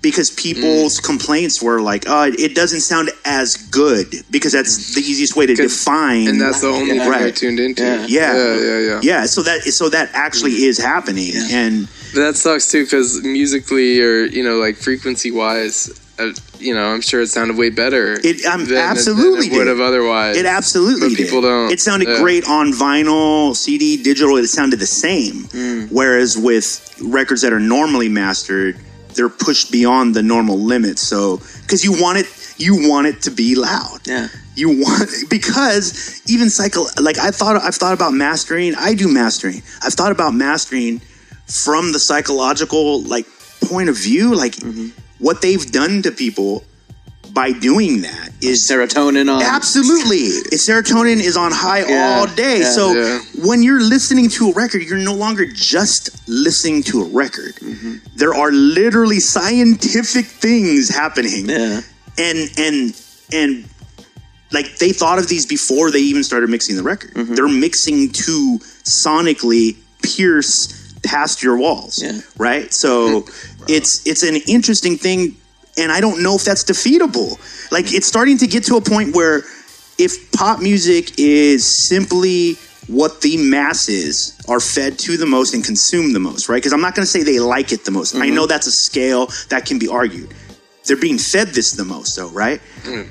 because 0.00 0.30
people's 0.30 1.00
complaints 1.00 1.60
were 1.60 1.80
like, 1.80 2.04
"Oh, 2.06 2.22
it 2.38 2.54
doesn't 2.54 2.80
sound 2.82 3.10
as 3.24 3.56
good," 3.56 4.06
because 4.30 4.52
that's 4.52 4.94
the 4.94 5.00
easiest 5.00 5.34
way 5.36 5.46
to 5.46 5.54
define. 5.54 6.28
and 6.28 6.40
that's 6.40 6.60
the 6.60 6.68
only 6.68 6.90
thing 6.90 7.00
I 7.00 7.08
Right. 7.08 7.34
tuned 7.36 7.58
into. 7.60 7.82
Yeah. 7.82 8.06
yeah, 8.08 8.34
yeah, 8.36 8.54
yeah, 8.60 8.78
yeah. 8.78 9.00
yeah. 9.02 9.26
So 9.26 9.42
that 9.42 9.62
so 9.64 9.88
that 9.88 10.10
actually 10.12 10.64
is 10.64 10.78
happening, 10.78 11.32
and 11.50 11.88
But 12.14 12.20
that 12.20 12.36
sucks 12.36 12.70
too, 12.70 12.84
because 12.84 13.22
musically 13.22 14.00
or 14.00 14.24
you 14.26 14.42
know, 14.44 14.58
like 14.58 14.76
frequency 14.76 15.30
wise, 15.32 15.90
uh, 16.20 16.30
you 16.60 16.74
know, 16.74 16.86
I'm 16.92 17.00
sure 17.00 17.20
it 17.20 17.28
sounded 17.28 17.56
way 17.56 17.70
better. 17.70 18.18
It, 18.24 18.44
um, 18.46 18.64
than- 18.66 18.78
absolutely 18.78 19.48
than 19.48 19.54
it 19.54 19.58
would 19.58 19.66
have 19.66 19.80
otherwise. 19.80 20.36
It 20.36 20.46
absolutely 20.46 21.08
But 21.10 21.16
people 21.18 21.40
did. 21.42 21.48
don't. 21.48 21.72
It 21.72 21.80
sounded 21.80 22.08
Yeah. 22.08 22.20
great 22.20 22.44
on 22.48 22.72
vinyl, 22.72 23.54
CD, 23.56 23.96
digital. 23.96 24.36
It 24.38 24.48
sounded 24.48 24.78
the 24.80 24.86
same. 24.86 25.48
Mm. 25.52 25.88
Whereas 25.90 26.36
with 26.38 26.80
records 27.00 27.42
that 27.42 27.52
are 27.52 27.60
normally 27.60 28.08
mastered, 28.08 28.76
they're 29.18 29.28
pushed 29.28 29.70
beyond 29.70 30.14
the 30.14 30.22
normal 30.22 30.56
limits. 30.56 31.02
So 31.02 31.36
because 31.62 31.84
you 31.84 31.92
want 31.92 32.16
it, 32.18 32.26
you 32.56 32.88
want 32.88 33.06
it 33.08 33.20
to 33.22 33.30
be 33.30 33.54
loud. 33.54 34.00
Yeah. 34.06 34.28
You 34.56 34.70
want 34.80 35.10
because 35.28 36.22
even 36.26 36.48
cycle 36.48 36.86
like 36.98 37.18
I 37.18 37.30
thought 37.30 37.60
I've 37.60 37.74
thought 37.74 37.92
about 37.92 38.12
mastering. 38.14 38.74
I 38.76 38.94
do 38.94 39.12
mastering. 39.12 39.62
I've 39.84 39.92
thought 39.92 40.12
about 40.12 40.32
mastering 40.32 41.00
from 41.46 41.92
the 41.92 41.98
psychological 41.98 43.02
like 43.02 43.26
point 43.68 43.88
of 43.90 43.96
view, 43.98 44.34
like 44.34 44.54
Mm-hmm. 44.56 44.88
what 45.18 45.42
they've 45.42 45.70
done 45.70 46.02
to 46.02 46.10
people 46.10 46.64
by 47.32 47.52
doing 47.52 48.00
that 48.02 48.30
is 48.40 48.66
Serotonin 48.68 49.32
on. 49.32 49.42
Absolutely. 49.42 50.16
It's 50.50 50.68
serotonin 50.68 51.20
is 51.20 51.36
on 51.36 51.52
high 51.52 51.86
Yeah, 51.86 52.16
all 52.20 52.26
day. 52.26 52.60
yeah. 52.60 52.72
so 52.72 52.92
Yeah. 52.94 53.20
when 53.44 53.62
you're 53.62 53.82
listening 53.82 54.28
to 54.30 54.50
a 54.50 54.52
record, 54.54 54.82
you're 54.82 54.98
no 54.98 55.14
longer 55.14 55.44
just 55.46 56.26
listening 56.28 56.82
to 56.84 57.02
a 57.02 57.04
record. 57.04 57.54
Mm-hmm. 57.56 57.96
There 58.16 58.34
are 58.34 58.50
literally 58.50 59.20
scientific 59.20 60.24
things 60.26 60.88
happening. 60.88 61.48
Yeah. 61.48 61.82
And 62.16 62.50
and 62.58 63.02
and 63.32 63.68
like 64.50 64.78
they 64.78 64.92
thought 64.92 65.18
of 65.18 65.28
these 65.28 65.44
before 65.44 65.90
they 65.90 66.00
even 66.00 66.24
started 66.24 66.48
mixing 66.48 66.76
the 66.76 66.82
record. 66.82 67.12
Mm-hmm. 67.14 67.34
They're 67.34 67.46
mixing 67.48 68.10
to 68.10 68.58
sonically 68.84 69.76
pierce 70.02 70.94
past 71.04 71.42
your 71.42 71.56
walls. 71.58 72.02
Yeah. 72.02 72.20
Right? 72.38 72.72
So 72.72 73.26
it's 73.68 74.04
it's 74.06 74.22
an 74.22 74.36
interesting 74.48 74.96
thing 74.96 75.36
and 75.78 75.92
I 75.92 76.00
don't 76.00 76.22
know 76.22 76.34
if 76.34 76.44
that's 76.44 76.64
defeatable. 76.64 77.38
Like 77.70 77.92
it's 77.92 78.06
starting 78.06 78.38
to 78.38 78.46
get 78.46 78.64
to 78.64 78.76
a 78.76 78.80
point 78.80 79.14
where 79.14 79.42
if 79.98 80.32
pop 80.32 80.60
music 80.60 81.18
is 81.18 81.86
simply 81.88 82.56
what 82.88 83.20
the 83.20 83.36
masses 83.36 84.40
are 84.48 84.60
fed 84.60 84.98
to 84.98 85.16
the 85.16 85.26
most 85.26 85.54
and 85.54 85.62
consume 85.62 86.12
the 86.12 86.20
most, 86.20 86.48
right? 86.48 86.56
Because 86.56 86.72
I'm 86.72 86.80
not 86.80 86.94
going 86.94 87.04
to 87.04 87.10
say 87.10 87.22
they 87.22 87.38
like 87.38 87.70
it 87.72 87.84
the 87.84 87.90
most. 87.90 88.14
I 88.14 88.30
know 88.30 88.42
mm-hmm. 88.42 88.48
that's 88.48 88.66
a 88.66 88.72
scale 88.72 89.28
that 89.50 89.66
can 89.66 89.78
be 89.78 89.88
argued. 89.88 90.34
They're 90.86 90.96
being 90.96 91.18
fed 91.18 91.48
this 91.48 91.72
the 91.72 91.84
most, 91.84 92.16
though, 92.16 92.30
right? 92.30 92.60
Mm. 92.84 93.10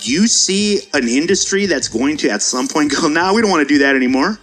You 0.00 0.26
see 0.26 0.80
an 0.94 1.08
industry 1.08 1.66
that's 1.66 1.88
going 1.88 2.16
to 2.18 2.30
at 2.30 2.40
some 2.40 2.68
point 2.68 2.92
go, 3.00 3.06
"Nah, 3.08 3.34
we 3.34 3.42
don't 3.42 3.50
want 3.50 3.66
to 3.66 3.72
do 3.72 3.78
that 3.80 3.94
anymore." 3.94 4.38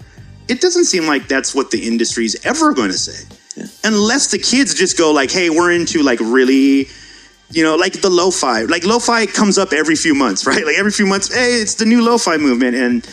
It 0.47 0.61
doesn't 0.61 0.85
seem 0.85 1.07
like 1.07 1.27
that's 1.27 1.55
what 1.55 1.71
the 1.71 1.87
industry's 1.87 2.45
ever 2.45 2.73
going 2.73 2.91
to 2.91 2.97
say, 2.97 3.25
unless 3.83 4.29
the 4.29 4.37
kids 4.37 4.75
just 4.75 4.97
go 4.97 5.11
like, 5.11 5.31
"Hey, 5.31 5.49
we're 5.49 5.71
into 5.71 6.03
like 6.03 6.19
really." 6.19 6.87
You 7.53 7.63
know, 7.63 7.75
like 7.75 8.01
the 8.01 8.09
lo-fi. 8.09 8.63
Like 8.63 8.83
lo-fi 8.85 9.25
comes 9.25 9.57
up 9.57 9.73
every 9.73 9.95
few 9.95 10.15
months, 10.15 10.45
right? 10.47 10.65
Like 10.65 10.77
every 10.77 10.91
few 10.91 11.05
months, 11.05 11.33
hey, 11.33 11.61
it's 11.61 11.75
the 11.75 11.85
new 11.85 12.03
lo-fi 12.03 12.37
movement, 12.37 12.75
and 12.75 13.07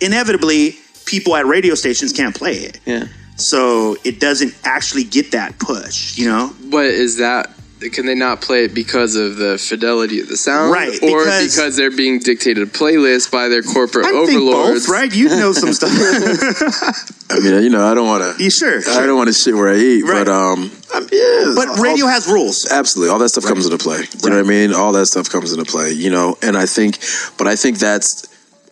inevitably, 0.00 0.76
people 1.04 1.36
at 1.36 1.46
radio 1.46 1.74
stations 1.74 2.12
can't 2.12 2.34
play 2.34 2.54
it. 2.54 2.80
Yeah. 2.84 3.04
So 3.36 3.96
it 4.04 4.18
doesn't 4.18 4.54
actually 4.64 5.04
get 5.04 5.32
that 5.32 5.58
push, 5.58 6.16
you 6.16 6.26
know? 6.26 6.54
But 6.70 6.86
is 6.86 7.18
that 7.18 7.50
can 7.92 8.06
they 8.06 8.14
not 8.14 8.40
play 8.40 8.64
it 8.64 8.74
because 8.74 9.16
of 9.16 9.36
the 9.36 9.58
fidelity 9.58 10.20
of 10.20 10.28
the 10.28 10.36
sound, 10.36 10.72
Right, 10.72 10.88
Or 11.02 11.24
because- 11.24 11.54
because, 11.54 11.76
they're 11.76 11.90
being 11.90 12.18
dictated 12.18 12.62
a 12.66 12.70
playlist 12.70 13.30
by 13.30 13.48
their 13.48 13.62
corporate 13.62 14.06
I 14.06 14.10
think 14.26 14.30
overlords? 14.40 14.86
both, 14.86 14.88
right? 14.88 15.14
You 15.14 15.28
know 15.28 15.52
some 15.52 15.72
stuff. 15.74 15.90
I 17.30 17.40
mean, 17.40 17.62
you 17.62 17.70
know, 17.70 17.84
I 17.86 17.94
don't 17.94 18.06
want 18.06 18.36
to. 18.38 18.42
you 18.42 18.50
sure? 18.50 18.78
I 18.88 19.04
don't 19.06 19.16
want 19.16 19.28
to 19.28 19.34
shit 19.34 19.54
where 19.54 19.68
I 19.68 19.76
eat, 19.76 20.02
Right. 20.04 20.24
but 20.24 20.28
um, 20.28 20.70
I'm, 20.94 21.02
yeah. 21.12 21.52
But 21.54 21.68
all- 21.68 21.76
radio 21.76 22.06
has 22.06 22.26
rules. 22.26 22.66
absolutely 22.70 23.12
all 23.12 23.18
that 23.18 23.28
stuff 23.30 23.44
comes 23.44 23.66
into 23.66 23.78
play. 23.78 23.98
You 24.22 24.30
know 24.30 24.36
what 24.36 24.46
I 24.46 24.48
mean? 24.48 24.72
All 24.72 24.92
that 24.92 25.06
stuff 25.06 25.28
comes 25.28 25.52
into 25.52 25.64
play. 25.64 25.92
You 25.92 26.10
know, 26.10 26.38
and 26.42 26.56
I 26.56 26.66
think, 26.66 26.98
but 27.38 27.46
I 27.46 27.56
think 27.56 27.78
that's. 27.78 28.25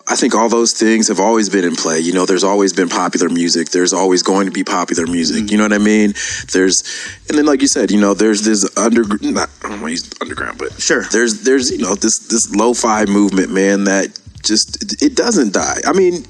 I 0.07 0.17
think 0.17 0.35
all 0.35 0.51
those 0.51 0.73
things 0.75 1.09
have 1.09 1.19
always 1.19 1.49
been 1.49 1.65
in 1.65 1.77
play. 1.77 1.99
You 1.99 2.13
know, 2.13 2.27
there's 2.27 2.45
always 2.45 2.75
been 2.75 2.91
popular 2.91 3.31
music. 3.31 3.71
There's 3.71 3.95
always 3.95 4.23
going 4.23 4.45
to 4.47 4.53
be 4.53 4.63
popular 4.63 5.07
music. 5.07 5.45
Mm-hmm. 5.45 5.49
You 5.49 5.57
know 5.57 5.65
what 5.65 5.73
I 5.73 5.79
mean? 5.79 6.13
There's, 6.53 6.83
and 7.29 7.39
then 7.39 7.47
like 7.47 7.63
you 7.63 7.69
said, 7.69 7.91
you 7.91 7.99
know, 7.99 8.13
there's 8.13 8.43
this 8.43 8.69
under, 8.77 9.05
not, 9.23 9.49
I 9.63 9.69
don't 9.71 9.81
want 9.81 9.85
to 9.85 9.91
use 9.93 10.11
underground, 10.21 10.59
but 10.59 10.73
Sure. 10.81 11.05
There's, 11.11 11.43
there's, 11.45 11.71
you 11.71 11.79
know, 11.79 11.95
this, 11.95 12.19
this 12.29 12.55
lo-fi 12.55 13.07
movement, 13.07 13.51
man, 13.51 13.85
that 13.85 14.19
just, 14.43 15.03
it, 15.03 15.17
doesn't 15.17 15.55
die. 15.55 15.81
I 15.87 15.95
mean, 15.95 16.25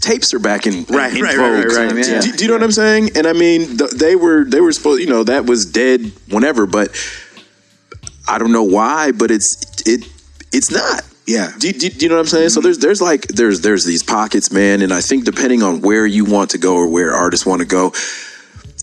tapes 0.00 0.32
are 0.32 0.38
back 0.38 0.68
in, 0.68 0.84
Right, 0.84 1.12
in 1.16 1.20
right, 1.22 1.36
right, 1.36 1.64
right, 1.64 1.76
right. 1.92 2.04
Do, 2.04 2.10
Yeah. 2.12 2.20
do- 2.20 2.32
do 2.32 2.44
you 2.44 2.48
know 2.48 2.54
what 2.54 2.62
I'm 2.62 2.70
saying? 2.72 3.10
And 3.16 3.26
I 3.26 3.32
mean, 3.32 3.76
th- 3.76 3.90
they 3.90 4.14
were, 4.14 4.44
they 4.44 4.60
were 4.60 4.70
supposed, 4.70 5.00
you 5.00 5.08
know, 5.08 5.24
that 5.24 5.46
was 5.46 5.66
dead 5.66 6.12
whenever, 6.28 6.64
but 6.64 6.90
I 8.28 8.38
don't 8.38 8.52
know 8.52 8.62
why, 8.62 9.10
but 9.10 9.32
it's, 9.32 9.56
it, 9.84 10.06
it's 10.52 10.70
not. 10.70 11.02
Yeah. 11.30 11.52
Do, 11.58 11.72
do, 11.72 11.88
do 11.90 12.04
you 12.04 12.08
know 12.08 12.16
what 12.16 12.22
I'm 12.22 12.26
saying? 12.26 12.48
So 12.50 12.60
there's 12.60 12.78
there's 12.78 13.00
like 13.00 13.22
there's 13.28 13.60
there's 13.60 13.84
these 13.84 14.02
pockets, 14.02 14.50
man, 14.52 14.82
and 14.82 14.92
I 14.92 15.00
think 15.00 15.24
depending 15.24 15.62
on 15.62 15.80
where 15.80 16.06
you 16.06 16.24
want 16.24 16.50
to 16.50 16.58
go 16.58 16.74
or 16.74 16.88
where 16.88 17.12
artists 17.12 17.46
want 17.46 17.60
to 17.60 17.66
go, 17.66 17.92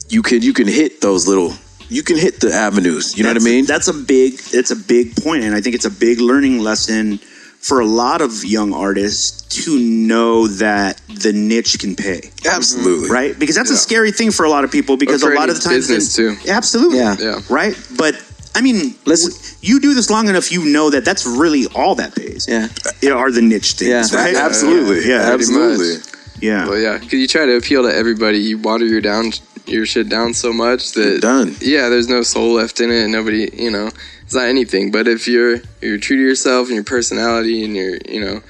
you 0.10 0.22
can 0.22 0.42
you 0.42 0.54
can 0.54 0.68
hit 0.68 1.02
those 1.02 1.28
little 1.28 1.54
you 1.90 2.04
can 2.04 2.18
hit 2.18 2.40
the 2.42 2.52
avenues. 2.54 3.18
You 3.18 3.24
know 3.24 3.30
what 3.30 3.38
I 3.38 3.40
That's- 3.40 3.54
mean? 3.54 3.66
That's 3.66 3.88
a 3.88 3.94
big 3.94 4.34
it's 4.54 4.72
a 4.72 4.76
big 4.76 5.16
point, 5.16 5.44
and 5.44 5.54
I 5.56 5.62
think 5.62 5.76
it's 5.76 5.86
a 5.86 5.92
big 5.92 6.20
learning 6.20 6.60
lesson 6.60 7.20
for 7.60 7.80
a 7.82 7.86
lot 7.86 8.22
of 8.22 8.46
young 8.46 8.72
artists 8.72 9.42
to 9.66 9.78
know 9.80 10.48
that 10.48 11.02
the 11.10 11.34
niche 11.34 11.80
can 11.80 11.96
pay. 11.96 12.22
Absolutely. 12.46 13.10
Right? 13.10 13.38
Because 13.38 13.56
that's 13.56 13.72
a 13.72 13.76
scary 13.78 14.12
thing 14.12 14.32
for 14.32 14.46
a 14.46 14.50
lot 14.50 14.64
of 14.64 14.72
people 14.72 14.96
because 14.96 15.24
a 15.24 15.30
lot 15.30 15.50
of 15.50 15.56
the 15.56 15.62
times 15.62 15.88
business, 15.88 16.16
too. 16.16 16.38
Absolutely. 16.50 17.00
Yeah. 17.00 17.16
Yeah. 17.20 17.40
Right? 17.50 17.76
But 17.98 18.14
I 18.58 18.62
mean, 18.62 18.96
Let's- 19.06 19.56
you 19.62 19.80
do 19.80 19.94
this 19.94 20.10
long 20.10 20.28
enough, 20.30 20.52
you 20.52 20.66
know 20.66 20.90
that 20.90 21.06
that's 21.06 21.26
really 21.26 21.68
all 21.76 21.96
that 21.96 22.16
pays. 22.16 22.46
Yeah. 22.48 22.68
It 23.02 23.12
are 23.12 23.32
the 23.32 23.42
niche 23.42 23.74
things, 23.74 24.12
Yeah. 24.12 24.16
right? 24.24 24.36
Absolutely. 24.36 25.08
Yeah. 25.08 25.20
Pretty 25.30 25.44
Absolutely. 25.44 25.96
Yeah. 26.42 26.68
Well, 26.68 26.80
yeah, 26.80 26.98
because 26.98 27.20
you 27.20 27.28
try 27.28 27.46
to 27.46 27.56
appeal 27.58 27.84
to 27.84 27.94
everybody. 27.96 28.40
You 28.40 28.58
water 28.58 28.86
your 28.86 29.02
down 29.02 29.32
your 29.66 29.86
shit 29.86 30.08
down 30.08 30.34
so 30.34 30.54
much 30.54 30.94
that 30.94 31.06
You're 31.06 31.20
done. 31.20 31.56
Yeah, 31.60 31.90
there's 31.90 32.08
no 32.08 32.22
soul 32.24 32.54
left 32.54 32.80
in 32.80 32.90
it, 32.92 33.04
and 33.04 33.12
nobody, 33.12 33.50
you 33.54 33.70
know, 33.70 33.90
it's 34.24 34.34
not 34.34 34.46
anything. 34.46 34.92
But 34.92 35.08
if 35.08 35.28
you're 35.28 35.60
you're 35.82 35.98
true 35.98 36.16
to 36.18 36.22
yourself 36.24 36.68
and 36.68 36.76
your 36.76 36.84
personality, 36.86 37.64
and 37.66 37.76
you're, 37.76 37.98
you 38.10 38.22
know, 38.24 38.42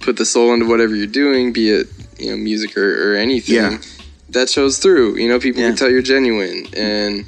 put 0.00 0.16
the 0.16 0.24
soul 0.24 0.54
into 0.54 0.66
whatever 0.66 0.94
you're 0.96 1.06
doing, 1.24 1.52
be 1.52 1.70
it 1.70 1.88
you 2.18 2.30
know 2.30 2.36
music 2.36 2.76
or, 2.76 3.12
or 3.12 3.16
anything, 3.16 3.54
Yeah. 3.56 3.78
that 4.30 4.48
shows 4.48 4.78
through. 4.78 5.18
You 5.18 5.28
know, 5.28 5.38
people 5.38 5.60
Yeah. 5.60 5.68
can 5.68 5.76
tell 5.76 5.90
you're 5.90 6.00
genuine, 6.16 6.66
and 6.74 7.24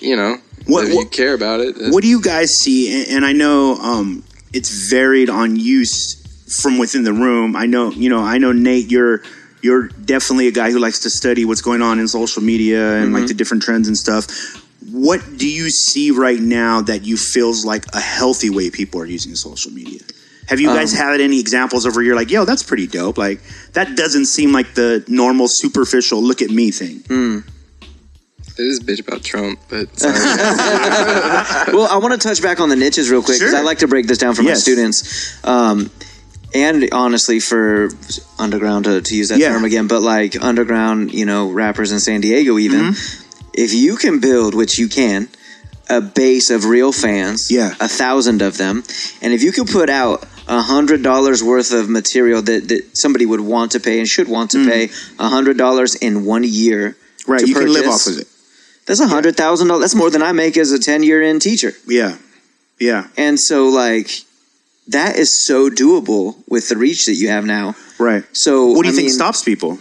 you 0.00 0.16
know, 0.16 0.38
What- 0.70 0.84
if 0.84 0.90
you 0.90 0.96
what- 0.96 1.12
care 1.12 1.34
about 1.34 1.60
it. 1.60 1.76
What 1.92 2.02
do 2.02 2.08
you 2.08 2.20
guys 2.20 2.50
see? 2.56 3.02
And, 3.02 3.16
and 3.16 3.24
I 3.24 3.32
know 3.32 3.76
um, 3.76 4.24
it's 4.52 4.90
varied 4.90 5.30
on 5.30 5.56
use 5.56 6.16
from 6.62 6.78
within 6.78 7.04
the 7.04 7.12
room. 7.12 7.56
I 7.56 7.66
know, 7.66 7.90
you 7.90 8.08
know, 8.08 8.20
I 8.20 8.38
know 8.38 8.52
Nate, 8.52 8.90
you're 8.90 9.22
you're 9.62 9.88
definitely 9.88 10.48
a 10.48 10.52
guy 10.52 10.70
who 10.70 10.78
likes 10.78 11.00
to 11.00 11.10
study 11.10 11.44
what's 11.44 11.60
going 11.60 11.82
on 11.82 11.98
in 11.98 12.08
social 12.08 12.42
media 12.42 12.96
and 12.96 13.12
like 13.12 13.22
the 13.22 13.28
mm-hmm. 13.28 13.36
different 13.36 13.62
trends 13.62 13.88
and 13.88 13.96
stuff. 13.96 14.26
What 14.90 15.20
do 15.36 15.48
you 15.48 15.68
see 15.70 16.10
right 16.10 16.40
now 16.40 16.80
that 16.82 17.04
you 17.04 17.16
feels 17.16 17.64
like 17.64 17.84
a 17.94 18.00
healthy 18.00 18.50
way 18.50 18.70
people 18.70 19.00
are 19.00 19.06
using 19.06 19.34
social 19.34 19.70
media? 19.70 20.00
Have 20.48 20.58
you 20.58 20.68
guys 20.68 20.92
um, 20.92 20.98
had 20.98 21.20
any 21.20 21.38
examples 21.38 21.84
of 21.84 21.94
where 21.94 22.04
you're 22.04 22.16
like, 22.16 22.30
yo, 22.30 22.44
that's 22.44 22.62
pretty 22.62 22.86
dope? 22.86 23.18
Like 23.18 23.40
that 23.74 23.96
doesn't 23.96 24.24
seem 24.24 24.52
like 24.52 24.74
the 24.74 25.04
normal 25.06 25.46
superficial 25.46 26.20
look 26.22 26.42
at 26.42 26.50
me 26.50 26.70
thing. 26.70 27.04
It 27.08 27.44
is 28.66 28.78
a 28.80 28.82
bitch 28.84 29.00
about 29.06 29.22
Trump, 29.22 29.58
but 29.68 29.98
sorry. 29.98 30.14
well, 31.74 31.88
I 31.90 31.98
want 31.98 32.12
to 32.20 32.28
touch 32.28 32.42
back 32.42 32.60
on 32.60 32.68
the 32.68 32.76
niches 32.76 33.10
real 33.10 33.22
quick 33.22 33.38
because 33.38 33.50
Sure. 33.52 33.58
I 33.60 33.62
like 33.62 33.78
to 33.78 33.88
break 33.88 34.06
this 34.06 34.18
down 34.18 34.34
for 34.34 34.42
my 34.42 34.54
students. 34.54 35.44
Um, 35.44 35.90
and 36.54 36.88
honestly, 36.92 37.38
for 37.40 37.90
underground 38.38 38.84
to, 38.86 39.00
to 39.00 39.16
use 39.16 39.28
that 39.28 39.38
Yeah. 39.38 39.50
term 39.50 39.64
again, 39.64 39.86
but 39.86 40.00
like 40.02 40.40
underground, 40.42 41.12
you 41.14 41.24
know, 41.24 41.50
rappers 41.50 41.92
in 41.92 42.00
San 42.00 42.20
Diego, 42.20 42.58
even 42.58 42.80
Mm-hmm. 42.80 43.50
if 43.54 43.72
you 43.72 43.96
can 43.96 44.18
build, 44.20 44.54
which 44.54 44.78
you 44.78 44.88
can, 44.88 45.28
a 45.88 46.00
base 46.00 46.50
of 46.50 46.64
real 46.64 46.92
fans, 46.92 47.50
Yeah. 47.50 47.74
a 47.80 47.88
thousand 47.88 48.42
of 48.42 48.56
them, 48.58 48.82
and 49.22 49.32
if 49.32 49.42
you 49.42 49.52
could 49.52 49.68
put 49.68 49.88
out 49.90 50.24
a 50.48 50.60
hundred 50.62 51.02
dollars 51.02 51.44
worth 51.44 51.72
of 51.72 51.88
material 51.88 52.42
that, 52.42 52.66
that 52.68 52.96
somebody 52.96 53.24
would 53.26 53.40
want 53.40 53.72
to 53.72 53.80
pay 53.80 53.98
and 54.00 54.08
should 54.08 54.26
want 54.28 54.50
to 54.50 54.64
pay 54.68 54.90
a 55.20 55.28
hundred 55.28 55.56
dollars 55.56 55.94
in 55.96 56.24
one 56.24 56.42
year, 56.44 56.96
Mm. 57.20 57.28
Right, 57.28 57.40
to 57.40 57.46
you 57.46 57.54
can 57.54 57.70
live 57.72 57.84
purchase, 57.84 58.08
off 58.08 58.14
of 58.14 58.20
it. 58.22 58.28
That's 58.90 59.00
a 59.00 59.06
hundred 59.08 59.36
thousand 59.36 59.68
dollars. 59.68 59.82
That's 59.82 59.94
more 59.94 60.10
than 60.10 60.22
I 60.22 60.32
make 60.32 60.56
as 60.56 60.72
a 60.72 60.78
ten 60.78 61.02
year 61.04 61.22
in 61.22 61.38
teacher. 61.38 61.72
Yeah, 61.86 62.18
yeah, 62.80 63.06
And 63.16 63.38
so 63.38 63.68
like 63.68 64.10
that 64.88 65.14
is 65.16 65.46
so 65.46 65.70
doable 65.70 66.34
with 66.48 66.68
the 66.68 66.76
reach 66.76 67.06
that 67.06 67.14
you 67.14 67.28
have 67.28 67.44
now. 67.44 67.76
right. 68.00 68.24
So 68.32 68.66
What 68.66 68.82
do 68.82 68.88
you 68.88 68.94
I 68.94 68.96
think 68.96 69.06
mean, 69.06 69.14
stops 69.14 69.44
people? 69.44 69.78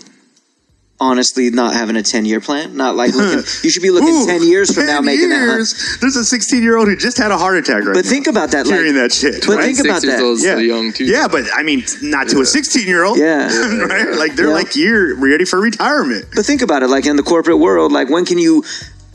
honestly 1.02 1.50
not 1.50 1.74
having 1.74 1.96
a 1.96 2.04
10 2.04 2.26
year 2.26 2.42
plan 2.42 2.76
not 2.76 2.94
like 2.94 3.14
looking 3.16 3.38
you 3.64 3.70
should 3.70 3.82
be 3.82 3.90
looking 3.90 4.10
Ooh, 4.14 4.26
10 4.28 4.44
years 4.44 4.74
from 4.76 4.86
now 4.86 4.96
10 4.98 5.06
making 5.06 5.30
that 5.30 5.48
hun- 5.48 5.98
There's 6.02 6.16
a 6.18 6.26
16 6.26 6.62
year 6.62 6.76
old 6.76 6.90
who 6.90 6.98
just 6.98 7.18
had 7.18 7.32
a 7.32 7.38
heart 7.38 7.56
attack 7.58 7.86
right 7.86 7.94
but 7.96 8.04
now. 8.04 8.12
think 8.12 8.28
about 8.28 8.52
that 8.52 8.68
like 8.68 8.82
that 8.96 9.14
shit. 9.14 9.48
but 9.48 9.56
right? 9.56 9.64
think 9.64 9.80
about 9.80 10.02
that. 10.02 10.20
yeah, 10.20 10.56
still 10.56 10.60
young 10.60 10.92
too. 10.92 11.06
yeah, 11.06 11.30
but 11.30 11.46
I 11.56 11.64
mean, 11.64 11.86
not 12.02 12.28
to 12.30 12.42
a 12.42 12.46
16 12.46 12.86
year 12.86 13.06
old. 13.06 13.18
Yeah. 13.18 13.48
right? 13.88 14.12
Like 14.14 14.36
they're 14.36 14.48
Yeah. 14.48 14.54
like 14.54 14.76
you're 14.76 15.16
ready 15.16 15.46
for 15.46 15.62
retirement. 15.62 16.26
but 16.36 16.46
think 16.46 16.62
about 16.62 16.84
it 16.84 16.90
like 16.90 17.06
in 17.06 17.16
the 17.16 17.24
corporate 17.24 17.60
world 17.60 17.94
like 17.94 18.10
when 18.10 18.26
can 18.26 18.38
you 18.38 18.66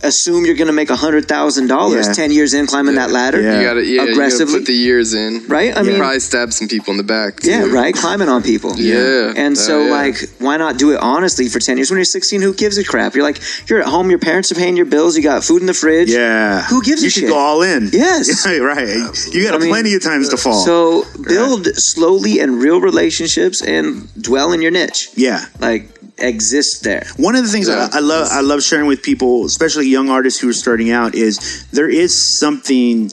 assume 0.02 0.44
you're 0.44 0.54
going 0.56 0.66
to 0.66 0.72
make 0.72 0.90
a 0.90 0.96
hundred 0.96 1.26
thousand 1.26 1.66
dollars 1.68 2.06
Yeah. 2.08 2.12
10 2.14 2.32
years 2.32 2.52
in 2.54 2.66
climbing 2.66 2.96
that 2.96 3.10
ladder 3.10 3.40
Yeah. 3.40 3.58
You 3.58 3.64
gotta, 3.66 3.80
yeah, 3.82 3.90
you 3.92 3.98
gotta 3.98 4.12
Aggressively. 4.12 4.58
put 4.60 4.66
the 4.66 4.72
years 4.74 5.14
in. 5.14 5.46
Right? 5.48 5.74
I 5.76 5.80
You 5.80 5.90
mean- 5.90 5.98
probably 5.98 6.20
stab 6.20 6.52
some 6.52 6.68
people 6.68 6.90
in 6.92 6.98
the 6.98 7.04
back. 7.04 7.40
Too. 7.40 7.50
yeah 7.50 7.64
right 7.66 7.94
climbing 7.94 8.28
on 8.28 8.42
people 8.42 8.76
Yeah. 8.76 9.32
and 9.36 9.56
so 9.56 9.84
yeah. 9.84 9.90
like 9.92 10.16
why 10.40 10.56
not 10.56 10.76
do 10.78 10.92
it 10.92 11.00
honestly 11.00 11.48
for 11.48 11.58
10 11.60 11.76
years 11.78 11.90
when 11.90 11.98
you're 11.98 12.04
16 12.04 12.40
who 12.42 12.52
gives 12.54 12.76
a 12.78 12.84
crap 12.84 13.14
you're 13.14 13.24
like 13.24 13.40
you're 13.68 13.80
at 13.80 13.86
home 13.86 14.10
your 14.10 14.18
parents 14.18 14.50
are 14.52 14.56
paying 14.56 14.76
your 14.76 14.86
bills 14.86 15.16
you 15.16 15.22
got 15.22 15.42
food 15.44 15.60
in 15.62 15.66
the 15.66 15.74
fridge 15.74 16.10
Yeah. 16.10 16.62
Who 16.64 16.82
gives 16.82 17.02
a 17.02 17.04
You 17.06 17.10
should 17.10 17.28
go 17.28 17.38
all 17.38 17.62
in. 17.62 17.88
Yes. 17.92 18.44
Yeah, 18.46 18.58
right. 18.74 18.88
You 19.32 19.42
got 19.44 19.54
I 19.54 19.58
mean, 19.58 19.68
plenty 19.70 19.94
of 19.94 20.02
times 20.02 20.28
to 20.30 20.36
fall. 20.36 20.64
so 20.64 21.04
build 21.22 21.66
slowly 21.76 22.40
and 22.40 22.60
real 22.60 22.80
relationships 22.80 23.62
and 23.62 24.08
dwell 24.20 24.52
in 24.52 24.60
your 24.60 24.70
niche 24.70 25.10
yeah. 25.14 25.44
like 25.60 25.88
exist 26.18 26.84
there 26.84 27.06
One 27.16 27.34
of 27.34 27.42
the 27.42 27.48
things 27.50 27.68
Yeah. 27.68 27.88
I, 27.92 27.98
I 27.98 28.00
love 28.00 28.28
I 28.30 28.40
love 28.40 28.62
sharing 28.62 28.86
with 28.86 29.02
people, 29.02 29.44
especially 29.44 29.88
young 29.88 30.10
artists 30.10 30.40
who 30.40 30.48
are 30.48 30.52
starting 30.54 30.90
out, 30.90 31.14
is 31.14 31.66
there 31.70 31.88
is 31.88 32.38
something. 32.38 33.10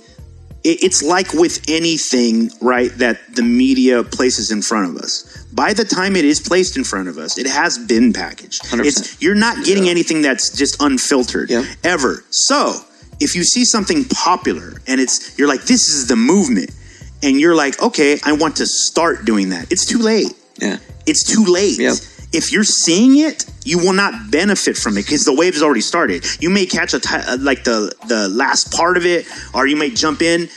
It, 0.63 0.83
it's 0.83 1.01
like 1.01 1.33
with 1.33 1.67
anything, 1.67 2.51
right? 2.61 2.91
That 2.97 3.35
the 3.35 3.41
media 3.41 4.03
places 4.03 4.51
in 4.51 4.61
front 4.61 4.89
of 4.89 5.01
us. 5.01 5.43
By 5.51 5.73
the 5.73 5.83
time 5.83 6.15
it 6.15 6.23
is 6.23 6.39
placed 6.39 6.77
in 6.77 6.83
front 6.83 7.07
of 7.07 7.17
us, 7.17 7.37
it 7.39 7.47
has 7.47 7.79
been 7.79 8.13
packaged. 8.13 8.61
100%. 8.65 8.85
It's 8.85 9.21
you're 9.21 9.35
not 9.35 9.65
getting 9.65 9.89
anything 9.89 10.21
that's 10.21 10.55
just 10.55 10.79
unfiltered 10.81 11.49
Yep. 11.49 11.65
ever. 11.83 12.23
So 12.29 12.73
if 13.19 13.35
you 13.35 13.43
see 13.43 13.65
something 13.65 14.05
popular 14.05 14.73
and 14.87 15.01
it's 15.01 15.37
you're 15.39 15.47
like, 15.47 15.63
this 15.63 15.87
is 15.89 16.07
the 16.07 16.15
movement, 16.15 16.69
and 17.23 17.39
you're 17.39 17.55
like, 17.55 17.81
okay, 17.81 18.19
I 18.23 18.33
want 18.33 18.57
to 18.57 18.67
start 18.67 19.25
doing 19.25 19.49
that. 19.49 19.71
It's 19.71 19.85
too 19.85 19.99
late 19.99 20.33
yeah 20.57 20.77
it's 21.05 21.23
too 21.23 21.43
late. 21.45 21.79
Yep. 21.79 21.95
If 22.33 22.51
you're 22.51 22.63
seeing 22.63 23.17
it, 23.17 23.45
you 23.65 23.77
will 23.77 23.93
not 23.93 24.31
benefit 24.31 24.77
from 24.77 24.97
it 24.97 25.05
because 25.05 25.25
the 25.25 25.33
wave 25.33 25.53
has 25.53 25.61
already 25.63 25.81
started. 25.81 26.25
You 26.39 26.49
may 26.49 26.65
catch 26.65 26.93
a 26.93 27.01
uh, 27.11 27.37
like 27.39 27.63
the 27.63 27.91
the 28.07 28.29
last 28.29 28.71
part 28.71 28.97
of 28.97 29.05
it, 29.05 29.25
or 29.53 29.67
you 29.67 29.75
may 29.75 29.89
jump 29.89 30.21
in, 30.21 30.47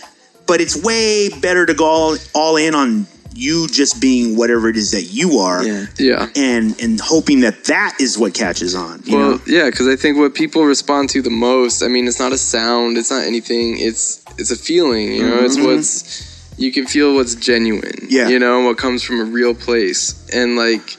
but 0.47 0.61
it's 0.61 0.77
way 0.83 1.29
better 1.41 1.66
to 1.66 1.75
go 1.75 1.85
all, 1.85 2.16
all 2.35 2.57
in 2.57 2.75
on 2.75 3.07
you 3.37 3.66
just 3.66 4.01
being 4.01 4.37
whatever 4.37 4.68
it 4.68 4.77
is 4.77 4.93
that 4.93 5.03
you 5.12 5.39
are, 5.39 5.64
yeah 5.66 5.87
Yeah. 5.99 6.29
and 6.37 6.81
and 6.81 7.01
hoping 7.01 7.41
that 7.41 7.64
that 7.64 7.97
is 7.99 8.16
what 8.16 8.33
catches 8.35 8.77
on. 8.77 9.03
You 9.05 9.16
Well, 9.16 9.31
know? 9.33 9.41
yeah, 9.45 9.66
because 9.70 9.89
I 9.89 9.97
think 9.97 10.16
what 10.18 10.35
people 10.35 10.64
respond 10.64 11.11
to 11.11 11.22
the 11.22 11.31
most. 11.31 11.83
I 11.83 11.89
mean, 11.89 12.07
it's 12.07 12.20
not 12.20 12.33
a 12.33 12.39
sound. 12.39 12.97
It's 12.97 13.11
not 13.11 13.25
anything. 13.25 13.79
It's 13.81 14.22
it's 14.39 14.53
a 14.53 14.57
feeling. 14.57 15.12
You 15.14 15.27
know, 15.29 15.45
it's 15.45 15.59
what's 15.59 16.31
you 16.57 16.70
can 16.70 16.87
feel 16.87 17.16
what's 17.16 17.35
genuine. 17.35 18.07
Yeah. 18.09 18.29
You 18.29 18.39
know 18.39 18.61
what 18.61 18.79
comes 18.79 19.03
from 19.03 19.18
a 19.20 19.25
real 19.25 19.55
place, 19.55 20.14
and 20.33 20.55
like, 20.57 20.97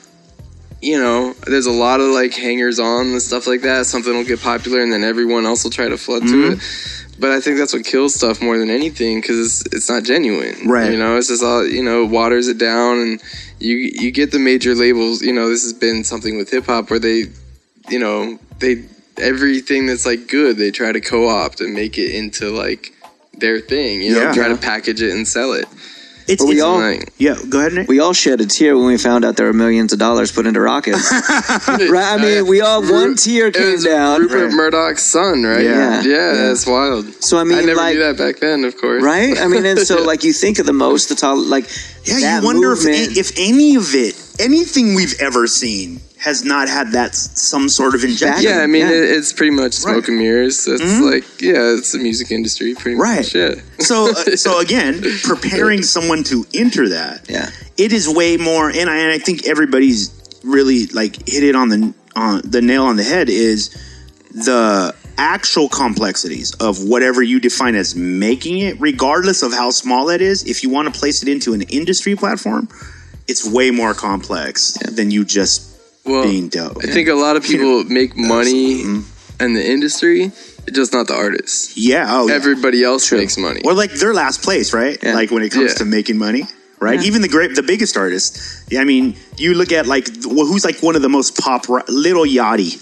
you 0.86 1.00
know, 1.00 1.34
there's 1.48 1.66
a 1.66 1.72
lot 1.72 2.00
of 2.00 2.08
like 2.08 2.34
hangers 2.34 2.80
on 2.80 3.08
and 3.08 3.22
stuff 3.22 3.48
like 3.48 3.62
that. 3.62 3.88
Something 3.88 4.14
will 4.14 4.24
get 4.24 4.40
popular, 4.42 4.82
and 4.84 4.94
then 4.94 5.04
everyone 5.04 5.46
else 5.46 5.64
will 5.64 5.72
try 5.72 5.90
to 5.90 5.98
flood 5.98 6.22
to 6.24 6.28
mm-hmm. 6.28 6.54
it. 6.54 7.20
But 7.20 7.32
I 7.32 7.40
think 7.40 7.58
that's 7.58 7.74
what 7.74 7.86
kills 7.86 8.14
stuff 8.14 8.42
more 8.42 8.58
than 8.58 8.70
anything 8.70 9.20
because 9.20 9.40
it's, 9.40 9.74
it's 9.74 9.90
not 9.90 10.04
genuine. 10.04 10.68
Right. 10.68 10.92
You 10.92 11.00
know, 11.00 11.18
it's 11.18 11.30
just 11.30 11.44
all 11.44 11.66
you 11.66 11.82
know 11.82 12.06
waters 12.06 12.48
it 12.48 12.60
down, 12.60 13.00
and 13.00 13.24
you 13.60 13.76
you 13.76 14.12
get 14.12 14.32
the 14.32 14.38
major 14.38 14.76
labels. 14.76 15.24
You 15.24 15.34
know, 15.34 15.50
this 15.50 15.64
has 15.64 15.74
been 15.74 16.04
something 16.04 16.38
with 16.38 16.52
hip 16.52 16.68
hop 16.68 16.92
where 16.92 17.00
they 17.00 17.26
you 17.90 18.00
know 18.00 18.38
they 18.60 18.86
everything 19.18 19.86
that's 19.86 20.06
like 20.06 20.28
good 20.28 20.58
they 20.58 20.72
try 20.72 20.92
to 20.92 21.00
co-opt 21.00 21.62
and 21.62 21.74
make 21.74 21.98
it 21.98 22.14
into 22.14 22.50
like 22.50 22.94
their 23.34 23.60
thing 23.60 24.02
you 24.02 24.14
know 24.14 24.24
Yeah. 24.24 24.34
try 24.34 24.48
to 24.50 24.58
package 24.58 25.02
it 25.02 25.12
and 25.14 25.28
sell 25.28 25.54
it 25.54 25.68
it's, 26.28 26.42
But 26.42 26.48
we 26.50 26.56
it's- 26.56 26.64
all- 26.64 26.80
Like, 26.80 27.14
yeah. 27.18 27.38
Go 27.50 27.60
ahead, 27.60 27.74
Nick. 27.74 27.88
we 27.88 28.00
all 28.00 28.14
shed 28.14 28.42
a 28.42 28.46
tear 28.46 28.76
when 28.78 28.88
we 28.88 28.98
found 28.98 29.24
out 29.26 29.36
there 29.38 29.46
were 29.48 29.54
millions 29.54 29.94
of 29.94 30.00
dollars 30.00 30.32
put 30.32 30.46
into 30.48 30.60
Rawkus. 30.60 31.02
Right 31.90 32.14
i 32.14 32.18
mean 32.18 32.48
we 32.48 32.62
all 32.62 32.82
one 32.82 33.16
tear 33.16 33.48
it 33.48 33.56
came 33.56 33.72
was 33.74 33.84
down. 33.84 34.22
Rupert 34.22 34.52
Murdoch's 34.54 35.04
son 35.04 35.44
right? 35.44 35.64
Yeah. 35.64 36.02
yeah, 36.02 36.04
Yeah. 36.04 36.34
that's 36.48 36.66
wild. 36.66 37.06
So 37.24 37.38
i 37.38 37.44
mean 37.44 37.60
I 37.60 37.62
never 37.62 37.76
like 37.76 37.94
knew 37.96 38.04
that 38.04 38.18
back 38.18 38.40
then 38.40 38.64
of 38.66 38.78
course. 38.78 39.04
Right? 39.04 39.38
I 39.40 39.48
mean 39.48 39.66
and 39.66 39.80
so 39.80 40.02
like 40.12 40.24
you 40.24 40.34
think 40.34 40.60
of 40.60 40.66
the 40.66 40.74
most 40.74 41.10
the 41.10 41.16
top 41.16 41.38
like 41.38 41.66
Yeah, 42.06 42.20
that 42.20 42.42
you 42.42 42.46
wonder 42.48 42.70
movement- 42.70 43.18
if 43.18 43.32
if 43.32 43.38
any 43.38 43.76
of 43.76 43.94
it, 43.96 44.16
anything 44.40 44.96
we've 44.96 45.16
ever 45.20 45.48
seen, 45.48 46.00
has 46.26 46.44
not 46.44 46.68
had 46.68 46.92
that 46.92 47.10
s- 47.12 47.30
some 47.40 47.70
sort 47.70 47.94
of 47.96 48.04
injection. 48.04 48.44
yeah 48.50 48.60
i 48.62 48.68
mean. 48.68 48.86
It, 48.88 48.92
it's 49.18 49.32
pretty 49.32 49.52
much 49.56 49.74
smoke 49.74 49.96
Right. 49.96 50.08
And 50.10 50.18
mirrors 50.20 50.68
it's 50.68 51.00
like 51.02 51.24
yeah 51.42 51.78
it's 51.78 51.92
the 51.92 52.00
music 52.00 52.32
industry 52.32 52.74
pretty 52.76 52.98
Right. 52.98 53.18
much 53.20 53.36
yeah 53.36 53.54
so 53.80 54.10
uh, 54.12 54.14
so 54.46 54.60
again 54.60 55.02
preparing 55.24 55.82
someone 55.84 56.24
to 56.26 56.46
enter 56.54 56.90
that 56.90 57.30
yeah 57.30 57.50
it 57.78 57.92
is 57.94 58.10
way 58.10 58.38
more 58.38 58.70
and 58.70 58.90
I, 58.90 58.98
and 58.98 59.12
I 59.12 59.20
think 59.20 59.46
everybody's 59.48 60.04
really 60.44 60.88
like 60.88 61.28
hit 61.30 61.44
it 61.44 61.56
on 61.56 61.70
the 61.70 61.94
on 62.16 62.42
the 62.44 62.62
nail 62.62 62.84
on 62.86 62.96
the 62.98 63.04
head 63.04 63.30
is 63.30 63.70
the 64.32 64.94
actual 65.18 65.70
complexities 65.70 66.54
of 66.56 66.84
whatever 66.84 67.22
you 67.24 67.40
define 67.40 67.76
as 67.76 67.96
making 67.96 68.60
it 68.60 68.80
regardless 68.82 69.44
of 69.44 69.54
how 69.54 69.70
small 69.72 70.08
that 70.08 70.22
is 70.22 70.44
if 70.44 70.62
you 70.64 70.70
want 70.70 70.92
to 70.92 71.00
place 71.00 71.22
it 71.24 71.30
into 71.30 71.54
an 71.54 71.62
industry 71.64 72.16
platform 72.16 72.68
it's 73.28 73.46
way 73.50 73.72
more 73.72 73.94
complex 73.94 74.74
than 74.92 75.12
you 75.12 75.24
just 75.24 75.72
well 76.06 76.24
being 76.24 76.50
dope 76.50 76.78
i 76.84 76.88
think 76.88 77.08
a 77.08 77.14
lot 77.14 77.36
of 77.36 77.44
people 77.44 77.84
make 77.86 78.16
money 78.16 78.84
mm-hmm. 78.84 79.44
in 79.44 79.54
the 79.54 79.66
industry 79.66 80.32
just 80.74 80.94
not 80.94 81.08
the 81.08 81.14
artists 81.14 81.78
yeah 81.78 82.06
oh 82.10 82.28
yeah. 82.28 82.34
everybody 82.34 82.84
else 82.84 83.12
makes 83.12 83.38
money 83.38 83.62
or 83.64 83.74
like 83.74 83.92
their 83.92 84.14
last 84.14 84.42
place, 84.44 84.74
right? 84.74 84.98
Yeah. 85.02 85.14
Like 85.14 85.32
when 85.32 85.44
it 85.44 85.52
comes 85.52 85.72
Yeah. 85.72 85.78
to 85.80 85.86
making 85.86 86.18
money, 86.18 86.44
right? 86.80 87.02
Even 87.04 87.22
the 87.22 87.28
great, 87.28 87.56
the 87.56 87.64
biggest 87.64 87.98
artists. 87.98 88.64
Yeah, 88.70 88.82
I 88.82 88.84
mean, 88.86 89.16
you 89.38 89.54
look 89.54 89.72
at 89.72 89.86
like 89.86 90.08
well, 90.26 90.46
who's 90.46 90.66
like 90.66 90.82
one 90.82 90.96
of 90.96 91.02
the 91.02 91.10
most 91.10 91.38
pop, 91.38 91.68
Lil 91.70 92.26
Yachty. 92.26 92.82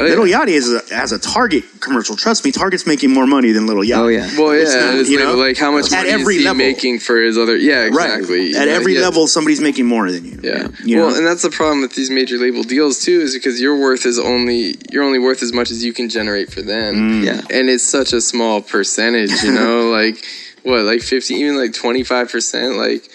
Oh, 0.00 0.06
yeah. 0.06 0.14
Lil 0.14 0.24
Yachty 0.32 0.48
is 0.48 0.72
a, 0.72 0.94
has 0.94 1.12
a 1.12 1.18
Target 1.18 1.64
commercial. 1.80 2.16
Trust 2.16 2.44
me, 2.44 2.52
Target's 2.52 2.86
making 2.86 3.10
more 3.12 3.26
money 3.26 3.52
than 3.52 3.66
Lil 3.66 3.78
Yachty. 3.84 3.96
Oh, 3.98 4.08
yeah. 4.08 4.30
Well, 4.38 4.50
It's 4.52 4.74
yeah, 4.74 4.80
not, 4.86 4.94
it's 4.96 5.10
you 5.10 5.18
like, 5.18 5.26
know? 5.28 5.34
like 5.36 5.56
how 5.58 5.70
much 5.70 5.86
At 5.92 5.98
money 5.98 6.10
every 6.10 6.34
is 6.36 6.40
he 6.40 6.46
level. 6.46 6.56
making 6.58 6.98
for 7.00 7.20
his 7.20 7.36
other? 7.38 7.56
Yeah, 7.56 7.84
exactly. 7.84 8.46
Right. 8.52 8.56
At 8.56 8.68
Yeah, 8.68 8.74
every 8.74 8.94
yeah. 8.94 9.00
level, 9.02 9.26
somebody's 9.26 9.60
making 9.60 9.86
more 9.86 10.10
than 10.10 10.24
you. 10.24 10.40
Yeah. 10.42 10.68
You 10.84 10.96
well, 10.98 11.14
and 11.16 11.26
that's 11.26 11.42
the 11.42 11.50
problem 11.50 11.82
with 11.82 11.94
these 11.94 12.10
major 12.10 12.38
label 12.38 12.62
deals 12.62 13.04
too, 13.04 13.20
is 13.20 13.34
because 13.34 13.60
your 13.60 13.76
worth 13.78 14.06
is 14.06 14.18
only 14.18 14.76
you're 14.90 15.04
only 15.04 15.18
worth 15.18 15.42
as 15.42 15.52
much 15.52 15.70
as 15.70 15.84
you 15.84 15.92
can 15.92 16.08
generate 16.08 16.52
for 16.52 16.62
them. 16.62 17.22
Mm. 17.22 17.24
Yeah. 17.24 17.40
And 17.56 17.68
it's 17.68 17.84
such 17.84 18.12
a 18.12 18.20
small 18.20 18.62
percentage, 18.62 19.30
you 19.42 19.52
know, 19.52 19.90
like 20.00 20.24
what, 20.62 20.82
like 20.84 21.02
fifty, 21.02 21.34
even 21.34 21.56
like 21.56 21.72
twenty 21.74 22.04
five 22.04 22.30
percent, 22.30 22.76
like 22.76 23.08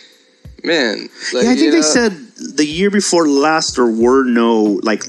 man. 0.64 1.10
Like, 1.34 1.44
yeah, 1.44 1.50
I 1.50 1.54
you 1.54 1.60
think 1.60 1.72
they 1.72 1.78
know- 1.78 1.82
said 1.82 2.12
the 2.38 2.66
year 2.66 2.90
before 2.92 3.28
last 3.28 3.76
there 3.76 3.86
were 3.86 4.24
no 4.26 4.80
like 4.84 5.04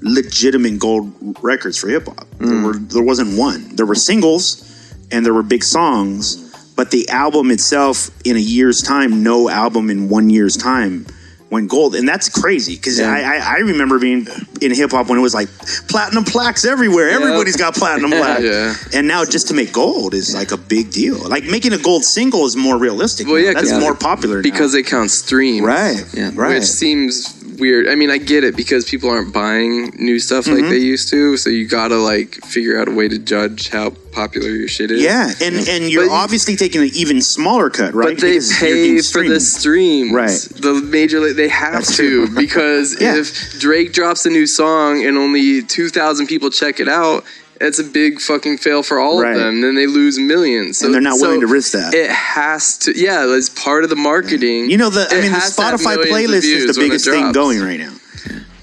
legitimate 0.00 0.78
gold 0.78 1.12
records 1.42 1.78
for 1.78 1.88
hip 1.88 2.06
hop. 2.06 2.26
There 2.38 2.48
hmm. 2.48 2.64
were 2.64 2.74
there 2.74 3.02
wasn't 3.02 3.38
one. 3.38 3.74
There 3.76 3.86
were 3.86 3.94
singles 3.94 4.62
and 5.10 5.24
there 5.24 5.34
were 5.34 5.42
big 5.42 5.62
songs, 5.64 6.72
but 6.74 6.90
the 6.90 7.08
album 7.08 7.50
itself 7.50 8.10
in 8.24 8.36
a 8.36 8.40
year's 8.40 8.82
time, 8.82 9.22
no 9.22 9.48
album 9.48 9.90
in 9.90 10.08
one 10.08 10.30
year's 10.30 10.56
time 10.56 11.06
went 11.48 11.70
gold, 11.70 11.94
and 11.94 12.08
that's 12.08 12.28
crazy 12.28 12.74
because 12.76 12.98
Yeah. 12.98 13.12
I, 13.12 13.20
I 13.20 13.36
I 13.36 13.58
remember 13.58 13.98
being 13.98 14.26
in 14.60 14.74
hip 14.74 14.90
hop 14.90 15.08
when 15.08 15.18
it 15.18 15.22
was 15.22 15.34
like 15.34 15.48
platinum 15.88 16.24
plaques 16.24 16.64
everywhere. 16.64 17.08
Everybody's 17.08 17.56
got 17.56 17.74
platinum 17.74 18.10
plaques, 18.20 18.42
Yeah. 18.42 18.74
and 18.92 19.06
now 19.06 19.24
just 19.24 19.48
to 19.48 19.54
make 19.54 19.72
gold 19.72 20.12
is 20.12 20.34
like 20.34 20.50
a 20.50 20.56
big 20.56 20.90
deal. 20.90 21.16
Like 21.28 21.44
making 21.44 21.72
a 21.72 21.78
gold 21.78 22.04
single 22.04 22.44
is 22.46 22.56
more 22.56 22.76
realistic. 22.78 23.26
Well, 23.26 23.36
now. 23.36 23.42
yeah, 23.42 23.52
that's 23.54 23.72
more 23.72 23.94
popular 23.94 24.36
now. 24.36 24.42
because 24.42 24.72
they 24.72 24.82
count 24.82 25.10
streams, 25.10 25.64
Right. 25.64 26.04
Yeah. 26.12 26.32
Right. 26.34 26.54
Which 26.54 26.64
seems 26.64 27.32
weird. 27.58 27.88
I 27.88 27.94
mean, 27.94 28.10
I 28.10 28.18
get 28.18 28.44
it 28.44 28.56
because 28.56 28.84
people 28.84 29.10
aren't 29.10 29.32
buying 29.32 29.92
new 29.96 30.18
stuff 30.18 30.46
like 30.46 30.58
mm-hmm. 30.58 30.70
they 30.70 30.78
used 30.78 31.08
to, 31.10 31.36
so 31.36 31.50
you 31.50 31.66
gotta 31.66 31.96
like 31.96 32.34
figure 32.36 32.80
out 32.80 32.88
a 32.88 32.92
way 32.92 33.08
to 33.08 33.18
judge 33.18 33.68
how 33.68 33.90
popular 34.12 34.48
your 34.48 34.68
shit 34.68 34.90
is. 34.90 35.02
yeah, 35.02 35.30
and 35.42 35.56
and 35.68 35.90
you're 35.90 36.06
But 36.08 36.14
obviously 36.14 36.56
taking 36.56 36.80
an 36.82 36.90
even 36.94 37.20
smaller 37.20 37.68
cut, 37.70 37.94
right? 37.94 38.14
But 38.14 38.20
they 38.20 38.34
Because 38.34 38.52
pay 38.58 39.00
for 39.02 39.22
the 39.28 39.40
streams. 39.40 40.12
Right. 40.12 40.48
The 40.62 40.74
major 40.74 41.32
they 41.32 41.48
have 41.48 41.74
That's 41.74 41.96
to 41.98 42.28
because 42.34 42.96
Yeah. 43.00 43.16
if 43.16 43.58
Drake 43.60 43.92
drops 43.92 44.26
a 44.26 44.30
new 44.30 44.46
song 44.46 45.04
and 45.04 45.16
only 45.18 45.62
2,000 45.62 46.26
people 46.26 46.50
check 46.50 46.80
it 46.80 46.88
out, 46.88 47.24
it's 47.60 47.78
a 47.78 47.84
big 47.84 48.20
fucking 48.20 48.58
fail 48.58 48.82
for 48.82 48.98
all 48.98 49.20
Right. 49.20 49.34
of 49.34 49.38
them. 49.40 49.60
Then 49.60 49.74
they 49.74 49.86
lose 49.86 50.18
millions. 50.18 50.78
So, 50.78 50.86
And 50.86 50.94
they're 50.94 51.00
not 51.00 51.18
willing 51.20 51.36
so 51.40 51.46
to 51.46 51.52
risk 51.52 51.72
that. 51.72 51.94
It 51.94 52.10
has 52.10 52.76
to, 52.78 52.92
yeah, 52.96 53.24
it's 53.36 53.48
part 53.48 53.84
of 53.84 53.90
the 53.90 53.96
marketing. 53.96 54.70
You 54.70 54.76
know 54.78 54.90
the 54.90 55.06
I 55.10 55.14
mean 55.20 55.32
the 55.32 55.38
has 55.38 55.56
to 55.56 55.62
have 55.62 55.80
Spotify 55.80 55.96
playlist 56.04 56.44
is 56.44 56.66
the 56.74 56.80
biggest 56.80 57.04
thing 57.06 57.32
going 57.32 57.60
right 57.60 57.78
now. 57.80 57.92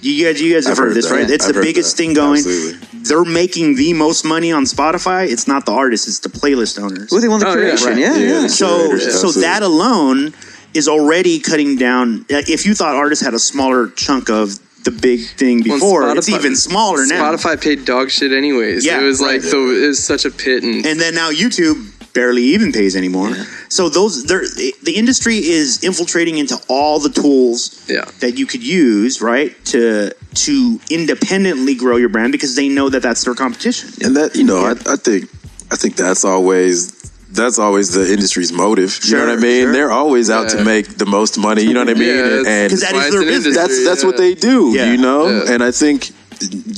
You 0.01 0.25
guys, 0.25 0.41
you 0.41 0.53
guys 0.53 0.67
have 0.67 0.77
heard, 0.77 0.87
heard 0.89 0.95
this, 0.97 1.07
that. 1.07 1.15
right? 1.15 1.29
It's 1.29 1.47
I've 1.47 1.55
the 1.55 1.61
biggest 1.61 1.95
that. 1.95 2.03
thing 2.03 2.13
going. 2.13 2.39
Absolutely. 2.39 2.87
they're 3.03 3.23
making 3.23 3.75
the 3.75 3.93
most 3.93 4.25
money 4.25 4.51
on 4.51 4.65
Spotify. 4.65 5.29
It's 5.31 5.47
not 5.47 5.65
the 5.65 5.71
artists; 5.71 6.09
it's 6.09 6.19
the 6.19 6.27
playlist 6.27 6.77
owners. 6.77 7.09
Well, 7.09 7.21
they 7.21 7.29
want 7.29 7.39
the 7.41 7.47
Oh, 7.47 7.53
yeah, 7.53 7.61
creation. 7.77 7.87
right. 7.87 7.97
Yeah, 7.99 8.17
yeah. 8.17 8.41
Yeah, 8.41 8.47
so 8.47 8.87
curators, 8.89 9.21
so 9.21 9.31
that 9.39 9.63
alone 9.63 10.33
is 10.73 10.89
already 10.89 11.39
cutting 11.39 11.77
down. 11.77 12.25
uh, 12.29 12.41
If 12.49 12.65
you 12.65 12.73
thought 12.75 12.95
artists 12.95 13.23
had 13.23 13.33
a 13.33 13.39
smaller 13.39 13.87
chunk 13.95 14.29
of 14.29 14.59
the 14.83 14.91
big 14.91 15.25
thing 15.37 15.63
Well, 15.65 15.77
before, 15.79 16.09
it's 16.17 16.29
even 16.29 16.55
smaller 16.55 17.05
now. 17.05 17.31
Spotify 17.31 17.61
paid 17.61 17.85
dog 17.85 18.09
shit 18.11 18.31
anyways. 18.31 18.85
Yeah, 18.85 18.99
it 19.01 19.03
was 19.03 19.21
right. 19.21 19.41
like 19.41 19.41
the 19.41 19.83
it 19.83 19.87
was 19.87 20.03
such 20.03 20.25
a 20.25 20.31
pit 20.31 20.63
and, 20.63 20.85
and 20.85 20.99
then 20.99 21.15
now 21.15 21.31
YouTube 21.31 21.89
barely 22.13 22.43
even 22.43 22.71
pays 22.71 22.95
anymore. 22.95 23.33
So 23.69 23.89
those 23.89 24.25
they're, 24.25 24.41
the 24.83 24.93
industry 24.95 25.37
is 25.37 25.83
infiltrating 25.83 26.37
into 26.37 26.61
all 26.67 26.99
the 26.99 27.09
tools 27.09 27.83
Yeah. 27.89 28.05
that 28.19 28.37
you 28.37 28.45
could 28.45 28.61
use, 28.63 29.21
right, 29.21 29.53
to 29.65 30.13
to 30.45 30.79
independently 30.91 31.75
grow 31.75 31.97
your 31.97 32.09
brand 32.09 32.31
because 32.31 32.55
they 32.55 32.69
know 32.69 32.89
that 32.89 33.01
that's 33.01 33.23
their 33.23 33.33
competition. 33.35 33.89
and 34.05 34.15
that 34.15 34.35
you 34.35 34.43
know, 34.43 34.59
I, 34.65 34.71
I 34.91 34.95
think 34.97 35.29
I 35.71 35.75
think 35.75 35.95
that's 35.95 36.23
always 36.23 36.91
that's 37.33 37.59
always 37.59 37.91
the 37.93 38.11
industry's 38.11 38.51
motive. 38.53 38.99
you 39.03 39.15
know 39.17 39.25
what 39.27 39.37
I 39.37 39.41
mean? 39.41 39.63
sure. 39.63 39.73
They're 39.73 39.91
always 39.91 40.29
out 40.29 40.51
Yeah. 40.51 40.57
to 40.59 40.63
make 40.63 40.85
the 40.97 41.05
most 41.05 41.37
money. 41.37 41.63
You 41.63 41.73
know 41.73 41.81
what 41.81 41.89
I 41.89 41.93
mean? 41.95 42.15
Yeah, 42.15 42.21
that's- 42.21 42.47
and 42.47 42.69
Because 42.69 42.81
that 42.81 42.93
why 42.93 42.99
is 42.99 43.05
it's 43.07 43.15
their 43.15 43.23
business. 43.25 43.45
industry. 43.57 43.61
that's 43.61 43.85
that's 43.89 44.03
what 44.03 44.17
they 44.17 44.33
do. 44.35 44.71
Yeah. 44.73 44.91
You 44.91 44.97
know, 44.97 45.27
Yeah. 45.29 45.51
and 45.53 45.63
I 45.63 45.71
think 45.71 46.11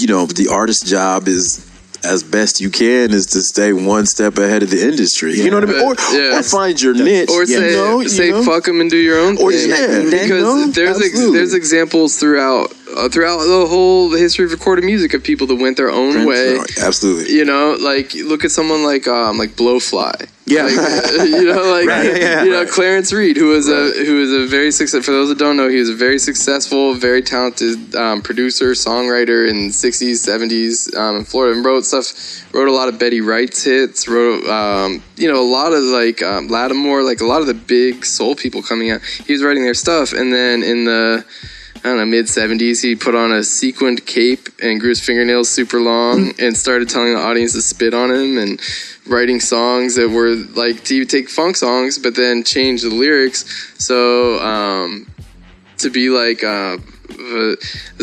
you 0.01 0.07
know 0.07 0.25
the 0.25 0.47
artist's 0.49 0.89
job 0.89 1.27
is 1.27 1.59
as 2.03 2.21
best 2.21 2.61
you 2.61 2.69
can 2.69 3.11
is 3.11 3.25
to 3.25 3.41
stay 3.41 3.73
one 3.73 4.05
step 4.05 4.37
ahead 4.37 4.61
of 4.61 4.69
the 4.69 4.79
industry. 4.87 5.33
You 5.41 5.49
know 5.49 5.59
what 5.59 5.69
I 5.69 5.73
mean? 5.73 5.81
Or, 5.81 5.95
Yeah. 6.13 6.37
or 6.39 6.43
find 6.43 6.79
your 6.79 6.93
niche. 6.93 7.31
or 7.31 7.41
you 7.41 7.47
say 7.47 7.71
you 8.03 8.09
say 8.09 8.29
know? 8.29 8.43
fuck 8.43 8.65
them 8.65 8.79
and 8.79 8.91
do 8.91 8.97
your 8.97 9.17
own 9.17 9.37
Or 9.37 9.51
thing. 9.51 9.69
yeah, 9.69 9.97
you 10.01 10.11
because 10.11 10.29
know? 10.29 10.67
there's 10.67 11.01
ex- 11.01 11.19
there's 11.35 11.53
examples 11.55 12.17
throughout 12.17 12.71
uh, 12.95 13.09
throughout 13.09 13.37
the 13.37 13.67
whole 13.67 14.11
history 14.11 14.45
of 14.45 14.51
recorded 14.51 14.85
music 14.85 15.13
of 15.13 15.23
people 15.23 15.47
that 15.47 15.55
went 15.55 15.77
their 15.77 15.91
own 15.91 16.25
way. 16.25 16.57
Absolutely. 16.81 17.33
You 17.33 17.45
know, 17.45 17.77
like 17.79 18.13
look 18.13 18.45
at 18.45 18.51
someone 18.51 18.83
like 18.83 19.07
um 19.07 19.37
like 19.37 19.51
Blowfly. 19.51 20.29
Yeah. 20.47 20.63
Like, 20.63 21.29
you 21.29 21.45
know, 21.45 21.63
like 21.71 21.87
Right, 21.95 22.21
yeah, 22.21 22.43
you 22.43 22.51
know 22.51 22.61
right. 22.61 22.69
Clarence 22.69 23.11
Reid, 23.11 23.37
who 23.37 23.49
was 23.49 23.67
a 23.67 23.91
who 24.05 24.19
was 24.19 24.31
a 24.31 24.45
very 24.47 24.71
successful. 24.71 25.03
For 25.03 25.11
those 25.11 25.29
that 25.29 25.37
don't 25.37 25.57
know, 25.57 25.67
he 25.69 25.77
was 25.77 25.89
a 25.89 25.95
very 25.95 26.19
successful, 26.19 26.93
very 26.93 27.21
talented 27.21 27.95
um, 27.95 28.21
producer, 28.21 28.71
songwriter 28.71 29.47
in 29.47 29.67
the 29.67 29.73
'60s, 29.73 30.27
'70s 30.27 30.95
um, 30.95 31.17
in 31.17 31.25
Florida, 31.25 31.55
and 31.55 31.65
wrote 31.65 31.85
stuff. 31.85 32.53
Wrote 32.53 32.67
a 32.67 32.71
lot 32.71 32.87
of 32.87 32.99
Betty 32.99 33.21
Wright's 33.21 33.63
hits. 33.63 34.07
Wrote 34.07 34.45
um, 34.47 35.03
you 35.15 35.31
know 35.31 35.41
a 35.41 35.49
lot 35.49 35.73
of 35.73 35.83
like 35.83 36.21
um, 36.21 36.47
Latimore, 36.49 37.03
like 37.03 37.21
a 37.21 37.25
lot 37.25 37.41
of 37.41 37.47
the 37.47 37.53
big 37.53 38.05
soul 38.05 38.35
people 38.35 38.61
coming 38.61 38.91
out. 38.91 39.01
He 39.01 39.33
was 39.33 39.43
writing 39.43 39.63
their 39.63 39.73
stuff, 39.73 40.13
and 40.13 40.33
then 40.33 40.63
in 40.63 40.85
the 40.85 41.25
I 41.85 41.89
don't 41.89 41.97
know, 41.97 42.05
mid 42.07 42.25
70s, 42.25 42.81
he 42.81 42.95
put 42.95 43.13
on 43.13 43.31
a 43.31 43.43
sequined 43.43 44.07
cape 44.07 44.49
and 44.59 44.79
grew 44.79 44.89
his 44.89 45.05
fingernails 45.05 45.49
super 45.49 45.79
long 45.79 46.33
and 46.39 46.57
started 46.57 46.89
telling 46.89 47.13
the 47.13 47.19
audience 47.19 47.53
to 47.53 47.61
spit 47.61 47.93
on 47.93 48.09
him 48.09 48.39
and 48.39 48.59
writing 49.05 49.39
songs 49.39 49.93
that 49.93 50.09
were 50.09 50.33
like 50.59 50.83
to 50.85 51.05
take 51.05 51.29
funk 51.29 51.55
songs, 51.55 51.99
but 51.99 52.15
then 52.15 52.43
change 52.43 52.81
the 52.81 52.89
lyrics. 52.89 53.45
So, 53.77 54.39
um, 54.39 55.05
to 55.77 55.91
be 55.91 56.09
like, 56.09 56.43
uh, 56.43 56.77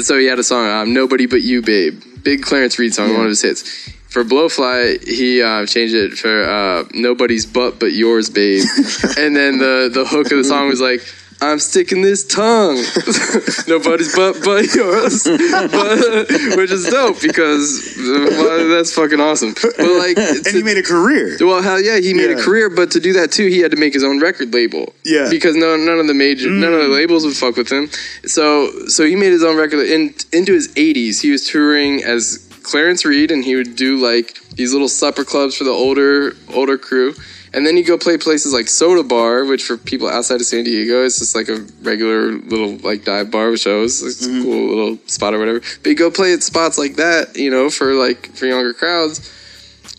so 0.00 0.16
he 0.16 0.26
had 0.26 0.38
a 0.38 0.44
song, 0.44 0.68
um, 0.68 0.94
Nobody 0.94 1.26
But 1.26 1.42
You, 1.42 1.60
Babe. 1.60 2.00
Big 2.22 2.40
Clarence 2.40 2.78
Reid 2.78 2.94
song, 2.94 3.14
one 3.14 3.22
of 3.22 3.30
his 3.30 3.42
hits. 3.42 3.90
For 4.10 4.22
Blowfly, 4.22 5.04
he 5.08 5.42
uh, 5.42 5.66
changed 5.66 5.96
it 5.96 6.12
for 6.12 6.44
uh, 6.44 6.84
Nobody's 6.94 7.46
But 7.46 7.80
But 7.80 7.90
Yours, 7.90 8.30
Babe. 8.30 8.62
and 9.18 9.34
then 9.34 9.58
the, 9.58 9.90
the 9.92 10.04
hook 10.06 10.30
of 10.30 10.38
the 10.38 10.44
song 10.44 10.68
was 10.68 10.80
like, 10.80 11.00
I'm 11.42 11.58
sticking 11.58 12.02
this 12.02 12.24
tongue. 12.24 12.76
Nobody's 13.68 14.14
but 14.14 14.40
but 14.44 14.72
yours, 14.74 15.24
but, 15.72 16.28
which 16.56 16.70
is 16.70 16.88
dope 16.88 17.20
because 17.20 17.96
uh, 17.98 18.26
well, 18.30 18.68
that's 18.68 18.92
fucking 18.94 19.20
awesome. 19.20 19.54
But 19.60 19.78
like, 19.78 20.16
And 20.16 20.44
to- 20.44 20.52
he 20.52 20.62
made 20.62 20.78
a 20.78 20.82
career. 20.82 21.36
well, 21.40 21.60
hell 21.62 21.80
yeah, 21.80 21.98
he 21.98 22.14
made 22.14 22.30
Yeah. 22.30 22.38
a 22.38 22.42
career, 22.42 22.70
but 22.70 22.90
to 22.92 23.00
do 23.00 23.12
that 23.14 23.32
too, 23.32 23.46
he 23.48 23.58
had 23.58 23.70
to 23.72 23.76
make 23.76 23.92
his 23.94 24.04
own 24.04 24.20
record 24.20 24.52
label. 24.54 24.92
Yeah. 25.04 25.28
because 25.30 25.56
no, 25.56 25.76
none 25.76 25.98
of 25.98 26.06
the 26.06 26.14
major, 26.14 26.48
none 26.48 26.72
of 26.72 26.80
the 26.80 26.88
labels 26.88 27.24
would 27.24 27.36
fuck 27.36 27.56
with 27.56 27.70
him. 27.70 27.88
So, 28.24 28.70
so 28.86 29.04
he 29.04 29.16
made 29.16 29.32
his 29.32 29.42
own 29.44 29.56
record. 29.56 29.80
In 29.80 30.14
into 30.32 30.52
his 30.52 30.68
80s, 30.74 31.20
he 31.20 31.30
was 31.30 31.46
touring 31.48 32.02
as 32.04 32.48
Clarence 32.62 33.04
Reid, 33.04 33.30
and 33.32 33.44
he 33.44 33.56
would 33.56 33.74
do 33.74 33.96
like 33.98 34.38
these 34.50 34.72
little 34.72 34.88
supper 34.88 35.24
clubs 35.24 35.56
for 35.56 35.64
the 35.64 35.70
older 35.70 36.34
older 36.54 36.78
crew. 36.78 37.14
And 37.54 37.66
then 37.66 37.76
you 37.76 37.84
go 37.84 37.98
play 37.98 38.16
places 38.16 38.52
like 38.52 38.68
Soda 38.68 39.02
Bar, 39.02 39.44
which 39.44 39.62
for 39.62 39.76
people 39.76 40.08
outside 40.08 40.36
of 40.36 40.46
San 40.46 40.64
Diego, 40.64 41.04
it's 41.04 41.18
just 41.18 41.34
like 41.34 41.48
a 41.48 41.66
regular 41.82 42.32
little 42.32 42.76
like 42.78 43.04
dive 43.04 43.30
bar 43.30 43.50
with 43.50 43.60
shows. 43.60 44.02
It's 44.02 44.24
a 44.24 44.30
mm-hmm. 44.30 44.42
cool 44.42 44.68
little 44.68 44.96
spot 45.06 45.34
or 45.34 45.38
whatever. 45.38 45.60
But 45.60 45.90
you 45.90 45.94
go 45.94 46.10
play 46.10 46.32
at 46.32 46.42
spots 46.42 46.78
like 46.78 46.96
that, 46.96 47.36
you 47.36 47.50
know, 47.50 47.68
for 47.68 47.92
like 47.94 48.34
for 48.34 48.46
younger 48.46 48.72
crowds 48.72 49.30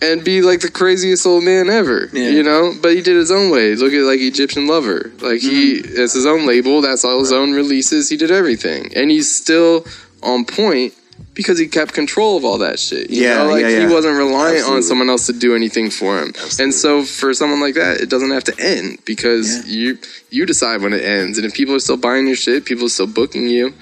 and 0.01 0.23
be 0.23 0.41
like 0.41 0.59
the 0.59 0.69
craziest 0.69 1.25
old 1.25 1.43
man 1.43 1.69
ever. 1.69 2.09
Yeah. 2.11 2.30
You 2.30 2.43
know, 2.43 2.73
but 2.81 2.93
he 2.93 3.01
did 3.01 3.15
his 3.15 3.31
own 3.31 3.51
way. 3.51 3.75
Look 3.75 3.93
at 3.93 4.01
like 4.01 4.19
Egyptian 4.19 4.67
Lover. 4.67 5.11
Like 5.21 5.39
he, 5.39 5.81
mm-hmm. 5.81 5.93
it's 5.95 6.13
his 6.13 6.25
own 6.25 6.45
label. 6.45 6.81
That's 6.81 7.05
all 7.05 7.19
his 7.19 7.31
own 7.31 7.53
releases. 7.53 8.09
He 8.09 8.17
did 8.17 8.31
everything, 8.31 8.91
and 8.95 9.11
he's 9.11 9.34
still 9.35 9.85
on 10.21 10.45
point 10.45 10.93
because 11.33 11.57
he 11.57 11.67
kept 11.67 11.93
control 11.93 12.37
of 12.37 12.45
all 12.45 12.57
that 12.59 12.79
shit. 12.79 13.09
You 13.09 13.23
Yeah, 13.23 13.43
know? 13.43 13.49
like 13.49 13.61
yeah, 13.63 13.69
yeah. 13.69 13.87
he 13.87 13.93
wasn't 13.93 14.15
reliant 14.17 14.57
Absolutely. 14.57 14.75
on 14.77 14.83
someone 14.83 15.09
else 15.09 15.25
to 15.27 15.33
do 15.33 15.55
anything 15.55 15.89
for 15.89 16.19
him. 16.21 16.33
And 16.59 16.73
so 16.73 17.03
for 17.03 17.33
someone 17.33 17.59
like 17.59 17.75
that, 17.75 18.01
it 18.01 18.09
doesn't 18.09 18.31
have 18.31 18.43
to 18.45 18.55
end 18.59 18.99
because 19.05 19.67
you 19.67 19.97
you 20.29 20.45
decide 20.45 20.81
when 20.81 20.93
it 20.93 21.03
ends. 21.03 21.37
And 21.37 21.45
if 21.45 21.53
people 21.53 21.75
are 21.75 21.79
still 21.79 21.97
buying 21.97 22.27
your 22.27 22.35
shit, 22.35 22.65
people 22.65 22.85
are 22.85 22.89
still 22.89 23.07
booking 23.07 23.47
you. 23.47 23.73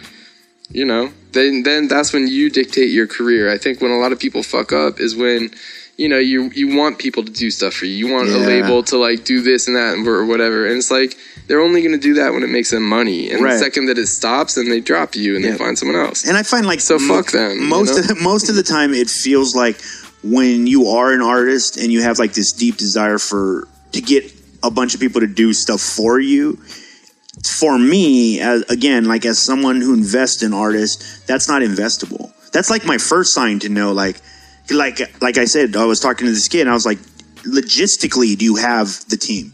You 0.73 0.85
know, 0.85 1.11
then 1.33 1.63
then 1.63 1.87
that's 1.89 2.13
when 2.13 2.27
you 2.29 2.49
dictate 2.49 2.91
your 2.91 3.05
career. 3.07 3.51
I 3.51 3.57
think 3.57 3.81
when 3.81 3.91
a 3.91 3.97
lot 3.97 4.13
of 4.13 4.19
people 4.19 4.41
fuck 4.43 4.71
up 4.71 5.01
is 5.01 5.15
when 5.15 5.51
you 5.97 6.09
know 6.09 6.17
you 6.17 6.49
you 6.55 6.75
want 6.75 6.97
people 6.99 7.23
to 7.23 7.31
do 7.31 7.51
stuff 7.51 7.73
for 7.73 7.85
you. 7.85 7.93
You 7.93 8.13
want 8.13 8.29
a 8.29 8.37
label 8.37 8.81
to 8.83 8.97
like 8.97 9.23
do 9.25 9.41
this 9.41 9.67
and 9.67 9.75
that 9.75 9.97
or 10.07 10.25
whatever. 10.25 10.65
And 10.67 10.77
it's 10.77 10.91
like 10.91 11.15
they're 11.47 11.61
only 11.61 11.81
going 11.81 11.91
to 11.93 11.97
do 11.99 12.13
that 12.15 12.33
when 12.33 12.43
it 12.43 12.49
makes 12.49 12.71
them 12.71 12.83
money. 12.87 13.29
And 13.29 13.43
Right. 13.43 13.53
the 13.53 13.59
second 13.59 13.87
that 13.87 13.97
it 13.97 14.07
stops, 14.07 14.55
then 14.55 14.69
they 14.69 14.79
drop 14.79 15.15
you 15.15 15.35
and 15.35 15.43
Yeah. 15.43 15.51
they 15.51 15.57
find 15.57 15.77
someone 15.77 15.97
else. 15.99 16.25
And 16.25 16.37
I 16.37 16.43
find 16.43 16.65
like 16.65 16.79
So 16.79 16.97
fuck 16.97 17.31
them, 17.31 17.59
you 17.59 17.61
Most 17.67 17.91
know? 17.95 17.97
of 18.01 18.07
the, 18.07 18.15
most 18.15 18.49
of 18.49 18.55
the 18.55 18.63
time, 18.63 18.93
it 18.93 19.09
feels 19.09 19.53
like 19.55 19.77
when 20.23 20.65
you 20.67 20.87
are 20.87 21.11
an 21.11 21.21
artist 21.21 21.77
and 21.77 21.91
you 21.91 22.01
have 22.03 22.19
like 22.19 22.33
this 22.33 22.51
deep 22.53 22.77
desire 22.77 23.17
for 23.17 23.67
to 23.91 24.01
get 24.01 24.31
a 24.63 24.71
bunch 24.71 24.93
of 24.93 24.99
people 25.01 25.19
to 25.21 25.27
do 25.27 25.51
stuff 25.53 25.81
for 25.81 26.19
you. 26.19 26.57
For 27.59 27.77
me, 27.79 28.39
as, 28.39 28.63
again, 28.69 29.05
like 29.05 29.25
as 29.25 29.39
someone 29.39 29.81
who 29.81 29.93
invests 29.93 30.43
in 30.43 30.53
artists, 30.53 31.19
that's 31.25 31.47
not 31.47 31.61
investable. 31.61 32.31
That's 32.51 32.69
like 32.69 32.85
my 32.85 32.97
first 32.97 33.33
sign 33.33 33.59
to 33.59 33.69
know, 33.69 33.93
like, 33.93 34.17
like, 34.69 35.21
like 35.21 35.37
I 35.37 35.45
said, 35.45 35.75
I 35.75 35.85
was 35.85 35.99
talking 35.99 36.27
to 36.27 36.31
this 36.31 36.47
kid, 36.47 36.61
and 36.61 36.69
I 36.69 36.73
was 36.73 36.85
like, 36.85 36.99
logistically, 37.43 38.37
do 38.37 38.45
you 38.45 38.55
have 38.55 38.87
the 39.09 39.17
team? 39.17 39.51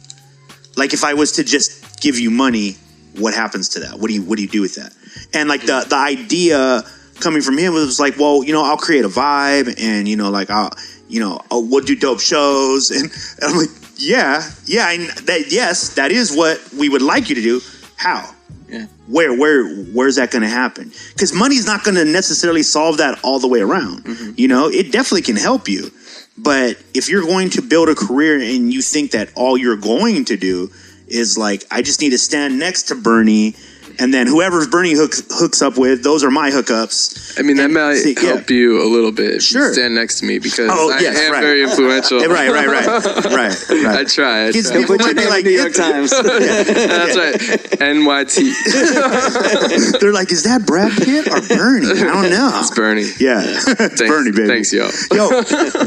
Like, 0.76 0.94
if 0.94 1.04
I 1.04 1.14
was 1.14 1.32
to 1.34 1.44
just 1.44 2.02
give 2.02 2.20
you 2.20 2.30
money, 2.30 2.78
what 3.16 3.34
happens 3.34 3.70
to 3.70 3.80
that? 3.82 4.00
What 4.00 4.08
do 4.08 4.14
you 4.14 4.22
what 4.22 4.38
do 4.38 4.44
you 4.44 4.50
do 4.50 4.62
with 4.62 4.76
that? 4.76 4.94
And 5.34 5.50
like 5.50 5.62
the 5.62 5.86
the 5.88 5.96
idea 5.96 6.84
coming 7.20 7.42
from 7.42 7.58
him 7.58 7.74
was 7.74 8.00
like, 8.00 8.18
well, 8.18 8.44
you 8.44 8.54
know, 8.54 8.64
I'll 8.64 8.78
create 8.78 9.06
a 9.06 9.10
vibe, 9.10 9.74
and 9.80 10.08
you 10.08 10.16
know, 10.16 10.30
like 10.30 10.50
I'll, 10.50 10.72
you 11.08 11.20
know, 11.20 11.42
I'll, 11.52 11.64
we'll 11.64 11.84
do 11.84 11.96
dope 11.96 12.20
shows, 12.20 12.92
and, 12.92 13.04
and 13.42 13.52
I'm 13.52 13.58
like, 13.58 13.70
yeah, 13.96 14.48
yeah, 14.66 14.96
that 15.26 15.46
yes, 15.50 15.96
that 15.96 16.12
is 16.12 16.36
what 16.36 16.62
we 16.78 16.90
would 16.90 17.02
like 17.02 17.30
you 17.30 17.36
to 17.36 17.42
do. 17.42 17.62
How? 17.96 18.34
Yeah. 18.70 18.88
Where 19.08 19.38
where 19.38 19.68
where's 19.86 20.18
that 20.18 20.32
going 20.32 20.42
to 20.42 20.50
happen? 20.50 20.92
Because 21.14 21.34
money's 21.34 21.66
not 21.66 21.84
going 21.84 21.96
to 21.96 22.06
necessarily 22.06 22.64
solve 22.64 22.98
that 22.98 23.20
all 23.24 23.40
the 23.40 23.48
way 23.48 23.62
around. 23.62 24.04
Mm-hmm. 24.04 24.32
You 24.36 24.48
know, 24.50 24.68
it 24.70 24.92
definitely 24.92 25.22
can 25.22 25.38
help 25.38 25.70
you, 25.70 25.92
but 26.38 26.78
if 26.94 27.08
you're 27.10 27.24
going 27.24 27.50
to 27.52 27.62
build 27.62 27.90
a 27.90 27.96
career 27.96 28.36
and 28.36 28.74
you 28.74 28.82
think 28.82 29.12
that 29.12 29.30
all 29.36 29.58
you're 29.58 29.78
going 29.78 30.26
to 30.26 30.38
do 30.38 30.70
is 31.08 31.38
like, 31.38 31.64
I 31.72 31.82
just 31.82 32.02
need 32.02 32.10
to 32.10 32.18
stand 32.18 32.60
next 32.60 32.84
to 32.84 32.96
Bernie, 32.96 33.56
and 34.00 34.14
then 34.14 34.28
whoever 34.28 34.66
Bernie 34.68 34.94
hooks 34.94 35.24
hooks 35.32 35.62
up 35.62 35.78
with, 35.78 36.04
those 36.04 36.24
are 36.24 36.32
my 36.32 36.50
hookups. 36.52 37.38
I 37.40 37.44
mean, 37.44 37.58
that 37.58 37.66
And 37.66 37.74
might 37.74 37.96
see- 37.96 38.14
yeah. 38.14 38.36
help 38.36 38.50
you 38.50 38.82
a 38.82 38.88
little 38.88 39.12
bit. 39.12 39.28
if 39.28 39.34
you 39.36 39.40
Sure. 39.42 39.74
stand 39.74 39.96
next 39.96 40.20
to 40.20 40.26
me 40.26 40.40
because 40.40 40.70
Oh, 40.72 40.92
I 40.92 41.00
yes, 41.00 41.18
am 41.18 41.32
right. 41.34 41.42
very 41.42 41.64
influential. 41.64 42.20
Right, 42.20 42.50
right, 42.52 42.68
right, 42.68 42.86
right, 42.88 43.26
right. 43.26 43.66
I 43.72 43.84
right. 43.96 44.08
try. 44.08 44.46
I 44.46 44.48
Because 44.52 44.70
try. 44.72 44.82
people 44.82 44.98
might 44.98 45.16
be 45.16 45.26
like, 45.28 45.46
New 45.46 45.52
York 45.52 45.74
Times. 45.74 46.12
That's 46.12 47.16
right. 47.18 47.40
NYT. 47.80 50.00
they're 50.02 50.14
like, 50.14 50.32
is 50.32 50.44
that 50.44 50.66
Brad 50.66 50.92
Pitt 50.92 51.28
or 51.28 51.42
Bernie? 51.56 51.88
I 51.88 52.04
don't 52.04 52.30
know. 52.30 52.52
It's 52.62 52.72
Bernie. 52.72 53.10
Yeah, 53.20 53.42
Thanks, 53.42 54.02
Bernie, 54.02 54.32
baby. 54.32 54.48
Thanks, 54.48 54.74
yo. 54.74 54.90
Yo, 55.12 55.30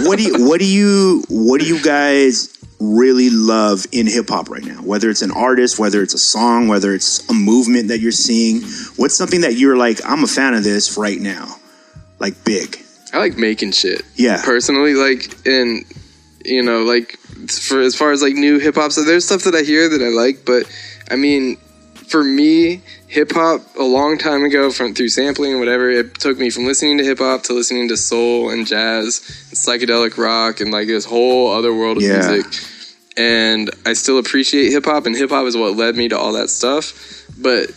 what 0.07 0.19
do 0.19 0.25
you 0.25 0.47
what 0.47 0.61
do 0.61 0.67
you 0.67 1.25
what 1.29 1.61
do 1.61 1.67
you 1.67 1.81
guys 1.83 2.49
really 2.81 3.31
love 3.31 3.87
in 3.93 4.07
hip 4.07 4.29
hop 4.31 4.49
right 4.49 4.65
now? 4.65 4.83
Whether 4.83 5.11
it's 5.11 5.23
an 5.23 5.31
artist, 5.31 5.79
whether 5.79 6.03
it's 6.03 6.15
a 6.15 6.19
song, 6.19 6.67
whether 6.69 6.95
it's 6.95 7.29
a 7.29 7.35
movement 7.35 7.89
that 7.89 8.01
you're 8.01 8.11
seeing, 8.13 8.63
what's 8.97 9.17
something 9.17 9.43
that 9.43 9.55
you're 9.55 9.77
like, 9.77 10.01
I'm 10.05 10.25
a 10.25 10.27
fan 10.27 10.55
of 10.55 10.65
this 10.65 10.97
right 10.97 11.21
now, 11.21 11.57
like 12.19 12.43
big. 12.45 12.79
I 13.13 13.19
like 13.19 13.37
making 13.37 13.73
shit. 13.73 14.03
Yeah. 14.15 14.41
Personally, 14.45 14.95
like, 14.95 15.47
and 15.47 15.85
you 16.45 16.63
know, 16.63 16.83
like 16.85 17.19
for 17.51 17.81
as 17.81 17.95
far 17.95 18.13
as 18.13 18.23
like 18.23 18.35
new 18.35 18.59
hip 18.59 18.77
hop, 18.77 18.93
so 18.93 19.05
there's 19.05 19.27
stuff 19.27 19.43
that 19.45 19.55
I 19.55 19.63
hear 19.63 19.89
that 19.89 20.01
I 20.03 20.09
like, 20.09 20.45
but 20.47 20.65
I 21.11 21.17
mean, 21.17 21.57
for 22.09 22.25
me, 22.25 22.83
hip 23.09 23.33
hop 23.33 23.61
a 23.79 23.83
long 23.85 24.17
time 24.19 24.43
ago, 24.45 24.71
from 24.71 24.95
through 24.95 25.11
sampling 25.11 25.51
and 25.53 25.61
whatever, 25.61 25.91
it 25.91 26.15
took 26.19 26.39
me 26.39 26.51
from 26.51 26.65
listening 26.65 26.99
to 26.99 27.05
hip 27.05 27.19
hop 27.19 27.43
to 27.45 27.53
listening 27.53 27.89
to 27.89 27.97
soul 27.97 28.51
and 28.51 28.67
jazz, 28.67 29.21
and 29.51 29.59
psychedelic 29.59 30.17
rock, 30.17 30.61
and 30.61 30.71
like 30.73 30.87
this 30.87 31.05
whole 31.05 31.51
other 31.53 31.75
world 31.75 31.99
of 31.99 32.03
Yeah. 32.03 32.31
music. 32.31 32.47
And 33.17 33.71
I 33.85 33.93
still 33.95 34.19
appreciate 34.19 34.71
hip 34.71 34.85
hop, 34.85 35.07
and 35.07 35.17
hip 35.17 35.31
hop 35.31 35.47
is 35.47 35.57
what 35.57 35.77
led 35.77 35.97
me 35.97 36.09
to 36.09 36.19
all 36.19 36.33
that 36.35 36.49
stuff. 36.49 37.25
But 37.39 37.71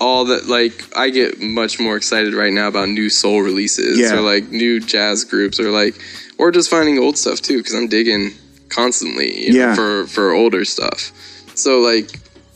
all 0.00 0.24
that, 0.26 0.46
like, 0.46 0.96
I 0.96 1.10
get 1.10 1.40
much 1.40 1.78
more 1.78 1.96
excited 1.96 2.34
right 2.34 2.52
now 2.52 2.68
about 2.68 2.88
new 2.88 3.08
soul 3.10 3.40
releases 3.40 3.98
Yeah. 3.98 4.14
or 4.16 4.20
like 4.20 4.50
new 4.50 4.80
jazz 4.80 5.24
groups 5.24 5.60
or 5.60 5.70
like, 5.70 5.94
or 6.38 6.50
just 6.50 6.68
finding 6.70 6.98
old 6.98 7.16
stuff 7.18 7.40
too, 7.40 7.58
because 7.58 7.74
I'm 7.74 7.86
digging 7.88 8.32
constantly 8.68 9.46
you 9.46 9.52
know, 9.52 9.58
Yeah. 9.58 9.74
for 9.74 10.06
for 10.06 10.32
older 10.32 10.64
stuff. 10.64 11.12
So 11.54 11.80
like, 11.80 12.10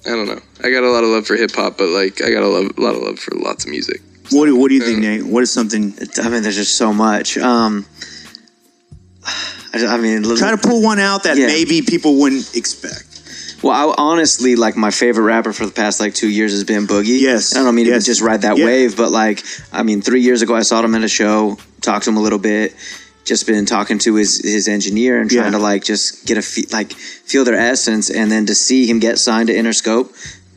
I 0.06 0.10
don't 0.10 0.26
know. 0.26 0.40
I 0.64 0.70
got 0.70 0.82
a 0.84 0.90
lot 0.90 1.04
of 1.04 1.10
love 1.10 1.26
for 1.26 1.36
hip 1.36 1.52
hop, 1.54 1.76
but 1.78 1.88
like, 1.88 2.22
I 2.22 2.30
got 2.30 2.42
a, 2.42 2.48
love, 2.48 2.72
a 2.76 2.80
lot 2.80 2.94
of 2.96 3.02
love 3.02 3.18
for 3.18 3.36
lots 3.36 3.64
of 3.64 3.70
music. 3.70 4.00
What 4.30 4.46
do, 4.46 4.56
what 4.56 4.68
do 4.68 4.74
you 4.74 4.80
think, 4.80 4.98
Nate? 5.00 5.24
What 5.24 5.42
is 5.44 5.52
something? 5.52 5.94
I 6.20 6.28
mean, 6.28 6.42
there's 6.42 6.56
just 6.56 6.76
so 6.76 6.92
much. 6.92 7.38
Um, 7.38 7.86
I, 9.84 9.94
I 9.94 9.98
mean, 9.98 10.22
Try 10.36 10.50
to 10.50 10.56
pull 10.58 10.82
one 10.82 10.98
out 10.98 11.24
that 11.24 11.36
Yeah. 11.36 11.46
maybe 11.46 11.82
people 11.82 12.16
wouldn't 12.20 12.54
expect. 12.56 13.04
Well, 13.62 13.72
I, 13.72 13.94
honestly, 13.96 14.54
like 14.54 14.76
my 14.76 14.90
favorite 14.90 15.24
rapper 15.24 15.52
for 15.52 15.64
the 15.66 15.72
past 15.72 15.98
like 15.98 16.14
two 16.14 16.28
years 16.28 16.52
has 16.52 16.64
been 16.64 16.86
Boogie. 16.86 17.20
Yes. 17.20 17.52
And 17.52 17.62
I 17.62 17.64
don't 17.64 17.74
mean 17.74 17.86
Yes. 17.86 18.04
to 18.04 18.10
just 18.10 18.20
ride 18.20 18.42
that 18.42 18.58
Yeah. 18.58 18.64
wave, 18.66 18.96
but 18.96 19.10
like, 19.10 19.42
I 19.72 19.82
mean, 19.82 20.02
three 20.02 20.20
years 20.20 20.42
ago 20.42 20.54
I 20.54 20.62
saw 20.62 20.82
him 20.82 20.94
at 20.94 21.02
a 21.02 21.08
show, 21.08 21.56
talked 21.80 22.04
to 22.04 22.10
him 22.10 22.16
a 22.16 22.22
little 22.22 22.38
bit, 22.38 22.74
just 23.24 23.46
been 23.46 23.66
talking 23.66 23.98
to 24.00 24.14
his 24.14 24.40
his 24.44 24.68
engineer 24.68 25.18
and 25.20 25.28
trying 25.30 25.46
Yeah. 25.52 25.58
to 25.58 25.58
like 25.58 25.82
just 25.84 26.26
get 26.26 26.38
a 26.38 26.42
fe- 26.42 26.66
like 26.70 26.92
feel 26.92 27.44
their 27.44 27.56
essence, 27.58 28.08
and 28.10 28.30
then 28.30 28.46
to 28.46 28.54
see 28.54 28.86
him 28.86 28.98
get 29.00 29.18
signed 29.18 29.48
to 29.48 29.54
Interscope. 29.54 30.10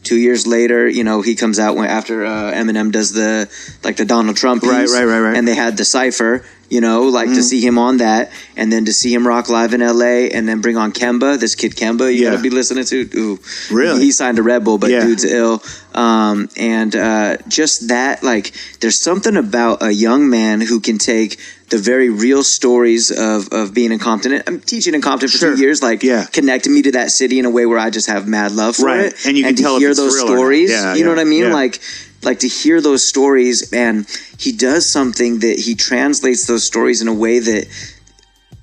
Two 0.03 0.17
years 0.17 0.45
later, 0.47 0.87
you 0.87 1.03
know, 1.03 1.21
he 1.21 1.35
comes 1.35 1.57
out 1.59 1.75
when 1.75 1.85
after 1.89 2.25
uh, 2.25 2.51
Eminem 2.53 2.91
does 2.91 3.11
the 3.13 3.47
like 3.83 3.95
the 3.97 4.05
Donald 4.05 4.35
Trump 4.37 4.61
piece, 4.61 4.71
Right, 4.71 4.87
right, 4.91 5.05
right, 5.05 5.19
right. 5.19 5.37
and 5.37 5.47
they 5.47 5.55
had 5.55 5.77
the 5.77 5.85
cipher. 5.85 6.43
You 6.69 6.81
know, 6.81 7.03
like 7.03 7.29
to 7.29 7.41
see 7.41 7.61
him 7.65 7.79
on 7.79 7.97
that, 7.97 8.31
and 8.55 8.71
then 8.71 8.85
to 8.85 8.93
see 8.93 9.11
him 9.13 9.25
rock 9.27 9.49
live 9.49 9.73
in 9.73 9.81
L.A. 9.81 10.29
and 10.29 10.47
then 10.47 10.61
bring 10.61 10.77
on 10.77 10.91
Kemba, 10.91 11.39
this 11.39 11.55
kid 11.55 11.75
Kemba, 11.75 12.13
you 12.13 12.21
Yeah. 12.23 12.29
gotta 12.31 12.43
be 12.43 12.51
listening 12.51 12.85
to. 12.85 13.09
Ooh, 13.15 13.39
Really? 13.71 14.01
He 14.03 14.11
signed 14.11 14.37
a 14.37 14.43
Red 14.43 14.63
Bull, 14.63 14.77
but 14.77 14.91
Yeah. 14.91 15.03
dude's 15.03 15.23
ill. 15.25 15.63
Um, 15.95 16.47
and 16.55 16.95
uh, 16.95 17.37
just 17.47 17.87
that, 17.87 18.23
like, 18.23 18.53
there's 18.81 18.99
something 18.99 19.35
about 19.35 19.81
a 19.81 19.91
young 19.91 20.29
man 20.29 20.61
who 20.61 20.79
can 20.79 20.99
take 20.99 21.39
the 21.69 21.77
very 21.79 22.09
real 22.09 22.43
stories 22.43 23.09
of, 23.11 23.49
of 23.51 23.73
being 23.73 23.91
in 23.91 23.97
Compton. 23.99 24.41
I'm 24.47 24.59
teaching 24.59 24.93
in 24.93 25.01
Compton 25.01 25.29
for 25.29 25.37
Sure. 25.37 25.55
two 25.55 25.61
years, 25.61 25.81
like, 25.81 26.03
Yeah. 26.03 26.25
connecting 26.31 26.73
me 26.73 26.83
to 26.83 26.91
that 26.93 27.09
city 27.11 27.39
in 27.39 27.45
a 27.45 27.49
way 27.49 27.65
where 27.65 27.79
I 27.79 27.89
just 27.89 28.07
have 28.07 28.27
mad 28.27 28.51
love 28.51 28.75
for 28.75 28.85
Right. 28.85 29.05
it. 29.05 29.15
And 29.25 29.37
you 29.37 29.43
can 29.43 29.55
to 29.55 29.61
tell 29.63 29.79
hear 29.79 29.93
those 29.95 30.13
real 30.15 30.25
or 30.25 30.29
not. 30.29 30.35
stories. 30.37 30.69
Yeah, 30.69 30.93
you 30.95 31.03
know 31.03 31.09
what 31.09 31.19
I 31.19 31.23
mean? 31.25 31.51
Like, 31.51 31.79
like 32.23 32.39
to 32.39 32.47
hear 32.47 32.81
those 32.81 33.07
stories, 33.07 33.71
and 33.73 34.07
he 34.37 34.51
does 34.51 34.91
something 34.91 35.39
that 35.39 35.59
he 35.59 35.75
translates 35.75 36.45
those 36.47 36.65
stories 36.65 37.01
in 37.01 37.07
a 37.07 37.13
way 37.13 37.39
that 37.39 37.67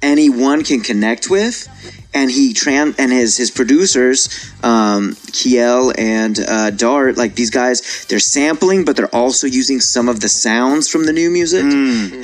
anyone 0.02 0.62
can 0.62 0.80
connect 0.80 1.30
with. 1.30 1.68
And 2.14 2.30
he 2.30 2.54
tran 2.54 2.94
and 2.98 3.12
his 3.12 3.36
his 3.36 3.50
producers 3.50 4.30
um 4.64 5.16
Kiel 5.32 5.92
and 5.98 6.38
uh 6.38 6.70
Dart 6.70 7.18
like 7.18 7.34
these 7.34 7.50
guys 7.50 8.06
they're 8.06 8.18
sampling 8.18 8.86
but 8.86 8.96
they're 8.96 9.14
also 9.14 9.46
using 9.46 9.80
some 9.80 10.08
of 10.08 10.20
the 10.20 10.28
sounds 10.30 10.88
from 10.88 11.04
the 11.04 11.12
new 11.12 11.28
music. 11.30 11.64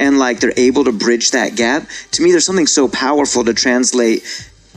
And 0.01 0.19
like 0.19 0.41
they're 0.41 0.55
able 0.57 0.85
to 0.85 0.93
bridge 0.93 1.33
that 1.33 1.57
gap. 1.57 1.87
To 2.13 2.23
me 2.23 2.31
there's 2.31 2.47
something 2.47 2.67
so 2.67 2.89
powerful 2.89 3.45
to 3.45 3.53
translate 3.53 4.25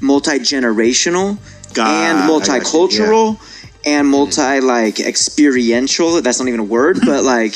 multi-generational 0.02 1.38
God, 1.74 1.88
and 1.88 2.18
I 2.18 2.28
got 2.28 2.52
you, 2.52 2.60
multicultural 2.60 3.55
and 3.86 4.08
multi 4.08 4.60
like 4.62 5.00
experiential 5.00 6.22
that's 6.22 6.40
not 6.40 6.48
even 6.48 6.60
a 6.60 6.64
word 6.64 6.98
but 7.06 7.24
like 7.36 7.56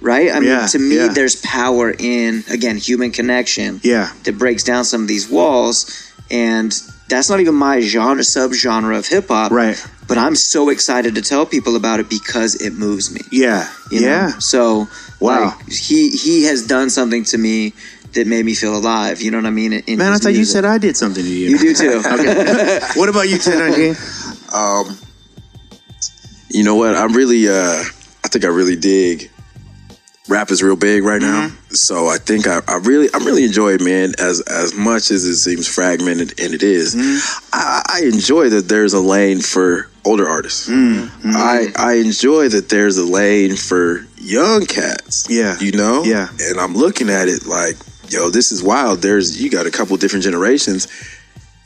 right 0.00 0.30
i 0.32 0.40
mean 0.40 0.48
Yeah, 0.50 0.66
to 0.66 0.78
me 0.78 0.96
yeah. 0.96 1.08
there's 1.08 1.36
power 1.36 1.90
in 1.98 2.44
again 2.50 2.76
human 2.76 3.10
connection 3.12 3.80
Yeah. 3.82 4.10
that 4.24 4.38
breaks 4.38 4.62
down 4.64 4.84
some 4.84 5.02
of 5.02 5.08
these 5.08 5.28
walls 5.28 6.12
and 6.30 6.72
that's 7.08 7.30
not 7.30 7.38
even 7.40 7.54
my 7.54 7.80
genre 7.80 8.22
subgenre 8.22 8.98
of 8.98 9.06
hip 9.06 9.28
hop 9.28 9.52
Right. 9.52 9.76
but 10.08 10.18
i'm 10.18 10.34
so 10.36 10.70
excited 10.70 11.14
to 11.14 11.22
tell 11.22 11.46
people 11.46 11.76
about 11.76 12.00
it 12.00 12.08
because 12.08 12.54
it 12.60 12.72
moves 12.74 13.10
me 13.12 13.20
Yeah. 13.30 13.68
you 13.90 14.00
know? 14.00 14.06
yeah. 14.06 14.28
so 14.38 14.88
Wow. 15.20 15.54
like, 15.56 15.68
he 15.72 16.10
he 16.10 16.44
has 16.44 16.66
done 16.66 16.90
something 16.90 17.24
to 17.24 17.38
me 17.38 17.72
that 18.12 18.26
made 18.26 18.44
me 18.44 18.54
feel 18.54 18.76
alive 18.76 19.20
you 19.22 19.30
know 19.30 19.38
what 19.38 19.46
i 19.46 19.50
mean 19.50 19.72
in 19.72 19.98
Man, 19.98 20.08
I 20.08 20.12
his 20.12 20.20
thought 20.22 20.34
you 20.34 20.44
said 20.44 20.64
I 20.64 20.78
did 20.78 20.96
something 20.96 21.22
to 21.24 21.30
you. 21.30 21.50
you 21.50 21.58
do 21.58 21.74
too 21.74 22.02
okay. 22.14 22.80
What 22.96 23.08
about 23.08 23.28
you, 23.28 23.36
1019? 23.36 23.96
Um, 24.54 24.96
you 26.56 26.64
know 26.64 26.74
what? 26.74 26.96
I'm 26.96 27.12
really, 27.12 27.48
uh, 27.48 27.82
I 28.24 28.28
think 28.28 28.46
I 28.46 28.48
really 28.48 28.76
dig. 28.76 29.30
Rap 30.28 30.50
is 30.50 30.62
real 30.62 30.74
big 30.74 31.04
right 31.04 31.20
now, 31.20 31.48
mm-hmm. 31.48 31.74
so 31.74 32.08
I 32.08 32.16
think 32.16 32.48
I, 32.48 32.60
I 32.66 32.78
really, 32.78 33.08
I 33.14 33.18
really 33.18 33.44
enjoy 33.44 33.74
it, 33.74 33.80
man. 33.80 34.14
As 34.18 34.40
as 34.40 34.74
much 34.74 35.12
as 35.12 35.24
it 35.24 35.36
seems 35.36 35.68
fragmented, 35.68 36.40
and 36.40 36.52
it 36.52 36.64
is, 36.64 36.96
mm-hmm. 36.96 37.48
I, 37.52 37.82
I 37.88 38.04
enjoy 38.06 38.48
that 38.48 38.68
there's 38.68 38.92
a 38.92 38.98
lane 39.00 39.40
for 39.40 39.88
older 40.04 40.26
artists. 40.26 40.68
Mm-hmm. 40.68 41.30
I 41.32 41.68
I 41.76 41.92
enjoy 41.98 42.48
that 42.48 42.70
there's 42.70 42.96
a 42.96 43.04
lane 43.04 43.54
for 43.54 44.04
young 44.16 44.66
cats. 44.66 45.28
Yeah. 45.30 45.56
you 45.60 45.70
know. 45.70 46.02
Yeah. 46.02 46.28
and 46.40 46.58
I'm 46.58 46.74
looking 46.74 47.08
at 47.08 47.28
it 47.28 47.46
like, 47.46 47.76
yo, 48.08 48.30
this 48.30 48.50
is 48.50 48.64
wild. 48.64 49.02
There's 49.02 49.40
you 49.40 49.48
got 49.48 49.66
a 49.66 49.70
couple 49.70 49.96
different 49.96 50.24
generations, 50.24 50.88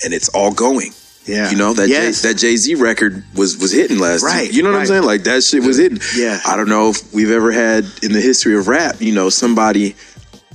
and 0.05 0.13
it's 0.13 0.29
all 0.31 0.53
going. 0.53 0.93
Yeah. 1.31 1.51
You 1.51 1.57
know 1.57 1.73
that 1.75 1.89
Yes. 1.89 2.23
Jay, 2.23 2.29
that 2.29 2.35
Jay 2.35 2.57
Z 2.57 2.75
record 2.77 3.23
was 3.35 3.57
was 3.59 3.73
hitting 3.73 3.99
last. 3.99 4.23
Right, 4.23 4.53
You 4.53 4.63
know 4.63 4.71
what 4.71 4.77
right. 4.77 4.81
I'm 4.83 4.87
saying? 4.87 5.03
Like 5.05 5.23
that 5.25 5.43
shit 5.43 5.63
was 5.63 5.77
hitting. 5.79 6.01
Yeah. 6.17 6.39
I 6.47 6.57
don't 6.57 6.69
know 6.69 6.91
if 6.91 7.13
we've 7.15 7.31
ever 7.31 7.53
had 7.53 7.85
in 8.03 8.13
the 8.13 8.21
history 8.21 8.57
of 8.59 8.69
rap, 8.69 9.01
you 9.01 9.13
know, 9.15 9.29
somebody 9.31 9.95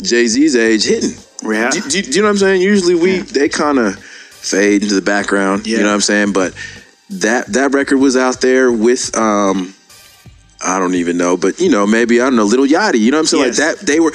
Jay 0.02 0.28
Z's 0.28 0.56
age 0.56 0.86
hitting. 0.86 1.12
Yeah. 1.44 1.70
Do, 1.72 1.82
do- 1.82 2.02
do 2.02 2.10
you 2.12 2.22
know 2.22 2.28
what 2.28 2.32
I'm 2.32 2.38
saying? 2.38 2.62
Usually 2.62 2.96
we 2.96 3.20
they 3.20 3.50
kind 3.50 3.78
of 3.80 3.98
fade 4.00 4.84
into 4.84 4.96
the 4.96 5.02
background. 5.02 5.66
Yeah. 5.66 5.78
You 5.78 5.84
know 5.84 5.90
what 5.90 5.96
I'm 5.96 6.02
saying? 6.02 6.34
But 6.34 6.54
that 7.10 7.48
that 7.54 7.74
record 7.74 7.98
was 7.98 8.18
out 8.18 8.42
there 8.42 8.72
with 8.72 9.16
um 9.18 9.74
I 10.64 10.80
don't 10.80 10.96
even 10.96 11.18
know, 11.18 11.38
but 11.38 11.60
you 11.60 11.70
know, 11.70 11.86
maybe 11.86 12.20
I 12.20 12.26
don't 12.26 12.36
know, 12.38 12.46
Lil 12.46 12.66
Yachty. 12.68 13.00
You 13.00 13.12
know 13.12 13.18
what 13.18 13.22
I'm 13.22 13.26
saying? 13.28 13.44
Yes. 13.46 13.60
Like 13.60 13.80
that 13.80 13.86
they 13.86 14.00
were 14.00 14.14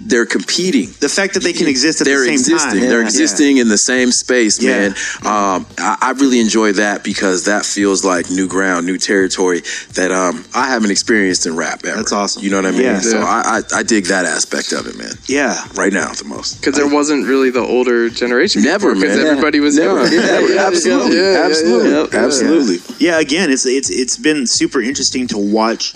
they're 0.00 0.26
competing 0.26 0.88
The 1.00 1.08
fact 1.08 1.34
that 1.34 1.42
they 1.44 1.52
can 1.52 1.66
exist 1.68 2.00
at 2.00 2.04
they're 2.06 2.18
the 2.18 2.24
same 2.24 2.34
existing. 2.34 2.80
time. 2.80 2.88
They're 2.88 3.00
existing 3.02 3.20
yeah. 3.20 3.24
existing 3.24 3.56
in 3.58 3.68
the 3.68 3.78
same 3.78 4.10
space, 4.10 4.60
Yeah. 4.62 4.70
man. 4.76 4.90
Um, 5.24 5.66
I, 5.78 5.96
I 6.00 6.10
really 6.18 6.40
enjoy 6.40 6.72
that 6.72 7.04
because 7.04 7.44
that 7.44 7.64
feels 7.64 8.04
like 8.04 8.28
new 8.30 8.48
ground, 8.48 8.86
new 8.86 8.98
territory 8.98 9.62
that 9.94 10.10
um, 10.10 10.44
I 10.54 10.66
haven't 10.68 10.90
experienced 10.90 11.46
in 11.46 11.54
rap 11.56 11.84
ever. 11.84 11.96
That's 11.96 12.12
awesome. 12.12 12.42
You 12.42 12.50
know 12.50 12.56
what 12.56 12.66
I 12.66 12.70
mean? 12.72 12.82
Yeah. 12.82 13.00
So 13.00 13.18
I, 13.20 13.60
I 13.72 13.78
I 13.78 13.82
dig 13.84 14.06
that 14.06 14.24
aspect 14.26 14.72
of 14.72 14.86
it, 14.88 14.96
man. 14.98 15.12
Yeah. 15.26 15.62
Right 15.74 15.92
now, 15.92 16.12
the 16.12 16.24
most. 16.24 16.60
Because 16.60 16.74
there 16.74 16.88
wasn't 16.88 17.26
really 17.26 17.50
the 17.50 17.60
older 17.62 18.10
generation. 18.10 18.62
Never, 18.62 18.94
Because 18.94 19.16
man. 19.16 19.26
everybody 19.26 19.60
was 19.60 19.76
Never. 19.76 20.02
young. 20.02 20.10
Never. 20.10 20.52
Yeah, 20.54 20.66
absolutely, 20.66 21.16
yeah, 21.16 21.22
yeah, 21.22 21.32
yeah. 21.38 21.46
absolutely, 21.46 21.90
Yep. 21.90 22.08
Yeah. 22.12 22.24
absolutely. 22.24 22.78
Yeah, 22.98 23.20
again, 23.20 23.50
it's 23.50 23.64
it's 23.64 23.90
it's 23.90 24.16
been 24.18 24.46
super 24.46 24.80
interesting 24.80 25.26
to 25.28 25.38
watch 25.38 25.94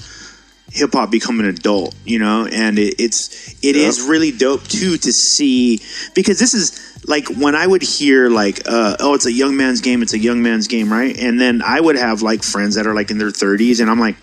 hip 0.71 0.93
hop 0.93 1.11
become 1.11 1.41
an 1.41 1.47
adult, 1.47 1.95
you 2.05 2.19
know, 2.19 2.47
and 2.47 2.79
it, 2.79 2.95
it's 2.99 3.55
it 3.65 3.77
is 3.77 4.03
really 4.03 4.31
dope 4.31 4.63
too 4.65 4.97
to 4.97 5.13
see 5.13 5.81
because 6.15 6.39
this 6.39 6.55
is 6.55 6.99
like 7.07 7.29
when 7.29 7.55
I 7.55 7.67
would 7.67 7.83
hear 7.83 8.29
like 8.29 8.63
uh, 8.67 8.97
oh 9.01 9.15
it's 9.15 9.27
a 9.27 9.33
young 9.33 9.57
man's 9.57 9.81
game, 9.81 10.03
it's 10.03 10.13
a 10.15 10.19
young 10.19 10.43
man's 10.43 10.69
game, 10.69 10.93
right? 10.93 11.17
And 11.19 11.41
then 11.41 11.63
I 11.63 11.81
would 11.81 11.97
have 11.97 12.23
like 12.23 12.43
friends 12.43 12.75
that 12.75 12.87
are 12.87 12.95
like 12.95 13.11
in 13.11 13.19
their 13.19 13.31
30s 13.31 13.81
and 13.81 13.91
I'm 13.91 13.99
like 13.99 14.17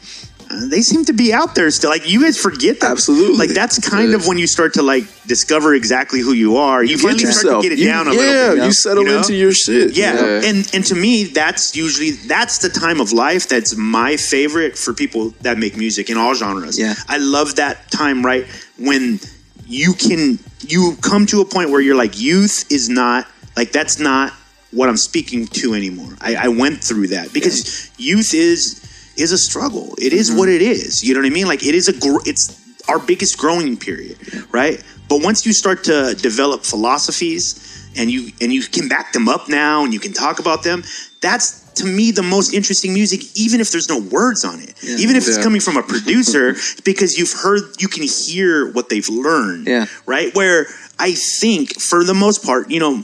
they 0.69 0.81
seem 0.81 1.03
to 1.05 1.13
be 1.13 1.33
out 1.33 1.55
there 1.55 1.69
still. 1.71 1.89
Like 1.89 2.09
you 2.09 2.21
guys 2.23 2.37
forget 2.41 2.79
that. 2.81 2.91
Absolutely. 2.91 3.37
Like 3.37 3.49
that's 3.49 3.77
kind 3.87 4.13
of 4.13 4.27
when 4.27 4.37
you 4.37 4.47
start 4.47 4.73
to 4.75 4.81
like 4.83 5.03
discover 5.25 5.73
exactly 5.73 6.19
who 6.21 6.33
you 6.33 6.57
are. 6.57 6.83
You, 6.83 6.91
You 6.91 6.97
finally 6.97 7.23
get 7.23 7.33
start 7.33 7.63
to 7.63 7.69
get 7.69 7.71
it 7.71 7.79
You- 7.79 7.87
down 7.87 8.07
a 8.07 8.13
yeah, 8.13 8.17
little 8.19 8.55
bit. 8.57 8.65
you 8.65 8.71
settle 8.71 9.03
you 9.03 9.09
know? 9.09 9.17
into 9.17 9.33
your 9.33 9.51
shit. 9.53 9.97
Yeah. 9.97 10.13
Yeah. 10.13 10.41
and 10.49 10.69
and 10.73 10.85
to 10.85 10.95
me, 10.95 11.25
that's 11.25 11.75
usually 11.75 12.11
that's 12.11 12.59
the 12.59 12.69
time 12.69 13.01
of 13.01 13.11
life 13.11 13.47
that's 13.49 13.75
my 13.75 14.17
favorite 14.17 14.77
for 14.77 14.93
people 14.93 15.31
that 15.41 15.57
make 15.57 15.75
music 15.77 16.09
in 16.09 16.17
all 16.17 16.33
genres. 16.35 16.77
Yeah. 16.79 16.93
I 17.07 17.17
love 17.17 17.55
that 17.55 17.89
time 17.91 18.25
right 18.25 18.45
when 18.77 19.19
you 19.65 19.93
can 19.93 20.39
you 20.61 20.95
come 21.01 21.25
to 21.27 21.41
a 21.41 21.45
point 21.45 21.69
where 21.71 21.81
you're 21.81 21.95
like 21.95 22.19
youth 22.19 22.71
is 22.71 22.87
not 22.89 23.27
like 23.57 23.71
that's 23.71 23.99
not 23.99 24.31
what 24.71 24.89
I'm 24.89 24.97
speaking 24.97 25.47
to 25.47 25.73
anymore. 25.73 26.15
I, 26.19 26.35
I 26.35 26.47
went 26.49 26.83
through 26.83 27.07
that 27.07 27.31
because 27.33 27.89
youth 27.97 28.33
is 28.33 28.81
is 29.17 29.31
a 29.31 29.37
struggle. 29.37 29.95
It 29.97 30.13
is 30.13 30.31
what 30.31 30.49
mm-hmm. 30.49 30.55
it 30.55 30.61
is. 30.61 31.03
You 31.03 31.13
know 31.13 31.21
what 31.21 31.27
I 31.27 31.29
mean? 31.31 31.47
Like 31.47 31.63
it 31.63 31.75
is 31.75 31.87
a 31.87 31.93
gr- 31.93 32.21
it's 32.25 32.61
our 32.87 32.99
biggest 32.99 33.37
growing 33.37 33.77
period, 33.77 34.17
right? 34.53 34.83
But 35.09 35.21
once 35.23 35.45
you 35.45 35.53
start 35.53 35.83
to 35.85 36.15
develop 36.15 36.63
philosophies 36.63 37.91
and 37.97 38.11
you 38.11 38.31
and 38.41 38.53
you 38.53 38.61
can 38.61 38.87
back 38.87 39.13
them 39.13 39.27
up 39.27 39.49
now 39.49 39.83
and 39.83 39.93
you 39.93 39.99
can 39.99 40.13
talk 40.13 40.39
about 40.39 40.63
them, 40.63 40.83
that's 41.21 41.65
to 41.75 41.85
me 41.85 42.11
the 42.11 42.23
most 42.23 42.53
interesting 42.53 42.93
music 42.93 43.21
even 43.35 43.59
if 43.59 43.71
there's 43.71 43.89
no 43.89 43.99
words 43.99 44.45
on 44.45 44.59
it. 44.59 44.83
Even 44.83 45.15
if 45.15 45.27
it's 45.27 45.41
coming 45.41 45.61
from 45.61 45.77
a 45.77 45.83
producer 45.87 46.55
because 46.83 47.17
you've 47.17 47.33
heard 47.33 47.61
you 47.79 47.87
can 47.87 48.03
hear 48.03 48.71
what 48.71 48.89
they've 48.89 49.09
learned. 49.09 49.67
Yeah. 49.67 49.85
Right? 50.05 50.33
Where 50.35 50.67
I 50.99 51.13
think 51.13 51.79
for 51.79 52.03
the 52.03 52.13
most 52.13 52.43
part, 52.43 52.71
you 52.71 52.79
know, 52.79 53.03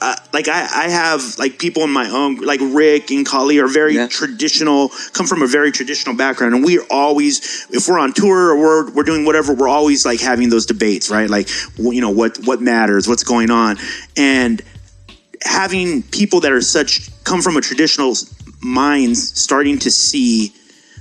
uh, 0.00 0.14
like 0.32 0.48
I, 0.48 0.60
I 0.84 0.88
have 0.88 1.38
like 1.38 1.58
people 1.58 1.82
in 1.82 1.90
my 1.90 2.08
own 2.08 2.36
like 2.36 2.60
Rick 2.62 3.10
and 3.10 3.26
Kali 3.26 3.58
are 3.58 3.66
very 3.66 3.94
Yeah. 3.94 4.08
traditional, 4.08 4.90
come 5.12 5.26
from 5.26 5.42
a 5.42 5.46
very 5.46 5.72
traditional 5.72 6.14
background, 6.14 6.54
and 6.54 6.64
we're 6.64 6.84
always 6.90 7.66
if 7.70 7.88
we're 7.88 7.98
on 7.98 8.12
tour 8.12 8.50
or 8.50 8.56
we're 8.58 8.90
we're 8.92 9.02
doing 9.02 9.24
whatever, 9.24 9.54
we're 9.54 9.68
always 9.68 10.06
like 10.06 10.20
having 10.20 10.50
those 10.50 10.66
debates, 10.66 11.10
right? 11.10 11.28
Like 11.28 11.48
you 11.78 12.00
know 12.00 12.10
what 12.10 12.38
what 12.44 12.60
matters, 12.60 13.08
what's 13.08 13.24
going 13.24 13.50
on, 13.50 13.76
and 14.16 14.62
having 15.42 16.02
people 16.02 16.40
that 16.40 16.52
are 16.52 16.60
such 16.60 17.10
come 17.24 17.42
from 17.42 17.56
a 17.56 17.60
traditional 17.60 18.14
minds 18.60 19.40
starting 19.40 19.78
to 19.78 19.90
see 19.90 20.52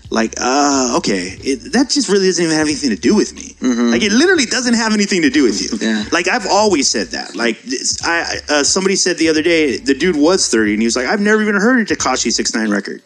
like 0.10 0.34
uh 0.40 0.96
okay 0.98 1.36
it, 1.44 1.74
that 1.74 1.90
just 1.90 2.08
really 2.10 2.28
doesn't 2.28 2.44
even 2.46 2.56
have 2.56 2.68
anything 2.68 2.90
to 2.90 2.96
do 2.96 3.14
with 3.16 3.34
me 3.36 3.56
like 3.92 4.02
it 4.02 4.12
literally 4.12 4.46
doesn't 4.46 4.76
have 4.76 4.94
anything 4.94 5.22
to 5.22 5.30
do 5.30 5.44
with 5.44 5.62
you 5.62 5.70
Yeah. 5.86 6.06
like 6.14 6.28
i've 6.30 6.48
always 6.48 6.90
said 6.90 7.08
that 7.08 7.36
like 7.36 7.62
this- 7.64 8.00
i 8.06 8.38
uh, 8.50 8.64
somebody 8.64 8.96
said 8.96 9.18
the 9.18 9.28
other 9.28 9.42
day 9.42 9.78
the 9.78 9.94
dude 9.94 10.16
was 10.16 10.48
30 10.48 10.74
and 10.74 10.82
he 10.82 10.88
was 10.88 10.96
like 10.96 11.08
i've 11.08 11.20
never 11.20 11.42
even 11.42 11.56
heard 11.56 11.80
a 11.92 11.96
Tekashi 11.96 12.32
69 12.32 12.70
record 12.70 13.02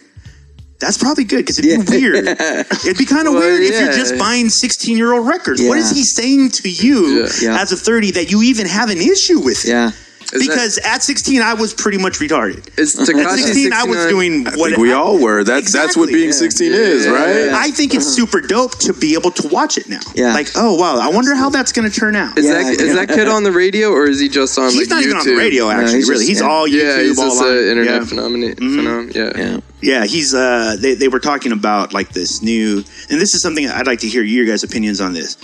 that's 0.79 0.97
probably 0.97 1.23
good 1.25 1.37
because 1.45 1.59
it'd 1.59 1.85
be 1.85 1.91
weird. 2.01 2.25
It'd 2.27 2.97
be 2.97 3.05
kind 3.05 3.27
of 3.27 3.35
Well, 3.35 3.43
weird 3.43 3.61
if 3.61 3.79
you're 3.79 3.91
just 3.93 4.17
buying 4.17 4.49
16 4.49 4.97
year 4.97 5.13
old 5.13 5.27
records. 5.27 5.61
What 5.61 5.75
Yeah. 5.75 5.81
is 5.83 5.91
he 5.91 6.03
saying 6.03 6.49
to 6.61 6.69
you 6.71 7.21
Yeah. 7.21 7.29
Yeah. 7.39 7.61
as 7.61 7.71
a 7.71 7.77
30 7.77 8.09
that 8.17 8.31
you 8.31 8.41
even 8.41 8.65
have 8.65 8.89
an 8.89 8.97
issue 8.97 9.39
with? 9.41 9.63
it? 9.63 9.69
Yeah. 9.69 9.91
Is 10.33 10.47
because 10.47 10.77
at 10.85 11.03
16 11.03 11.41
I 11.41 11.53
was 11.55 11.73
pretty 11.73 11.97
much 11.97 12.19
retarded. 12.19 12.63
that, 12.63 12.79
is 12.79 12.97
At 12.97 13.07
Tekashi 13.07 13.37
16 13.43 13.73
I 13.73 13.83
was 13.83 13.97
69 13.97 14.09
doing 14.09 14.47
I 14.47 14.55
what 14.55 14.69
think 14.69 14.77
we 14.81 14.93
all 14.93 15.19
were. 15.21 15.43
That's 15.43 15.73
that's 15.73 15.97
what 15.97 16.07
being 16.09 16.27
Yeah. 16.27 16.31
16 16.31 16.71
is, 16.71 17.07
right? 17.07 17.45
Yeah. 17.47 17.51
I 17.55 17.71
think 17.71 17.93
it's 17.93 18.05
super 18.07 18.39
dope 18.39 18.77
to 18.79 18.93
be 18.93 19.13
able 19.15 19.31
to 19.31 19.47
watch 19.49 19.77
it 19.77 19.89
now. 19.89 19.99
Yeah. 20.15 20.33
Like, 20.33 20.47
oh 20.55 20.75
wow, 20.75 20.99
I 20.99 21.09
wonder 21.09 21.35
how 21.35 21.49
that's 21.49 21.71
going 21.73 21.89
to 21.89 21.93
turn 21.99 22.15
out. 22.15 22.37
Is 22.37 22.45
Yeah, 22.45 22.53
that 22.63 23.07
that 23.07 23.09
kid 23.09 23.27
on 23.27 23.43
the 23.43 23.51
radio 23.51 23.89
or 23.89 24.05
is 24.05 24.19
he 24.19 24.29
just 24.29 24.57
on 24.57 24.71
He's 24.71 24.89
like 24.89 24.89
not 24.89 25.03
YouTube? 25.03 25.05
even 25.07 25.17
on 25.17 25.25
the 25.25 25.35
radio 25.35 25.69
actually. 25.69 25.95
he's 25.97 26.09
really, 26.09 26.19
just- 26.25 26.29
he's 26.29 26.41
yeah. 26.41 26.47
all 26.47 26.67
YouTube. 26.67 26.81
Yeah, 26.97 27.01
he's 27.03 27.19
all 27.19 27.25
just 27.29 27.41
an 27.43 27.57
internet 27.69 27.85
yeah. 27.85 27.99
Mm-hmm. 27.99 28.05
phenomenon. 28.07 28.55
phenomenon. 28.55 29.11
Yeah. 29.13 29.31
Yeah. 29.35 29.59
Yeah, 29.81 30.05
he's 30.05 30.33
uh 30.33 30.77
they, 30.79 30.93
they 30.93 31.07
were 31.07 31.19
talking 31.19 31.51
about 31.51 31.93
like 31.93 32.09
this 32.09 32.41
new 32.41 32.77
and 33.09 33.19
this 33.19 33.33
is 33.35 33.41
something 33.41 33.67
I'd 33.67 33.87
like 33.87 33.99
to 33.99 34.07
hear 34.07 34.21
your 34.23 34.45
guys' 34.45 34.63
opinions 34.63 35.01
on 35.01 35.13
this. 35.13 35.35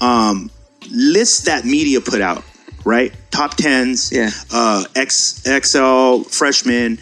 Um 0.00 0.50
lists 0.90 1.42
that 1.44 1.64
media 1.64 2.00
put 2.00 2.20
out, 2.20 2.44
right? 2.88 3.12
Top 3.30 3.54
tens, 3.56 4.10
Yeah. 4.12 4.30
uh 4.52 4.84
X 4.96 5.42
XL 5.44 6.22
freshmen. 6.24 6.98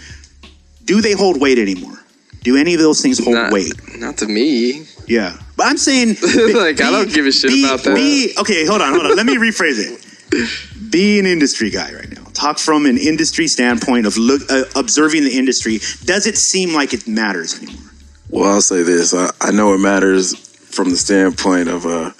Do 0.84 1.00
they 1.00 1.12
hold 1.12 1.40
weight 1.40 1.58
anymore? 1.58 1.98
Do 2.42 2.56
any 2.56 2.74
of 2.74 2.80
those 2.80 3.00
things 3.02 3.18
hold 3.18 3.34
Not, 3.36 3.52
weight? 3.52 3.72
not 3.98 4.18
to 4.18 4.26
me. 4.26 4.86
Yeah. 5.06 5.36
But 5.56 5.66
I'm 5.66 5.78
saying 5.78 6.08
Like, 6.54 6.80
I 6.80 6.90
don't 6.90 7.12
give 7.12 7.26
a 7.26 7.32
shit 7.32 7.50
be- 7.50 7.64
about 7.64 7.82
that. 7.84 7.94
be- 7.94 8.34
okay, 8.38 8.66
hold 8.66 8.82
on, 8.82 8.92
hold 8.94 9.06
on. 9.06 9.16
Let 9.16 9.26
me 9.26 9.36
rephrase 9.36 9.78
it. 9.78 10.90
Be 10.90 11.18
an 11.18 11.26
industry 11.26 11.70
guy 11.70 11.92
right 11.94 12.10
now. 12.10 12.24
Talk 12.34 12.58
from 12.58 12.86
an 12.86 12.98
industry 12.98 13.46
standpoint 13.48 14.06
of 14.06 14.16
look 14.16 14.42
uh, 14.50 14.64
observing 14.76 15.24
the 15.24 15.36
industry. 15.38 15.78
Does 16.04 16.26
it 16.26 16.36
seem 16.36 16.74
like 16.74 16.92
it 16.94 17.06
matters 17.08 17.56
anymore? 17.60 17.90
Well, 18.30 18.52
I'll 18.52 18.60
say 18.60 18.82
this. 18.82 19.14
I, 19.14 19.30
I 19.40 19.50
know 19.52 19.72
it 19.74 19.78
matters 19.78 20.34
from 20.74 20.90
the 20.90 20.96
standpoint 20.96 21.68
of 21.68 21.86
uh, 21.86 22.10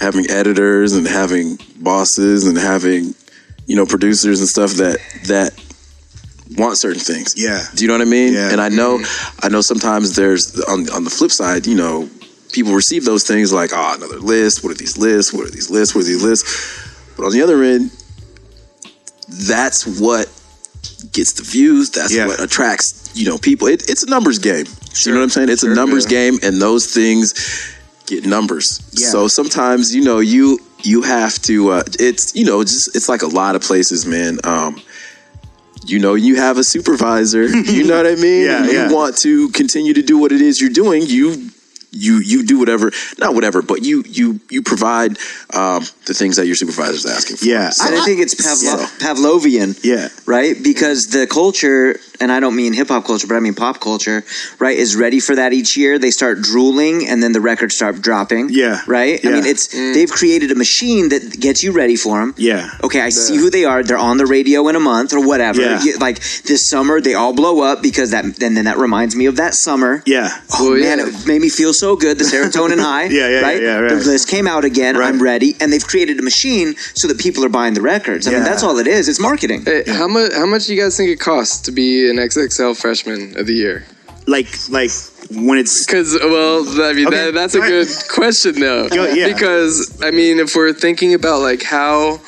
having 0.00 0.30
editors 0.30 0.94
and 0.94 1.06
having 1.06 1.58
bosses 1.76 2.46
and 2.46 2.56
having, 2.56 3.14
you 3.66 3.76
know, 3.76 3.86
producers 3.86 4.40
and 4.40 4.48
stuff 4.48 4.72
that 4.72 4.98
that 5.26 5.52
want 6.56 6.78
certain 6.78 7.00
things. 7.00 7.34
Yeah. 7.36 7.64
Do 7.74 7.84
you 7.84 7.88
know 7.88 7.94
what 7.94 8.06
I 8.06 8.10
mean? 8.10 8.32
Yeah. 8.34 8.50
And 8.52 8.60
I 8.60 8.68
know, 8.68 8.98
mm-hmm. 8.98 9.46
I 9.46 9.48
know 9.48 9.60
sometimes 9.60 10.16
there's 10.16 10.60
on 10.64 10.88
on 10.90 11.04
the 11.04 11.10
flip 11.10 11.30
side, 11.30 11.66
you 11.66 11.74
know, 11.74 12.08
people 12.52 12.72
receive 12.72 13.04
those 13.04 13.24
things 13.24 13.52
like, 13.52 13.70
oh, 13.72 13.94
another 13.96 14.18
list. 14.18 14.62
What 14.62 14.70
are 14.72 14.76
these 14.78 14.96
lists? 14.98 15.32
What 15.32 15.46
are 15.46 15.50
these 15.50 15.70
lists? 15.70 15.94
What 15.94 16.02
are 16.02 16.08
these 16.08 16.22
lists? 16.22 17.14
But 17.16 17.26
on 17.26 17.32
the 17.32 17.42
other 17.42 17.62
end, 17.62 17.90
that's 19.28 19.86
what 20.00 20.26
gets 21.12 21.32
the 21.32 21.42
views. 21.42 21.90
That's 21.90 22.12
Yeah. 22.14 22.26
what 22.26 22.40
attracts, 22.40 23.10
you 23.14 23.26
know, 23.26 23.38
people. 23.38 23.68
It, 23.68 23.88
it's 23.88 24.02
a 24.02 24.10
numbers 24.10 24.38
game. 24.38 24.66
You 25.02 25.12
know 25.12 25.18
what 25.18 25.24
I'm 25.24 25.30
saying? 25.30 25.48
It's 25.48 25.62
Sure, 25.62 25.72
a 25.72 25.74
numbers 25.74 26.04
yeah. 26.04 26.10
game, 26.10 26.38
and 26.42 26.60
those 26.60 26.86
things 26.86 27.34
get 28.06 28.26
numbers. 28.26 28.80
Yeah. 28.92 29.08
So 29.08 29.28
sometimes, 29.28 29.94
you 29.94 30.04
know, 30.04 30.18
you 30.20 30.58
you 30.82 31.02
have 31.02 31.40
to. 31.42 31.70
Uh, 31.70 31.82
it's 31.98 32.34
you 32.34 32.44
know, 32.44 32.62
just 32.62 32.94
it's 32.94 33.08
like 33.08 33.22
a 33.22 33.26
lot 33.26 33.56
of 33.56 33.62
places, 33.62 34.06
man. 34.06 34.38
Um, 34.44 34.80
you 35.86 35.98
know, 35.98 36.14
you 36.14 36.36
have 36.36 36.58
a 36.58 36.64
supervisor. 36.64 37.48
You 37.74 37.86
know 37.86 37.96
what 37.96 38.06
I 38.06 38.14
mean? 38.14 38.44
Yeah, 38.44 38.64
you 38.64 38.72
yeah. 38.72 38.92
want 38.92 39.16
to 39.18 39.48
continue 39.50 39.94
to 39.94 40.02
do 40.02 40.18
what 40.18 40.32
it 40.32 40.40
is 40.40 40.60
you're 40.60 40.70
doing. 40.70 41.02
You 41.02 41.50
you 41.90 42.18
you 42.18 42.44
do 42.44 42.58
whatever, 42.58 42.92
not 43.18 43.34
whatever, 43.34 43.62
but 43.62 43.82
you 43.82 44.02
you 44.06 44.40
you 44.50 44.62
provide 44.62 45.18
um, 45.52 45.84
the 46.06 46.14
things 46.14 46.36
that 46.36 46.46
your 46.46 46.54
supervisor's 46.56 47.06
asking 47.06 47.36
for. 47.36 47.44
Yeah. 47.46 47.70
And 47.82 47.94
I 47.94 48.04
think 48.04 48.20
it's 48.20 48.34
Pavlo- 48.34 48.86
Pavlovian. 48.98 49.78
Yeah. 49.82 50.08
Right? 50.26 50.56
Because 50.62 51.08
the 51.08 51.26
culture, 51.26 51.98
and 52.20 52.30
I 52.32 52.40
don't 52.40 52.56
mean 52.56 52.72
hip 52.72 52.88
hop 52.88 53.04
culture, 53.06 53.26
but 53.26 53.36
I 53.36 53.40
mean 53.40 53.54
pop 53.54 53.80
culture, 53.80 54.22
right, 54.58 54.76
is 54.76 54.96
ready 54.96 55.20
for 55.20 55.34
that 55.36 55.52
each 55.52 55.76
year. 55.76 55.98
They 55.98 56.10
start 56.10 56.40
drooling 56.42 57.06
and 57.08 57.22
then 57.22 57.32
the 57.32 57.40
records 57.40 57.74
start 57.76 58.00
dropping. 58.00 58.48
Yeah. 58.50 58.80
Right? 58.86 59.24
I 59.24 59.30
mean, 59.30 59.46
it's 59.46 59.74
mm. 59.74 59.94
they've 59.94 60.10
created 60.10 60.50
a 60.50 60.54
machine 60.54 61.08
that 61.10 61.38
gets 61.40 61.62
you 61.62 61.72
ready 61.72 61.96
for 61.96 62.20
them. 62.20 62.34
Yeah. 62.36 62.70
Okay, 62.82 63.00
I 63.00 63.08
see 63.10 63.36
who 63.36 63.50
they 63.50 63.64
are. 63.64 63.82
They're 63.82 63.98
on 63.98 64.16
the 64.18 64.26
radio 64.26 64.68
in 64.68 64.76
a 64.76 64.80
month 64.80 65.12
or 65.12 65.26
whatever. 65.26 65.60
Yeah. 65.60 65.80
Like 66.00 66.20
this 66.44 66.68
summer, 66.68 67.00
they 67.00 67.14
all 67.14 67.34
blow 67.34 67.62
up 67.62 67.82
because 67.82 68.10
that, 68.10 68.24
and 68.24 68.56
then 68.56 68.64
that 68.64 68.78
reminds 68.78 69.16
me 69.16 69.26
of 69.26 69.36
that 69.36 69.54
summer. 69.54 70.02
Yeah. 70.06 70.28
Oh 70.52 70.70
Well, 70.70 70.80
man, 70.80 70.98
yeah. 70.98 71.06
it 71.08 71.26
made 71.26 71.40
me 71.40 71.48
feel 71.48 71.72
so 71.72 71.96
good. 71.96 72.18
The 72.18 72.24
serotonin 72.24 72.78
high. 72.90 73.04
Yeah, 73.04 73.28
yeah, 73.28 73.40
right? 73.40 73.62
yeah, 73.62 73.68
yeah, 73.68 73.78
right. 73.78 73.88
The 73.90 73.96
list 73.96 74.28
came 74.28 74.46
out 74.46 74.64
again. 74.64 74.96
Right. 74.96 75.08
I'm 75.08 75.22
ready, 75.22 75.56
and 75.60 75.72
they've 75.72 75.86
created 75.94 76.18
a 76.18 76.22
machine 76.22 76.74
so 77.00 77.06
that 77.06 77.18
people 77.20 77.44
are 77.44 77.48
buying 77.60 77.74
the 77.74 77.80
records. 77.94 78.26
I 78.26 78.32
mean, 78.32 78.42
that's 78.42 78.64
all 78.64 78.78
it 78.78 78.88
is. 78.88 79.08
It's 79.08 79.20
marketing. 79.20 79.62
Hey, 79.64 79.84
how 79.86 80.08
much 80.08 80.32
how 80.32 80.46
much 80.46 80.66
do 80.66 80.74
you 80.74 80.82
guys 80.82 80.96
think 80.96 81.08
it 81.10 81.20
costs 81.20 81.60
to 81.66 81.70
be 81.72 82.10
an 82.10 82.16
XXL 82.16 82.74
freshman 82.76 83.38
of 83.38 83.46
the 83.46 83.54
year? 83.54 83.84
Like 84.26 84.48
like 84.70 84.90
when 85.30 85.58
it's 85.58 85.86
Because 85.86 86.18
well, 86.20 86.64
I 86.82 86.92
mean 86.94 87.06
Okay, 87.06 87.16
that, 87.26 87.34
that's 87.34 87.54
a 87.54 87.60
good 87.60 87.86
question 88.08 88.58
though. 88.58 88.88
Go- 88.88 89.04
yeah. 89.20 89.28
Because 89.32 90.02
I 90.02 90.10
mean, 90.10 90.40
if 90.40 90.56
we're 90.56 90.72
thinking 90.72 91.14
about 91.14 91.38
like 91.42 91.62
how 91.62 92.20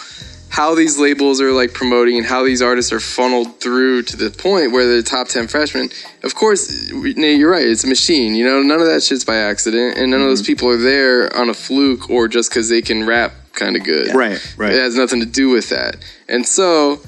how 0.48 0.74
these 0.76 0.96
labels 0.96 1.40
are 1.40 1.52
like 1.52 1.72
promoting 1.74 2.16
and 2.18 2.24
how 2.26 2.44
these 2.44 2.62
artists 2.62 2.92
are 2.92 3.00
funneled 3.00 3.60
through 3.60 4.02
to 4.10 4.16
the 4.16 4.30
point 4.30 4.70
where 4.72 4.86
they're 4.86 5.02
top 5.02 5.26
10 5.28 5.48
freshmen 5.48 5.90
of 6.22 6.34
course 6.34 6.62
Nate, 6.92 7.36
you're 7.38 7.50
right 7.50 7.66
it's 7.66 7.84
a 7.84 7.88
machine 7.88 8.34
you 8.38 8.44
know 8.48 8.62
none 8.62 8.80
of 8.80 8.86
that 8.86 9.02
shit's 9.02 9.24
by 9.24 9.36
accident 9.36 9.98
and 9.98 10.10
none 10.12 10.20
of 10.22 10.28
those 10.28 10.40
Mm-hmm. 10.42 10.46
people 10.52 10.68
are 10.70 10.78
there 10.78 11.36
on 11.36 11.50
a 11.50 11.54
fluke 11.54 12.08
or 12.08 12.28
just 12.28 12.48
because 12.48 12.68
they 12.70 12.80
can 12.80 13.04
rap 13.04 13.32
kind 13.56 13.74
of 13.76 13.82
good 13.84 14.14
Right, 14.14 14.38
right. 14.56 14.72
it 14.72 14.78
has 14.80 14.94
nothing 14.96 15.20
to 15.20 15.26
do 15.26 15.48
with 15.50 15.68
that 15.70 15.96
and 16.28 16.46
so 16.46 17.00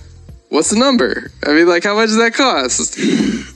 what's 0.51 0.71
the 0.71 0.79
number 0.79 1.31
i 1.47 1.53
mean 1.53 1.69
like 1.69 1.85
how 1.85 1.95
much 1.95 2.09
does 2.09 2.17
that 2.17 2.35
cost 2.35 2.99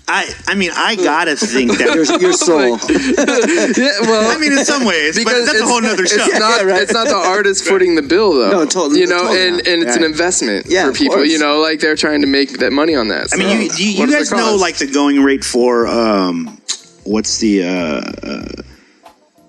I 0.08 0.28
I 0.46 0.54
mean 0.54 0.70
I 0.74 0.94
gotta 0.96 1.36
think 1.36 1.78
that 1.78 1.94
Your, 1.94 2.04
your 2.20 2.32
soul. 2.48 2.76
yeah 2.90 4.00
well 4.02 4.30
I 4.30 4.38
mean 4.38 4.52
in 4.52 4.64
some 4.64 4.84
ways, 4.84 5.16
but 5.24 5.32
that's 5.32 5.46
a 5.52 5.54
it's- 5.56 5.62
whole 5.62 5.80
nother 5.80 6.04
show. 6.06 6.16
It's 6.26 6.38
not, 6.38 6.62
right. 6.66 6.82
it's 6.82 6.92
not 6.92 7.06
the 7.08 7.14
artist 7.16 7.64
footing 7.64 7.94
the 7.94 8.02
bill, 8.02 8.34
though. 8.34 8.50
No, 8.50 8.66
totally- 8.66 9.00
You 9.00 9.06
know, 9.06 9.18
totally 9.20 9.46
and, 9.46 9.56
not. 9.58 9.66
and 9.68 9.82
it's 9.82 9.96
an 9.96 10.04
investment 10.04 10.66
Yeah, 10.68 10.86
for 10.88 10.92
people. 10.92 11.24
You 11.24 11.38
know, 11.38 11.60
like 11.60 11.80
they're 11.80 11.96
trying 11.96 12.20
to 12.20 12.26
make 12.26 12.58
that 12.58 12.72
money 12.72 12.94
on 12.94 13.08
that. 13.08 13.28
I 13.32 13.36
mean, 13.36 13.48
you, 13.62 13.68
do 13.70 13.82
you, 13.88 14.04
you 14.06 14.12
guys 14.12 14.30
know 14.32 14.54
like 14.56 14.76
the 14.76 14.86
going 14.86 15.22
rate 15.22 15.44
for 15.44 15.86
um, 15.86 16.60
what's 17.04 17.38
the 17.38 17.62
uh, 17.64 18.02
uh, 18.22 18.62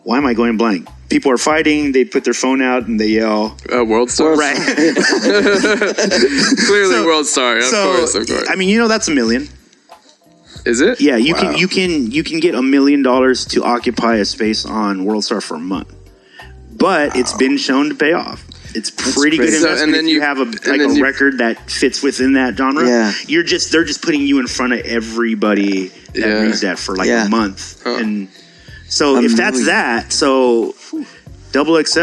why 0.03 0.17
am 0.17 0.25
I 0.25 0.33
going 0.33 0.55
blank? 0.55 0.87
People 1.09 1.31
are 1.31 1.37
fighting. 1.37 1.91
They 1.91 2.05
put 2.05 2.23
their 2.23 2.33
phone 2.33 2.61
out 2.61 2.87
and 2.87 2.99
they 2.99 3.07
yell. 3.07 3.57
uh, 3.71 3.83
World 3.85 4.09
Star, 4.09 4.35
Right. 4.35 4.55
Clearly, 5.75 6.95
So- 6.95 7.05
World 7.05 7.25
Star. 7.25 7.57
Of 7.57 7.63
so 7.65 7.95
course, 7.97 8.15
of 8.15 8.27
course. 8.27 8.47
I 8.49 8.55
mean, 8.55 8.69
you 8.69 8.77
know 8.79 8.87
that's 8.87 9.07
a 9.07 9.11
million. 9.11 9.47
Is 10.65 10.79
it? 10.81 11.01
Yeah, 11.01 11.17
you 11.17 11.33
Wow. 11.33 11.41
can 11.41 11.57
you 11.57 11.67
can 11.67 12.09
you 12.11 12.23
can 12.23 12.39
get 12.39 12.55
a 12.55 12.61
million 12.61 13.01
dollars 13.03 13.43
to 13.47 13.63
occupy 13.63 14.15
a 14.15 14.25
space 14.25 14.65
on 14.65 15.03
World 15.03 15.25
Star 15.25 15.41
for 15.41 15.55
a 15.55 15.59
month, 15.59 15.93
but 16.71 17.17
it's 17.17 17.33
been 17.33 17.57
shown 17.57 17.89
to 17.89 17.95
pay 17.95 18.13
off. 18.13 18.45
It's 18.73 18.89
pretty 18.89 19.37
good 19.37 19.43
crazy. 19.49 19.57
So, 19.59 19.67
investment 19.67 19.83
and 19.83 19.93
then 19.93 20.05
if 20.05 20.09
you, 20.09 20.15
you- 20.15 20.21
have 20.21 20.39
a 20.39 20.45
like 20.45 20.79
a 20.81 20.93
you- 20.95 21.03
record 21.03 21.39
that 21.39 21.69
fits 21.69 22.01
within 22.01 22.33
that 22.33 22.55
genre. 22.57 22.87
Yeah. 22.87 23.11
you're 23.27 23.43
just 23.43 23.71
they're 23.73 23.83
just 23.83 24.01
putting 24.01 24.21
you 24.21 24.39
in 24.39 24.47
front 24.47 24.71
of 24.71 24.79
everybody 24.85 25.89
that 25.89 26.15
Yeah. 26.15 26.41
reads 26.43 26.61
that 26.61 26.79
for 26.79 26.95
like 26.95 27.09
Yeah. 27.09 27.25
a 27.25 27.29
month, 27.29 27.81
Huh. 27.83 27.97
and 27.97 28.29
so 28.93 29.15
A 29.17 29.23
if 29.23 29.35
that's 29.35 29.57
million. 29.59 29.65
that, 29.67 30.13
so 30.13 30.75
double 31.51 31.81
XL. 31.83 31.99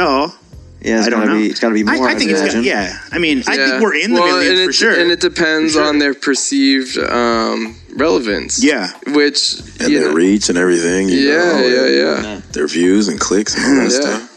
Yeah, 0.83 0.97
it's 0.99 1.07
I 1.07 1.11
don't 1.11 1.21
gotta 1.21 1.33
know. 1.35 1.41
be. 1.41 1.47
It's 1.51 1.61
gotta 1.61 1.75
be 1.75 1.83
more. 1.85 2.09
I, 2.09 2.13
I 2.13 2.15
think 2.15 2.31
it's 2.31 2.41
imagine. 2.41 2.61
got, 2.63 2.67
yeah. 2.67 2.99
I 3.13 3.19
mean, 3.19 3.43
I 3.47 3.55
Yeah. 3.55 3.69
think 3.69 3.83
we're 3.83 3.95
in 3.97 4.15
the 4.15 4.21
Well, 4.21 4.33
millions 4.39 4.59
and 4.61 4.65
for 4.65 4.71
it, 4.71 4.75
sure. 4.75 4.99
And 4.99 5.11
it 5.11 5.21
depends 5.21 5.75
For 5.75 5.81
sure. 5.81 5.89
on 5.89 5.99
their 5.99 6.15
perceived 6.15 6.97
um, 6.97 7.77
relevance. 7.97 8.65
Yeah. 8.65 8.91
Which 9.09 9.61
and 9.79 9.91
you 9.93 9.99
their 10.01 10.09
know, 10.09 10.15
reach 10.15 10.49
and 10.49 10.57
everything. 10.57 11.11
you 11.11 11.19
Yeah, 11.19 11.53
know, 11.53 11.67
yeah, 11.67 11.87
yeah. 12.23 12.41
Their 12.53 12.67
views 12.67 13.09
and 13.09 13.21
clicks 13.21 13.55
and 13.55 13.65
all 13.67 13.75
that 13.85 13.93
Yeah. 13.93 14.01
stuff. 14.01 14.30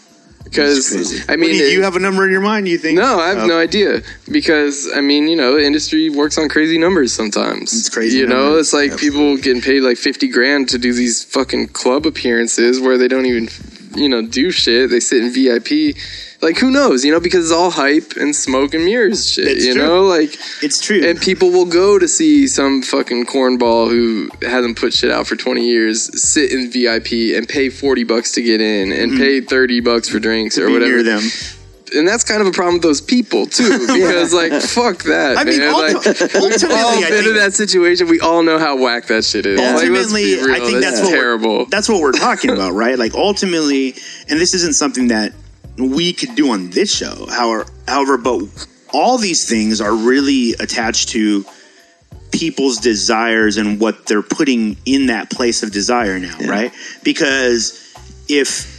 Because. 0.53 1.27
I 1.29 1.35
mean, 1.35 1.49
do 1.51 1.55
you, 1.57 1.65
it- 1.65 1.73
you 1.73 1.81
have 1.83 1.95
a 1.95 1.99
number 1.99 2.25
in 2.25 2.31
your 2.31 2.41
mind? 2.41 2.67
You 2.67 2.77
think? 2.77 2.97
No, 2.97 3.19
I 3.19 3.29
have 3.29 3.39
Oh. 3.39 3.47
no 3.47 3.57
idea 3.59 4.01
because 4.31 4.89
I 4.95 5.01
mean, 5.01 5.27
you 5.27 5.35
know, 5.35 5.53
the 5.55 5.63
industry 5.65 6.09
works 6.09 6.37
on 6.37 6.47
crazy 6.49 6.77
numbers 6.77 7.11
sometimes. 7.13 7.73
It's 7.73 7.89
crazy 7.89 8.17
You 8.17 8.27
know, 8.27 8.57
it's 8.57 8.73
like 8.73 8.97
people 8.97 9.35
getting 9.37 9.61
paid 9.61 9.81
like 9.81 9.97
fifty 9.97 10.27
grand 10.27 10.69
to 10.69 10.77
do 10.77 10.93
these 10.93 11.23
fucking 11.23 11.69
club 11.69 12.05
appearances 12.05 12.79
where 12.79 12.97
they 12.97 13.07
don't 13.07 13.25
even, 13.25 13.49
you 13.95 14.07
know, 14.09 14.21
do 14.25 14.51
shit. 14.51 14.89
They 14.89 14.99
sit 14.99 15.23
in 15.23 15.31
VIP. 15.33 15.95
Like 16.43 16.57
who 16.57 16.69
knows? 16.69 17.03
You 17.05 17.11
know, 17.13 17.19
because 17.21 17.45
it's 17.45 17.53
all 17.53 17.71
hype 17.71 18.13
and 18.17 18.35
smoke 18.35 18.73
and 18.73 18.83
mirrors 18.85 19.31
shit. 19.31 19.47
It's 19.47 19.65
you 19.65 19.73
true. 19.73 19.81
know, 19.83 20.03
like 20.03 20.35
It's 20.61 20.79
true. 20.81 21.01
and 21.03 21.19
people 21.19 21.49
will 21.51 21.65
go 21.65 21.97
to 21.97 22.07
see 22.07 22.47
some 22.47 22.81
fucking 22.83 23.25
cornball 23.25 23.89
who 23.89 24.29
hasn't 24.45 24.77
put 24.77 24.93
shit 24.93 25.09
out 25.09 25.25
for 25.25 25.35
20 25.35 25.65
years 25.65 26.21
sit 26.21 26.51
in 26.51 26.69
VIP 26.69 27.35
and 27.35 27.47
pay 27.47 27.69
40 27.69 28.03
bucks 28.03 28.33
to 28.33 28.41
get 28.41 28.59
in 28.61 28.91
and 28.91 29.13
mm-hmm. 29.13 29.19
pay 29.21 29.41
30 29.41 29.79
bucks 29.79 30.09
for 30.09 30.19
drinks 30.19 30.57
or 30.57 30.67
Be 30.67 30.73
whatever. 30.73 30.91
near 30.91 31.03
them. 31.03 31.21
And 31.95 32.07
that's 32.07 32.23
kind 32.23 32.41
of 32.41 32.47
a 32.47 32.51
problem 32.51 32.75
with 32.75 32.81
those 32.83 33.01
people 33.01 33.45
too, 33.45 33.79
because 33.87 34.33
like 34.33 34.51
fuck 34.61 35.03
that. 35.03 35.37
I 35.37 35.43
mean, 35.43 35.59
man. 35.59 35.73
ulti- 35.73 35.93
like, 35.93 36.33
we've 36.33 36.43
ultimately, 36.43 36.75
all 36.75 36.89
I 36.89 37.01
been 37.01 37.09
think- 37.11 37.27
in 37.27 37.35
that 37.35 37.53
situation. 37.53 38.07
We 38.09 38.19
all 38.19 38.41
know 38.43 38.57
how 38.59 38.75
whack 38.77 39.05
that 39.07 39.23
shit 39.23 39.45
is. 39.45 39.59
Like, 39.59 39.75
ultimately, 39.75 40.39
I 40.41 40.59
think 40.59 40.81
that's, 40.81 41.01
what 41.01 41.09
terrible. 41.09 41.65
That's 41.67 41.87
what 41.87 42.01
we're 42.01 42.11
talking 42.11 42.49
about, 42.49 42.73
right? 42.73 42.97
Like 42.97 43.13
ultimately, 43.13 43.93
and 44.27 44.39
this 44.39 44.55
isn't 44.55 44.73
something 44.73 45.09
that 45.09 45.33
we 45.77 46.13
could 46.13 46.35
do 46.35 46.51
on 46.51 46.69
this 46.69 46.95
show. 46.95 47.27
However, 47.29 47.65
however, 47.87 48.17
but 48.17 48.67
all 48.93 49.17
these 49.17 49.49
things 49.49 49.81
are 49.81 49.93
really 49.93 50.53
attached 50.53 51.09
to 51.09 51.45
people's 52.31 52.77
desires 52.77 53.57
and 53.57 53.79
what 53.79 54.05
they're 54.05 54.23
putting 54.23 54.77
in 54.85 55.07
that 55.07 55.29
place 55.29 55.63
of 55.63 55.71
desire 55.71 56.19
now, 56.19 56.37
right? 56.39 56.71
Because 57.03 57.93
if 58.27 58.71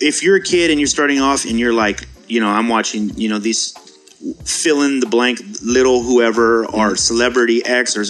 if 0.00 0.22
you're 0.22 0.36
a 0.36 0.42
kid 0.42 0.70
and 0.70 0.78
you're 0.78 0.86
starting 0.86 1.20
off 1.20 1.44
and 1.44 1.58
you're 1.58 1.72
like, 1.72 2.06
you 2.28 2.40
know, 2.40 2.48
I'm 2.48 2.68
watching, 2.68 3.10
you 3.18 3.28
know, 3.28 3.38
these 3.38 3.72
fill 4.44 4.82
in 4.82 5.00
the 5.00 5.06
blank 5.06 5.40
little 5.62 6.02
whoever 6.02 6.66
or 6.66 6.96
celebrity 6.96 7.64
X 7.64 7.96
or 7.96 8.04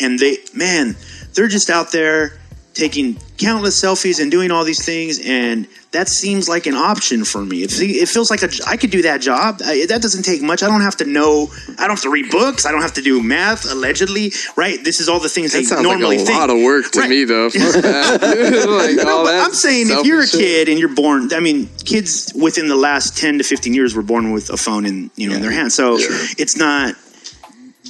and 0.00 0.18
they 0.18 0.38
man, 0.54 0.96
they're 1.34 1.48
just 1.48 1.70
out 1.70 1.92
there 1.92 2.38
taking 2.74 3.18
countless 3.38 3.82
selfies 3.82 4.20
and 4.20 4.30
doing 4.30 4.50
all 4.50 4.64
these 4.64 4.84
things 4.84 5.20
and 5.24 5.66
that 5.92 6.06
seems 6.08 6.50
like 6.50 6.66
an 6.66 6.74
option 6.74 7.24
for 7.24 7.42
me. 7.42 7.62
It, 7.62 7.72
it 7.80 8.08
feels 8.10 8.30
like 8.30 8.42
a, 8.42 8.50
I 8.66 8.76
could 8.76 8.90
do 8.90 9.00
that 9.02 9.22
job. 9.22 9.62
I, 9.64 9.86
that 9.88 10.02
doesn't 10.02 10.22
take 10.22 10.42
much. 10.42 10.62
I 10.62 10.66
don't 10.68 10.82
have 10.82 10.96
to 10.98 11.06
know. 11.06 11.48
I 11.78 11.82
don't 11.86 11.96
have 11.96 12.02
to 12.02 12.10
read 12.10 12.30
books. 12.30 12.66
I 12.66 12.72
don't 12.72 12.82
have 12.82 12.92
to 12.94 13.02
do 13.02 13.22
math. 13.22 13.64
Allegedly, 13.70 14.32
right? 14.54 14.78
This 14.84 15.00
is 15.00 15.08
all 15.08 15.18
the 15.18 15.30
things 15.30 15.52
That 15.52 15.64
they 15.76 15.82
normally 15.82 16.18
like 16.18 16.24
a 16.24 16.26
think. 16.26 16.38
lot 16.38 16.50
of 16.50 16.60
work 16.62 16.90
to 16.90 17.00
Right. 17.00 17.08
me, 17.10 17.24
though. 17.24 17.46
Like, 17.52 18.96
No, 18.96 19.24
but 19.24 19.32
that 19.32 19.42
I'm 19.46 19.54
saying 19.54 19.86
if 19.88 20.04
you're 20.04 20.22
a 20.22 20.26
kid 20.26 20.68
and 20.68 20.78
you're 20.78 20.94
born, 20.94 21.32
I 21.32 21.40
mean, 21.40 21.68
kids 21.84 22.32
within 22.34 22.68
the 22.68 22.76
last 22.76 23.16
10 23.16 23.38
to 23.38 23.44
15 23.44 23.72
years 23.72 23.94
were 23.94 24.02
born 24.02 24.32
with 24.32 24.50
a 24.50 24.56
phone 24.56 24.84
in 24.84 25.10
you 25.16 25.28
know 25.28 25.36
in 25.36 25.42
their 25.42 25.50
hand. 25.50 25.72
So 25.72 25.96
it's 25.98 26.56
not 26.56 26.94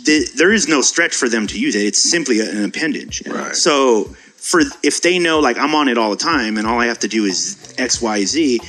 th- 0.05 0.33
there 0.35 0.53
is 0.53 0.69
no 0.69 0.83
stretch 0.83 1.15
for 1.15 1.29
them 1.29 1.47
to 1.49 1.59
use 1.59 1.75
it. 1.75 1.83
It's 1.85 2.11
simply 2.11 2.41
an 2.41 2.65
appendage. 2.65 3.27
Right. 3.27 3.55
So 3.55 4.15
for 4.49 4.63
if 4.83 5.03
they 5.03 5.19
know 5.19 5.41
like 5.41 5.59
I'm 5.59 5.75
on 5.75 5.89
it 5.89 5.99
all 5.99 6.11
the 6.11 6.17
time 6.17 6.57
and 6.57 6.67
all 6.67 6.81
I 6.81 6.87
have 6.87 7.01
to 7.01 7.09
do 7.09 7.25
is 7.25 7.75
X 7.79 8.01
Y 8.01 8.25
Z, 8.25 8.61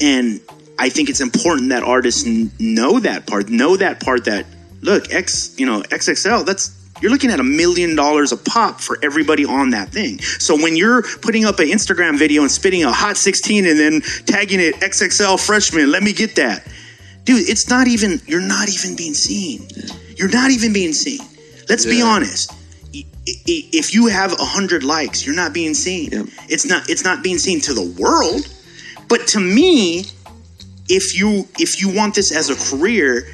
and 0.00 0.40
I 0.78 0.90
think 0.90 1.08
it's 1.08 1.20
important 1.20 1.70
that 1.70 1.82
artists 1.82 2.26
know 2.26 3.00
that 3.00 3.26
part, 3.26 3.48
know 3.48 3.76
that 3.76 4.00
part 4.00 4.26
that 4.26 4.46
look 4.82 5.12
X 5.12 5.54
you 5.58 5.66
know 5.66 5.82
XXL 5.82 6.44
that's. 6.44 6.76
You're 7.00 7.12
looking 7.12 7.30
at 7.30 7.38
a 7.38 7.44
million 7.44 7.94
dollars 7.94 8.32
a 8.32 8.36
pop 8.36 8.80
for 8.80 8.98
everybody 9.04 9.44
on 9.44 9.70
that 9.70 9.90
thing. 9.90 10.18
So 10.18 10.56
when 10.56 10.76
you're 10.76 11.02
putting 11.22 11.44
up 11.44 11.60
an 11.60 11.68
Instagram 11.68 12.18
video 12.18 12.42
and 12.42 12.50
spitting 12.50 12.82
a 12.82 12.90
hot 12.90 13.16
16 13.16 13.66
and 13.66 13.78
then 13.78 14.00
tagging 14.26 14.58
it 14.58 14.74
XXL 14.80 15.38
freshman, 15.38 15.92
let 15.92 16.02
me 16.02 16.12
get 16.12 16.34
that 16.34 16.66
dude 17.28 17.46
it's 17.46 17.68
not 17.68 17.86
even 17.86 18.20
you're 18.26 18.40
not 18.40 18.70
even 18.70 18.96
being 18.96 19.12
seen 19.12 19.68
you're 20.16 20.30
not 20.30 20.50
even 20.50 20.72
being 20.72 20.94
seen 20.94 21.20
let's 21.68 21.84
be 21.84 22.00
honest 22.00 22.57
if 23.46 23.94
you 23.94 24.06
have 24.06 24.30
100 24.30 24.82
likes 24.82 25.24
you're 25.26 25.34
not 25.34 25.52
being 25.52 25.74
seen 25.74 26.10
it's 26.48 26.66
not 26.66 26.88
it's 26.88 27.04
not 27.04 27.22
being 27.22 27.38
seen 27.38 27.60
to 27.60 27.74
the 27.74 27.94
world 28.00 28.48
but 29.08 29.26
to 29.26 29.40
me 29.40 30.04
if 30.88 31.18
you 31.18 31.46
if 31.58 31.80
you 31.80 31.94
want 31.94 32.14
this 32.14 32.34
as 32.34 32.50
a 32.50 32.76
career 32.76 33.26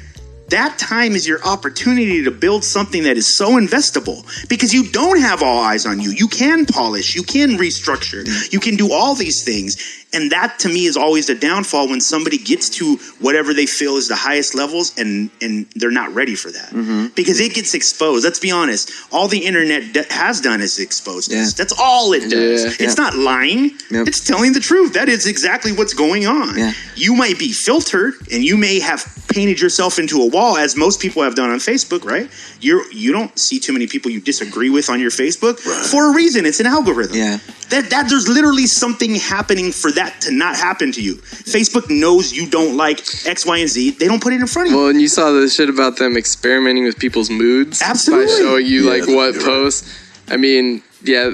that 0.49 0.77
time 0.77 1.13
is 1.13 1.27
your 1.27 1.43
opportunity 1.43 2.23
to 2.23 2.31
build 2.31 2.63
something 2.63 3.03
that 3.03 3.17
is 3.17 3.35
so 3.35 3.53
investable 3.53 4.23
because 4.47 4.73
you 4.73 4.89
don't 4.91 5.19
have 5.19 5.41
all 5.41 5.59
eyes 5.63 5.85
on 5.87 5.99
you. 5.99 6.11
You 6.11 6.27
can 6.27 6.67
polish, 6.67 7.15
you 7.15 7.23
can 7.23 7.57
restructure, 7.57 8.23
mm. 8.23 8.53
you 8.53 8.59
can 8.59 8.75
do 8.75 8.91
all 8.91 9.15
these 9.15 9.43
things. 9.43 10.04
And 10.15 10.31
that 10.31 10.59
to 10.59 10.69
me 10.69 10.85
is 10.85 10.97
always 10.97 11.27
the 11.27 11.35
downfall 11.35 11.89
when 11.89 12.01
somebody 12.01 12.37
gets 12.37 12.69
to 12.71 12.95
whatever 13.19 13.53
they 13.53 13.65
feel 13.65 13.97
is 13.97 14.07
the 14.07 14.15
highest 14.15 14.55
levels 14.55 14.97
and 14.97 15.29
and 15.41 15.67
they're 15.75 15.91
not 15.91 16.13
ready 16.13 16.35
for 16.35 16.51
that. 16.51 16.69
Mm-hmm. 16.69 17.07
Because 17.15 17.39
it 17.39 17.53
gets 17.53 17.73
exposed. 17.73 18.23
Let's 18.23 18.39
be 18.39 18.51
honest. 18.51 18.91
All 19.11 19.27
the 19.27 19.45
internet 19.45 19.93
d- 19.93 20.03
has 20.09 20.41
done 20.41 20.61
is 20.61 20.79
exposed 20.79 21.31
us. 21.31 21.37
Yeah. 21.37 21.57
That's 21.57 21.73
all 21.79 22.13
it 22.13 22.29
does. 22.29 22.63
Yeah. 22.63 22.85
It's 22.85 22.97
not 22.97 23.15
lying. 23.15 23.71
Yep. 23.91 24.07
It's 24.07 24.25
telling 24.25 24.53
the 24.53 24.59
truth. 24.59 24.93
That 24.93 25.09
is 25.09 25.27
exactly 25.27 25.71
what's 25.71 25.93
going 25.93 26.25
on. 26.25 26.57
Yeah. 26.57 26.73
You 26.95 27.15
might 27.15 27.37
be 27.37 27.51
filtered 27.51 28.13
and 28.31 28.43
you 28.43 28.57
may 28.57 28.79
have 28.79 29.03
painted 29.27 29.59
yourself 29.59 29.99
into 29.99 30.21
a 30.21 30.29
wall 30.29 30.55
as 30.57 30.77
most 30.77 31.01
people 31.01 31.21
have 31.23 31.35
done 31.35 31.49
on 31.49 31.57
Facebook, 31.57 32.05
right? 32.05 32.29
You're 32.61 32.89
you 32.91 33.11
don't 33.11 33.37
see 33.37 33.59
too 33.59 33.73
many 33.73 33.87
people 33.87 34.11
you 34.11 34.21
disagree 34.21 34.69
with 34.69 34.89
on 34.89 34.99
your 34.99 35.11
Facebook 35.11 35.59
for 35.59 36.11
a 36.11 36.15
reason. 36.15 36.45
It's 36.45 36.59
an 36.59 36.67
algorithm. 36.67 37.17
Yeah. 37.17 37.39
That 37.69 37.89
that 37.89 38.09
there's 38.09 38.27
literally 38.27 38.67
something 38.67 39.15
happening 39.15 39.71
for 39.71 39.91
that 39.91 40.04
to 40.21 40.31
not 40.31 40.55
happen 40.55 40.91
to 40.93 41.01
you. 41.01 41.15
Facebook 41.15 41.89
knows 41.89 42.33
you 42.33 42.49
don't 42.49 42.75
like 42.77 42.99
X, 43.25 43.45
Y, 43.45 43.57
and 43.57 43.69
Z. 43.69 43.91
They 43.91 44.07
don't 44.07 44.21
put 44.21 44.33
it 44.33 44.41
in 44.41 44.47
front 44.47 44.67
of 44.67 44.71
you. 44.73 44.77
Well, 44.79 44.89
and 44.89 45.01
you 45.01 45.07
saw 45.07 45.31
the 45.31 45.47
shit 45.49 45.69
about 45.69 45.97
them 45.97 46.17
experimenting 46.17 46.83
with 46.83 46.97
people's 46.99 47.29
moods 47.29 47.81
Absolutely. 47.81 48.25
by 48.27 48.31
showing 48.39 48.65
you 48.65 48.83
Yeah, 48.85 48.89
like 48.91 49.01
what 49.01 49.33
you're 49.33 49.33
right. 49.33 49.41
posts. 49.43 50.01
I 50.29 50.37
mean, 50.37 50.81
yeah, 51.03 51.29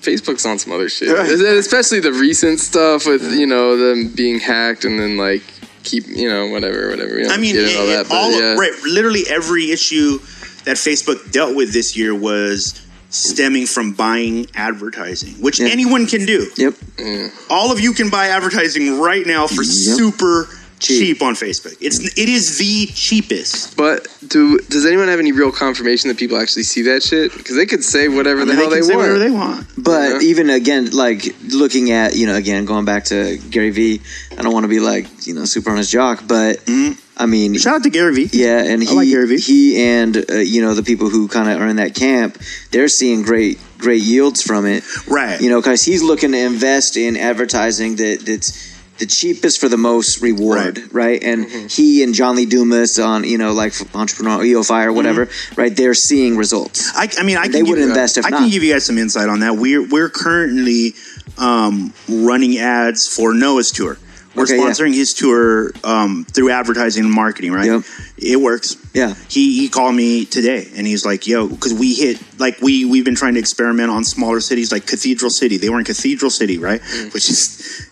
Facebook's 0.00 0.44
on 0.46 0.58
some 0.58 0.72
other 0.72 0.88
shit, 0.88 1.08
especially 1.08 2.00
the 2.00 2.12
recent 2.12 2.58
stuff 2.60 3.06
with 3.06 3.22
you 3.32 3.46
know 3.46 3.76
them 3.76 4.08
being 4.08 4.40
hacked 4.40 4.84
and 4.84 4.98
then 4.98 5.16
like 5.16 5.42
keep 5.84 6.06
you 6.08 6.28
know 6.28 6.48
whatever 6.48 6.90
whatever. 6.90 7.14
We 7.16 7.22
don't 7.22 7.32
I 7.32 7.36
mean, 7.36 7.54
get 7.54 7.64
into 7.68 7.78
all 7.78 7.84
it- 7.88 7.92
that, 7.96 8.08
but 8.08 8.14
all 8.16 8.32
yeah. 8.32 8.54
right, 8.54 8.72
literally 8.84 9.22
every 9.28 9.70
issue 9.70 10.18
that 10.64 10.76
Facebook 10.76 11.30
dealt 11.32 11.54
with 11.54 11.72
this 11.72 11.96
year 11.96 12.14
was 12.14 12.80
stemming 13.12 13.66
from 13.66 13.92
buying 13.92 14.46
advertising, 14.54 15.34
which 15.40 15.60
Yeah. 15.60 15.68
anyone 15.68 16.06
can 16.06 16.26
do. 16.26 16.48
Yep. 16.56 16.74
Mm. 16.96 17.30
All 17.50 17.70
of 17.70 17.78
you 17.78 17.92
can 17.92 18.08
buy 18.10 18.26
advertising 18.28 18.98
right 18.98 19.26
now 19.26 19.46
for 19.46 19.62
Yep. 19.62 19.72
super 19.98 20.48
cheap. 20.80 20.98
Cheap. 21.18 21.22
on 21.22 21.34
Facebook. 21.36 21.76
It's 21.80 22.00
it 22.18 22.28
is 22.28 22.58
the 22.58 22.86
cheapest. 22.92 23.76
But 23.76 24.08
do 24.26 24.58
does 24.68 24.84
anyone 24.84 25.06
have 25.06 25.20
any 25.20 25.30
real 25.30 25.52
confirmation 25.52 26.08
that 26.08 26.16
people 26.16 26.36
actually 26.36 26.64
see 26.64 26.82
that 26.82 27.04
shit? 27.04 27.32
Because 27.36 27.54
they 27.54 27.66
could 27.66 27.84
say 27.84 28.08
whatever 28.08 28.40
I 28.42 28.44
the 28.46 28.54
hell 28.56 28.68
they 28.68 28.80
they, 28.80 28.82
say 28.82 28.94
want. 28.96 28.98
whatever 29.06 29.18
they 29.20 29.30
want. 29.30 29.66
But 29.78 30.08
Yeah. 30.22 30.28
even 30.30 30.50
again, 30.50 30.90
like 30.90 31.36
looking 31.50 31.92
at 31.92 32.16
you 32.16 32.26
know, 32.26 32.34
again 32.34 32.64
going 32.64 32.84
back 32.84 33.04
to 33.06 33.36
Gary 33.50 33.70
Vee, 33.70 34.00
I 34.36 34.42
don't 34.42 34.52
want 34.52 34.64
to 34.64 34.68
be 34.68 34.80
like 34.80 35.06
you 35.24 35.34
know 35.34 35.44
super 35.44 35.70
on 35.70 35.76
his 35.76 35.88
jock, 35.90 36.24
but 36.26 36.64
mm-hmm. 36.66 36.92
I 37.16 37.26
mean, 37.26 37.56
Shout 37.58 37.74
out 37.76 37.82
to 37.82 37.90
Gary 37.90 38.14
Vee. 38.14 38.28
yeah, 38.32 38.62
and 38.64 38.82
he 38.82 38.88
like 38.94 39.38
he 39.38 39.82
and 39.84 40.16
uh, 40.30 40.34
you 40.36 40.62
know 40.62 40.74
the 40.74 40.82
people 40.82 41.10
who 41.10 41.28
kind 41.28 41.48
of 41.48 41.60
are 41.60 41.66
in 41.68 41.76
that 41.76 41.94
camp, 41.94 42.38
they're 42.70 42.88
seeing 42.88 43.22
great 43.22 43.58
great 43.78 44.02
yields 44.02 44.42
from 44.42 44.64
it, 44.66 44.82
Right. 45.08 45.40
You 45.40 45.50
know, 45.50 45.60
because 45.60 45.82
he's 45.84 46.02
looking 46.02 46.32
to 46.32 46.38
invest 46.38 46.96
in 46.96 47.16
advertising 47.16 47.96
that 47.96 48.22
that's 48.24 48.70
the 48.98 49.06
cheapest 49.06 49.60
for 49.60 49.68
the 49.68 49.76
most 49.76 50.22
reward, 50.22 50.78
Right. 50.78 50.92
right? 50.92 51.22
And 51.24 51.50
he 51.70 52.02
and 52.04 52.14
John 52.14 52.36
Lee 52.36 52.46
Dumas 52.46 52.98
on 52.98 53.24
you 53.24 53.36
know 53.38 53.52
like 53.52 53.74
Entrepreneur 53.94 54.38
EOFI 54.38 54.86
or 54.86 54.92
whatever, 54.92 55.28
right? 55.56 55.74
They're 55.76 55.94
seeing 55.94 56.36
results. 56.36 56.92
I, 56.96 57.08
I 57.18 57.24
mean, 57.24 57.36
I 57.36 57.42
can 57.44 57.52
They 57.52 57.58
give, 57.60 57.68
would 57.70 57.78
invest 57.78 58.16
if 58.18 58.24
I 58.24 58.30
can 58.30 58.48
give 58.48 58.62
you 58.62 58.72
guys 58.72 58.86
some 58.86 58.96
insight 58.98 59.28
on 59.28 59.40
that. 59.40 59.56
We're 59.56 59.86
we're 59.86 60.08
currently 60.10 60.94
um, 61.38 61.92
running 62.08 62.58
ads 62.58 63.06
for 63.14 63.34
Noah's 63.34 63.70
tour. 63.70 63.98
We're 64.34 64.44
Okay, 64.44 64.56
yeah. 64.56 64.62
sponsoring 64.62 64.94
his 64.94 65.12
tour 65.12 65.72
um, 65.84 66.24
through 66.24 66.50
advertising 66.50 67.04
and 67.04 67.12
marketing, 67.12 67.52
right? 67.52 67.66
Yep. 67.66 67.82
It 68.16 68.40
works. 68.40 68.76
Yeah. 68.94 69.14
He 69.28 69.58
he 69.58 69.68
called 69.68 69.94
me 69.94 70.24
today 70.24 70.68
and 70.74 70.86
he's 70.86 71.04
like, 71.04 71.26
"Yo, 71.26 71.48
because 71.48 71.74
we 71.74 71.94
hit 71.94 72.18
like 72.38 72.60
we 72.62 72.84
we've 72.84 73.04
been 73.04 73.14
trying 73.14 73.34
to 73.34 73.40
experiment 73.40 73.90
on 73.90 74.04
smaller 74.04 74.40
cities 74.40 74.72
like 74.72 74.86
Cathedral 74.86 75.30
City. 75.30 75.58
They 75.58 75.68
were 75.68 75.78
in 75.78 75.84
Cathedral 75.84 76.30
City, 76.30 76.58
right? 76.58 76.80
Mm. 76.80 77.12
Which 77.12 77.28
is 77.28 77.88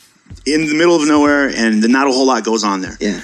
in 0.46 0.66
the 0.66 0.74
middle 0.74 0.96
of 0.96 1.06
nowhere, 1.06 1.48
and 1.48 1.86
not 1.88 2.06
a 2.06 2.10
whole 2.12 2.26
lot 2.26 2.44
goes 2.44 2.64
on 2.64 2.80
there 2.80 2.96
Yeah, 3.00 3.20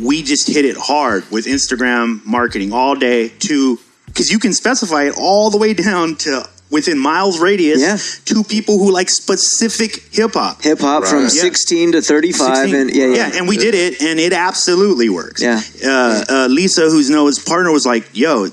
we 0.00 0.22
just 0.22 0.48
hit 0.48 0.64
it 0.64 0.76
hard 0.76 1.30
with 1.30 1.46
Instagram 1.46 2.24
marketing 2.26 2.72
all 2.72 2.96
day 2.96 3.28
to 3.28 3.78
because 4.06 4.32
you 4.32 4.40
can 4.40 4.52
specify 4.52 5.04
it 5.04 5.14
all 5.16 5.50
the 5.50 5.58
way 5.58 5.74
down 5.74 6.16
to 6.16 6.48
within 6.70 6.98
miles 6.98 7.40
radius 7.40 7.80
yeah. 7.80 7.96
to 8.24 8.44
people 8.44 8.78
who 8.78 8.92
like 8.92 9.08
specific 9.08 10.02
hip 10.12 10.34
hop. 10.34 10.62
Hip 10.62 10.78
hop 10.78 11.02
right. 11.02 11.10
from 11.10 11.22
yeah. 11.22 11.28
16 11.28 11.92
to 11.92 12.02
35 12.02 12.56
16. 12.56 12.74
and 12.74 12.90
yeah, 12.94 13.06
yeah, 13.06 13.14
yeah. 13.14 13.38
and 13.38 13.48
we 13.48 13.56
did 13.56 13.74
it 13.74 14.00
and 14.00 14.20
it 14.20 14.32
absolutely 14.32 15.08
works. 15.08 15.42
Yeah. 15.42 15.60
Uh, 15.84 16.24
uh, 16.28 16.46
Lisa 16.48 16.82
who's 16.82 17.10
Noah's 17.10 17.38
partner 17.38 17.72
was 17.72 17.86
like, 17.86 18.16
"Yo, 18.16 18.48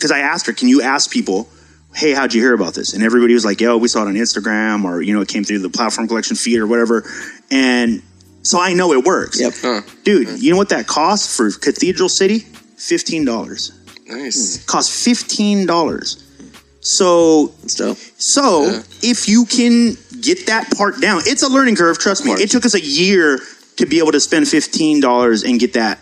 cuz 0.00 0.10
I 0.10 0.20
asked 0.20 0.46
her, 0.46 0.52
"Can 0.52 0.68
you 0.68 0.82
ask 0.82 1.10
people 1.10 1.48
Hey, 1.94 2.12
how'd 2.12 2.34
you 2.34 2.40
hear 2.40 2.54
about 2.54 2.74
this? 2.74 2.92
And 2.92 3.04
everybody 3.04 3.34
was 3.34 3.44
like, 3.44 3.60
yo, 3.60 3.78
we 3.78 3.86
saw 3.86 4.02
it 4.02 4.08
on 4.08 4.14
Instagram 4.14 4.84
or, 4.84 5.00
you 5.00 5.14
know, 5.14 5.20
it 5.20 5.28
came 5.28 5.44
through 5.44 5.60
the 5.60 5.70
platform 5.70 6.08
collection 6.08 6.34
feed 6.34 6.58
or 6.58 6.66
whatever. 6.66 7.08
And 7.52 8.02
so 8.42 8.60
I 8.60 8.74
know 8.74 8.92
it 8.92 9.04
works. 9.04 9.40
Yep. 9.40 9.52
Huh. 9.62 9.80
Dude, 10.02 10.42
you 10.42 10.50
know 10.50 10.56
what 10.56 10.70
that 10.70 10.88
costs 10.88 11.36
for 11.36 11.52
Cathedral 11.52 12.08
City? 12.08 12.40
$15. 12.40 13.72
Nice. 14.08 14.64
Cost 14.64 15.06
$15. 15.06 16.23
So, 16.86 17.54
so, 17.66 17.94
so 17.94 18.64
yeah. 18.64 18.82
if 19.02 19.26
you 19.26 19.46
can 19.46 19.96
get 20.20 20.46
that 20.46 20.70
part 20.76 21.00
down, 21.00 21.22
it's 21.24 21.42
a 21.42 21.48
learning 21.48 21.76
curve. 21.76 21.98
Trust 21.98 22.24
me. 22.24 22.32
It 22.32 22.50
took 22.50 22.64
us 22.66 22.74
a 22.74 22.80
year 22.80 23.40
to 23.76 23.86
be 23.86 23.98
able 23.98 24.12
to 24.12 24.20
spend 24.20 24.46
fifteen 24.46 25.00
dollars 25.00 25.42
and 25.42 25.58
get 25.58 25.72
that 25.72 25.98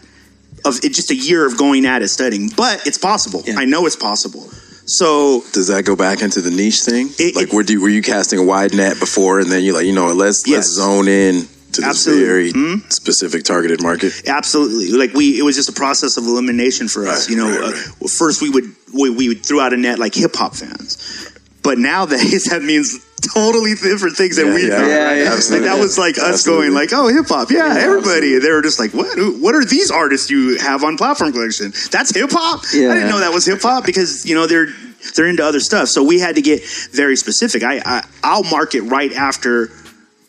of 0.65 0.85
it, 0.85 0.93
just 0.93 1.11
a 1.11 1.17
year 1.17 1.47
of 1.47 1.57
going 1.57 1.87
at 1.87 2.03
it 2.03 2.09
studying, 2.09 2.51
but 2.57 2.87
it's 2.87 2.99
possible. 2.99 3.43
Yeah. 3.47 3.59
I 3.59 3.65
know 3.65 3.87
it's 3.87 3.97
possible. 3.97 4.43
So 4.85 5.43
does 5.53 5.69
that 5.69 5.85
go 5.85 5.95
back 5.95 6.23
into 6.23 6.41
the 6.41 6.51
niche 6.51 6.81
thing? 6.81 7.09
It, 7.19 7.37
like, 7.37 7.49
it, 7.49 7.55
were, 7.55 7.63
you, 7.63 7.81
were 7.81 7.89
you 7.89 8.03
casting 8.03 8.41
a 8.41 8.45
wide 8.45 8.75
net 8.75 8.99
before, 8.99 9.39
and 9.39 9.51
then 9.51 9.63
you're 9.63 9.75
like, 9.75 9.87
you 9.87 9.95
know, 9.95 10.09
let's 10.09 10.43
yes. 10.47 10.57
let's 10.57 10.69
zone 10.69 11.09
in 11.09 11.43
to 11.73 11.81
this 11.81 11.85
Absolutely. 11.85 12.25
very 12.25 12.53
mm-hmm. 12.53 12.91
specific 12.91 13.45
targeted 13.45 13.81
market? 13.83 14.13
Absolutely. 14.27 14.99
Like 14.99 15.15
we, 15.15 15.39
it 15.39 15.43
was 15.43 15.55
just 15.55 15.69
a 15.69 15.73
process 15.73 16.17
of 16.17 16.25
elimination 16.25 16.89
for 16.89 17.07
us. 17.07 17.29
Right, 17.29 17.31
you 17.31 17.43
know, 17.43 17.49
right, 17.49 17.61
uh, 17.61 17.71
right. 17.71 18.05
Uh, 18.05 18.09
first 18.09 18.43
we 18.43 18.51
would 18.51 18.75
we, 18.93 19.11
we 19.11 19.29
would 19.29 19.45
throw 19.45 19.61
out 19.61 19.73
a 19.73 19.77
net 19.77 19.99
like 19.99 20.15
hip 20.15 20.35
hop 20.35 20.55
fans, 20.55 21.31
but 21.63 21.79
nowadays 21.79 22.45
that 22.51 22.63
means 22.63 22.99
totally 23.35 23.75
different 23.75 24.17
things 24.17 24.37
than 24.37 24.49
Yeah, 24.49 24.55
we 24.55 24.69
yeah, 24.69 24.77
thought. 24.79 24.89
yeah, 24.89 25.15
yeah. 25.15 25.31
Like 25.31 25.63
that 25.63 25.79
was 25.79 25.97
like 25.99 26.19
us 26.19 26.29
Absolutely. 26.29 26.67
going 26.67 26.75
like, 26.75 26.91
oh, 26.93 27.07
hip 27.09 27.27
hop, 27.29 27.51
yeah, 27.51 27.67
everybody. 27.79 28.35
absolutely. 28.35 28.39
They 28.41 28.51
were 28.51 28.63
just 28.63 28.79
like, 28.81 28.93
what? 28.93 29.17
What 29.41 29.55
are 29.55 29.65
these 29.65 29.91
artists 29.91 30.29
you 30.31 30.59
have 30.59 30.83
on 30.85 30.97
platform 30.97 31.33
collection? 31.33 31.73
That's 31.91 32.15
hip 32.15 32.31
hop. 32.33 32.65
I 32.69 32.73
didn't 32.73 33.09
know 33.09 33.21
that 33.21 33.33
was 33.33 33.47
hip 33.47 33.63
hop 33.63 33.85
because 33.87 34.27
you 34.27 34.35
know 34.35 34.47
they're 34.47 34.67
they're 35.15 35.27
into 35.29 35.45
other 35.45 35.61
stuff. 35.61 35.89
So 35.89 36.03
we 36.03 36.19
had 36.21 36.35
to 36.37 36.43
get 36.43 36.63
very 36.93 37.17
specific. 37.17 37.63
I, 37.63 37.81
I 37.85 38.05
I'll 38.25 38.45
mark 38.45 38.75
it 38.75 38.83
right 38.83 39.13
after 39.13 39.71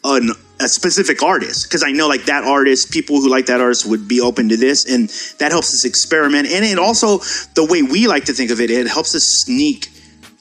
an, 0.03 0.29
a 0.59 0.67
specific 0.67 1.21
artist 1.23 1.67
because 1.67 1.83
I 1.83 1.91
know 1.91 2.07
like 2.07 2.25
that 2.25 2.43
artist, 2.43 2.91
people 2.91 3.17
who 3.21 3.29
like 3.29 3.47
that 3.47 3.59
artist 3.59 3.85
would 3.85 4.07
be 4.07 4.21
open 4.21 4.49
to 4.49 4.57
this, 4.57 4.85
and 4.85 5.09
that 5.39 5.51
helps 5.51 5.73
us 5.73 5.85
experiment. 5.85 6.47
And 6.47 6.63
it 6.63 6.77
also 6.77 7.19
the 7.55 7.65
way 7.67 7.81
we 7.81 8.07
like 8.07 8.25
to 8.25 8.33
think 8.33 8.51
of 8.51 8.59
it, 8.61 8.69
it 8.69 8.87
helps 8.87 9.15
us 9.15 9.23
sneak 9.45 9.89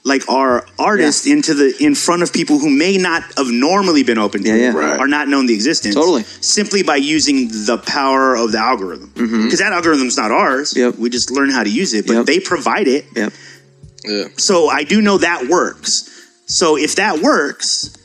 like 0.05 0.27
our 0.29 0.65
artist 0.77 1.25
into 1.27 1.53
the 1.53 1.73
in 1.79 1.95
front 1.95 2.21
of 2.23 2.33
people 2.33 2.59
who 2.59 2.69
may 2.69 2.97
not 2.97 3.23
have 3.37 3.47
normally 3.49 4.03
been 4.03 4.17
open 4.17 4.43
to 4.43 4.49
Yeah, 4.49 4.55
yeah. 4.55 4.71
Right. 4.73 4.99
or 4.99 5.07
not 5.07 5.29
known 5.29 5.45
the 5.45 5.53
existence 5.53 5.95
Totally. 5.95 6.23
simply 6.23 6.83
by 6.83 6.97
using 6.97 7.47
the 7.47 7.81
power 7.85 8.35
of 8.35 8.51
the 8.51 8.57
algorithm 8.57 9.11
mm-hmm. 9.15 9.43
because 9.45 9.59
that 9.59 9.71
algorithm's 9.71 10.17
not 10.17 10.29
ours 10.29 10.73
Yep. 10.75 10.95
we 10.95 11.09
just 11.09 11.31
learn 11.31 11.49
how 11.51 11.63
to 11.63 11.69
use 11.69 11.93
it 11.93 12.05
but 12.05 12.13
Yep. 12.15 12.25
they 12.25 12.41
provide 12.41 12.89
it 12.89 13.05
Yep. 13.15 13.31
Yeah. 14.03 14.25
so 14.35 14.67
I 14.67 14.83
do 14.83 15.01
know 15.01 15.19
that 15.19 15.47
works. 15.47 16.09
So 16.47 16.77
if 16.77 16.95
that 16.97 17.19
works, 17.19 17.95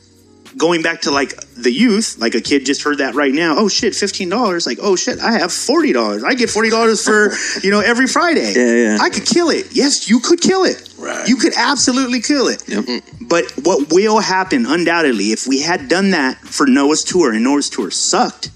going 0.59 0.83
back 0.83 1.01
to 1.01 1.11
like 1.11 1.33
the 1.55 1.71
youth, 1.71 2.17
like 2.19 2.35
a 2.35 2.41
kid 2.41 2.65
just 2.65 2.83
heard 2.83 2.99
that 2.99 3.15
right 3.15 3.33
now. 3.33 3.55
Oh 3.57 3.67
shit, 3.67 3.95
fifteen 3.95 4.29
dollars. 4.29 4.67
Like 4.67 4.77
oh 4.79 4.95
shit, 4.95 5.19
I 5.19 5.31
have 5.31 5.51
forty 5.51 5.91
dollars. 5.93 6.23
I 6.23 6.35
get 6.35 6.51
forty 6.51 6.69
dollars 6.69 7.03
for 7.03 7.31
you 7.63 7.71
know 7.71 7.79
every 7.79 8.05
Friday. 8.05 8.53
Yeah, 8.53 8.91
yeah. 8.91 8.97
I 9.01 9.09
could 9.09 9.25
kill 9.25 9.49
it. 9.49 9.67
Yes, 9.71 10.07
you 10.07 10.19
could 10.19 10.41
kill 10.41 10.65
it. 10.65 10.93
Right. 10.99 11.27
You 11.27 11.37
could 11.37 11.53
absolutely 11.57 12.21
kill 12.21 12.47
it. 12.49 12.67
Yep. 12.67 13.03
But 13.21 13.51
what 13.63 13.91
will 13.91 14.19
happen 14.19 14.65
undoubtedly 14.65 15.31
if 15.31 15.47
we 15.47 15.61
had 15.61 15.87
done 15.87 16.11
that 16.11 16.37
for 16.39 16.67
Noah's 16.67 17.03
tour 17.03 17.33
and 17.33 17.43
Noah's 17.43 17.69
tour 17.69 17.89
sucked, 17.89 18.51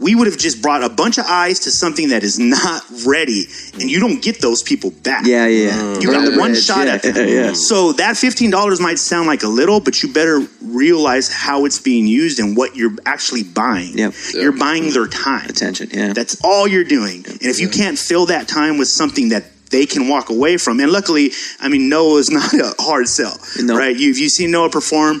we 0.00 0.14
would 0.14 0.26
have 0.26 0.38
just 0.38 0.62
brought 0.62 0.82
a 0.82 0.88
bunch 0.88 1.18
of 1.18 1.26
eyes 1.26 1.60
to 1.60 1.70
something 1.70 2.08
that 2.08 2.22
is 2.22 2.38
not 2.38 2.82
ready, 3.06 3.44
and 3.74 3.90
you 3.90 4.00
don't 4.00 4.22
get 4.22 4.40
those 4.40 4.62
people 4.62 4.90
back. 4.90 5.26
Yeah, 5.26 5.46
yeah. 5.46 5.70
Mm. 5.72 6.02
You 6.02 6.10
got 6.10 6.32
Yeah. 6.32 6.38
one 6.38 6.54
shot 6.54 6.86
yeah, 6.86 6.94
at 6.94 7.02
them. 7.02 7.16
yeah, 7.16 7.24
yeah. 7.46 7.52
So 7.52 7.92
that 7.92 8.16
fifteen 8.16 8.50
dollars 8.50 8.80
might 8.80 8.98
sound 8.98 9.26
like 9.26 9.42
a 9.42 9.48
little, 9.48 9.78
but 9.80 10.02
you 10.02 10.12
better 10.12 10.40
realize 10.62 11.30
how 11.30 11.64
it's 11.66 11.78
being 11.78 12.06
used 12.06 12.38
and 12.40 12.56
what 12.56 12.76
you're 12.76 12.94
actually 13.04 13.42
buying. 13.42 13.96
Yep. 13.98 14.14
You're 14.34 14.52
buying 14.52 14.90
their 14.92 15.06
time. 15.06 15.48
Attention. 15.50 15.90
Yeah. 15.92 16.12
That's 16.12 16.36
all 16.42 16.66
you're 16.66 16.84
doing. 16.84 17.24
And 17.26 17.42
if 17.42 17.60
you 17.60 17.68
can't 17.68 17.98
fill 17.98 18.26
that 18.26 18.48
time 18.48 18.78
with 18.78 18.88
something 18.88 19.28
that 19.30 19.44
they 19.70 19.86
can 19.86 20.08
walk 20.08 20.30
away 20.30 20.56
from, 20.56 20.80
and 20.80 20.90
luckily, 20.90 21.30
I 21.60 21.68
mean, 21.68 21.88
Noah 21.88 22.18
is 22.18 22.30
not 22.30 22.52
a 22.54 22.74
hard 22.80 23.06
sell, 23.08 23.38
No. 23.60 23.76
right? 23.76 23.96
You, 23.96 24.10
if 24.10 24.18
you 24.18 24.28
see 24.28 24.46
Noah 24.46 24.70
perform, 24.70 25.20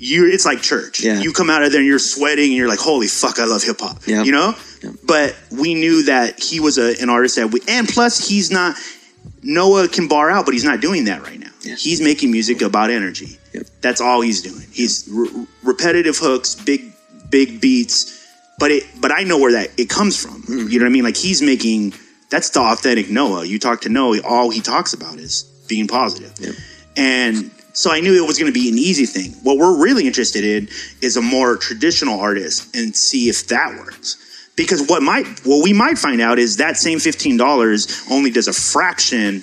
you 0.00 0.30
it's 0.30 0.46
like 0.46 0.62
church. 0.62 1.02
Yeah. 1.02 1.20
You 1.20 1.32
come 1.32 1.50
out 1.50 1.62
of 1.62 1.72
there 1.72 1.80
and 1.80 1.88
you're 1.88 1.98
sweating, 1.98 2.46
and 2.46 2.54
you're 2.54 2.68
like, 2.68 2.78
"Holy 2.78 3.08
fuck, 3.08 3.38
I 3.38 3.44
love 3.44 3.62
hip 3.62 3.80
hop." 3.80 4.06
Yep. 4.06 4.26
You 4.26 4.32
know. 4.32 4.54
Yep. 4.82 4.94
But 5.04 5.36
we 5.50 5.74
knew 5.74 6.04
that 6.04 6.40
he 6.42 6.60
was 6.60 6.78
a, 6.78 7.00
an 7.02 7.10
artist 7.10 7.36
that 7.36 7.50
we, 7.50 7.60
and 7.68 7.88
plus 7.88 8.28
he's 8.28 8.50
not. 8.50 8.76
Noah 9.42 9.88
can 9.88 10.08
bar 10.08 10.30
out, 10.30 10.44
but 10.46 10.54
he's 10.54 10.64
not 10.64 10.80
doing 10.80 11.04
that 11.04 11.22
right 11.22 11.38
now. 11.38 11.50
Yeah. 11.62 11.74
He's 11.76 12.00
making 12.00 12.30
music 12.30 12.60
about 12.60 12.90
energy. 12.90 13.38
Yep. 13.52 13.66
That's 13.80 14.00
all 14.00 14.20
he's 14.20 14.42
doing. 14.42 14.66
He's 14.72 15.08
re- 15.10 15.46
repetitive 15.62 16.16
hooks, 16.18 16.54
big 16.54 16.92
big 17.30 17.60
beats, 17.60 18.26
but 18.58 18.70
it 18.70 18.84
but 19.00 19.12
I 19.12 19.24
know 19.24 19.38
where 19.38 19.52
that 19.52 19.70
it 19.78 19.88
comes 19.88 20.20
from. 20.20 20.42
Mm-hmm. 20.42 20.68
You 20.68 20.78
know 20.78 20.84
what 20.84 20.90
I 20.90 20.92
mean? 20.92 21.04
Like 21.04 21.16
he's 21.16 21.42
making 21.42 21.94
that's 22.30 22.50
the 22.50 22.60
authentic 22.60 23.10
Noah. 23.10 23.44
You 23.44 23.58
talk 23.58 23.82
to 23.82 23.88
Noah, 23.88 24.20
all 24.22 24.50
he 24.50 24.60
talks 24.60 24.92
about 24.92 25.18
is 25.18 25.44
being 25.68 25.88
positive. 25.88 26.34
And 26.96 27.50
so 27.78 27.92
I 27.92 28.00
knew 28.00 28.12
it 28.12 28.26
was 28.26 28.36
going 28.40 28.52
to 28.52 28.60
be 28.60 28.68
an 28.68 28.76
easy 28.76 29.06
thing. 29.06 29.30
What 29.44 29.56
we're 29.56 29.80
really 29.80 30.04
interested 30.04 30.42
in 30.42 30.68
is 31.00 31.16
a 31.16 31.22
more 31.22 31.56
traditional 31.56 32.18
artist 32.18 32.74
and 32.74 32.94
see 32.94 33.28
if 33.28 33.46
that 33.48 33.78
works. 33.78 34.50
Because 34.56 34.88
what 34.88 35.00
might 35.00 35.26
what 35.44 35.62
we 35.62 35.72
might 35.72 35.96
find 35.96 36.20
out 36.20 36.40
is 36.40 36.56
that 36.56 36.76
same 36.76 36.98
fifteen 36.98 37.36
dollars 37.36 38.04
only 38.10 38.32
does 38.32 38.48
a 38.48 38.52
fraction 38.52 39.42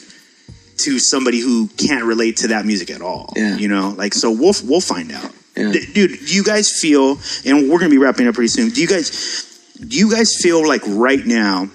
to 0.80 1.00
somebody 1.00 1.40
who 1.40 1.70
can't 1.78 2.04
relate 2.04 2.36
to 2.38 2.50
that 2.50 2.66
music 2.66 2.92
at 2.92 3.02
all. 3.02 3.32
Yeah. 3.38 3.56
You 3.56 3.70
know, 3.70 3.96
like 3.98 4.14
so 4.14 4.30
we'll 4.32 4.54
we'll 4.66 4.82
find 4.82 5.14
out. 5.14 5.32
Yeah. 5.56 5.72
D- 5.72 5.86
dude, 5.94 6.20
do 6.20 6.36
you 6.36 6.44
guys 6.44 6.78
feel 6.78 7.18
and 7.46 7.70
we're 7.70 7.80
gonna 7.80 7.90
be 7.90 7.98
wrapping 7.98 8.28
up 8.28 8.36
pretty 8.36 8.50
soon. 8.50 8.68
Do 8.72 8.82
you 8.82 8.88
guys 8.88 9.72
do 9.80 9.96
you 9.98 10.12
guys 10.12 10.36
feel 10.36 10.68
like 10.68 10.82
right 10.86 11.26
now 11.26 11.70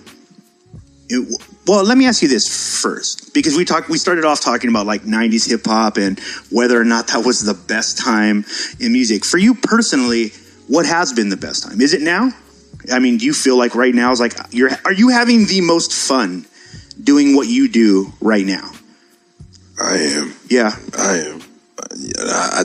it, 1.08 1.42
well, 1.70 1.84
let 1.84 1.96
me 1.96 2.04
ask 2.06 2.20
you 2.20 2.26
this 2.26 2.82
first, 2.82 3.32
because 3.32 3.56
we 3.56 3.64
talked. 3.64 3.88
We 3.88 3.96
started 3.96 4.24
off 4.24 4.40
talking 4.40 4.70
about 4.70 4.86
like 4.86 5.02
'90s 5.02 5.48
hip 5.48 5.64
hop 5.64 5.98
and 5.98 6.18
whether 6.50 6.80
or 6.80 6.84
not 6.84 7.06
that 7.08 7.24
was 7.24 7.44
the 7.44 7.54
best 7.54 7.96
time 7.96 8.44
in 8.80 8.90
music 8.90 9.24
for 9.24 9.38
you 9.38 9.54
personally. 9.54 10.32
What 10.66 10.84
has 10.86 11.12
been 11.12 11.28
the 11.28 11.36
best 11.36 11.62
time? 11.62 11.80
Is 11.80 11.94
it 11.94 12.02
now? 12.02 12.32
I 12.92 12.98
mean, 12.98 13.18
do 13.18 13.24
you 13.24 13.32
feel 13.32 13.56
like 13.56 13.76
right 13.76 13.94
now 13.94 14.10
is 14.10 14.18
like 14.18 14.32
you're? 14.50 14.70
Are 14.84 14.92
you 14.92 15.10
having 15.10 15.46
the 15.46 15.60
most 15.60 15.92
fun 15.92 16.44
doing 17.00 17.36
what 17.36 17.46
you 17.46 17.68
do 17.68 18.12
right 18.20 18.44
now? 18.44 18.68
I 19.80 19.94
am. 19.94 20.34
Yeah, 20.48 20.72
I 20.98 21.18
am. 21.18 21.40
I, 22.18 22.48
I, 22.52 22.60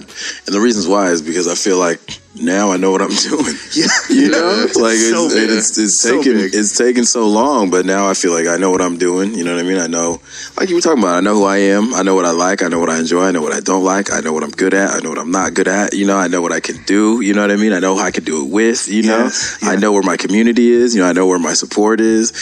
and 0.47 0.55
the 0.55 0.59
reasons 0.59 0.87
why 0.87 1.11
is 1.11 1.21
because 1.21 1.47
I 1.47 1.53
feel 1.53 1.77
like 1.77 2.01
now 2.41 2.71
I 2.71 2.77
know 2.77 2.91
what 2.91 3.01
I'm 3.01 3.09
doing. 3.15 3.55
yeah, 3.73 3.87
You 4.09 4.29
know, 4.29 4.65
like 4.75 4.97
So 4.97 5.25
it's, 5.25 5.33
big. 5.33 5.49
it's, 5.49 5.77
it's 5.77 6.01
So 6.01 6.17
taken 6.17 6.33
big. 6.37 6.53
it's 6.53 6.77
taken 6.77 7.05
so 7.05 7.27
long, 7.27 7.69
but 7.69 7.85
now 7.85 8.07
I 8.09 8.13
feel 8.13 8.33
like 8.33 8.47
I 8.47 8.57
know 8.57 8.71
what 8.71 8.81
I'm 8.81 8.97
doing. 8.97 9.33
You 9.33 9.43
know 9.43 9.55
what 9.55 9.63
I 9.65 9.67
mean? 9.67 9.77
I 9.79 9.87
know, 9.87 10.21
like 10.57 10.69
you 10.69 10.75
were 10.75 10.81
talking 10.81 11.01
about. 11.03 11.15
I 11.15 11.21
know 11.21 11.35
who 11.35 11.45
I 11.45 11.57
am. 11.57 11.93
I 11.93 12.01
know 12.01 12.15
what 12.15 12.25
I 12.25 12.31
like. 12.31 12.63
I 12.63 12.67
know 12.67 12.79
what 12.79 12.89
I 12.89 12.99
enjoy. 12.99 13.23
I 13.23 13.31
know 13.31 13.41
what 13.41 13.53
I 13.53 13.59
don't 13.59 13.83
like. 13.83 14.11
I 14.11 14.19
know 14.21 14.33
what 14.33 14.43
I'm 14.43 14.51
good 14.51 14.73
at. 14.73 14.89
I 14.91 14.99
know 14.99 15.09
what 15.09 15.19
I'm 15.19 15.31
not 15.31 15.53
good 15.53 15.67
at. 15.67 15.93
You 15.93 16.05
know, 16.07 16.17
I 16.17 16.27
know 16.27 16.41
what 16.41 16.51
I 16.51 16.59
can 16.59 16.81
do. 16.85 17.21
You 17.21 17.33
know 17.33 17.41
what 17.41 17.51
I 17.51 17.55
mean? 17.57 17.73
I 17.73 17.79
know 17.79 17.95
how 17.95 18.05
I 18.05 18.11
can 18.11 18.23
do 18.23 18.43
it 18.45 18.49
with. 18.51 18.87
You 18.87 19.03
know, 19.03 19.17
Yes, 19.25 19.59
yeah. 19.61 19.69
I 19.69 19.75
know 19.75 19.91
where 19.93 20.03
my 20.03 20.17
community 20.17 20.71
is. 20.71 20.95
You 20.95 21.01
know, 21.01 21.07
I 21.09 21.13
know 21.13 21.27
where 21.27 21.39
my 21.39 21.53
support 21.53 22.01
is, 22.01 22.33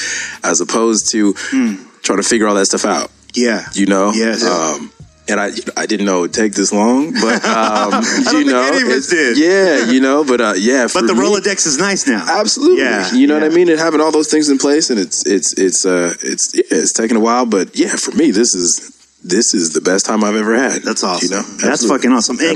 as 0.44 0.62
opposed 0.62 1.12
to 1.12 1.34
Hmm. 1.38 1.76
trying 2.02 2.22
to 2.22 2.24
figure 2.24 2.48
all 2.48 2.56
that 2.56 2.66
stuff 2.66 2.86
out. 2.86 3.12
yeah. 3.36 3.66
You 3.74 3.86
know, 3.88 4.12
Yes. 4.14 4.44
Um, 4.46 4.92
and 5.28 5.40
I, 5.40 5.52
I 5.78 5.86
didn't 5.86 6.06
know 6.06 6.20
it 6.20 6.22
would 6.22 6.34
take 6.34 6.54
this 6.54 6.74
long, 6.74 7.14
but 7.14 7.44
um, 7.46 7.92
don't 7.92 8.04
you 8.04 8.24
think 8.24 8.48
know, 8.48 8.62
any 8.64 8.82
of 8.82 8.88
us 8.90 9.12
it's- 9.12 9.38
did. 9.38 9.38
yeah, 9.38 9.92
you 9.92 10.02
know, 10.02 10.24
but 10.24 10.42
uh, 10.42 10.54
yeah, 10.58 10.88
But 10.94 11.08
the 11.08 11.14
me- 11.14 11.22
Rolodex 11.22 11.66
is 11.66 11.78
nice 11.78 12.08
now. 12.08 12.26
Absolutely. 12.40 12.84
Yeah, 12.84 13.12
You 13.14 13.28
know 13.28 13.40
what. 13.40 13.44
I 13.52 13.56
mean? 13.56 13.70
And 13.70 13.80
having 13.80 14.02
all 14.02 14.12
those 14.12 14.28
things 14.30 14.50
in 14.50 14.58
place 14.58 14.90
and 14.90 15.00
it's 15.00 15.26
it's 15.26 15.54
it's 15.58 15.86
uh 15.86 16.14
it's 16.22 16.54
yeah, 16.56 16.64
it's 16.72 16.94
taken 16.94 17.16
a 17.18 17.22
while, 17.22 17.46
but 17.46 17.78
yeah, 17.78 17.96
for 17.96 18.12
me 18.12 18.32
this 18.32 18.54
is 18.56 18.90
this 19.24 19.54
is 19.54 19.72
the 19.72 19.80
best 19.80 20.06
time 20.06 20.22
I've 20.24 20.36
ever 20.36 20.54
had. 20.56 20.82
That's 20.82 21.02
awesome. 21.04 21.30
You 21.30 21.36
know? 21.36 21.42
That's 21.58 21.88
fucking 21.88 22.12
awesome. 22.12 22.38
Hey, 22.38 22.56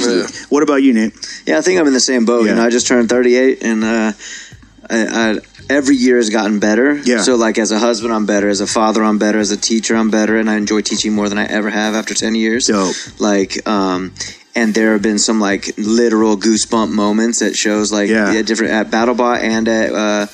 What 0.50 0.64
about 0.64 0.84
you, 0.84 0.92
Nate? 0.94 1.14
Yeah, 1.46 1.58
I 1.60 1.62
think 1.62 1.80
I'm 1.80 1.88
in 1.88 1.94
the 1.94 2.02
same 2.02 2.26
boat. 2.26 2.44
Yeah. 2.44 2.50
You 2.52 2.56
know, 2.58 2.66
I 2.66 2.70
just 2.70 2.88
turned 2.88 3.08
38, 3.08 3.64
and 3.64 3.84
uh, 3.86 4.12
I, 4.90 4.98
I, 5.08 5.40
every 5.70 5.96
year 5.96 6.18
has 6.18 6.30
gotten 6.30 6.60
better. 6.60 6.96
Yeah. 6.98 7.22
So, 7.22 7.36
like, 7.36 7.58
as 7.58 7.72
a 7.72 7.80
husband, 7.80 8.14
I'm 8.14 8.26
better. 8.26 8.50
As 8.50 8.62
a 8.62 8.68
father, 8.68 9.04
I'm 9.04 9.18
better. 9.18 9.40
As 9.40 9.52
a 9.52 9.58
teacher, 9.58 9.96
I'm 9.96 10.10
better, 10.12 10.38
and 10.38 10.50
I 10.50 10.56
enjoy 10.58 10.82
teaching 10.82 11.14
more 11.14 11.30
than 11.30 11.38
I 11.38 11.46
ever 11.46 11.70
have 11.70 11.96
after 11.96 12.14
10 12.14 12.36
years. 12.36 12.68
Dope. 12.68 12.96
Like, 13.20 13.68
um, 13.68 14.14
and 14.56 14.74
there 14.74 14.94
have 14.94 15.02
been 15.04 15.20
some 15.20 15.40
like 15.40 15.70
literal 15.78 16.36
goosebump 16.36 16.92
moments 16.92 17.42
at 17.44 17.56
shows 17.56 17.92
like 17.92 18.10
Yeah. 18.10 18.32
yeah, 18.32 18.42
different 18.42 18.74
at 18.74 18.88
BattleBot 18.90 19.40
and 19.42 19.68
at. 19.68 19.92
Uh, 19.94 20.28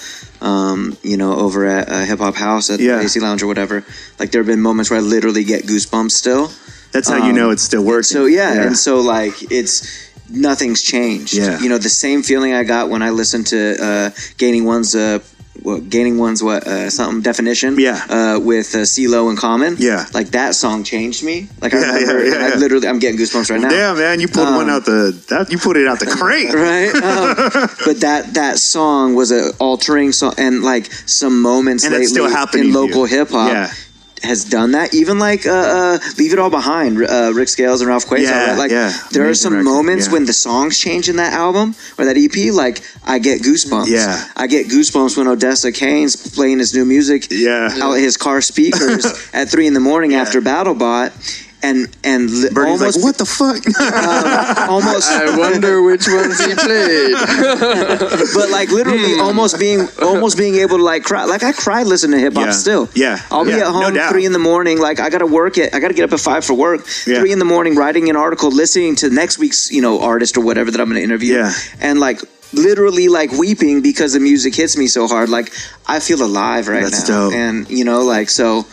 um, 0.46 0.98
you 1.04 1.16
know, 1.16 1.36
over 1.38 1.66
at 1.66 1.88
uh, 1.88 2.02
Hip 2.04 2.20
Hop 2.20 2.36
House 2.36 2.70
at 2.70 2.82
Yeah. 2.82 2.98
the 2.98 3.04
AC 3.06 3.20
Lounge 3.22 3.42
or 3.42 3.48
whatever. 3.48 3.86
Like, 4.20 4.32
there 4.32 4.42
have 4.42 4.48
been 4.48 4.62
moments 4.62 4.90
where 4.92 5.00
I 5.00 5.02
literally 5.02 5.46
get 5.46 5.64
goosebumps 5.64 6.12
still. 6.12 6.52
That's 6.92 7.08
how 7.10 7.26
you 7.26 7.32
know 7.34 7.50
it's 7.52 7.64
still 7.64 7.84
working. 7.84 8.04
So 8.04 8.26
yeah, 8.26 8.52
and 8.68 8.78
so 8.78 9.00
like 9.02 9.52
it's 9.52 10.12
nothing's 10.34 10.82
changed. 10.82 11.34
Yeah. 11.34 11.60
you 11.60 11.70
know 11.70 11.78
the 11.78 11.90
same 11.90 12.24
feeling 12.24 12.54
I 12.54 12.64
got 12.64 12.90
when 12.90 13.02
I 13.02 13.12
listened 13.12 13.48
to 13.48 13.76
uh, 13.82 14.10
Gaining 14.38 14.66
One's 14.66 14.96
uh, 14.96 15.20
what, 15.62 15.88
Gaining 15.88 16.18
One's 16.18 16.42
what 16.44 16.66
uh, 16.68 16.90
something 16.90 17.22
definition. 17.22 17.80
Yeah. 17.80 18.04
uh, 18.10 18.40
with 18.40 18.74
uh, 18.76 18.80
CeeLo 18.80 19.30
and 19.30 19.38
Common. 19.38 19.76
Yeah. 19.78 20.06
like 20.14 20.30
that 20.32 20.56
song 20.56 20.84
changed 20.84 21.24
me. 21.24 21.48
Like 21.62 21.74
I 21.74 21.80
Yeah, 21.80 21.92
remember, 21.94 22.26
yeah, 22.26 22.48
yeah, 22.50 22.56
I 22.56 22.58
literally, 22.58 22.88
I'm 22.88 23.00
getting 23.00 23.20
goosebumps 23.20 23.52
right 23.52 23.62
now. 23.62 23.70
Damn, 23.70 23.98
man, 23.98 24.20
you 24.20 24.28
pulled 24.28 24.54
one 24.56 24.70
out 24.70 24.86
the 24.86 25.12
that 25.30 25.52
you 25.52 25.58
put 25.60 25.78
it 25.78 25.88
out 25.88 26.00
the 26.00 26.08
crate. 26.20 26.52
Right, 26.54 26.90
um, 27.10 27.70
but 27.86 28.02
that 28.02 28.34
that 28.34 28.58
song 28.58 29.14
was 29.16 29.32
a 29.32 29.52
altering 29.60 30.12
song, 30.12 30.34
and 30.38 30.64
like 30.64 30.92
some 31.06 31.42
moments 31.42 31.84
And 31.86 31.94
lately 31.94 32.08
still 32.08 32.30
happening 32.30 32.68
in 32.68 32.74
local 32.74 33.06
hip 33.06 33.30
hop 33.30 33.52
Yeah. 33.52 33.72
Has 34.24 34.46
done 34.46 34.72
that. 34.72 34.94
Even 34.94 35.20
like 35.20 35.46
uh, 35.46 35.52
uh, 35.52 36.00
"Leave 36.18 36.34
It 36.34 36.40
All 36.40 36.50
Behind," 36.50 36.98
uh, 37.04 37.32
Rick 37.34 37.50
Scales 37.50 37.82
and 37.82 37.90
Ralph 37.90 38.06
Quasar. 38.06 38.24
Yeah, 38.24 38.50
right? 38.50 38.58
like 38.58 38.72
yeah. 38.72 38.94
there 39.12 39.30
are 39.30 39.34
some 39.34 39.54
record, 39.54 39.66
moments 39.66 40.08
yeah. 40.08 40.14
when 40.14 40.26
the 40.26 40.34
songs 40.34 40.78
change 40.80 41.10
in 41.10 41.18
that 41.18 41.34
album 41.34 41.76
or 41.98 42.06
that 42.06 42.18
EP. 42.18 42.54
Like 42.54 42.82
I 43.06 43.20
get 43.20 43.42
goosebumps. 43.42 43.88
Yeah. 43.88 44.28
I 44.36 44.48
get 44.48 44.68
goosebumps 44.68 45.18
when 45.18 45.28
Odessa 45.28 45.72
Kane's 45.72 46.16
playing 46.16 46.60
his 46.60 46.74
new 46.74 46.86
music 46.86 47.28
Yeah. 47.30 47.70
out 47.82 47.94
his 47.94 48.18
car 48.18 48.42
speakers 48.42 49.06
at 49.34 49.50
three 49.50 49.68
in 49.68 49.74
the 49.74 49.80
morning 49.80 50.14
after 50.14 50.42
BattleBot. 50.42 51.43
And 51.66 51.88
and 52.04 52.30
li- 52.30 52.50
Bernie's 52.52 52.82
almost 52.82 52.98
like, 52.98 53.06
what 53.06 53.18
the 53.18 53.26
fuck? 53.26 53.64
Um, 54.04 54.70
almost 54.70 55.10
I 55.10 55.38
wonder 55.38 55.82
which 55.82 56.06
ones 56.08 56.38
he 56.44 56.54
played. 56.56 57.14
but 58.36 58.50
like 58.50 58.70
literally 58.70 59.14
hmm. 59.16 59.22
almost 59.22 59.58
being 59.60 59.88
almost 60.02 60.38
being 60.38 60.56
able 60.56 60.78
to 60.78 60.84
like 60.84 61.04
cry 61.04 61.24
like 61.24 61.42
I 61.44 61.54
cried 61.54 61.88
listening 61.88 62.18
to 62.18 62.20
hip 62.20 62.34
hop 62.34 62.46
Yeah. 62.48 62.52
still. 62.52 62.90
Yeah. 62.96 63.20
I'll 63.32 63.46
be 63.46 63.52
Yeah. 63.52 63.58
at 63.58 63.64
No 63.72 63.72
home 63.84 63.94
doubt. 63.94 64.12
three 64.12 64.26
in 64.26 64.34
the 64.34 64.40
morning. 64.40 64.80
Like 64.80 65.00
I 65.00 65.10
gotta 65.10 65.26
work 65.26 65.58
it. 65.58 65.74
I 65.74 65.80
gotta 65.80 65.94
get 65.94 66.04
up 66.04 66.12
at 66.14 66.20
five 66.20 66.44
for 66.46 66.54
work. 66.54 66.82
Yeah. 67.08 67.20
Three 67.20 67.32
in 67.32 67.40
the 67.40 67.46
morning, 67.46 67.76
writing 67.76 68.10
an 68.10 68.16
article, 68.18 68.50
listening 68.52 68.96
to 68.98 69.10
next 69.10 69.38
week's 69.40 69.72
you 69.72 69.82
know 69.82 70.02
artist 70.02 70.36
or 70.38 70.42
whatever 70.44 70.70
that 70.72 70.82
I'm 70.82 70.90
gonna 70.90 71.00
interview. 71.00 71.36
Yeah. 71.36 71.54
and 71.80 72.00
like 72.00 72.20
literally 72.54 73.08
like 73.08 73.32
weeping 73.32 73.82
because 73.82 74.14
the 74.14 74.20
music 74.20 74.54
hits 74.54 74.76
me 74.78 74.88
so 74.88 75.08
hard. 75.08 75.30
Like 75.30 75.52
I 75.88 76.00
feel 76.00 76.22
alive 76.24 76.68
right 76.68 76.84
That's 76.84 77.08
now. 77.08 77.30
dope. 77.30 77.34
And 77.34 77.70
you 77.70 77.86
know 77.86 78.02
like 78.04 78.30
so 78.30 78.66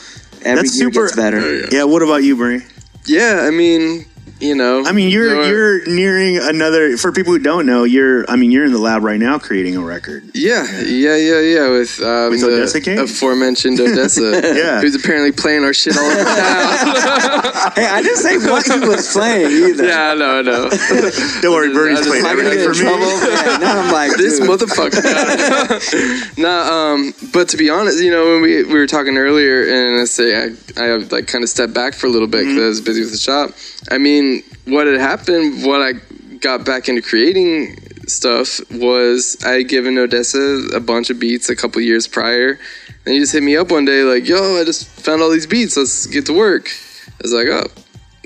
every 0.43 0.62
That's 0.65 0.77
year 0.79 0.91
super- 0.93 1.07
gets 1.07 1.17
better. 1.17 1.67
yeah. 1.71 1.85
What 1.85 2.03
about 2.03 2.25
you, 2.25 2.37
Bernie? 2.37 2.65
Yeah, 3.06 3.44
I 3.47 3.51
mean, 3.51 4.06
you 4.41 4.55
know. 4.55 4.85
I 4.85 4.93
mean, 4.93 5.11
you're 5.11 5.45
you're 5.47 5.87
nearing 5.87 6.39
another. 6.39 6.97
For 6.97 7.12
people 7.12 7.33
who 7.33 7.39
don't 7.39 7.67
know, 7.67 7.85
you're. 7.85 8.29
I 8.31 8.37
mean, 8.37 8.51
you're 8.51 8.65
in 8.65 8.73
the 8.73 8.79
lab 8.79 9.03
right 9.03 9.19
now 9.21 9.39
creating 9.39 9.77
a 9.77 9.83
record. 9.83 10.23
Yeah, 10.35 10.65
yeah, 10.83 11.17
yeah, 11.17 11.41
yeah. 11.41 11.69
With, 11.71 12.01
um, 12.03 12.31
With 12.31 12.41
the 12.41 12.47
Odessa 12.49 12.81
Kane? 12.81 12.99
aforementioned 12.99 13.79
Odessa, 13.85 14.41
Yeah. 14.43 14.81
who's 14.81 14.95
apparently 14.95 15.33
playing 15.33 15.65
our 15.65 15.73
shit 15.75 15.97
all 15.97 16.05
over 16.05 16.25
town. 16.25 17.53
Hey, 17.75 17.87
I 17.87 18.03
didn't 18.03 18.17
say 18.19 18.37
what 18.39 18.67
he 18.67 18.81
was 18.81 19.12
playing 19.12 19.51
either. 19.71 19.85
yeah, 19.87 20.11
I 20.11 20.15
know, 20.15 20.41
I. 20.43 21.39
Don't 21.43 21.53
worry, 21.53 21.73
Bernie's 21.73 22.05
playing 22.07 22.25
Am 22.25 22.33
I 22.33 22.35
gonna 22.43 22.51
get 22.57 22.67
in 22.67 22.75
for 22.75 22.79
me. 22.81 22.81
trouble? 22.81 23.07
Yeah, 23.07 23.57
now 23.59 23.81
I'm 23.83 23.93
like 23.93 24.17
this 24.17 24.41
motherfucker. 24.41 26.39
nah, 26.39 26.93
um, 26.93 27.12
but 27.33 27.49
to 27.51 27.57
be 27.57 27.71
honest, 27.71 28.03
you 28.03 28.11
know, 28.11 28.25
when 28.33 28.43
we 28.43 28.65
we 28.65 28.75
were 28.75 28.87
talking 28.87 29.17
earlier, 29.17 29.62
and 29.69 30.01
I 30.01 30.05
say 30.05 30.35
I 30.37 30.51
I 30.83 30.97
like 30.97 31.27
kind 31.27 31.45
of 31.45 31.51
stepped 31.51 31.75
back 31.75 31.95
for 31.95 32.07
a 32.07 32.11
little 32.11 32.29
bit 32.29 32.47
because 32.47 32.62
I 32.62 32.67
was 32.67 32.81
busy 32.81 33.01
with 33.03 33.12
the 33.12 33.19
shop. 33.19 33.51
I 33.91 33.99
mean, 33.99 34.30
what 34.66 34.86
had 34.86 35.01
happened, 35.01 35.65
what 35.65 35.81
I 35.82 35.93
got 36.40 36.65
back 36.65 36.89
into 36.89 37.02
creating 37.02 37.77
stuff 38.09 38.61
was 38.73 39.36
I 39.44 39.52
had 39.59 39.69
given 39.69 39.97
Odessa 39.98 40.66
a 40.74 40.81
bunch 40.81 41.11
of 41.11 41.19
beats 41.20 41.48
a 41.48 41.57
couple 41.57 41.81
years 41.81 42.07
prior. 42.09 42.59
And 43.05 43.15
he 43.15 43.20
just 43.20 43.32
hit 43.32 43.43
me 43.43 43.57
up 43.57 43.70
one 43.70 43.85
day 43.85 44.02
like, 44.02 44.28
"Yo, 44.28 44.61
I 44.61 44.65
just 44.65 44.86
found 44.86 45.23
all 45.23 45.31
these 45.31 45.47
beats. 45.47 45.77
Let's 45.77 46.07
get 46.07 46.27
to 46.27 46.32
work." 46.35 46.69
I 47.09 47.23
was 47.23 47.32
like, 47.32 47.48
"Oh." 47.48 47.66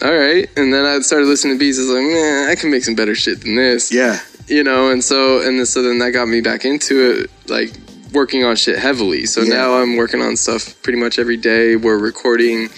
All 0.03 0.13
right, 0.13 0.51
and 0.57 0.75
then 0.75 0.85
I 0.85 0.99
started 1.01 1.27
listening 1.27 1.55
to 1.55 1.59
beats. 1.59 1.79
I 1.79 1.83
was 1.83 1.91
like, 1.91 2.03
man, 2.03 2.49
I 2.51 2.57
can 2.57 2.69
make 2.71 2.83
some 2.85 2.97
better 2.97 3.15
shit 3.15 3.43
than 3.43 3.55
this 3.55 3.93
Yeah. 3.93 4.19
you 4.49 4.63
know 4.65 4.91
and 4.91 5.03
so 5.03 5.41
and 5.47 5.59
then, 5.59 5.65
so 5.67 5.83
then 5.83 5.99
that 6.01 6.11
got 6.11 6.27
me 6.27 6.41
back 6.41 6.65
into 6.65 6.95
it 7.13 7.31
like 7.49 7.73
working 8.13 8.43
on 8.45 8.57
shit 8.57 8.77
heavily 8.79 9.25
so 9.25 9.41
now 9.43 9.75
i'm 9.81 9.97
working 9.97 10.21
on 10.21 10.37
stuff 10.37 10.75
pretty 10.83 10.99
much 10.99 11.19
every 11.19 11.37
day 11.39 11.77
we're 11.77 11.97
recording 11.97 12.69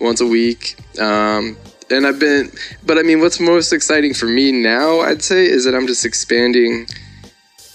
once 0.00 0.20
a 0.20 0.26
week 0.26 0.76
um 1.00 1.56
and 1.90 2.06
i've 2.06 2.18
been 2.18 2.50
but 2.86 2.98
i 2.98 3.02
mean 3.02 3.20
what's 3.20 3.40
most 3.40 3.72
exciting 3.72 4.14
for 4.14 4.26
me 4.26 4.52
now 4.52 5.00
i'd 5.00 5.22
say 5.22 5.44
is 5.46 5.64
that 5.64 5.74
i'm 5.74 5.86
just 5.86 6.04
expanding 6.04 6.86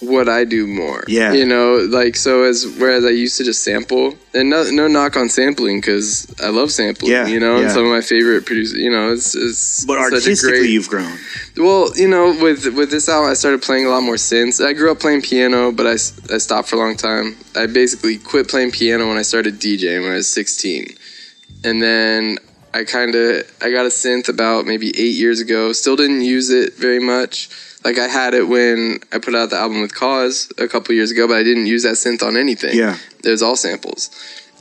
what 0.01 0.29
I 0.29 0.45
do 0.45 0.65
more. 0.65 1.03
Yeah. 1.09 1.33
You 1.33 1.45
know, 1.45 1.75
like 1.91 2.15
so 2.15 2.43
as 2.43 2.65
whereas 2.79 3.03
I 3.03 3.09
used 3.09 3.37
to 3.39 3.43
just 3.43 3.63
sample 3.65 4.15
and 4.33 4.49
no 4.49 4.63
no 4.71 4.87
knock 4.87 5.17
on 5.17 5.27
sampling 5.27 5.81
because 5.81 6.25
I 6.41 6.47
love 6.51 6.71
sampling. 6.71 7.11
Yeah, 7.11 7.27
You 7.27 7.37
know, 7.41 7.57
and 7.57 7.69
some 7.69 7.83
of 7.83 7.91
my 7.91 7.99
favorite 7.99 8.45
producers. 8.45 8.79
You 8.79 8.91
know, 8.91 9.11
it's 9.11 9.35
it's 9.35 9.83
But 9.83 9.95
such 10.01 10.11
a 10.11 10.15
artistically, 10.15 10.59
great- 10.59 10.69
you've 10.69 10.87
grown. 10.87 11.11
well, 11.57 11.91
you 11.97 12.07
know, 12.07 12.31
with 12.41 12.65
with 12.77 12.91
this 12.91 13.09
album, 13.09 13.29
I 13.29 13.33
started 13.33 13.61
playing 13.61 13.87
a 13.87 13.89
lot 13.89 13.99
more 14.01 14.15
synths. 14.15 14.65
I 14.65 14.71
grew 14.71 14.89
up 14.89 14.99
playing 15.01 15.21
piano, 15.21 15.73
but 15.73 15.85
I, 15.85 15.95
I 16.33 16.37
stopped 16.37 16.69
for 16.69 16.77
a 16.77 16.79
long 16.79 16.95
time. 16.95 17.35
I 17.57 17.65
basically 17.65 18.19
quit 18.19 18.47
playing 18.47 18.71
piano 18.71 19.05
when 19.09 19.17
I 19.17 19.23
started 19.23 19.59
DJing 19.59 20.03
when 20.03 20.13
I 20.13 20.15
was 20.15 20.29
16, 20.29 20.95
and 21.65 21.81
then 21.81 22.37
I 22.73 22.83
kind 22.83 23.15
of 23.15 23.51
I 23.61 23.71
got 23.71 23.85
a 23.85 23.89
synth 23.89 24.29
about 24.29 24.65
maybe 24.65 24.89
eight 24.89 25.15
years 25.15 25.39
ago. 25.39 25.71
Still 25.73 25.95
didn't 25.95 26.21
use 26.21 26.49
it 26.49 26.75
very 26.75 26.99
much. 26.99 27.49
Like 27.83 27.97
I 27.97 28.07
had 28.07 28.33
it 28.33 28.47
when 28.47 28.99
I 29.11 29.19
put 29.19 29.35
out 29.35 29.49
the 29.49 29.55
album 29.57 29.81
with 29.81 29.95
Cause 29.95 30.51
a 30.57 30.67
couple 30.67 30.93
years 30.93 31.11
ago, 31.11 31.27
but 31.27 31.37
I 31.37 31.43
didn't 31.43 31.65
use 31.65 31.83
that 31.83 31.95
synth 31.95 32.21
on 32.21 32.37
anything. 32.37 32.77
Yeah. 32.77 32.97
it 33.23 33.29
was 33.29 33.41
all 33.41 33.55
samples. 33.55 34.09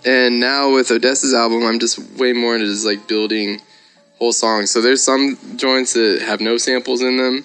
And 0.04 0.40
now 0.40 0.72
with 0.72 0.90
Odessa's 0.90 1.34
album, 1.34 1.64
I'm 1.64 1.80
just 1.80 1.98
way 2.18 2.32
more 2.32 2.54
into 2.54 2.66
just 2.66 2.86
like 2.86 3.08
building 3.08 3.60
whole 4.18 4.32
songs. 4.32 4.70
So 4.70 4.80
there's 4.80 5.02
some 5.02 5.36
joints 5.56 5.94
that 5.94 6.22
have 6.22 6.40
no 6.40 6.56
samples 6.56 7.02
in 7.02 7.16
them. 7.16 7.44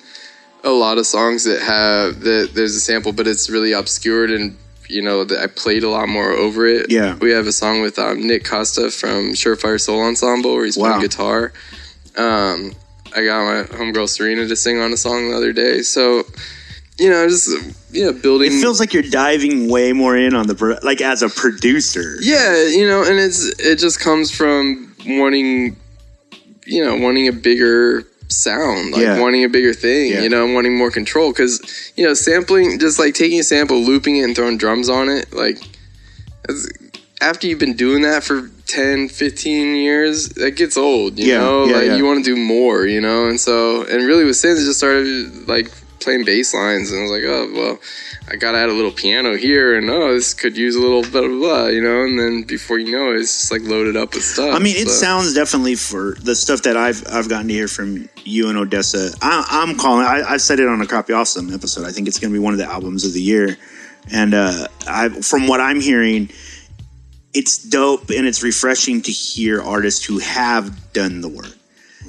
A 0.64 0.70
lot 0.70 0.98
of 0.98 1.06
songs 1.06 1.44
that 1.44 1.62
have 1.62 2.22
that 2.22 2.52
there's 2.54 2.76
a 2.76 2.80
sample, 2.80 3.12
but 3.12 3.28
it's 3.28 3.50
really 3.50 3.74
obscured 3.74 4.32
and 4.32 4.58
you 4.90 5.02
know 5.02 5.24
that 5.24 5.40
I 5.40 5.48
played 5.48 5.84
a 5.84 5.90
lot 5.90 6.08
more 6.10 6.32
over 6.32 6.66
it. 6.66 6.92
Yeah. 6.92 7.16
we 7.18 7.32
have 7.32 7.48
a 7.48 7.52
song 7.52 7.82
with 7.82 7.98
um, 8.00 8.26
Nick 8.28 8.44
Costa 8.46 8.92
from 8.92 9.34
Surefire 9.34 9.80
Soul 9.80 10.02
Ensemble 10.02 10.56
where 10.56 10.66
he's 10.66 10.78
Wow. 10.78 10.88
playing 10.96 11.02
guitar. 11.02 11.54
Um, 12.18 12.74
I 13.16 13.24
got 13.26 13.44
my 13.46 13.78
homegirl 13.78 14.10
Serena 14.10 14.48
to 14.48 14.56
sing 14.56 14.80
on 14.80 14.92
a 14.94 14.98
song 14.98 15.30
the 15.30 15.38
other 15.38 15.54
day. 15.54 15.82
So 15.82 16.24
you 17.00 17.10
know, 17.10 17.28
just 17.28 17.50
you 17.92 18.06
know, 18.06 18.14
building. 18.14 18.52
It 18.52 18.62
feels 18.62 18.80
like 18.80 18.94
you're 18.94 19.02
diving 19.04 19.68
way 19.70 19.94
more 19.94 20.16
in 20.16 20.36
on 20.36 20.46
the 20.48 20.54
pro- 20.56 20.78
like 20.84 21.02
as 21.02 21.24
a 21.24 21.30
producer. 21.30 22.18
Yeah, 22.22 22.68
you 22.68 22.88
know, 22.88 23.04
and 23.04 23.18
it's 23.20 23.46
it 23.60 23.78
just 23.80 24.00
comes 24.00 24.30
from 24.30 24.96
wanting, 25.08 25.76
you 26.68 26.84
know, 26.86 26.96
wanting 26.98 27.28
a 27.28 27.32
bigger 27.34 28.04
sound, 28.34 28.92
like 28.92 29.02
Yeah. 29.02 29.20
wanting 29.20 29.44
a 29.44 29.50
bigger 29.50 29.74
thing, 29.74 30.12
Yeah. 30.12 30.22
you 30.24 30.30
know, 30.30 30.46
wanting 30.48 30.76
more 30.78 30.92
control. 30.92 31.32
Because 31.32 31.62
you 31.96 32.04
know, 32.04 32.14
sampling, 32.14 32.80
just 32.80 33.00
like 33.00 33.14
taking 33.14 33.40
a 33.40 33.44
sample, 33.44 33.80
looping 33.84 34.18
it, 34.18 34.24
and 34.24 34.36
throwing 34.36 34.58
drums 34.58 34.90
on 34.90 35.10
it, 35.10 35.32
like 35.34 35.58
after 37.22 37.48
you've 37.48 37.60
been 37.60 37.76
doing 37.76 38.02
that 38.02 38.24
for 38.24 38.50
10 38.68 39.08
15 39.10 39.76
years 39.76 40.30
that 40.30 40.52
gets 40.52 40.76
old 40.78 41.18
you 41.20 41.28
Yeah, 41.28 41.38
know 41.40 41.64
like 41.66 41.98
you 41.98 42.04
want 42.06 42.24
to 42.24 42.36
do 42.36 42.40
more 42.40 42.86
you 42.86 43.00
know 43.00 43.28
and 43.28 43.40
so 43.40 43.84
and 43.84 44.04
really 44.06 44.24
with 44.26 44.36
synths 44.36 44.62
it 44.62 44.66
just 44.66 44.80
started 44.80 45.48
like 45.48 45.70
playing 46.04 46.26
bass 46.26 46.54
lines 46.54 46.92
and 46.92 47.00
i 47.00 47.04
was 47.04 47.12
like 47.12 47.24
oh 47.24 47.52
well 47.54 47.80
I 48.30 48.38
gotta 48.38 48.58
add 48.58 48.70
a 48.70 48.74
little 48.74 48.92
piano 48.92 49.36
here, 49.36 49.78
and 49.78 49.90
oh, 49.90 50.14
this 50.14 50.34
could 50.34 50.56
use 50.56 50.76
a 50.76 50.80
little 50.80 51.02
blah 51.02 51.28
blah 51.28 51.40
blah, 51.40 51.68
you 51.68 51.82
know. 51.82 52.04
And 52.04 52.18
then 52.18 52.44
before 52.44 52.80
you 52.80 52.92
know 52.92 53.12
it, 53.12 53.20
it's 53.20 53.34
just 53.34 53.52
like 53.52 53.62
loaded 53.64 53.98
up 53.98 54.14
with 54.14 54.24
stuff. 54.24 54.56
I 54.56 54.60
mean, 54.60 54.78
it 54.78 54.88
so. 54.88 54.94
sounds 54.94 55.34
definitely 55.34 55.76
for 55.76 56.16
the 56.22 56.34
stuff 56.34 56.62
that 56.62 56.78
I've 56.78 57.04
I've 57.12 57.28
gotten 57.28 57.50
to 57.50 57.54
hear 57.54 57.68
from 57.68 58.08
you 58.24 58.48
and 58.48 58.58
Odessa. 58.58 59.12
I, 59.22 59.46
I'm 59.50 59.76
calling. 59.76 60.06
I, 60.06 60.24
I 60.26 60.38
said 60.38 60.62
it 60.62 60.70
on 60.70 60.82
a 60.82 60.88
Crappy 60.88 61.12
Awesome 61.12 61.54
episode. 61.54 61.86
I 61.86 61.92
think 61.92 62.08
it's 62.08 62.18
going 62.18 62.32
to 62.32 62.40
be 62.40 62.44
one 62.44 62.54
of 62.54 62.60
the 62.60 62.66
albums 62.66 63.06
of 63.06 63.12
the 63.12 63.22
year. 63.22 63.58
And 64.12 64.34
uh, 64.34 64.68
I, 64.88 65.10
from 65.10 65.48
what 65.48 65.60
I'm 65.60 65.82
hearing, 65.82 66.30
it's 67.34 67.58
dope 67.58 68.10
and 68.10 68.26
it's 68.26 68.42
refreshing 68.42 69.02
to 69.02 69.12
hear 69.12 69.62
artists 69.62 70.04
who 70.04 70.20
have 70.20 70.94
done 70.94 71.20
the 71.20 71.30
work. 71.30 71.56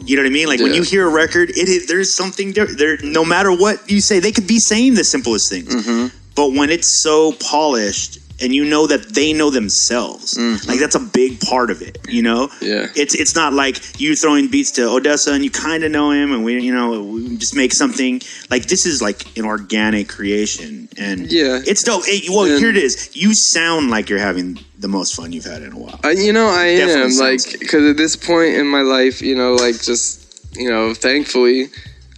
You 0.00 0.16
know 0.16 0.22
what 0.22 0.28
I 0.28 0.32
mean? 0.32 0.48
Like 0.48 0.60
when 0.60 0.74
you 0.74 0.82
hear 0.82 1.06
a 1.06 1.10
record, 1.10 1.50
it 1.50 1.68
is, 1.68 1.86
there's 1.86 2.12
something 2.12 2.52
there. 2.52 2.66
There, 2.66 2.98
no 3.02 3.24
matter 3.24 3.50
what 3.52 3.90
you 3.90 4.00
say, 4.00 4.18
they 4.18 4.32
could 4.32 4.46
be 4.46 4.58
saying 4.58 4.94
the 4.94 5.04
simplest 5.04 5.50
things, 5.50 5.74
Mm-hmm. 5.74 6.16
but 6.34 6.52
when 6.52 6.70
it's 6.70 7.00
so 7.02 7.32
polished 7.34 8.18
and 8.40 8.52
you 8.54 8.64
know 8.64 8.86
that 8.86 9.14
they 9.14 9.32
know 9.32 9.50
themselves, 9.50 10.36
like 10.66 10.78
that's 10.80 10.94
a 10.96 11.00
big 11.00 11.40
part 11.40 11.70
of 11.70 11.82
it. 11.82 11.98
You 12.08 12.22
know? 12.22 12.48
Mm-hmm. 12.48 12.64
Yeah. 12.64 12.86
It's 12.96 13.14
it's 13.14 13.34
not 13.34 13.52
like 13.52 14.00
you 14.00 14.16
throwing 14.16 14.48
beats 14.48 14.72
to 14.72 14.88
Odessa 14.88 15.32
and 15.32 15.44
you 15.44 15.50
kind 15.50 15.84
of 15.84 15.90
know 15.92 16.10
him 16.10 16.32
and 16.32 16.44
we 16.44 16.60
you 16.60 16.74
know 16.74 17.00
we 17.02 17.36
just 17.36 17.54
make 17.56 17.72
something 17.72 18.20
like 18.50 18.66
this 18.66 18.86
is 18.86 19.00
like 19.00 19.36
an 19.38 19.44
organic 19.44 20.08
creation 20.08 20.88
and 20.98 21.30
Yeah. 21.32 21.60
it's 21.66 21.82
dope. 21.84 22.04
Hey, 22.06 22.22
well, 22.28 22.44
And- 22.44 22.58
here 22.58 22.70
it 22.70 22.76
is. 22.76 23.10
You 23.14 23.34
sound 23.34 23.90
like 23.90 24.08
you're 24.10 24.18
having 24.18 24.58
the 24.78 24.88
most 24.88 25.14
fun 25.14 25.32
you've 25.32 25.44
had 25.44 25.62
in 25.62 25.72
a 25.72 25.78
while. 25.78 25.98
I, 26.04 26.10
you 26.12 26.32
know, 26.32 26.46
I 26.48 26.66
am 26.66 27.10
like 27.18 27.40
because 27.58 27.88
at 27.88 27.96
this 27.96 28.16
point 28.16 28.54
in 28.54 28.66
my 28.66 28.82
life, 28.82 29.22
you 29.22 29.34
know, 29.36 29.54
like 29.54 29.80
just 29.80 30.22
you 30.56 30.68
know, 30.70 30.92
thankfully, 30.94 31.68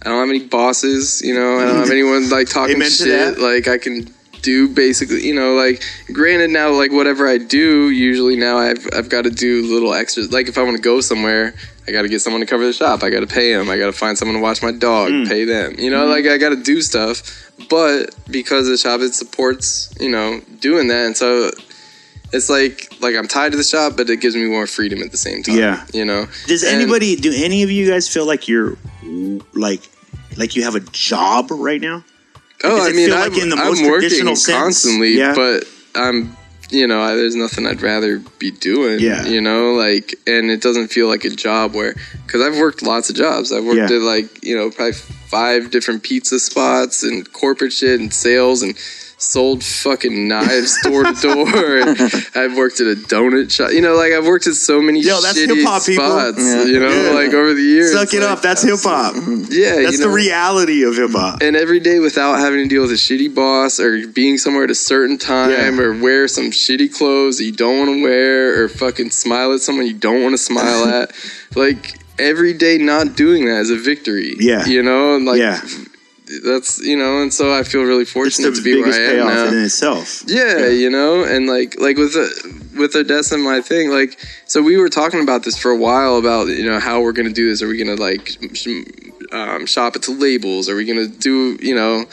I 0.03 0.09
don't 0.09 0.19
have 0.19 0.29
any 0.29 0.45
bosses. 0.45 1.21
You 1.23 1.33
know, 1.33 1.59
I 1.59 1.65
don't 1.65 1.77
have 1.77 1.91
anyone 1.99 2.29
like 2.29 2.49
talking 2.49 2.81
shit. 2.81 3.39
Like 3.39 3.67
I 3.67 3.77
can 3.77 4.13
do 4.51 4.67
basically, 4.69 5.21
you 5.29 5.35
know, 5.39 5.53
like 5.63 5.83
granted 6.19 6.49
now, 6.51 6.69
like 6.71 6.91
whatever 6.91 7.27
I 7.27 7.37
do, 7.37 7.89
usually 7.89 8.35
now 8.37 8.57
I've 8.57 8.83
I've 8.97 9.09
got 9.09 9.23
to 9.25 9.29
do 9.45 9.51
little 9.73 9.93
extra 9.93 10.23
Like 10.37 10.47
if 10.47 10.57
I 10.57 10.63
want 10.63 10.77
to 10.77 10.81
go 10.91 11.01
somewhere. 11.01 11.53
I 11.89 11.93
got 11.93 12.01
to 12.01 12.09
get 12.09 12.19
someone 12.21 12.41
to 12.41 12.45
cover 12.53 12.65
the 12.65 12.73
shop. 12.73 13.01
I 13.01 13.09
got 13.09 13.21
to 13.21 13.27
pay 13.39 13.53
them. 13.55 13.69
I 13.69 13.77
got 13.77 13.85
to 13.85 13.97
find 14.03 14.17
someone 14.17 14.35
to 14.35 14.41
watch 14.43 14.61
my 14.61 14.73
dog, 14.73 15.09
Hmm. 15.09 15.23
pay 15.23 15.45
them. 15.45 15.75
You 15.79 15.89
know, 15.89 16.05
like 16.05 16.25
I 16.25 16.37
got 16.37 16.49
to 16.49 16.61
do 16.71 16.81
stuff. 16.81 17.15
But 17.69 18.13
because 18.29 18.67
of 18.67 18.71
the 18.75 18.77
shop, 18.77 18.99
it 18.99 19.13
supports, 19.13 19.93
you 19.99 20.09
know, 20.15 20.41
doing 20.59 20.89
that. 20.89 21.05
And 21.07 21.15
so 21.15 21.49
it's 22.33 22.49
like 22.49 22.75
like 23.05 23.15
I'm 23.15 23.27
tied 23.27 23.51
to 23.53 23.57
the 23.57 23.63
shop, 23.73 23.93
but 23.97 24.09
it 24.09 24.19
gives 24.19 24.35
me 24.35 24.45
more 24.57 24.67
freedom 24.67 24.99
at 25.01 25.11
the 25.11 25.17
same 25.27 25.43
time. 25.43 25.55
Yeah. 25.63 25.85
you 25.93 26.03
know. 26.03 26.27
Does 26.47 26.63
And- 26.63 26.75
anybody 26.81 27.15
do 27.15 27.31
any 27.33 27.63
of 27.63 27.71
you 27.71 27.83
guys 27.89 28.05
feel 28.13 28.25
like 28.33 28.49
you're 28.49 28.75
like 29.53 29.83
like 30.35 30.55
you 30.57 30.63
have 30.67 30.75
a 30.75 30.83
job 30.91 31.47
right 31.51 31.79
now? 31.89 32.03
Oh, 32.63 32.87
I 32.87 32.91
mean, 32.91 33.11
I'm, 33.13 33.31
like 33.31 33.41
in 33.41 33.49
the 33.49 33.55
I'm 33.55 33.89
working 33.89 34.25
constantly, 34.45 35.17
Yeah. 35.17 35.33
but 35.35 35.65
I'm 35.95 36.35
you 36.69 36.85
know, 36.85 37.01
I, 37.01 37.15
there's 37.15 37.35
nothing 37.35 37.65
I'd 37.65 37.81
rather 37.81 38.19
be 38.39 38.51
doing. 38.51 38.99
Yeah. 38.99 39.25
You 39.25 39.39
know, 39.39 39.71
like, 39.71 40.15
and 40.27 40.51
it 40.51 40.61
doesn't 40.61 40.89
feel 40.89 41.07
like 41.07 41.23
a 41.23 41.29
job 41.29 41.73
where, 41.73 41.95
because 42.25 42.41
I've 42.41 42.57
worked 42.57 42.81
lots 42.81 43.09
of 43.09 43.15
jobs. 43.15 43.53
I've 43.53 43.63
worked 43.63 43.89
Yeah. 43.89 43.97
at 43.97 44.01
like, 44.01 44.43
you 44.43 44.57
know, 44.57 44.69
probably 44.69 44.91
five 44.91 45.71
different 45.71 46.03
pizza 46.03 46.39
spots 46.39 47.03
and 47.03 47.31
corporate 47.31 47.71
shit 47.71 47.99
and 48.01 48.13
sales 48.13 48.63
and 48.63 48.75
sold 49.19 49.63
fucking 49.63 50.27
knives 50.27 50.77
door 50.83 51.03
to 51.03 51.13
door. 51.13 51.47
I've 52.35 52.55
worked 52.55 52.79
at 52.79 52.85
a 52.87 52.95
donut 52.95 53.51
shop. 53.51 53.71
You 53.71 53.81
know, 53.81 53.95
like 53.95 54.13
I've 54.13 54.25
worked 54.27 54.45
at 54.45 54.53
so 54.53 54.79
many 54.79 55.01
Yo, 55.01 55.19
that's 55.21 55.37
shitty 55.39 55.55
hip-hop, 55.55 55.85
people. 55.85 56.05
spots. 56.05 56.37
Yeah. 56.39 56.63
You 56.65 56.79
know, 56.79 56.89
Yeah. 56.89 57.09
like 57.11 57.33
over 57.33 57.53
the 57.55 57.61
years. 57.61 57.93
Suck 57.93 58.13
it 58.13 58.19
like, 58.21 58.29
up. 58.29 58.41
That's 58.43 58.61
hip 58.61 58.79
hop. 58.83 59.15
Yeah, 59.15 59.75
That's 59.81 59.93
you 59.93 59.97
know, 59.99 60.07
the 60.07 60.09
reality 60.09 60.83
of 60.83 60.95
hip 60.97 61.11
hop. 61.11 61.41
and 61.41 61.55
every 61.55 61.79
day 61.79 61.99
without 61.99 62.35
having 62.37 62.59
to 62.59 62.67
deal 62.69 62.83
with 62.83 62.91
a 62.91 62.95
shitty 62.95 63.33
boss 63.33 63.79
or 63.79 64.05
being 64.07 64.37
somewhere 64.37 64.65
at 64.65 64.69
a 64.71 64.75
certain 64.75 65.17
time 65.17 65.49
Yeah. 65.49 65.79
or 65.83 65.93
wear 65.99 66.27
some 66.27 66.51
shitty 66.51 66.93
clothes 66.95 67.39
that 67.39 67.45
you 67.45 67.51
don't 67.53 67.79
want 67.79 67.89
to 67.97 68.03
wear 68.03 68.63
or 68.63 68.69
fucking 68.69 69.09
smile 69.09 69.51
at 69.53 69.61
someone 69.61 69.87
you 69.87 69.93
don't 69.93 70.21
want 70.21 70.33
to 70.33 70.37
smile 70.37 70.85
at. 71.01 71.11
Like 71.55 71.97
every 72.19 72.53
day 72.53 72.77
not 72.77 73.15
doing 73.15 73.45
that 73.45 73.61
is 73.61 73.71
a 73.71 73.77
victory. 73.77 74.35
Yeah. 74.39 74.65
You 74.67 74.83
know, 74.83 75.15
and 75.15 75.25
like 75.25 75.39
yeah, 75.39 75.59
that's 76.43 76.79
you 76.79 76.97
know, 76.97 77.21
and 77.21 77.33
so 77.33 77.53
I 77.53 77.63
feel 77.63 77.83
really 77.83 78.05
fortunate 78.05 78.55
to 78.55 78.61
be 78.61 78.81
where 78.81 78.93
I 78.93 79.19
am 79.21 79.27
now. 79.27 79.45
in 79.47 79.63
itself. 79.63 80.23
Yeah, 80.27 80.57
Yeah. 80.59 80.67
you 80.69 80.89
know, 80.89 81.23
and 81.23 81.47
like 81.47 81.79
like 81.79 81.97
with 81.97 82.13
the 82.13 82.27
with 82.77 82.95
Odessa, 82.95 83.37
my 83.37 83.61
thing, 83.61 83.89
like 83.89 84.19
so 84.45 84.61
we 84.61 84.77
were 84.77 84.89
talking 84.89 85.21
about 85.21 85.43
this 85.43 85.57
for 85.57 85.71
a 85.71 85.77
while 85.77 86.17
about 86.17 86.47
you 86.47 86.65
know 86.69 86.79
how 86.79 87.01
we're 87.01 87.13
gonna 87.13 87.29
do 87.31 87.49
this. 87.49 87.61
Are 87.61 87.67
we 87.67 87.77
gonna 87.77 87.95
like 87.95 88.37
um, 89.31 89.65
shop 89.65 89.95
it 89.95 90.03
to 90.03 90.11
labels? 90.11 90.69
Are 90.69 90.75
we 90.75 90.85
gonna 90.85 91.07
do 91.07 91.57
you 91.61 91.75
know? 91.75 92.05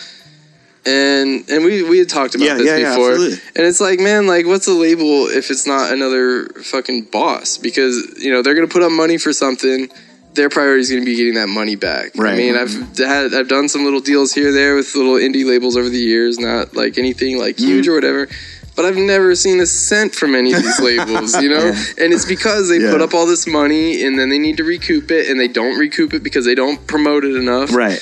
And 0.87 1.49
and 1.49 1.65
we 1.65 1.83
we 1.83 1.99
had 1.99 2.11
talked 2.11 2.35
about 2.35 2.45
Yeah, 2.45 2.55
this 2.55 2.67
yeah, 2.67 2.77
yeah, 2.77 2.91
before, 2.91 3.13
absolutely. 3.13 3.39
and 3.57 3.67
it's 3.67 3.81
like, 3.81 4.01
man, 4.01 4.27
like 4.27 4.45
what's 4.45 4.67
a 4.69 4.73
label 4.75 5.27
if 5.29 5.51
it's 5.51 5.67
not 5.67 5.91
another 5.93 6.45
fucking 6.63 7.05
boss? 7.05 7.57
Because 7.57 8.23
you 8.23 8.31
know 8.31 8.43
they're 8.43 8.55
gonna 8.55 8.69
put 8.69 8.83
up 8.83 8.93
money 8.93 9.17
for 9.17 9.33
something. 9.33 9.89
Their 10.35 10.49
priority 10.49 10.81
is 10.83 10.91
going 10.91 11.03
to 11.03 11.07
be 11.07 11.17
getting 11.17 11.35
that 11.35 11.49
money 11.49 11.77
back. 11.77 12.13
Right. 12.17 12.35
I 12.35 12.37
mean, 12.37 12.57
I've 12.57 12.73
had 12.99 13.33
I've 13.35 13.49
done 13.49 13.69
some 13.69 13.85
little 13.85 14.01
deals 14.01 14.33
here 14.33 14.53
there 14.53 14.75
with 14.75 14.95
little 14.95 15.15
indie 15.15 15.45
labels 15.47 15.77
over 15.77 15.89
the 15.89 15.99
years, 15.99 16.39
not 16.39 16.75
like 16.75 16.99
anything 16.99 17.39
like 17.39 17.57
Mm-hmm. 17.57 17.67
huge 17.67 17.89
or 17.89 17.95
whatever. 17.95 18.29
But 18.77 18.85
I've 18.87 18.97
never 18.97 19.37
seen 19.37 19.61
a 19.61 19.67
cent 19.67 20.17
from 20.17 20.35
any 20.35 20.53
of 20.53 20.61
these 20.61 20.81
labels, 20.89 21.41
you 21.41 21.49
know? 21.49 21.73
And 21.97 22.13
it's 22.13 22.25
because 22.25 22.69
they 22.69 22.79
Yeah. 22.81 22.91
put 22.91 23.01
up 23.01 23.15
all 23.15 23.25
this 23.27 23.47
money 23.47 24.03
and 24.05 24.19
then 24.19 24.29
they 24.31 24.39
need 24.39 24.57
to 24.57 24.65
recoup 24.65 25.13
it 25.13 25.31
and 25.31 25.39
they 25.39 25.47
don't 25.47 25.79
recoup 25.79 26.13
it 26.13 26.25
because 26.25 26.45
they 26.45 26.57
don't 26.57 26.85
promote 26.89 27.25
it 27.25 27.37
enough. 27.37 27.73
Right. 27.73 28.01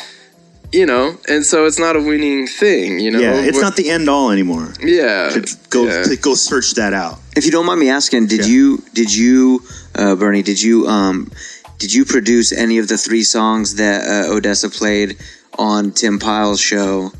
You 0.72 0.86
know? 0.86 1.18
And 1.28 1.44
so 1.44 1.66
it's 1.66 1.78
not 1.78 1.96
a 1.96 2.00
winning 2.00 2.46
thing, 2.46 2.98
you 3.00 3.10
know? 3.10 3.18
yeah, 3.20 3.34
it's 3.42 3.56
What- 3.59 3.62
not 3.62 3.76
the 3.76 3.90
end 3.90 4.09
all 4.09 4.30
anymore. 4.30 4.72
Yeah. 4.80 5.36
Go 5.68 5.84
yeah. 5.84 6.06
go 6.18 6.34
search 6.34 6.72
that 6.76 6.94
out. 6.94 7.18
If 7.36 7.44
you 7.44 7.50
don't 7.50 7.66
mind 7.66 7.78
me 7.80 7.90
asking, 7.90 8.28
did 8.28 8.40
Yeah. 8.46 8.46
you 8.54 8.82
did 8.94 9.14
you 9.14 9.62
uh, 9.94 10.14
Bernie 10.16 10.40
did 10.42 10.62
you 10.62 10.86
um 10.86 11.30
did 11.82 11.92
you 11.92 12.04
produce 12.04 12.52
any 12.52 12.78
of 12.78 12.86
the 12.86 12.96
three 12.96 13.24
songs 13.24 13.74
that 13.74 13.98
uh, 14.06 14.32
Odessa 14.34 14.70
played 14.70 15.16
on 15.59 15.90
Tim 15.90 16.18
Pyle's 16.20 16.60
show? 16.60 17.10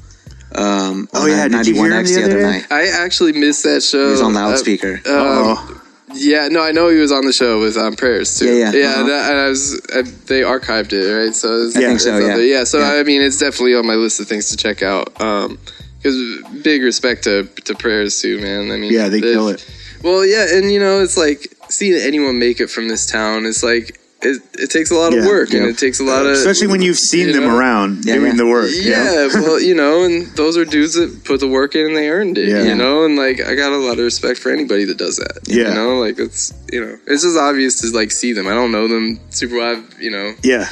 Um, 0.55 1.09
Oh, 1.13 1.27
yeah, 1.27 1.49
did 1.49 1.67
you 1.67 1.75
hear 1.75 1.87
him 1.87 2.05
91X 2.05 2.15
the 2.15 2.25
other 2.25 2.37
day? 2.39 2.43
night. 2.43 2.67
I 2.71 2.87
actually 3.05 3.33
missed 3.33 3.65
that 3.65 3.83
show. 3.83 4.05
He 4.07 4.11
was 4.13 4.21
on 4.23 4.37
Uh, 4.37 4.41
loudspeaker. 4.41 4.95
um, 4.95 5.03
Oh, 5.07 5.81
Yeah, 6.15 6.47
no, 6.49 6.63
I 6.63 6.71
know 6.73 6.89
he 6.91 6.99
was 6.99 7.11
on 7.11 7.25
the 7.25 7.33
show 7.33 7.59
with 7.59 7.77
um, 7.77 7.97
prayers 7.97 8.39
too. 8.39 8.47
Yeah, 8.47 8.71
yeah. 8.71 8.79
yeah. 8.83 8.87
Uh-huh. 8.91 9.03
That, 9.09 9.31
and 9.31 9.39
I 9.41 9.49
was, 9.49 9.81
I, 9.95 10.03
they 10.31 10.43
archived 10.43 10.93
it, 10.93 11.11
right? 11.13 11.35
So 11.35 11.49
it's, 11.63 11.75
I 11.77 11.81
think 11.81 12.01
so, 12.01 12.19
yeah. 12.19 12.37
there. 12.37 12.45
yeah. 12.45 12.65
So 12.65 12.79
Yeah. 12.81 13.01
I 13.01 13.03
mean, 13.03 13.21
it's 13.23 13.39
definitely 13.39 13.75
on 13.75 13.87
my 13.87 13.95
list 13.95 14.21
of 14.21 14.29
things 14.29 14.51
to 14.51 14.57
check 14.57 14.83
out. 14.83 15.19
Um, 15.21 15.59
because 15.99 16.17
big 16.63 16.83
respect 16.83 17.25
to 17.25 17.45
to 17.65 17.75
prayers 17.77 18.21
too, 18.21 18.41
man. 18.41 18.71
I 18.73 18.77
mean, 18.77 18.93
yeah, 18.93 19.09
they 19.09 19.21
kill 19.21 19.49
it. 19.49 19.65
Well, 20.03 20.27
yeah, 20.27 20.47
and 20.57 20.71
you 20.71 20.81
know, 20.81 21.01
it's 21.01 21.17
like 21.17 21.41
seeing 21.69 21.95
anyone 21.95 22.39
make 22.41 22.59
it 22.61 22.69
from 22.69 22.89
this 22.89 23.07
town. 23.07 23.47
It's 23.47 23.63
like 23.63 23.99
it, 24.25 24.43
it 24.59 24.71
takes 24.71 24.91
a 24.91 24.95
lot 24.95 25.13
of 25.13 25.21
Yeah, 25.21 25.27
work, 25.27 25.53
and 25.53 25.65
it 25.67 25.79
takes 25.79 26.01
a 26.01 26.05
lot 26.05 26.25
of 26.27 26.33
Especially 26.33 26.69
when 26.69 26.81
you've 26.83 26.99
seen 26.99 27.29
you 27.29 27.33
them 27.35 27.45
know? 27.45 27.57
around 27.57 28.05
Yeah, 28.05 28.15
doing 28.15 28.33
yeah. 28.33 28.37
the 28.37 28.47
work. 28.47 28.71
you 28.71 28.91
know? 28.91 29.29
Yeah, 29.33 29.41
well, 29.41 29.61
you 29.69 29.75
know, 29.75 30.05
and 30.05 30.27
those 30.37 30.57
are 30.57 30.65
dudes 30.65 30.95
that 30.95 31.25
put 31.25 31.41
the 31.41 31.49
work 31.49 31.75
in 31.75 31.87
and 31.87 31.97
they 31.97 32.09
earned 32.09 32.39
it, 32.39 32.49
Yeah. 32.49 32.63
you 32.65 32.75
know, 32.75 33.05
and 33.05 33.17
like 33.17 33.41
I 33.41 33.55
got 33.55 33.73
a 33.73 33.77
lot 33.79 33.93
of 33.99 34.05
respect 34.05 34.39
for 34.39 34.53
anybody 34.53 34.85
that 34.85 34.97
does 34.99 35.17
that. 35.17 35.41
Yeah. 35.47 35.69
You 35.71 35.75
know, 35.75 35.99
like 35.99 36.19
it's 36.19 36.53
you 36.73 36.81
know, 36.85 36.99
it's 37.07 37.23
just 37.23 37.37
obvious 37.39 37.81
to 37.83 37.91
like 37.97 38.11
see 38.13 38.33
them. 38.33 38.47
I 38.47 38.55
don't 38.55 38.73
know 38.73 38.87
them 38.89 39.19
super 39.31 39.57
well. 39.57 39.77
I've, 39.77 40.01
you 40.01 40.11
know, 40.11 40.35
yeah. 40.43 40.69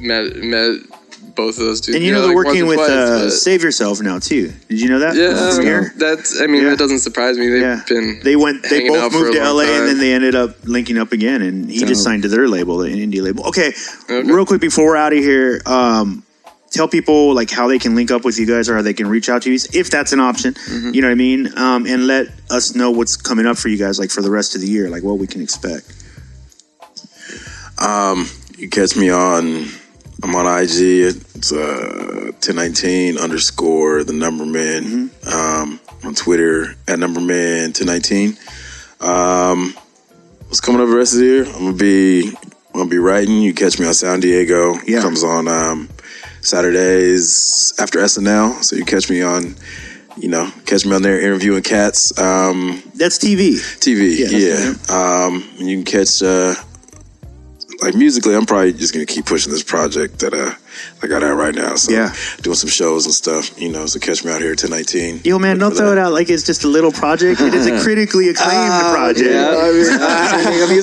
met 0.00 0.34
met 0.36 0.80
both 1.34 1.58
of 1.58 1.64
those 1.64 1.80
dudes. 1.80 1.96
And 1.96 2.04
you 2.04 2.12
know 2.12 2.20
they're 2.20 2.28
like, 2.34 2.46
working 2.46 2.66
with 2.66 2.76
twice, 2.78 2.90
uh, 2.90 3.20
but- 3.24 3.30
Save 3.30 3.62
Yourself 3.62 4.00
now 4.00 4.18
too. 4.18 4.52
Did 4.68 4.80
you 4.80 4.88
know 4.88 4.98
that? 5.00 5.16
yeah, 5.16 5.54
From 5.56 5.64
here? 5.64 5.92
that's 5.96 6.40
I 6.40 6.46
mean 6.46 6.62
Yeah. 6.62 6.70
that 6.70 6.78
doesn't 6.78 7.00
surprise 7.00 7.38
me. 7.38 7.48
They've 7.48 7.60
Yeah. 7.62 7.82
been 7.88 8.20
They 8.22 8.36
went. 8.36 8.62
They 8.64 8.86
both 8.88 9.12
moved 9.12 9.32
to 9.34 9.40
LA, 9.42 9.64
time. 9.64 9.80
and 9.80 9.88
then 9.88 9.98
they 9.98 10.12
ended 10.12 10.34
up 10.34 10.56
linking 10.64 10.98
up 10.98 11.12
again. 11.12 11.42
And 11.42 11.70
he 11.70 11.80
just 11.84 12.02
signed 12.04 12.22
to 12.22 12.28
their 12.28 12.48
label, 12.48 12.82
an 12.82 12.92
indie 12.94 13.22
label. 13.22 13.46
Okay, 13.48 13.72
Okay. 14.10 14.30
real 14.32 14.46
quick 14.46 14.60
before 14.60 14.84
we're 14.86 14.96
out 14.96 15.12
of 15.12 15.18
here, 15.18 15.60
um, 15.66 16.22
tell 16.70 16.88
people 16.88 17.34
like 17.34 17.50
how 17.50 17.68
they 17.68 17.78
can 17.78 17.94
link 17.94 18.10
up 18.10 18.24
with 18.24 18.38
you 18.38 18.46
guys, 18.46 18.68
or 18.68 18.76
how 18.76 18.82
they 18.82 18.94
can 18.94 19.06
reach 19.08 19.28
out 19.28 19.42
to 19.42 19.50
you, 19.52 19.58
if 19.74 19.90
that's 19.90 20.12
an 20.12 20.20
option. 20.20 20.54
Mm-hmm. 20.54 20.94
You 20.94 21.02
know 21.02 21.08
what 21.08 21.12
I 21.12 21.16
mean? 21.16 21.52
Um, 21.58 21.86
and 21.86 22.06
let 22.06 22.28
us 22.50 22.74
know 22.74 22.90
what's 22.90 23.16
coming 23.16 23.46
up 23.46 23.58
for 23.58 23.68
you 23.68 23.76
guys, 23.76 23.98
like 23.98 24.10
for 24.10 24.22
the 24.22 24.30
rest 24.30 24.54
of 24.54 24.60
the 24.60 24.68
year, 24.68 24.88
like 24.88 25.02
what 25.02 25.18
we 25.18 25.26
can 25.26 25.42
expect. 25.42 25.84
Um, 27.78 28.28
you 28.56 28.68
catch 28.68 28.96
me 28.96 29.10
on. 29.10 29.66
I'm 30.22 30.34
on 30.36 30.46
IG. 30.46 30.70
It's 30.70 31.52
uh, 31.52 32.30
1019 32.32 33.18
underscore 33.18 34.04
the 34.04 34.12
number 34.12 34.46
man. 34.46 35.10
Um, 35.26 35.80
on 36.04 36.14
Twitter 36.14 36.74
at 36.88 36.98
number 36.98 37.20
man 37.20 37.72
1019. 37.72 38.36
Um, 39.00 39.74
what's 40.46 40.60
coming 40.60 40.80
up 40.80 40.88
the 40.88 40.96
rest 40.96 41.14
of 41.14 41.20
the 41.20 41.24
year? 41.26 41.44
I'm 41.46 41.64
gonna 41.64 41.72
be 41.74 42.28
I'm 42.28 42.72
gonna 42.80 42.90
be 42.90 42.98
writing. 42.98 43.42
You 43.42 43.54
catch 43.54 43.78
me 43.78 43.86
on 43.86 43.94
San 43.94 44.20
Diego. 44.20 44.74
Yeah. 44.86 45.02
Comes 45.02 45.24
on 45.24 45.48
um, 45.48 45.88
Saturdays 46.40 47.74
after 47.78 47.98
SNL. 48.00 48.62
So 48.62 48.76
you 48.76 48.84
catch 48.84 49.10
me 49.10 49.22
on. 49.22 49.56
You 50.18 50.28
know, 50.28 50.50
catch 50.66 50.84
me 50.84 50.94
on 50.94 51.00
there 51.00 51.18
interviewing 51.18 51.62
cats. 51.62 52.16
Um, 52.18 52.82
That's 52.94 53.18
TV. 53.18 53.54
TV, 53.80 54.18
Yeah, 54.18 54.28
yeah. 54.36 55.24
Um, 55.24 55.42
you 55.56 55.82
can 55.82 55.84
catch 55.86 56.22
uh, 56.22 56.54
like 57.82 57.94
musically. 57.94 58.34
I'm 58.34 58.46
probably 58.46 58.72
just 58.72 58.92
gonna 58.94 59.06
keep 59.06 59.26
pushing 59.26 59.52
this 59.52 59.62
project 59.62 60.20
that 60.20 60.32
uh, 60.34 60.54
I 61.02 61.06
got 61.06 61.22
out 61.22 61.34
right 61.36 61.54
now. 61.54 61.74
So 61.76 61.92
Yeah. 61.92 62.12
doing 62.42 62.56
some 62.56 62.70
shows 62.70 63.04
and 63.06 63.14
stuff. 63.14 63.60
You 63.60 63.70
know, 63.70 63.86
so 63.86 63.98
catch 64.00 64.24
me 64.24 64.30
out 64.30 64.40
here 64.40 64.52
at 64.52 64.60
1019. 64.62 65.20
Yo, 65.24 65.38
man, 65.38 65.58
don't 65.58 65.74
throw 65.74 65.92
it 65.92 65.98
out 65.98 66.12
like 66.12 66.30
it's 66.30 66.44
just 66.44 66.64
a 66.64 66.68
little 66.68 66.92
project. 66.92 67.40
It 67.40 67.54
is 67.54 67.66
a 67.66 67.80
critically 67.84 68.28
acclaimed 68.28 68.94
project. 68.94 69.28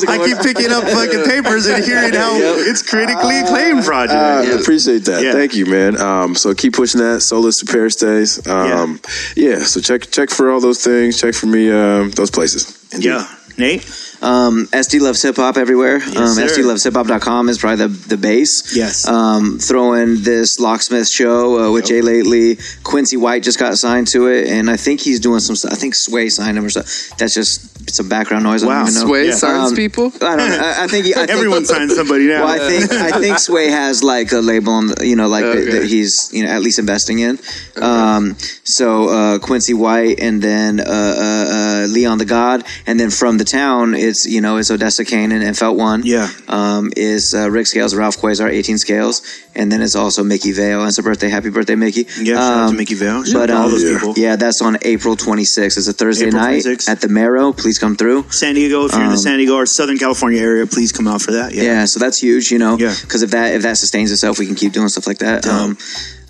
I 0.08 0.18
keep 0.26 0.38
picking 0.40 0.72
up 0.72 0.84
fucking 0.84 1.24
papers 1.26 1.66
and 1.68 1.84
hearing 1.84 2.14
how 2.14 2.32
it's 2.36 2.82
critically 2.82 3.40
acclaimed 3.40 3.84
project. 3.84 4.16
I 4.18 4.44
appreciate 4.60 5.06
that. 5.06 5.24
Yeah. 5.24 5.32
Thank 5.34 5.56
you, 5.56 5.66
man. 5.66 6.00
Um, 6.00 6.36
so 6.36 6.54
keep 6.54 6.74
pushing 6.74 7.02
that. 7.02 7.22
Solis 7.22 7.58
to 7.60 7.66
Paris 7.66 7.96
days. 7.96 8.46
Um, 8.48 9.00
yeah. 9.36 9.60
So 9.60 9.80
check 9.82 10.10
check 10.12 10.30
for 10.30 10.52
all 10.52 10.60
those 10.60 10.84
things. 10.84 11.20
Check 11.20 11.34
for 11.36 11.48
me 11.48 11.72
um, 11.72 12.12
those 12.12 12.32
places. 12.32 12.76
Indeed. 12.94 13.08
yeah, 13.08 13.28
Nate. 13.58 13.86
Um, 14.22 14.68
SD 14.68 15.00
loves 15.02 15.22
hip 15.22 15.38
hop 15.38 15.58
everywhere. 15.58 15.96
um, 15.96 16.28
sir. 16.34 16.48
SDloveshiphop.com 16.48 17.50
is 17.50 17.58
probably 17.58 17.88
the, 17.88 18.08
the 18.10 18.18
base. 18.18 18.76
Yes. 18.76 19.08
Um, 19.08 19.60
throw 19.60 19.94
in 19.94 20.22
this 20.24 20.60
Locksmith 20.60 21.08
show 21.08 21.60
uh, 21.68 21.72
with 21.72 21.86
Jay 21.86 22.02
Lately. 22.02 22.58
Quincy 22.84 23.18
White 23.18 23.44
just 23.44 23.60
got 23.60 23.78
signed 23.78 24.08
to 24.10 24.28
it, 24.28 24.48
and 24.48 24.70
I 24.70 24.76
think 24.78 25.00
he's 25.00 25.20
doing 25.20 25.40
some 25.40 25.56
stuff. 25.56 25.72
I 25.72 25.76
think 25.76 25.96
Sway 25.96 26.30
signed 26.30 26.58
him 26.58 26.66
or 26.66 26.70
something. 26.70 26.92
That's 27.18 27.34
just 27.34 27.90
some 27.90 28.10
background 28.10 28.44
noise. 28.44 28.64
I 28.64 28.68
Wow. 28.68 28.80
don't 28.86 28.90
even 28.90 29.02
know. 29.02 29.08
Sway 29.08 29.28
Yeah. 29.28 29.34
signs 29.36 29.72
Um, 29.72 29.76
people. 29.76 30.12
I 30.22 30.36
don't 30.36 30.50
know. 30.50 30.58
I, 30.60 30.84
I 30.84 30.88
think, 30.88 31.06
he, 31.06 31.14
I 31.14 31.20
think 31.20 31.30
Everyone 31.32 31.66
signs 31.66 31.96
somebody 31.96 32.28
now. 32.28 32.46
Well, 32.46 32.62
I 32.62 32.70
think 32.70 32.92
I 32.92 33.20
think 33.20 33.40
Sway 33.40 33.70
has 33.70 34.04
like 34.04 34.32
a 34.32 34.40
label, 34.40 34.74
on 34.74 34.88
the, 34.88 35.08
you 35.08 35.16
know, 35.16 35.28
like 35.28 35.44
that, 35.46 35.58
Okay. 35.58 35.72
that 35.80 35.84
he's 35.86 36.30
you 36.34 36.44
know 36.44 36.50
at 36.50 36.62
least 36.62 36.78
investing 36.78 37.20
in. 37.20 37.40
Um, 37.82 38.36
so 38.64 39.08
uh, 39.10 39.40
Quincy 39.40 39.74
White, 39.74 40.20
and 40.20 40.42
then 40.42 40.80
uh, 40.80 40.84
uh, 40.84 41.84
uh, 41.84 41.88
Leon 41.88 42.18
the 42.18 42.26
God, 42.26 42.64
and 42.86 43.00
then 43.00 43.10
from 43.10 43.38
the 43.38 43.46
town, 43.46 43.96
it's 44.10 44.26
you 44.26 44.42
know 44.42 44.58
it's 44.58 44.72
Odessa 44.72 45.06
Canaan 45.06 45.42
and 45.42 45.58
Felt 45.58 45.78
One. 45.78 46.02
Yeah. 46.04 46.28
Um, 46.48 46.92
is 46.98 47.34
uh, 47.34 47.50
Rick 47.50 47.68
Scales, 47.68 47.94
Ralph 47.96 48.18
Quasar, 48.18 48.50
18 48.52 48.78
Scales, 48.78 49.22
and 49.56 49.72
then 49.72 49.82
it's 49.82 49.96
also 49.96 50.24
Mickey 50.24 50.52
Vale. 50.52 50.80
And 50.82 50.90
it's 50.90 50.98
a 50.98 51.04
birthday, 51.04 51.30
happy 51.30 51.50
birthday, 51.50 51.76
Mickey. 51.76 52.06
yeah, 52.22 52.66
Um, 52.68 52.76
Mickey 52.78 52.96
Vale. 52.96 53.24
But 53.34 53.50
all 53.52 53.66
um, 53.66 53.72
those 53.72 53.84
Yeah. 53.84 53.94
people. 54.00 54.14
yeah, 54.18 54.36
that's 54.36 54.62
on 54.62 54.78
April 54.82 55.16
26th. 55.16 55.78
It's 55.78 55.88
a 55.88 55.94
Thursday 55.94 56.28
April 56.28 56.42
night 56.42 56.64
26th. 56.64 56.90
at 56.90 57.02
the 57.02 57.08
Merrow. 57.10 57.54
Please 57.54 57.78
come 57.80 57.96
through. 57.96 58.26
San 58.30 58.56
Diego, 58.56 58.86
if 58.86 58.92
you're 58.94 59.02
in 59.02 59.08
the 59.08 59.14
Um, 59.14 59.18
San 59.30 59.38
Diego 59.38 59.56
or 59.56 59.66
Southern 59.66 59.98
California 59.98 60.42
area, 60.42 60.66
please 60.68 60.92
come 60.92 61.08
out 61.08 61.22
for 61.22 61.32
that. 61.34 61.54
Yeah. 61.54 61.64
Yeah, 61.64 61.86
so 61.86 62.00
that's 62.00 62.18
huge, 62.18 62.52
you 62.52 62.58
know. 62.58 62.78
Yeah. 62.78 62.94
Because 63.02 63.22
if 63.22 63.32
that 63.32 63.54
if 63.56 63.62
that 63.64 63.78
sustains 63.78 64.12
itself, 64.12 64.40
we 64.40 64.46
can 64.48 64.56
keep 64.56 64.74
doing 64.74 64.90
stuff 64.90 65.08
like 65.08 65.20
that. 65.20 65.46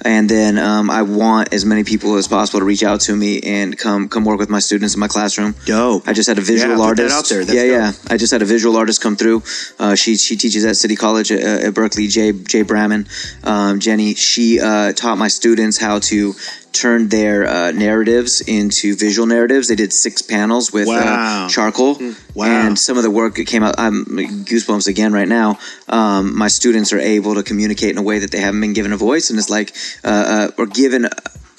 And 0.01 0.29
then 0.29 0.57
um, 0.57 0.89
I 0.89 1.01
want 1.01 1.53
as 1.53 1.65
many 1.65 1.83
people 1.83 2.15
as 2.15 2.27
possible 2.27 2.59
to 2.59 2.65
reach 2.65 2.83
out 2.83 3.01
to 3.01 3.15
me 3.15 3.41
and 3.41 3.77
come 3.77 4.07
come 4.07 4.23
work 4.23 4.39
with 4.39 4.49
my 4.49 4.59
students 4.59 4.93
in 4.93 4.99
my 4.99 5.07
classroom. 5.09 5.55
Dope. 5.65 6.07
I 6.07 6.13
just 6.13 6.29
had 6.29 6.37
a 6.37 6.41
visual 6.41 6.77
Yeah, 6.77 6.83
artist. 6.83 7.15
out 7.15 7.27
there. 7.27 7.43
That's 7.43 7.53
yeah, 7.57 7.63
yeah. 7.63 7.91
dope. 7.91 8.11
I 8.11 8.17
just 8.17 8.31
had 8.31 8.41
a 8.41 8.45
visual 8.45 8.77
artist 8.77 9.01
come 9.01 9.15
through. 9.17 9.43
Uh, 9.77 9.95
she 9.95 10.15
she 10.15 10.35
teaches 10.37 10.63
at 10.63 10.77
City 10.77 10.95
College 10.95 11.31
at, 11.31 11.41
at 11.41 11.73
Berkeley. 11.73 12.07
Jay 12.07 12.31
Jay 12.31 12.63
Braman, 12.63 13.07
um, 13.45 13.79
Jenny. 13.79 14.15
She 14.15 14.59
uh, 14.59 14.93
taught 14.93 15.17
my 15.17 15.27
students 15.27 15.77
how 15.77 15.99
to 15.99 16.33
turned 16.73 17.09
their 17.11 17.47
uh, 17.47 17.71
narratives 17.71 18.41
into 18.41 18.95
visual 18.95 19.27
narratives. 19.27 19.67
They 19.67 19.75
did 19.75 19.91
six 19.93 20.21
panels 20.21 20.71
with 20.71 20.87
Wow. 20.87 21.45
uh, 21.45 21.49
charcoal, 21.49 21.99
Wow. 22.33 22.45
and 22.47 22.79
some 22.79 22.97
of 22.97 23.03
the 23.03 23.11
work 23.11 23.35
that 23.35 23.45
came 23.47 23.63
out. 23.63 23.75
I'm 23.77 24.05
goosebumps 24.05 24.87
again 24.87 25.11
right 25.13 25.27
now. 25.27 25.59
Um, 25.87 26.37
my 26.37 26.47
students 26.47 26.93
are 26.93 26.99
able 26.99 27.35
to 27.35 27.43
communicate 27.43 27.91
in 27.91 27.97
a 27.97 28.03
way 28.03 28.19
that 28.19 28.31
they 28.31 28.39
haven't 28.39 28.61
been 28.61 28.73
given 28.73 28.93
a 28.93 28.97
voice, 28.97 29.29
and 29.29 29.39
it's 29.39 29.49
like 29.49 29.75
uh, 30.03 30.07
uh, 30.07 30.51
or 30.57 30.65
given. 30.65 31.07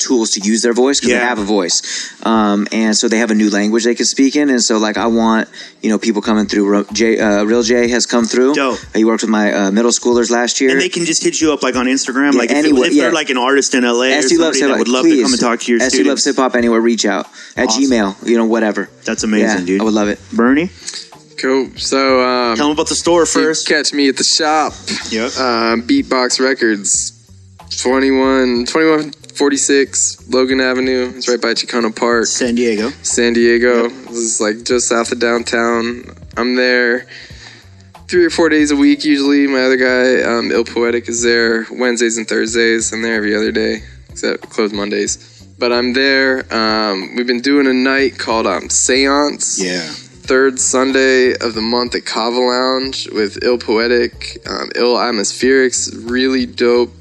Tools 0.01 0.31
to 0.31 0.41
use 0.41 0.63
their 0.63 0.73
voice 0.73 0.99
because 0.99 1.13
Yeah. 1.13 1.21
they 1.21 1.25
have 1.27 1.39
a 1.39 1.45
voice, 1.45 1.83
um, 2.27 2.67
and 2.73 2.97
so 2.97 3.07
they 3.07 3.19
have 3.19 3.31
a 3.31 3.35
new 3.35 3.51
language 3.51 3.85
they 3.85 3.95
can 3.95 4.07
speak 4.07 4.35
in. 4.35 4.51
And 4.51 4.63
so, 4.63 4.79
like, 4.79 4.97
I 4.97 5.07
want 5.07 5.49
you 5.83 5.91
know 5.91 5.99
people 5.99 6.23
coming 6.23 6.47
through. 6.47 6.67
Ro- 6.69 6.87
Jay, 6.93 7.19
uh, 7.19 7.45
Real 7.45 7.63
J 7.63 7.89
has 7.89 8.07
come 8.07 8.25
through. 8.25 8.55
Dope. 8.55 8.79
He 8.95 9.05
worked 9.05 9.23
with 9.23 9.31
my 9.31 9.53
uh, 9.53 9.71
middle 9.71 9.91
schoolers 9.93 10.31
last 10.31 10.61
year. 10.61 10.71
And 10.71 10.81
they 10.81 10.89
can 10.89 11.05
just 11.05 11.23
hit 11.23 11.41
you 11.41 11.53
up 11.53 11.63
like 11.63 11.77
on 11.77 11.87
Instagram, 11.87 12.33
Yeah, 12.33 12.39
like 12.41 12.51
if, 12.51 12.57
anyway, 12.57 12.89
if 12.89 12.95
yeah. 12.95 13.03
they're 13.05 13.13
like 13.13 13.31
an 13.31 13.37
artist 13.39 13.75
in 13.75 13.85
LA 13.85 13.91
or 13.91 14.23
SD 14.23 14.39
loves 14.39 14.59
somebody 14.59 14.61
that 14.73 14.79
would 14.79 14.89
love 14.89 15.05
Please. 15.05 15.17
to 15.19 15.23
come 15.23 15.33
and 15.33 15.41
talk 15.41 15.61
to 15.61 15.71
your 15.73 15.81
SD 15.81 15.89
students. 15.89 16.09
loves 16.09 16.25
hip 16.25 16.37
hop 16.37 16.55
anywhere. 16.57 16.81
Reach 16.81 17.05
out 17.07 17.27
at 17.57 17.69
Awesome. 17.69 17.85
Gmail. 17.85 18.27
You 18.27 18.37
know, 18.39 18.47
whatever. 18.47 18.89
That's 19.05 19.23
amazing, 19.23 19.61
Yeah, 19.61 19.65
dude. 19.67 19.81
I 19.83 19.85
would 19.85 19.95
love 19.95 20.09
it. 20.09 20.19
Bernie, 20.33 20.71
Cool. 21.39 21.71
So 21.77 22.21
um, 22.21 22.57
tell 22.57 22.67
them 22.69 22.75
about 22.77 22.89
the 22.89 22.95
store 22.95 23.25
first. 23.27 23.67
catch 23.67 23.93
me 23.95 24.09
at 24.09 24.17
the 24.19 24.25
shop. 24.25 24.75
Yep. 25.11 25.39
Um, 25.39 25.83
Beatbox 25.89 26.39
Records, 26.39 27.13
21, 27.81 28.67
21, 28.67 29.13
2146 29.51 30.29
Logan 30.29 30.61
Avenue. 30.61 31.13
It's 31.17 31.27
right 31.27 31.41
by 31.41 31.55
Chicano 31.55 31.97
Park, 31.97 32.27
San 32.27 32.55
Diego. 32.57 32.91
San 33.03 33.33
Diego. 33.33 33.89
This 33.89 34.19
is 34.19 34.39
like 34.39 34.65
just 34.65 34.87
south 34.87 35.13
of 35.13 35.19
downtown. 35.19 36.05
I'm 36.37 36.57
there 36.57 37.07
three 38.07 38.27
or 38.27 38.29
four 38.29 38.51
days 38.51 38.71
a 38.71 38.77
week 38.77 39.03
usually. 39.03 39.47
My 39.47 39.63
other 39.63 39.79
guy, 39.79 40.21
um, 40.31 40.51
Ill 40.53 40.65
Poetic, 40.65 41.09
is 41.09 41.23
there 41.23 41.67
Wednesdays 41.73 42.19
and 42.19 42.29
Thursdays. 42.29 42.93
I'm 42.93 43.01
there 43.01 43.15
every 43.15 43.35
other 43.35 43.51
day, 43.51 43.79
except 44.11 44.51
closed 44.51 44.75
Mondays. 44.75 45.17
But 45.59 45.73
I'm 45.73 45.95
there. 45.95 46.45
Um, 46.55 47.17
we've 47.17 47.27
been 47.27 47.41
doing 47.41 47.67
a 47.67 47.73
night 47.73 48.19
called 48.19 48.47
um, 48.47 48.69
Seance 48.69 49.59
Yeah. 49.59 49.81
third 49.89 50.61
Sunday 50.61 51.33
of 51.39 51.55
the 51.55 51.63
month 51.63 51.95
at 51.95 52.05
Kava 52.05 52.37
Lounge 52.39 53.09
with 53.11 53.43
Ill 53.43 53.57
Poetic, 53.57 54.37
um, 54.47 54.71
Ill 54.75 54.97
Atmospherics, 54.97 55.91
really 56.11 56.45
dope 56.45 56.93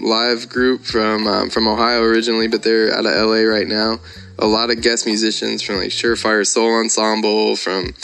live 0.00 0.48
group 0.48 0.82
from 0.82 1.26
um, 1.26 1.50
from 1.50 1.68
Ohio 1.68 2.02
originally, 2.02 2.48
but 2.48 2.62
they're 2.62 2.92
out 2.92 3.06
of 3.06 3.12
LA 3.12 3.42
right 3.42 3.66
now. 3.66 3.98
A 4.38 4.46
lot 4.46 4.70
of 4.70 4.82
guest 4.82 5.06
musicians 5.06 5.62
from 5.62 5.76
like 5.76 5.90
Surefire 5.90 6.46
Soul 6.46 6.74
Ensemble, 6.80 7.56
from 7.56 7.94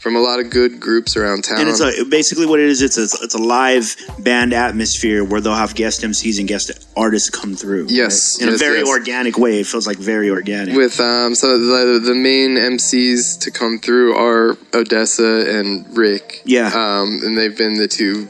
from 0.00 0.16
a 0.16 0.20
lot 0.20 0.40
of 0.40 0.50
good 0.50 0.80
groups 0.80 1.16
around 1.16 1.42
town. 1.42 1.60
And 1.60 1.68
it's 1.68 1.80
a, 1.80 2.04
basically 2.04 2.46
what 2.46 2.60
it 2.60 2.66
is. 2.66 2.80
It's 2.82 2.96
a, 2.96 3.24
it's 3.24 3.34
a 3.34 3.42
live 3.42 3.96
band 4.20 4.52
atmosphere 4.52 5.24
where 5.24 5.40
they'll 5.40 5.54
have 5.54 5.74
guest 5.74 6.02
MCs 6.02 6.38
and 6.38 6.48
guest 6.48 6.70
artists 6.96 7.30
come 7.30 7.54
through. 7.54 7.86
Yes, 7.88 8.40
in 8.40 8.48
a 8.48 8.56
very 8.56 8.78
yes. 8.78 8.88
organic 8.88 9.36
way. 9.38 9.60
It 9.60 9.66
feels 9.66 9.86
like 9.86 9.98
very 9.98 10.30
organic. 10.30 10.76
with 10.76 11.00
um, 11.00 11.34
so 11.34 11.58
the 11.58 11.98
the 11.98 12.14
main 12.14 12.56
MCs 12.56 13.40
to 13.40 13.50
come 13.50 13.78
through 13.78 14.16
are 14.16 14.56
Odessa 14.72 15.58
and 15.58 15.96
Rick. 15.96 16.42
Yeah. 16.44 16.68
um, 16.68 17.20
and 17.24 17.36
they've 17.36 17.56
been 17.56 17.74
the 17.74 17.88
two, 17.88 18.28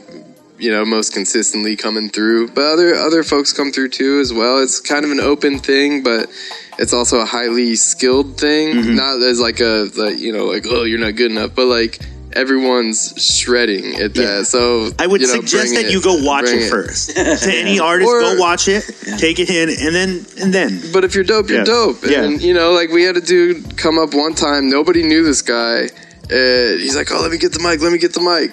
you 0.57 0.71
know, 0.71 0.85
most 0.85 1.13
consistently 1.13 1.75
coming 1.75 2.09
through. 2.09 2.49
But 2.49 2.65
other 2.65 2.95
other 2.95 3.23
folks 3.23 3.53
come 3.53 3.71
through 3.71 3.89
too 3.89 4.19
as 4.19 4.33
well. 4.33 4.61
It's 4.61 4.79
kind 4.79 5.05
of 5.05 5.11
an 5.11 5.19
open 5.19 5.59
thing, 5.59 6.03
but 6.03 6.29
it's 6.79 6.93
also 6.93 7.19
a 7.19 7.25
highly 7.25 7.75
skilled 7.75 8.37
thing. 8.37 8.75
Mm-hmm. 8.75 8.95
Not 8.95 9.21
as 9.21 9.39
like 9.39 9.59
a 9.59 9.89
like 9.95 10.19
you 10.19 10.31
know 10.33 10.45
like 10.45 10.65
oh 10.69 10.83
you're 10.83 10.99
not 10.99 11.15
good 11.15 11.31
enough, 11.31 11.53
but 11.55 11.65
like 11.67 11.99
everyone's 12.33 13.13
shredding 13.17 13.95
at 13.95 14.13
that. 14.13 14.21
Yeah. 14.21 14.43
So 14.43 14.89
I 14.99 15.07
would 15.07 15.21
you 15.21 15.27
know, 15.27 15.33
suggest 15.35 15.73
bring 15.73 15.83
that 15.83 15.91
you 15.91 16.01
go 16.01 16.23
watch 16.23 16.45
bring 16.45 16.61
it, 16.61 16.69
first. 16.69 17.09
to 17.15 17.51
any 17.51 17.79
artist, 17.79 18.07
Or- 18.09 18.21
go 18.21 18.35
watch 18.37 18.67
it, 18.67 18.83
take 19.17 19.39
it 19.39 19.49
in, 19.49 19.69
and 19.69 19.95
then 19.95 20.25
and 20.39 20.53
then. 20.53 20.81
But 20.93 21.03
if 21.03 21.15
you're 21.15 21.23
dope, 21.23 21.49
you're 21.49 21.59
Yeah. 21.59 21.63
dope. 21.65 22.03
Yeah. 22.05 22.23
And 22.23 22.41
you 22.41 22.53
know, 22.53 22.71
like 22.73 22.89
we 22.91 23.03
had 23.03 23.17
a 23.17 23.21
dude 23.21 23.77
come 23.77 23.97
up 23.97 24.13
one 24.13 24.33
time. 24.33 24.69
Nobody 24.69 25.03
knew 25.03 25.23
this 25.23 25.41
guy. 25.41 25.89
And 26.29 26.81
he's 26.81 26.95
like, 26.95 27.09
"Oh, 27.11 27.21
let 27.21 27.31
me 27.31 27.37
get 27.37 27.53
the 27.53 27.59
mic. 27.59 27.79
Let 27.81 27.91
me 27.93 27.97
get 27.97 28.13
the 28.13 28.19
mic." 28.21 28.51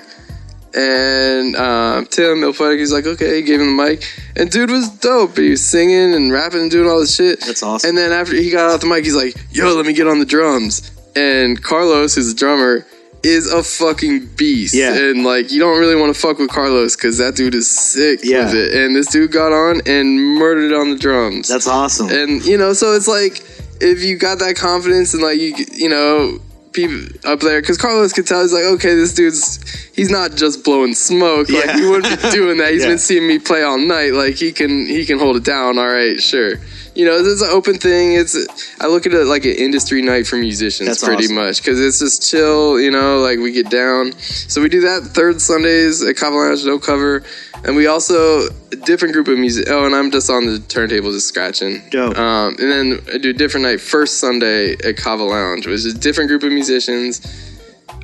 And 0.76 1.56
um, 1.56 2.06
Tim 2.06 2.40
Milford, 2.40 2.78
he's 2.78 2.92
like, 2.92 3.06
"Okay." 3.06 3.36
He 3.36 3.42
gave 3.42 3.60
him 3.60 3.76
the 3.76 3.82
mic, 3.84 4.04
and 4.36 4.50
dude 4.50 4.70
was 4.70 4.88
dope. 4.90 5.36
He 5.36 5.50
was 5.50 5.64
singing 5.64 6.14
and 6.14 6.32
rapping 6.32 6.62
and 6.62 6.70
doing 6.70 6.88
all 6.90 6.98
this 7.00 7.14
shit. 7.14 7.40
That's 7.40 7.62
awesome. 7.62 7.88
And 7.90 7.98
then 7.98 8.12
after 8.12 8.34
he 8.34 8.50
got 8.50 8.70
off 8.72 8.80
the 8.80 8.86
mic, 8.86 9.04
he's 9.04 9.14
like, 9.16 9.36
"Yo, 9.52 9.72
let 9.74 9.86
me 9.86 9.92
get 9.92 10.06
on 10.08 10.18
the 10.18 10.24
drums." 10.26 10.90
And 11.16 11.62
Carlos, 11.62 12.16
who's 12.16 12.28
the 12.34 12.38
drummer, 12.38 12.84
is 13.22 13.50
a 13.52 13.62
fucking 13.62 14.26
beast. 14.36 14.74
Yeah. 14.74 14.94
And 14.96 15.22
like, 15.24 15.52
you 15.52 15.60
don't 15.60 15.78
really 15.78 15.94
want 15.96 16.12
to 16.14 16.20
fuck 16.20 16.38
with 16.38 16.50
Carlos 16.50 16.96
because 16.96 17.18
that 17.18 17.36
dude 17.36 17.54
is 17.54 17.70
sick 17.70 18.20
Yeah. 18.24 18.46
with 18.46 18.54
it. 18.54 18.74
And 18.74 18.96
this 18.96 19.06
dude 19.06 19.30
got 19.32 19.52
on 19.52 19.80
and 19.86 20.20
murdered 20.20 20.72
it 20.72 20.74
on 20.74 20.90
the 20.90 20.96
drums 20.96 21.48
That's 21.48 21.68
awesome. 21.68 22.08
and 22.10 22.44
you 22.44 22.58
know 22.58 22.72
so 22.74 22.92
it's 22.92 23.06
like 23.08 23.42
if 23.80 24.02
you 24.02 24.16
got 24.18 24.40
that 24.40 24.56
confidence 24.56 25.14
and 25.14 25.22
like 25.22 25.38
you 25.38 25.54
you 25.72 25.88
know 25.88 26.38
people 26.74 27.06
up 27.24 27.40
there 27.40 27.60
because 27.60 27.78
carlos 27.78 28.12
could 28.12 28.26
tell 28.26 28.42
he's 28.42 28.52
like 28.52 28.64
okay 28.64 28.94
this 28.94 29.14
dude's 29.14 29.58
he's 29.94 30.10
not 30.10 30.34
just 30.34 30.62
blowing 30.64 30.94
smoke 30.94 31.48
like 31.48 31.64
Yeah. 31.64 31.78
he 31.78 31.86
wouldn't 31.86 32.20
be 32.22 32.30
doing 32.30 32.58
that 32.58 32.72
He's 32.72 32.82
Yeah. 32.84 32.88
been 32.90 32.98
seeing 32.98 33.26
me 33.26 33.38
play 33.38 33.62
all 33.62 33.78
night 33.78 34.12
like 34.12 34.34
he 34.34 34.52
can 34.52 34.84
he 34.86 35.04
can 35.06 35.18
hold 35.18 35.36
it 35.36 35.44
down 35.44 35.78
all 35.78 35.86
right 35.88 36.20
sure 36.20 36.56
you 36.94 37.04
know 37.04 37.16
it's 37.18 37.42
an 37.42 37.48
open 37.50 37.76
thing 37.78 38.14
it's 38.14 38.36
i 38.80 38.86
look 38.86 39.06
at 39.06 39.12
it 39.12 39.24
like 39.26 39.44
an 39.44 39.54
industry 39.54 40.02
night 40.02 40.26
for 40.26 40.36
musicians 40.36 40.88
That's 40.88 41.02
pretty 41.04 41.24
awesome. 41.24 41.36
much 41.36 41.58
because 41.62 41.80
it's 41.80 41.98
just 41.98 42.28
chill 42.28 42.78
you 42.80 42.90
know 42.90 43.18
like 43.20 43.38
we 43.38 43.50
get 43.52 43.70
down 43.70 44.12
so 44.18 44.60
we 44.60 44.68
do 44.68 44.80
that 44.82 45.02
third 45.02 45.40
sundays 45.40 46.02
at 46.02 46.16
Kava 46.16 46.36
Lounge, 46.36 46.64
no 46.66 46.78
cover 46.78 47.22
and 47.64 47.76
we 47.76 47.86
also 47.86 48.48
a 48.72 48.76
different 48.76 49.14
group 49.14 49.28
of 49.28 49.38
music. 49.38 49.66
Oh, 49.68 49.86
and 49.86 49.94
I'm 49.94 50.10
just 50.10 50.30
on 50.30 50.46
the 50.46 50.58
turntable, 50.58 51.10
just 51.12 51.28
scratching. 51.28 51.82
Dope. 51.90 52.16
Um, 52.18 52.56
and 52.58 52.70
then 52.70 53.00
I 53.12 53.18
do 53.18 53.30
a 53.30 53.32
different 53.32 53.64
night, 53.64 53.80
first 53.80 54.18
Sunday 54.18 54.72
at 54.72 54.96
Kava 54.96 55.24
Lounge, 55.24 55.66
which 55.66 55.76
is 55.76 55.86
a 55.86 55.98
different 55.98 56.28
group 56.28 56.42
of 56.42 56.52
musicians. 56.52 57.20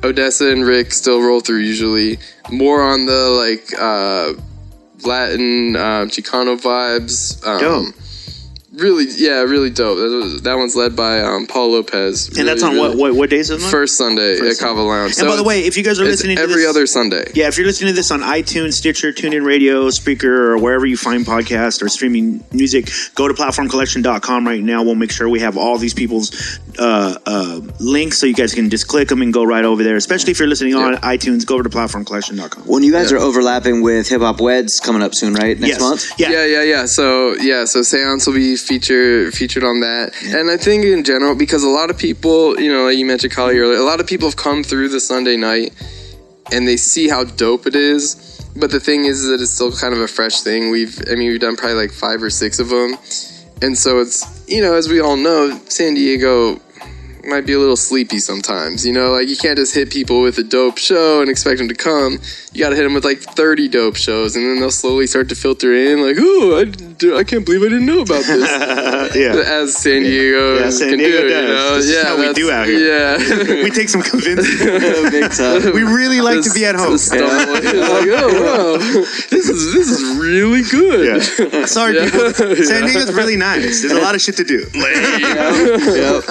Odessa 0.03 0.51
and 0.51 0.65
Rick 0.65 0.91
still 0.91 1.21
roll 1.21 1.41
through 1.41 1.59
usually. 1.59 2.17
More 2.51 2.81
on 2.81 3.05
the 3.05 3.29
like 3.29 3.79
uh, 3.79 4.33
Latin 5.07 5.75
um, 5.75 6.09
Chicano 6.09 6.59
vibes. 6.59 7.45
Um, 7.45 7.59
Dope. 7.59 7.95
Really, 8.73 9.05
yeah, 9.17 9.41
really 9.41 9.69
dope. 9.69 9.97
That, 9.97 10.03
was, 10.15 10.41
that 10.43 10.53
one's 10.55 10.77
led 10.77 10.95
by 10.95 11.19
um, 11.19 11.45
Paul 11.45 11.71
Lopez. 11.73 12.37
and 12.37 12.47
that's 12.47 12.63
on 12.63 12.75
Really, 12.75 12.89
what, 12.89 12.97
what 12.97 13.15
what 13.15 13.29
days 13.29 13.49
of 13.49 13.57
the 13.57 13.63
month? 13.63 13.71
First 13.71 13.97
Sunday 13.97 14.37
First 14.39 14.61
at 14.61 14.65
Kava 14.65 14.81
Lounge. 14.81 15.17
And 15.19 15.27
by 15.27 15.35
the 15.35 15.43
way, 15.43 15.65
if 15.65 15.75
you 15.75 15.83
guys 15.83 15.99
are 15.99 16.03
it's 16.03 16.11
listening 16.11 16.37
to 16.37 16.41
every 16.43 16.61
this, 16.61 16.69
other 16.69 16.85
Sunday. 16.87 17.25
Yeah, 17.35 17.49
if 17.49 17.57
you're 17.57 17.67
listening 17.67 17.89
to 17.89 17.95
this 17.95 18.11
on 18.11 18.21
iTunes, 18.21 18.73
Stitcher, 18.75 19.11
TuneIn 19.11 19.45
Radio, 19.45 19.89
Speaker, 19.89 20.53
or 20.53 20.57
wherever 20.57 20.85
you 20.85 20.95
find 20.95 21.25
podcasts 21.25 21.81
or 21.81 21.89
streaming 21.89 22.45
music, 22.53 22.89
go 23.15 23.27
to 23.27 23.33
platformcollection.com 23.33 24.47
right 24.47 24.61
now. 24.63 24.83
We'll 24.83 24.95
make 24.95 25.11
sure 25.11 25.27
we 25.27 25.41
have 25.41 25.57
all 25.57 25.77
these 25.77 25.93
people's 25.93 26.59
uh, 26.79 27.17
uh, 27.25 27.59
links 27.81 28.19
so 28.19 28.25
you 28.25 28.33
guys 28.33 28.53
can 28.53 28.69
just 28.69 28.87
click 28.87 29.09
them 29.09 29.21
and 29.21 29.33
go 29.33 29.43
right 29.43 29.65
over 29.65 29.83
there. 29.83 29.97
Especially 29.97 30.31
if 30.31 30.39
you're 30.39 30.47
listening 30.47 30.75
on 30.75 30.93
Yeah. 30.93 30.99
iTunes, 30.99 31.45
go 31.45 31.55
over 31.55 31.63
to 31.63 31.69
platformformcollection.com. 31.69 32.63
When 32.67 32.83
you 32.83 32.93
guys 32.93 33.11
Yeah. 33.11 33.17
are 33.17 33.21
overlapping 33.21 33.81
with 33.81 34.07
Hip 34.07 34.21
Hop 34.21 34.39
Weds 34.39 34.79
coming 34.79 35.01
up 35.03 35.13
soon, 35.13 35.33
right? 35.33 35.59
Next 35.59 35.73
yes. 35.73 35.81
month? 35.81 36.05
Yeah. 36.17 36.31
yeah, 36.31 36.45
yeah, 36.45 36.63
yeah. 36.63 36.85
So 36.85 37.35
yeah, 37.35 37.65
so 37.65 37.81
Seance 37.81 38.25
will 38.25 38.35
be 38.35 38.55
featured 38.61 39.33
featured 39.33 39.63
on 39.63 39.79
that, 39.81 40.13
and 40.23 40.49
I 40.49 40.57
think 40.57 40.85
in 40.85 41.03
general 41.03 41.35
because 41.35 41.63
a 41.63 41.69
lot 41.69 41.89
of 41.89 41.97
people, 41.97 42.59
you 42.59 42.71
know, 42.71 42.85
like 42.85 42.97
you 42.97 43.05
mentioned 43.05 43.33
Kali 43.33 43.57
earlier, 43.57 43.77
a 43.77 43.83
lot 43.83 43.99
of 43.99 44.07
people 44.07 44.27
have 44.27 44.37
come 44.37 44.63
through 44.63 44.89
the 44.89 44.99
Sunday 44.99 45.37
night 45.37 45.73
and 46.51 46.67
they 46.67 46.77
see 46.77 47.07
how 47.07 47.23
dope 47.23 47.65
it 47.67 47.75
is. 47.75 48.27
But 48.55 48.71
the 48.71 48.79
thing 48.79 49.05
is 49.05 49.25
that 49.27 49.39
it's 49.39 49.51
still 49.51 49.71
kind 49.71 49.93
of 49.93 50.01
a 50.01 50.07
fresh 50.07 50.41
thing. 50.41 50.71
We've, 50.71 51.01
I 51.09 51.15
mean, 51.15 51.29
we've 51.29 51.39
done 51.39 51.55
probably 51.55 51.75
like 51.75 51.91
five 51.91 52.21
or 52.21 52.29
six 52.29 52.59
of 52.59 52.69
them, 52.69 52.97
and 53.61 53.77
so 53.77 53.99
it's 53.99 54.43
you 54.47 54.61
know, 54.61 54.73
as 54.73 54.89
we 54.89 54.99
all 54.99 55.15
know, 55.15 55.57
San 55.69 55.93
Diego 55.93 56.59
might 57.25 57.45
be 57.45 57.53
a 57.53 57.59
little 57.59 57.75
sleepy 57.75 58.19
sometimes. 58.19 58.85
You 58.85 58.93
know, 58.93 59.11
like 59.11 59.27
you 59.27 59.35
can't 59.37 59.57
just 59.57 59.73
hit 59.73 59.89
people 59.91 60.21
with 60.21 60.37
a 60.37 60.43
dope 60.43 60.77
show 60.77 61.21
and 61.21 61.29
expect 61.29 61.57
them 61.59 61.67
to 61.69 61.75
come. 61.75 62.19
You 62.53 62.59
got 62.63 62.71
to 62.71 62.75
hit 62.75 62.83
them 62.83 62.93
with 62.93 63.05
like 63.05 63.19
30 63.19 63.67
dope 63.69 63.95
shows, 63.95 64.35
and 64.35 64.45
then 64.45 64.59
they'll 64.59 64.71
slowly 64.71 65.07
start 65.07 65.29
to 65.29 65.35
filter 65.35 65.73
in. 65.73 66.01
Like, 66.05 66.17
oh, 66.19 66.57
I, 66.59 67.17
I 67.19 67.23
can't 67.23 67.45
believe 67.45 67.61
I 67.61 67.69
didn't 67.69 67.85
know 67.85 68.01
about 68.01 68.23
this. 68.25 69.15
yeah. 69.15 69.41
As 69.45 69.75
San 69.75 70.03
Diego 70.03 70.57
Yeah, 70.59 70.69
San 70.69 70.89
can 70.89 70.99
Diego 70.99 71.21
do, 71.21 71.29
does. 71.29 71.41
you 71.43 71.47
know? 71.53 71.75
This 71.75 71.85
is 71.85 71.95
yeah, 71.95 72.03
how 72.03 72.17
we 72.19 72.33
do 72.33 72.51
out 72.51 72.67
here. 72.67 72.79
Yeah. 72.79 73.63
we 73.63 73.69
take 73.71 73.89
some 73.89 74.01
convincing. 74.01 74.67
Oh, 74.93 75.09
big 75.09 75.31
time. 75.31 75.73
we 75.73 75.83
really 75.83 76.21
like 76.21 76.41
to 76.43 76.51
be 76.53 76.65
at 76.65 76.75
home. 76.75 76.91
Just 76.93 77.07
stumble. 77.07 77.27
like, 77.27 77.63
oh 77.65 78.41
wow, 78.43 78.77
this 79.29 79.47
is 79.49 79.73
this 79.73 79.89
is 79.89 80.17
really 80.17 80.61
good. 80.63 81.05
Yeah. 81.51 81.65
Sorry, 81.65 81.95
Yeah. 81.95 82.05
people. 82.05 82.55
San 82.63 82.85
Diego's 82.85 83.13
really 83.13 83.37
nice. 83.37 83.81
There's 83.81 83.93
a 83.93 84.01
lot 84.01 84.15
of 84.15 84.21
shit 84.21 84.37
to 84.37 84.43
do. 84.43 84.65
Yep. 84.73 86.25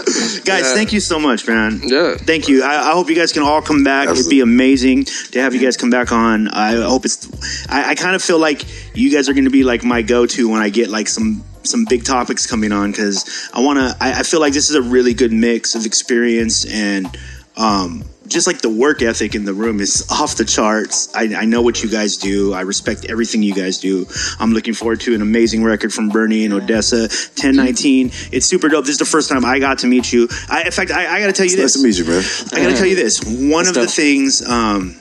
Guys, 0.44 0.66
Yeah. 0.66 0.74
Thank 0.80 0.94
you 0.94 1.00
so 1.00 1.20
much, 1.20 1.46
man. 1.46 1.78
Yeah. 1.84 2.16
Thank 2.16 2.48
you. 2.48 2.62
I, 2.62 2.88
I 2.88 2.92
hope 2.92 3.10
you 3.10 3.14
guys 3.14 3.32
can 3.32 3.42
all 3.42 3.60
come 3.60 3.84
back. 3.84 4.08
It'd 4.08 4.30
be 4.30 4.40
amazing 4.40 5.04
to 5.32 5.40
have 5.42 5.54
you 5.54 5.60
guys 5.60 5.76
come 5.76 5.90
back 5.90 6.10
on. 6.10 6.48
I 6.48 6.72
hope 6.72 7.04
it's. 7.04 7.68
I, 7.68 7.90
I 7.90 7.94
kind 7.94 8.16
of 8.16 8.22
feel 8.22 8.38
like 8.38 8.64
you 8.96 9.10
guys 9.10 9.28
are 9.28 9.34
going 9.34 9.44
to 9.44 9.50
be 9.50 9.62
like 9.62 9.84
my 9.84 10.00
go-to 10.00 10.48
when 10.48 10.62
I 10.62 10.70
get 10.70 10.88
like 10.88 11.06
some 11.06 11.44
some 11.64 11.84
big 11.84 12.04
topics 12.04 12.46
coming 12.46 12.72
on 12.72 12.92
because 12.92 13.50
I 13.52 13.60
want 13.60 13.78
to. 13.78 13.94
I, 14.02 14.20
I 14.20 14.22
feel 14.22 14.40
like 14.40 14.54
this 14.54 14.70
is 14.70 14.76
a 14.76 14.82
really 14.82 15.12
good 15.12 15.32
mix 15.32 15.74
of 15.74 15.84
experience 15.84 16.64
and 16.64 17.14
um, 17.58 18.04
just 18.30 18.46
like 18.46 18.60
the 18.60 18.70
work 18.70 19.02
ethic 19.02 19.34
in 19.34 19.44
the 19.44 19.52
room 19.52 19.80
is 19.80 20.06
off 20.10 20.36
the 20.36 20.44
charts. 20.44 21.12
I, 21.14 21.34
I 21.34 21.44
know 21.44 21.62
what 21.62 21.82
you 21.82 21.90
guys 21.90 22.16
do. 22.16 22.54
I 22.54 22.60
respect 22.62 23.04
everything 23.06 23.42
you 23.42 23.54
guys 23.54 23.78
do. 23.78 24.06
I'm 24.38 24.52
looking 24.52 24.72
forward 24.72 25.00
to 25.00 25.14
an 25.14 25.20
amazing 25.20 25.64
record 25.64 25.92
from 25.92 26.08
Bernie 26.08 26.44
and 26.44 26.54
Odessa, 26.54 27.00
1019. 27.02 28.10
It's 28.32 28.46
super 28.46 28.68
dope. 28.68 28.84
This 28.84 28.92
is 28.92 28.98
the 28.98 29.04
first 29.04 29.28
time 29.28 29.44
I 29.44 29.58
got 29.58 29.80
to 29.80 29.88
meet 29.88 30.12
you. 30.12 30.28
I, 30.48 30.62
in 30.64 30.70
fact, 30.70 30.92
I, 30.92 31.16
I 31.16 31.20
got 31.20 31.26
to 31.26 31.32
tell 31.32 31.46
you 31.46 31.56
Nice 31.56 31.74
this. 31.74 31.82
to 31.82 31.82
meet 31.82 31.98
you, 31.98 32.04
man. 32.04 32.22
I 32.52 32.64
got 32.64 32.70
to 32.70 32.76
tell 32.76 32.86
you 32.86 32.96
this. 32.96 33.20
One 33.24 33.66
of 33.66 33.74
the 33.74 33.86
things 33.88 34.46
um, 34.48 34.96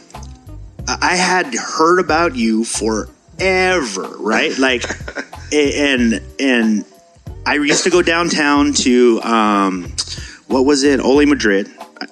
I 0.87 0.97
I 1.01 1.15
had 1.15 1.53
heard 1.53 1.99
about 1.99 2.35
you 2.35 2.63
forever, 2.63 4.15
right? 4.17 4.57
Like, 4.57 4.83
and 5.53 6.21
and 6.39 6.85
I 7.45 7.55
used 7.55 7.83
to 7.83 7.91
go 7.91 8.01
downtown 8.01 8.73
to 8.73 9.21
um, 9.21 9.93
what 10.47 10.65
was 10.65 10.83
it, 10.83 10.99
Ole 10.99 11.25
Madrid, 11.27 11.69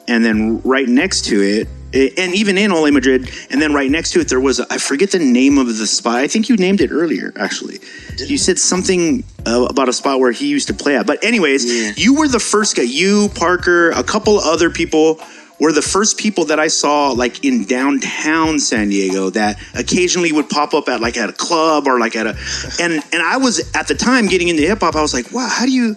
and 0.07 0.23
then 0.25 0.61
right 0.61 0.87
next 0.87 1.25
to 1.25 1.41
it. 1.41 1.67
And 1.93 2.35
even 2.35 2.57
in 2.57 2.73
Ole 2.73 2.91
Madrid, 2.91 3.29
and 3.49 3.61
then 3.61 3.73
right 3.73 3.89
next 3.89 4.11
to 4.11 4.19
it, 4.19 4.27
there 4.27 4.41
was 4.41 4.59
a, 4.59 4.67
I 4.69 4.77
forget 4.77 5.11
the 5.11 5.19
name 5.19 5.57
of 5.57 5.67
the 5.77 5.87
spot. 5.87 6.15
I 6.17 6.27
think 6.27 6.49
you 6.49 6.57
named 6.57 6.81
it 6.81 6.91
earlier, 6.91 7.31
actually. 7.37 7.79
You 8.17 8.37
said 8.37 8.59
something 8.59 9.23
uh, 9.47 9.67
about 9.69 9.87
a 9.87 9.93
spot 9.93 10.19
where 10.19 10.33
he 10.33 10.47
used 10.47 10.67
to 10.67 10.73
play 10.73 10.97
at. 10.97 11.07
But 11.07 11.23
anyways, 11.23 11.63
Yeah. 11.63 11.93
you 11.95 12.13
were 12.15 12.27
the 12.27 12.41
first 12.41 12.75
guy. 12.75 12.83
You, 12.83 13.29
Parker, 13.35 13.91
a 13.91 14.03
couple 14.03 14.37
other 14.37 14.69
people 14.69 15.21
were 15.59 15.71
the 15.71 15.81
first 15.81 16.17
people 16.19 16.45
that 16.45 16.59
I 16.59 16.67
saw 16.67 17.11
like 17.11 17.43
in 17.45 17.63
downtown 17.65 18.59
San 18.59 18.89
Diego 18.89 19.29
that 19.31 19.57
occasionally 19.73 20.31
would 20.31 20.49
pop 20.49 20.73
up 20.73 20.87
at 20.89 20.99
like 21.01 21.17
at 21.17 21.29
a 21.29 21.33
club 21.33 21.87
or 21.87 21.99
like 21.99 22.15
at 22.15 22.27
a 22.27 22.37
and 22.79 22.93
and 22.93 23.23
I 23.23 23.37
was 23.37 23.59
at 23.73 23.87
the 23.87 23.95
time 23.95 24.27
getting 24.27 24.49
into 24.49 24.61
hip 24.61 24.81
hop. 24.81 24.95
I 24.95 25.01
was 25.01 25.15
like, 25.15 25.31
wow, 25.31 25.47
how 25.49 25.65
do 25.65 25.71
you 25.71 25.95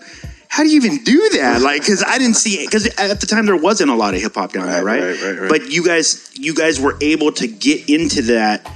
how 0.52 0.64
do 0.64 0.68
you 0.68 0.76
even 0.76 1.02
do 1.04 1.28
that? 1.34 1.62
Like, 1.62 1.80
because 1.82 2.02
I 2.04 2.18
didn't 2.18 2.34
see 2.36 2.54
it 2.62 2.66
because 2.66 2.86
at 2.98 3.20
the 3.20 3.26
time 3.26 3.46
there 3.46 3.56
wasn't 3.56 3.90
a 3.90 3.94
lot 3.94 4.14
of 4.14 4.20
hip 4.20 4.34
hop 4.34 4.52
down 4.52 4.66
there, 4.66 4.84
Right, 4.84 5.00
right? 5.00 5.22
right, 5.22 5.38
right. 5.42 5.48
But 5.48 5.70
you 5.70 5.84
guys 5.84 6.28
you 6.34 6.54
guys 6.54 6.80
were 6.80 6.96
able 7.00 7.30
to 7.32 7.46
get 7.46 7.88
into 7.88 8.22
that 8.22 8.68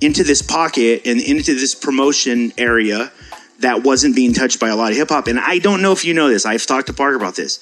into 0.00 0.24
this 0.24 0.40
pocket 0.40 1.02
and 1.06 1.20
into 1.20 1.54
this 1.54 1.74
promotion 1.74 2.52
area 2.56 3.12
that 3.60 3.82
wasn't 3.82 4.14
being 4.16 4.32
touched 4.32 4.58
by 4.58 4.68
a 4.68 4.76
lot 4.76 4.90
of 4.92 4.96
hip 4.96 5.10
hop. 5.10 5.26
And 5.26 5.38
I 5.38 5.58
don't 5.58 5.82
know 5.82 5.92
if 5.92 6.04
you 6.04 6.14
know 6.14 6.28
this. 6.28 6.46
I've 6.46 6.64
talked 6.64 6.86
to 6.86 6.92
Parker 6.94 7.16
about 7.16 7.36
this. 7.36 7.58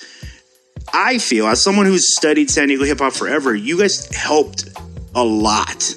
I 0.93 1.18
feel, 1.18 1.47
as 1.48 1.60
someone 1.60 1.86
who's 1.86 2.14
studied 2.14 2.51
San 2.51 2.68
Diego 2.68 2.84
hip 2.84 2.98
hop 2.98 3.14
forever, 3.14 3.52
you 3.55 3.78
guys 3.78 4.14
helped 4.14 4.68
a 5.14 5.24
lot. 5.24 5.93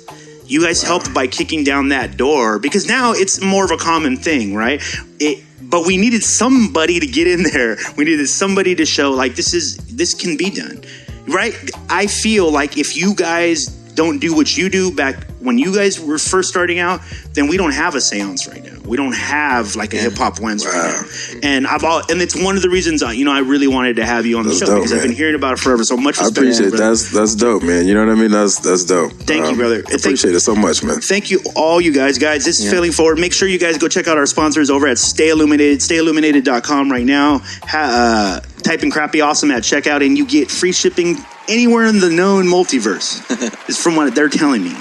You 0.46 0.64
guys 0.64 0.82
helped 0.82 1.14
by 1.14 1.28
kicking 1.28 1.64
down 1.64 1.90
that 1.90 2.18
door 2.18 2.58
because 2.58 2.88
now 2.88 3.12
it's 3.12 3.40
more 3.40 3.64
of 3.66 3.70
a 3.72 3.78
common 3.78 4.18
thing, 4.18 4.56
right? 4.56 4.82
It, 5.20 5.44
but 5.61 5.86
we 5.86 5.98
needed 5.98 6.23
somebody 6.23 6.99
to 6.99 7.06
get 7.06 7.27
in 7.27 7.44
there. 7.44 7.77
We 7.98 8.06
needed 8.06 8.27
somebody 8.27 8.76
to 8.76 8.86
show 8.86 9.11
like 9.11 9.36
this 9.36 9.53
is 9.53 9.77
this 9.95 10.14
can 10.14 10.38
be 10.38 10.49
done, 10.49 10.84
right? 11.27 11.56
I 11.90 12.07
feel 12.07 12.52
like 12.52 12.77
if 12.77 12.95
you 12.95 13.14
guys 13.15 13.68
don't 13.68 14.19
do 14.19 14.34
what 14.34 14.56
you 14.57 14.69
do 14.69 14.91
back 14.91 15.26
when 15.40 15.57
you 15.57 15.73
guys 15.73 15.99
were 15.99 16.18
first 16.18 16.49
starting 16.49 16.80
out, 16.80 17.02
then 17.34 17.48
we 17.48 17.57
don't 17.57 17.73
have 17.73 17.95
a 17.95 18.02
seance 18.02 18.48
right 18.48 18.64
now. 18.64 18.79
We 18.90 18.98
don't 18.98 19.14
have 19.14 19.76
like 19.76 19.94
a 19.94 19.98
hip 19.98 20.16
hop 20.18 20.40
right 20.40 20.57
now. 20.57 21.03
And 21.44 21.68
I've 21.68 21.84
all, 21.84 22.02
and 22.10 22.22
it's 22.24 22.36
one 22.36 22.56
of 22.56 22.64
the 22.64 22.72
reasons 22.72 23.03
I, 23.03 23.11
you 23.14 23.24
know 23.24 23.32
I 23.32 23.40
really 23.40 23.68
wanted 23.68 23.98
to 23.98 24.06
have 24.06 24.26
you 24.26 24.40
on 24.40 24.45
the 24.45 24.49
That's 24.49 24.60
show 24.61 24.66
dope, 24.66 24.78
because 24.78 24.94
I've 24.94 25.03
been 25.03 25.16
hearing 25.16 25.36
about 25.36 25.53
it 25.53 25.60
forever. 25.60 25.84
So 25.84 25.95
much 25.95 26.20
I 26.20 26.28
appreciate 26.28 26.72
that's 26.72 27.11
that's 27.11 27.36
dope, 27.36 27.61
man. 27.61 27.88
You 27.88 27.94
know 27.94 28.03
what 28.03 28.11
I 28.11 28.20
mean? 28.20 28.32
That's 28.32 28.57
that's 28.57 28.86
dope. 28.86 29.11
Thank 29.11 29.48
you, 29.52 29.56
brother. 29.56 29.84
I 29.88 29.94
appreciate 29.94 30.34
it 30.34 30.40
so 30.40 30.56
much, 30.56 30.84
man. 30.84 30.99
Thank 31.02 31.30
you, 31.30 31.40
all 31.56 31.80
you 31.80 31.94
guys. 31.94 32.18
Guys, 32.18 32.45
this 32.45 32.60
is 32.60 32.72
Failing 32.72 32.91
Forward. 32.91 33.20
Make 33.20 33.32
sure 33.32 33.48
you 33.48 33.60
guys 33.60 33.78
go 33.78 33.88
check 33.88 34.07
out 34.07 34.18
our 34.18 34.26
sponsors 34.26 34.72
over 34.72 34.88
at 34.88 34.98
Stay 34.98 35.30
Illuminated, 35.30 35.80
stayilluminated.com 35.80 36.91
right 36.91 37.06
now. 37.06 37.40
Ha, 37.66 38.41
uh, 38.44 38.61
type 38.64 38.82
in 38.82 38.90
crappy 38.90 39.22
awesome 39.22 39.52
at 39.52 39.61
checkout 39.61 40.03
and 40.03 40.18
you 40.18 40.26
get 40.26 40.49
free 40.49 40.72
shipping 40.72 41.16
anywhere 41.48 41.86
in 41.86 41.99
the 41.99 42.10
known 42.10 42.45
multiverse. 42.45 43.22
is 43.70 43.82
from 43.82 43.95
what 43.95 44.16
they're 44.16 44.30
telling 44.30 44.64
me. 44.64 44.76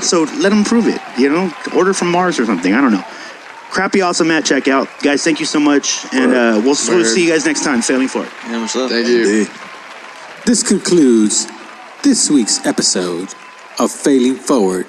So 0.00 0.24
let 0.38 0.50
them 0.50 0.64
prove 0.64 0.86
it. 0.86 1.00
You 1.18 1.30
know, 1.30 1.52
order 1.74 1.94
from 1.94 2.10
Mars 2.10 2.38
or 2.38 2.46
something. 2.46 2.74
I 2.74 2.80
don't 2.80 2.92
know. 2.92 3.04
Crappy 3.70 4.00
awesome 4.00 4.30
at 4.30 4.44
checkout. 4.44 4.88
Guys, 5.02 5.22
thank 5.22 5.40
you 5.40 5.46
so 5.46 5.60
much. 5.60 6.04
And 6.12 6.32
uh, 6.32 6.60
we'll, 6.64 6.76
we'll 6.88 7.04
see 7.04 7.24
you 7.26 7.30
guys 7.30 7.44
next 7.44 7.64
time. 7.64 7.82
Failing 7.82 8.08
Forward. 8.08 8.30
Yeah, 8.46 8.58
much 8.58 8.74
love. 8.74 8.90
Thank 8.90 9.08
you. 9.08 9.20
Indeed. 9.20 9.50
This 10.46 10.62
concludes 10.66 11.46
this 12.02 12.30
week's 12.30 12.64
episode 12.66 13.34
of 13.78 13.90
Failing 13.90 14.36
Forward. 14.36 14.86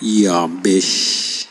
Yeah, 0.00 0.46
bish. 0.46 1.46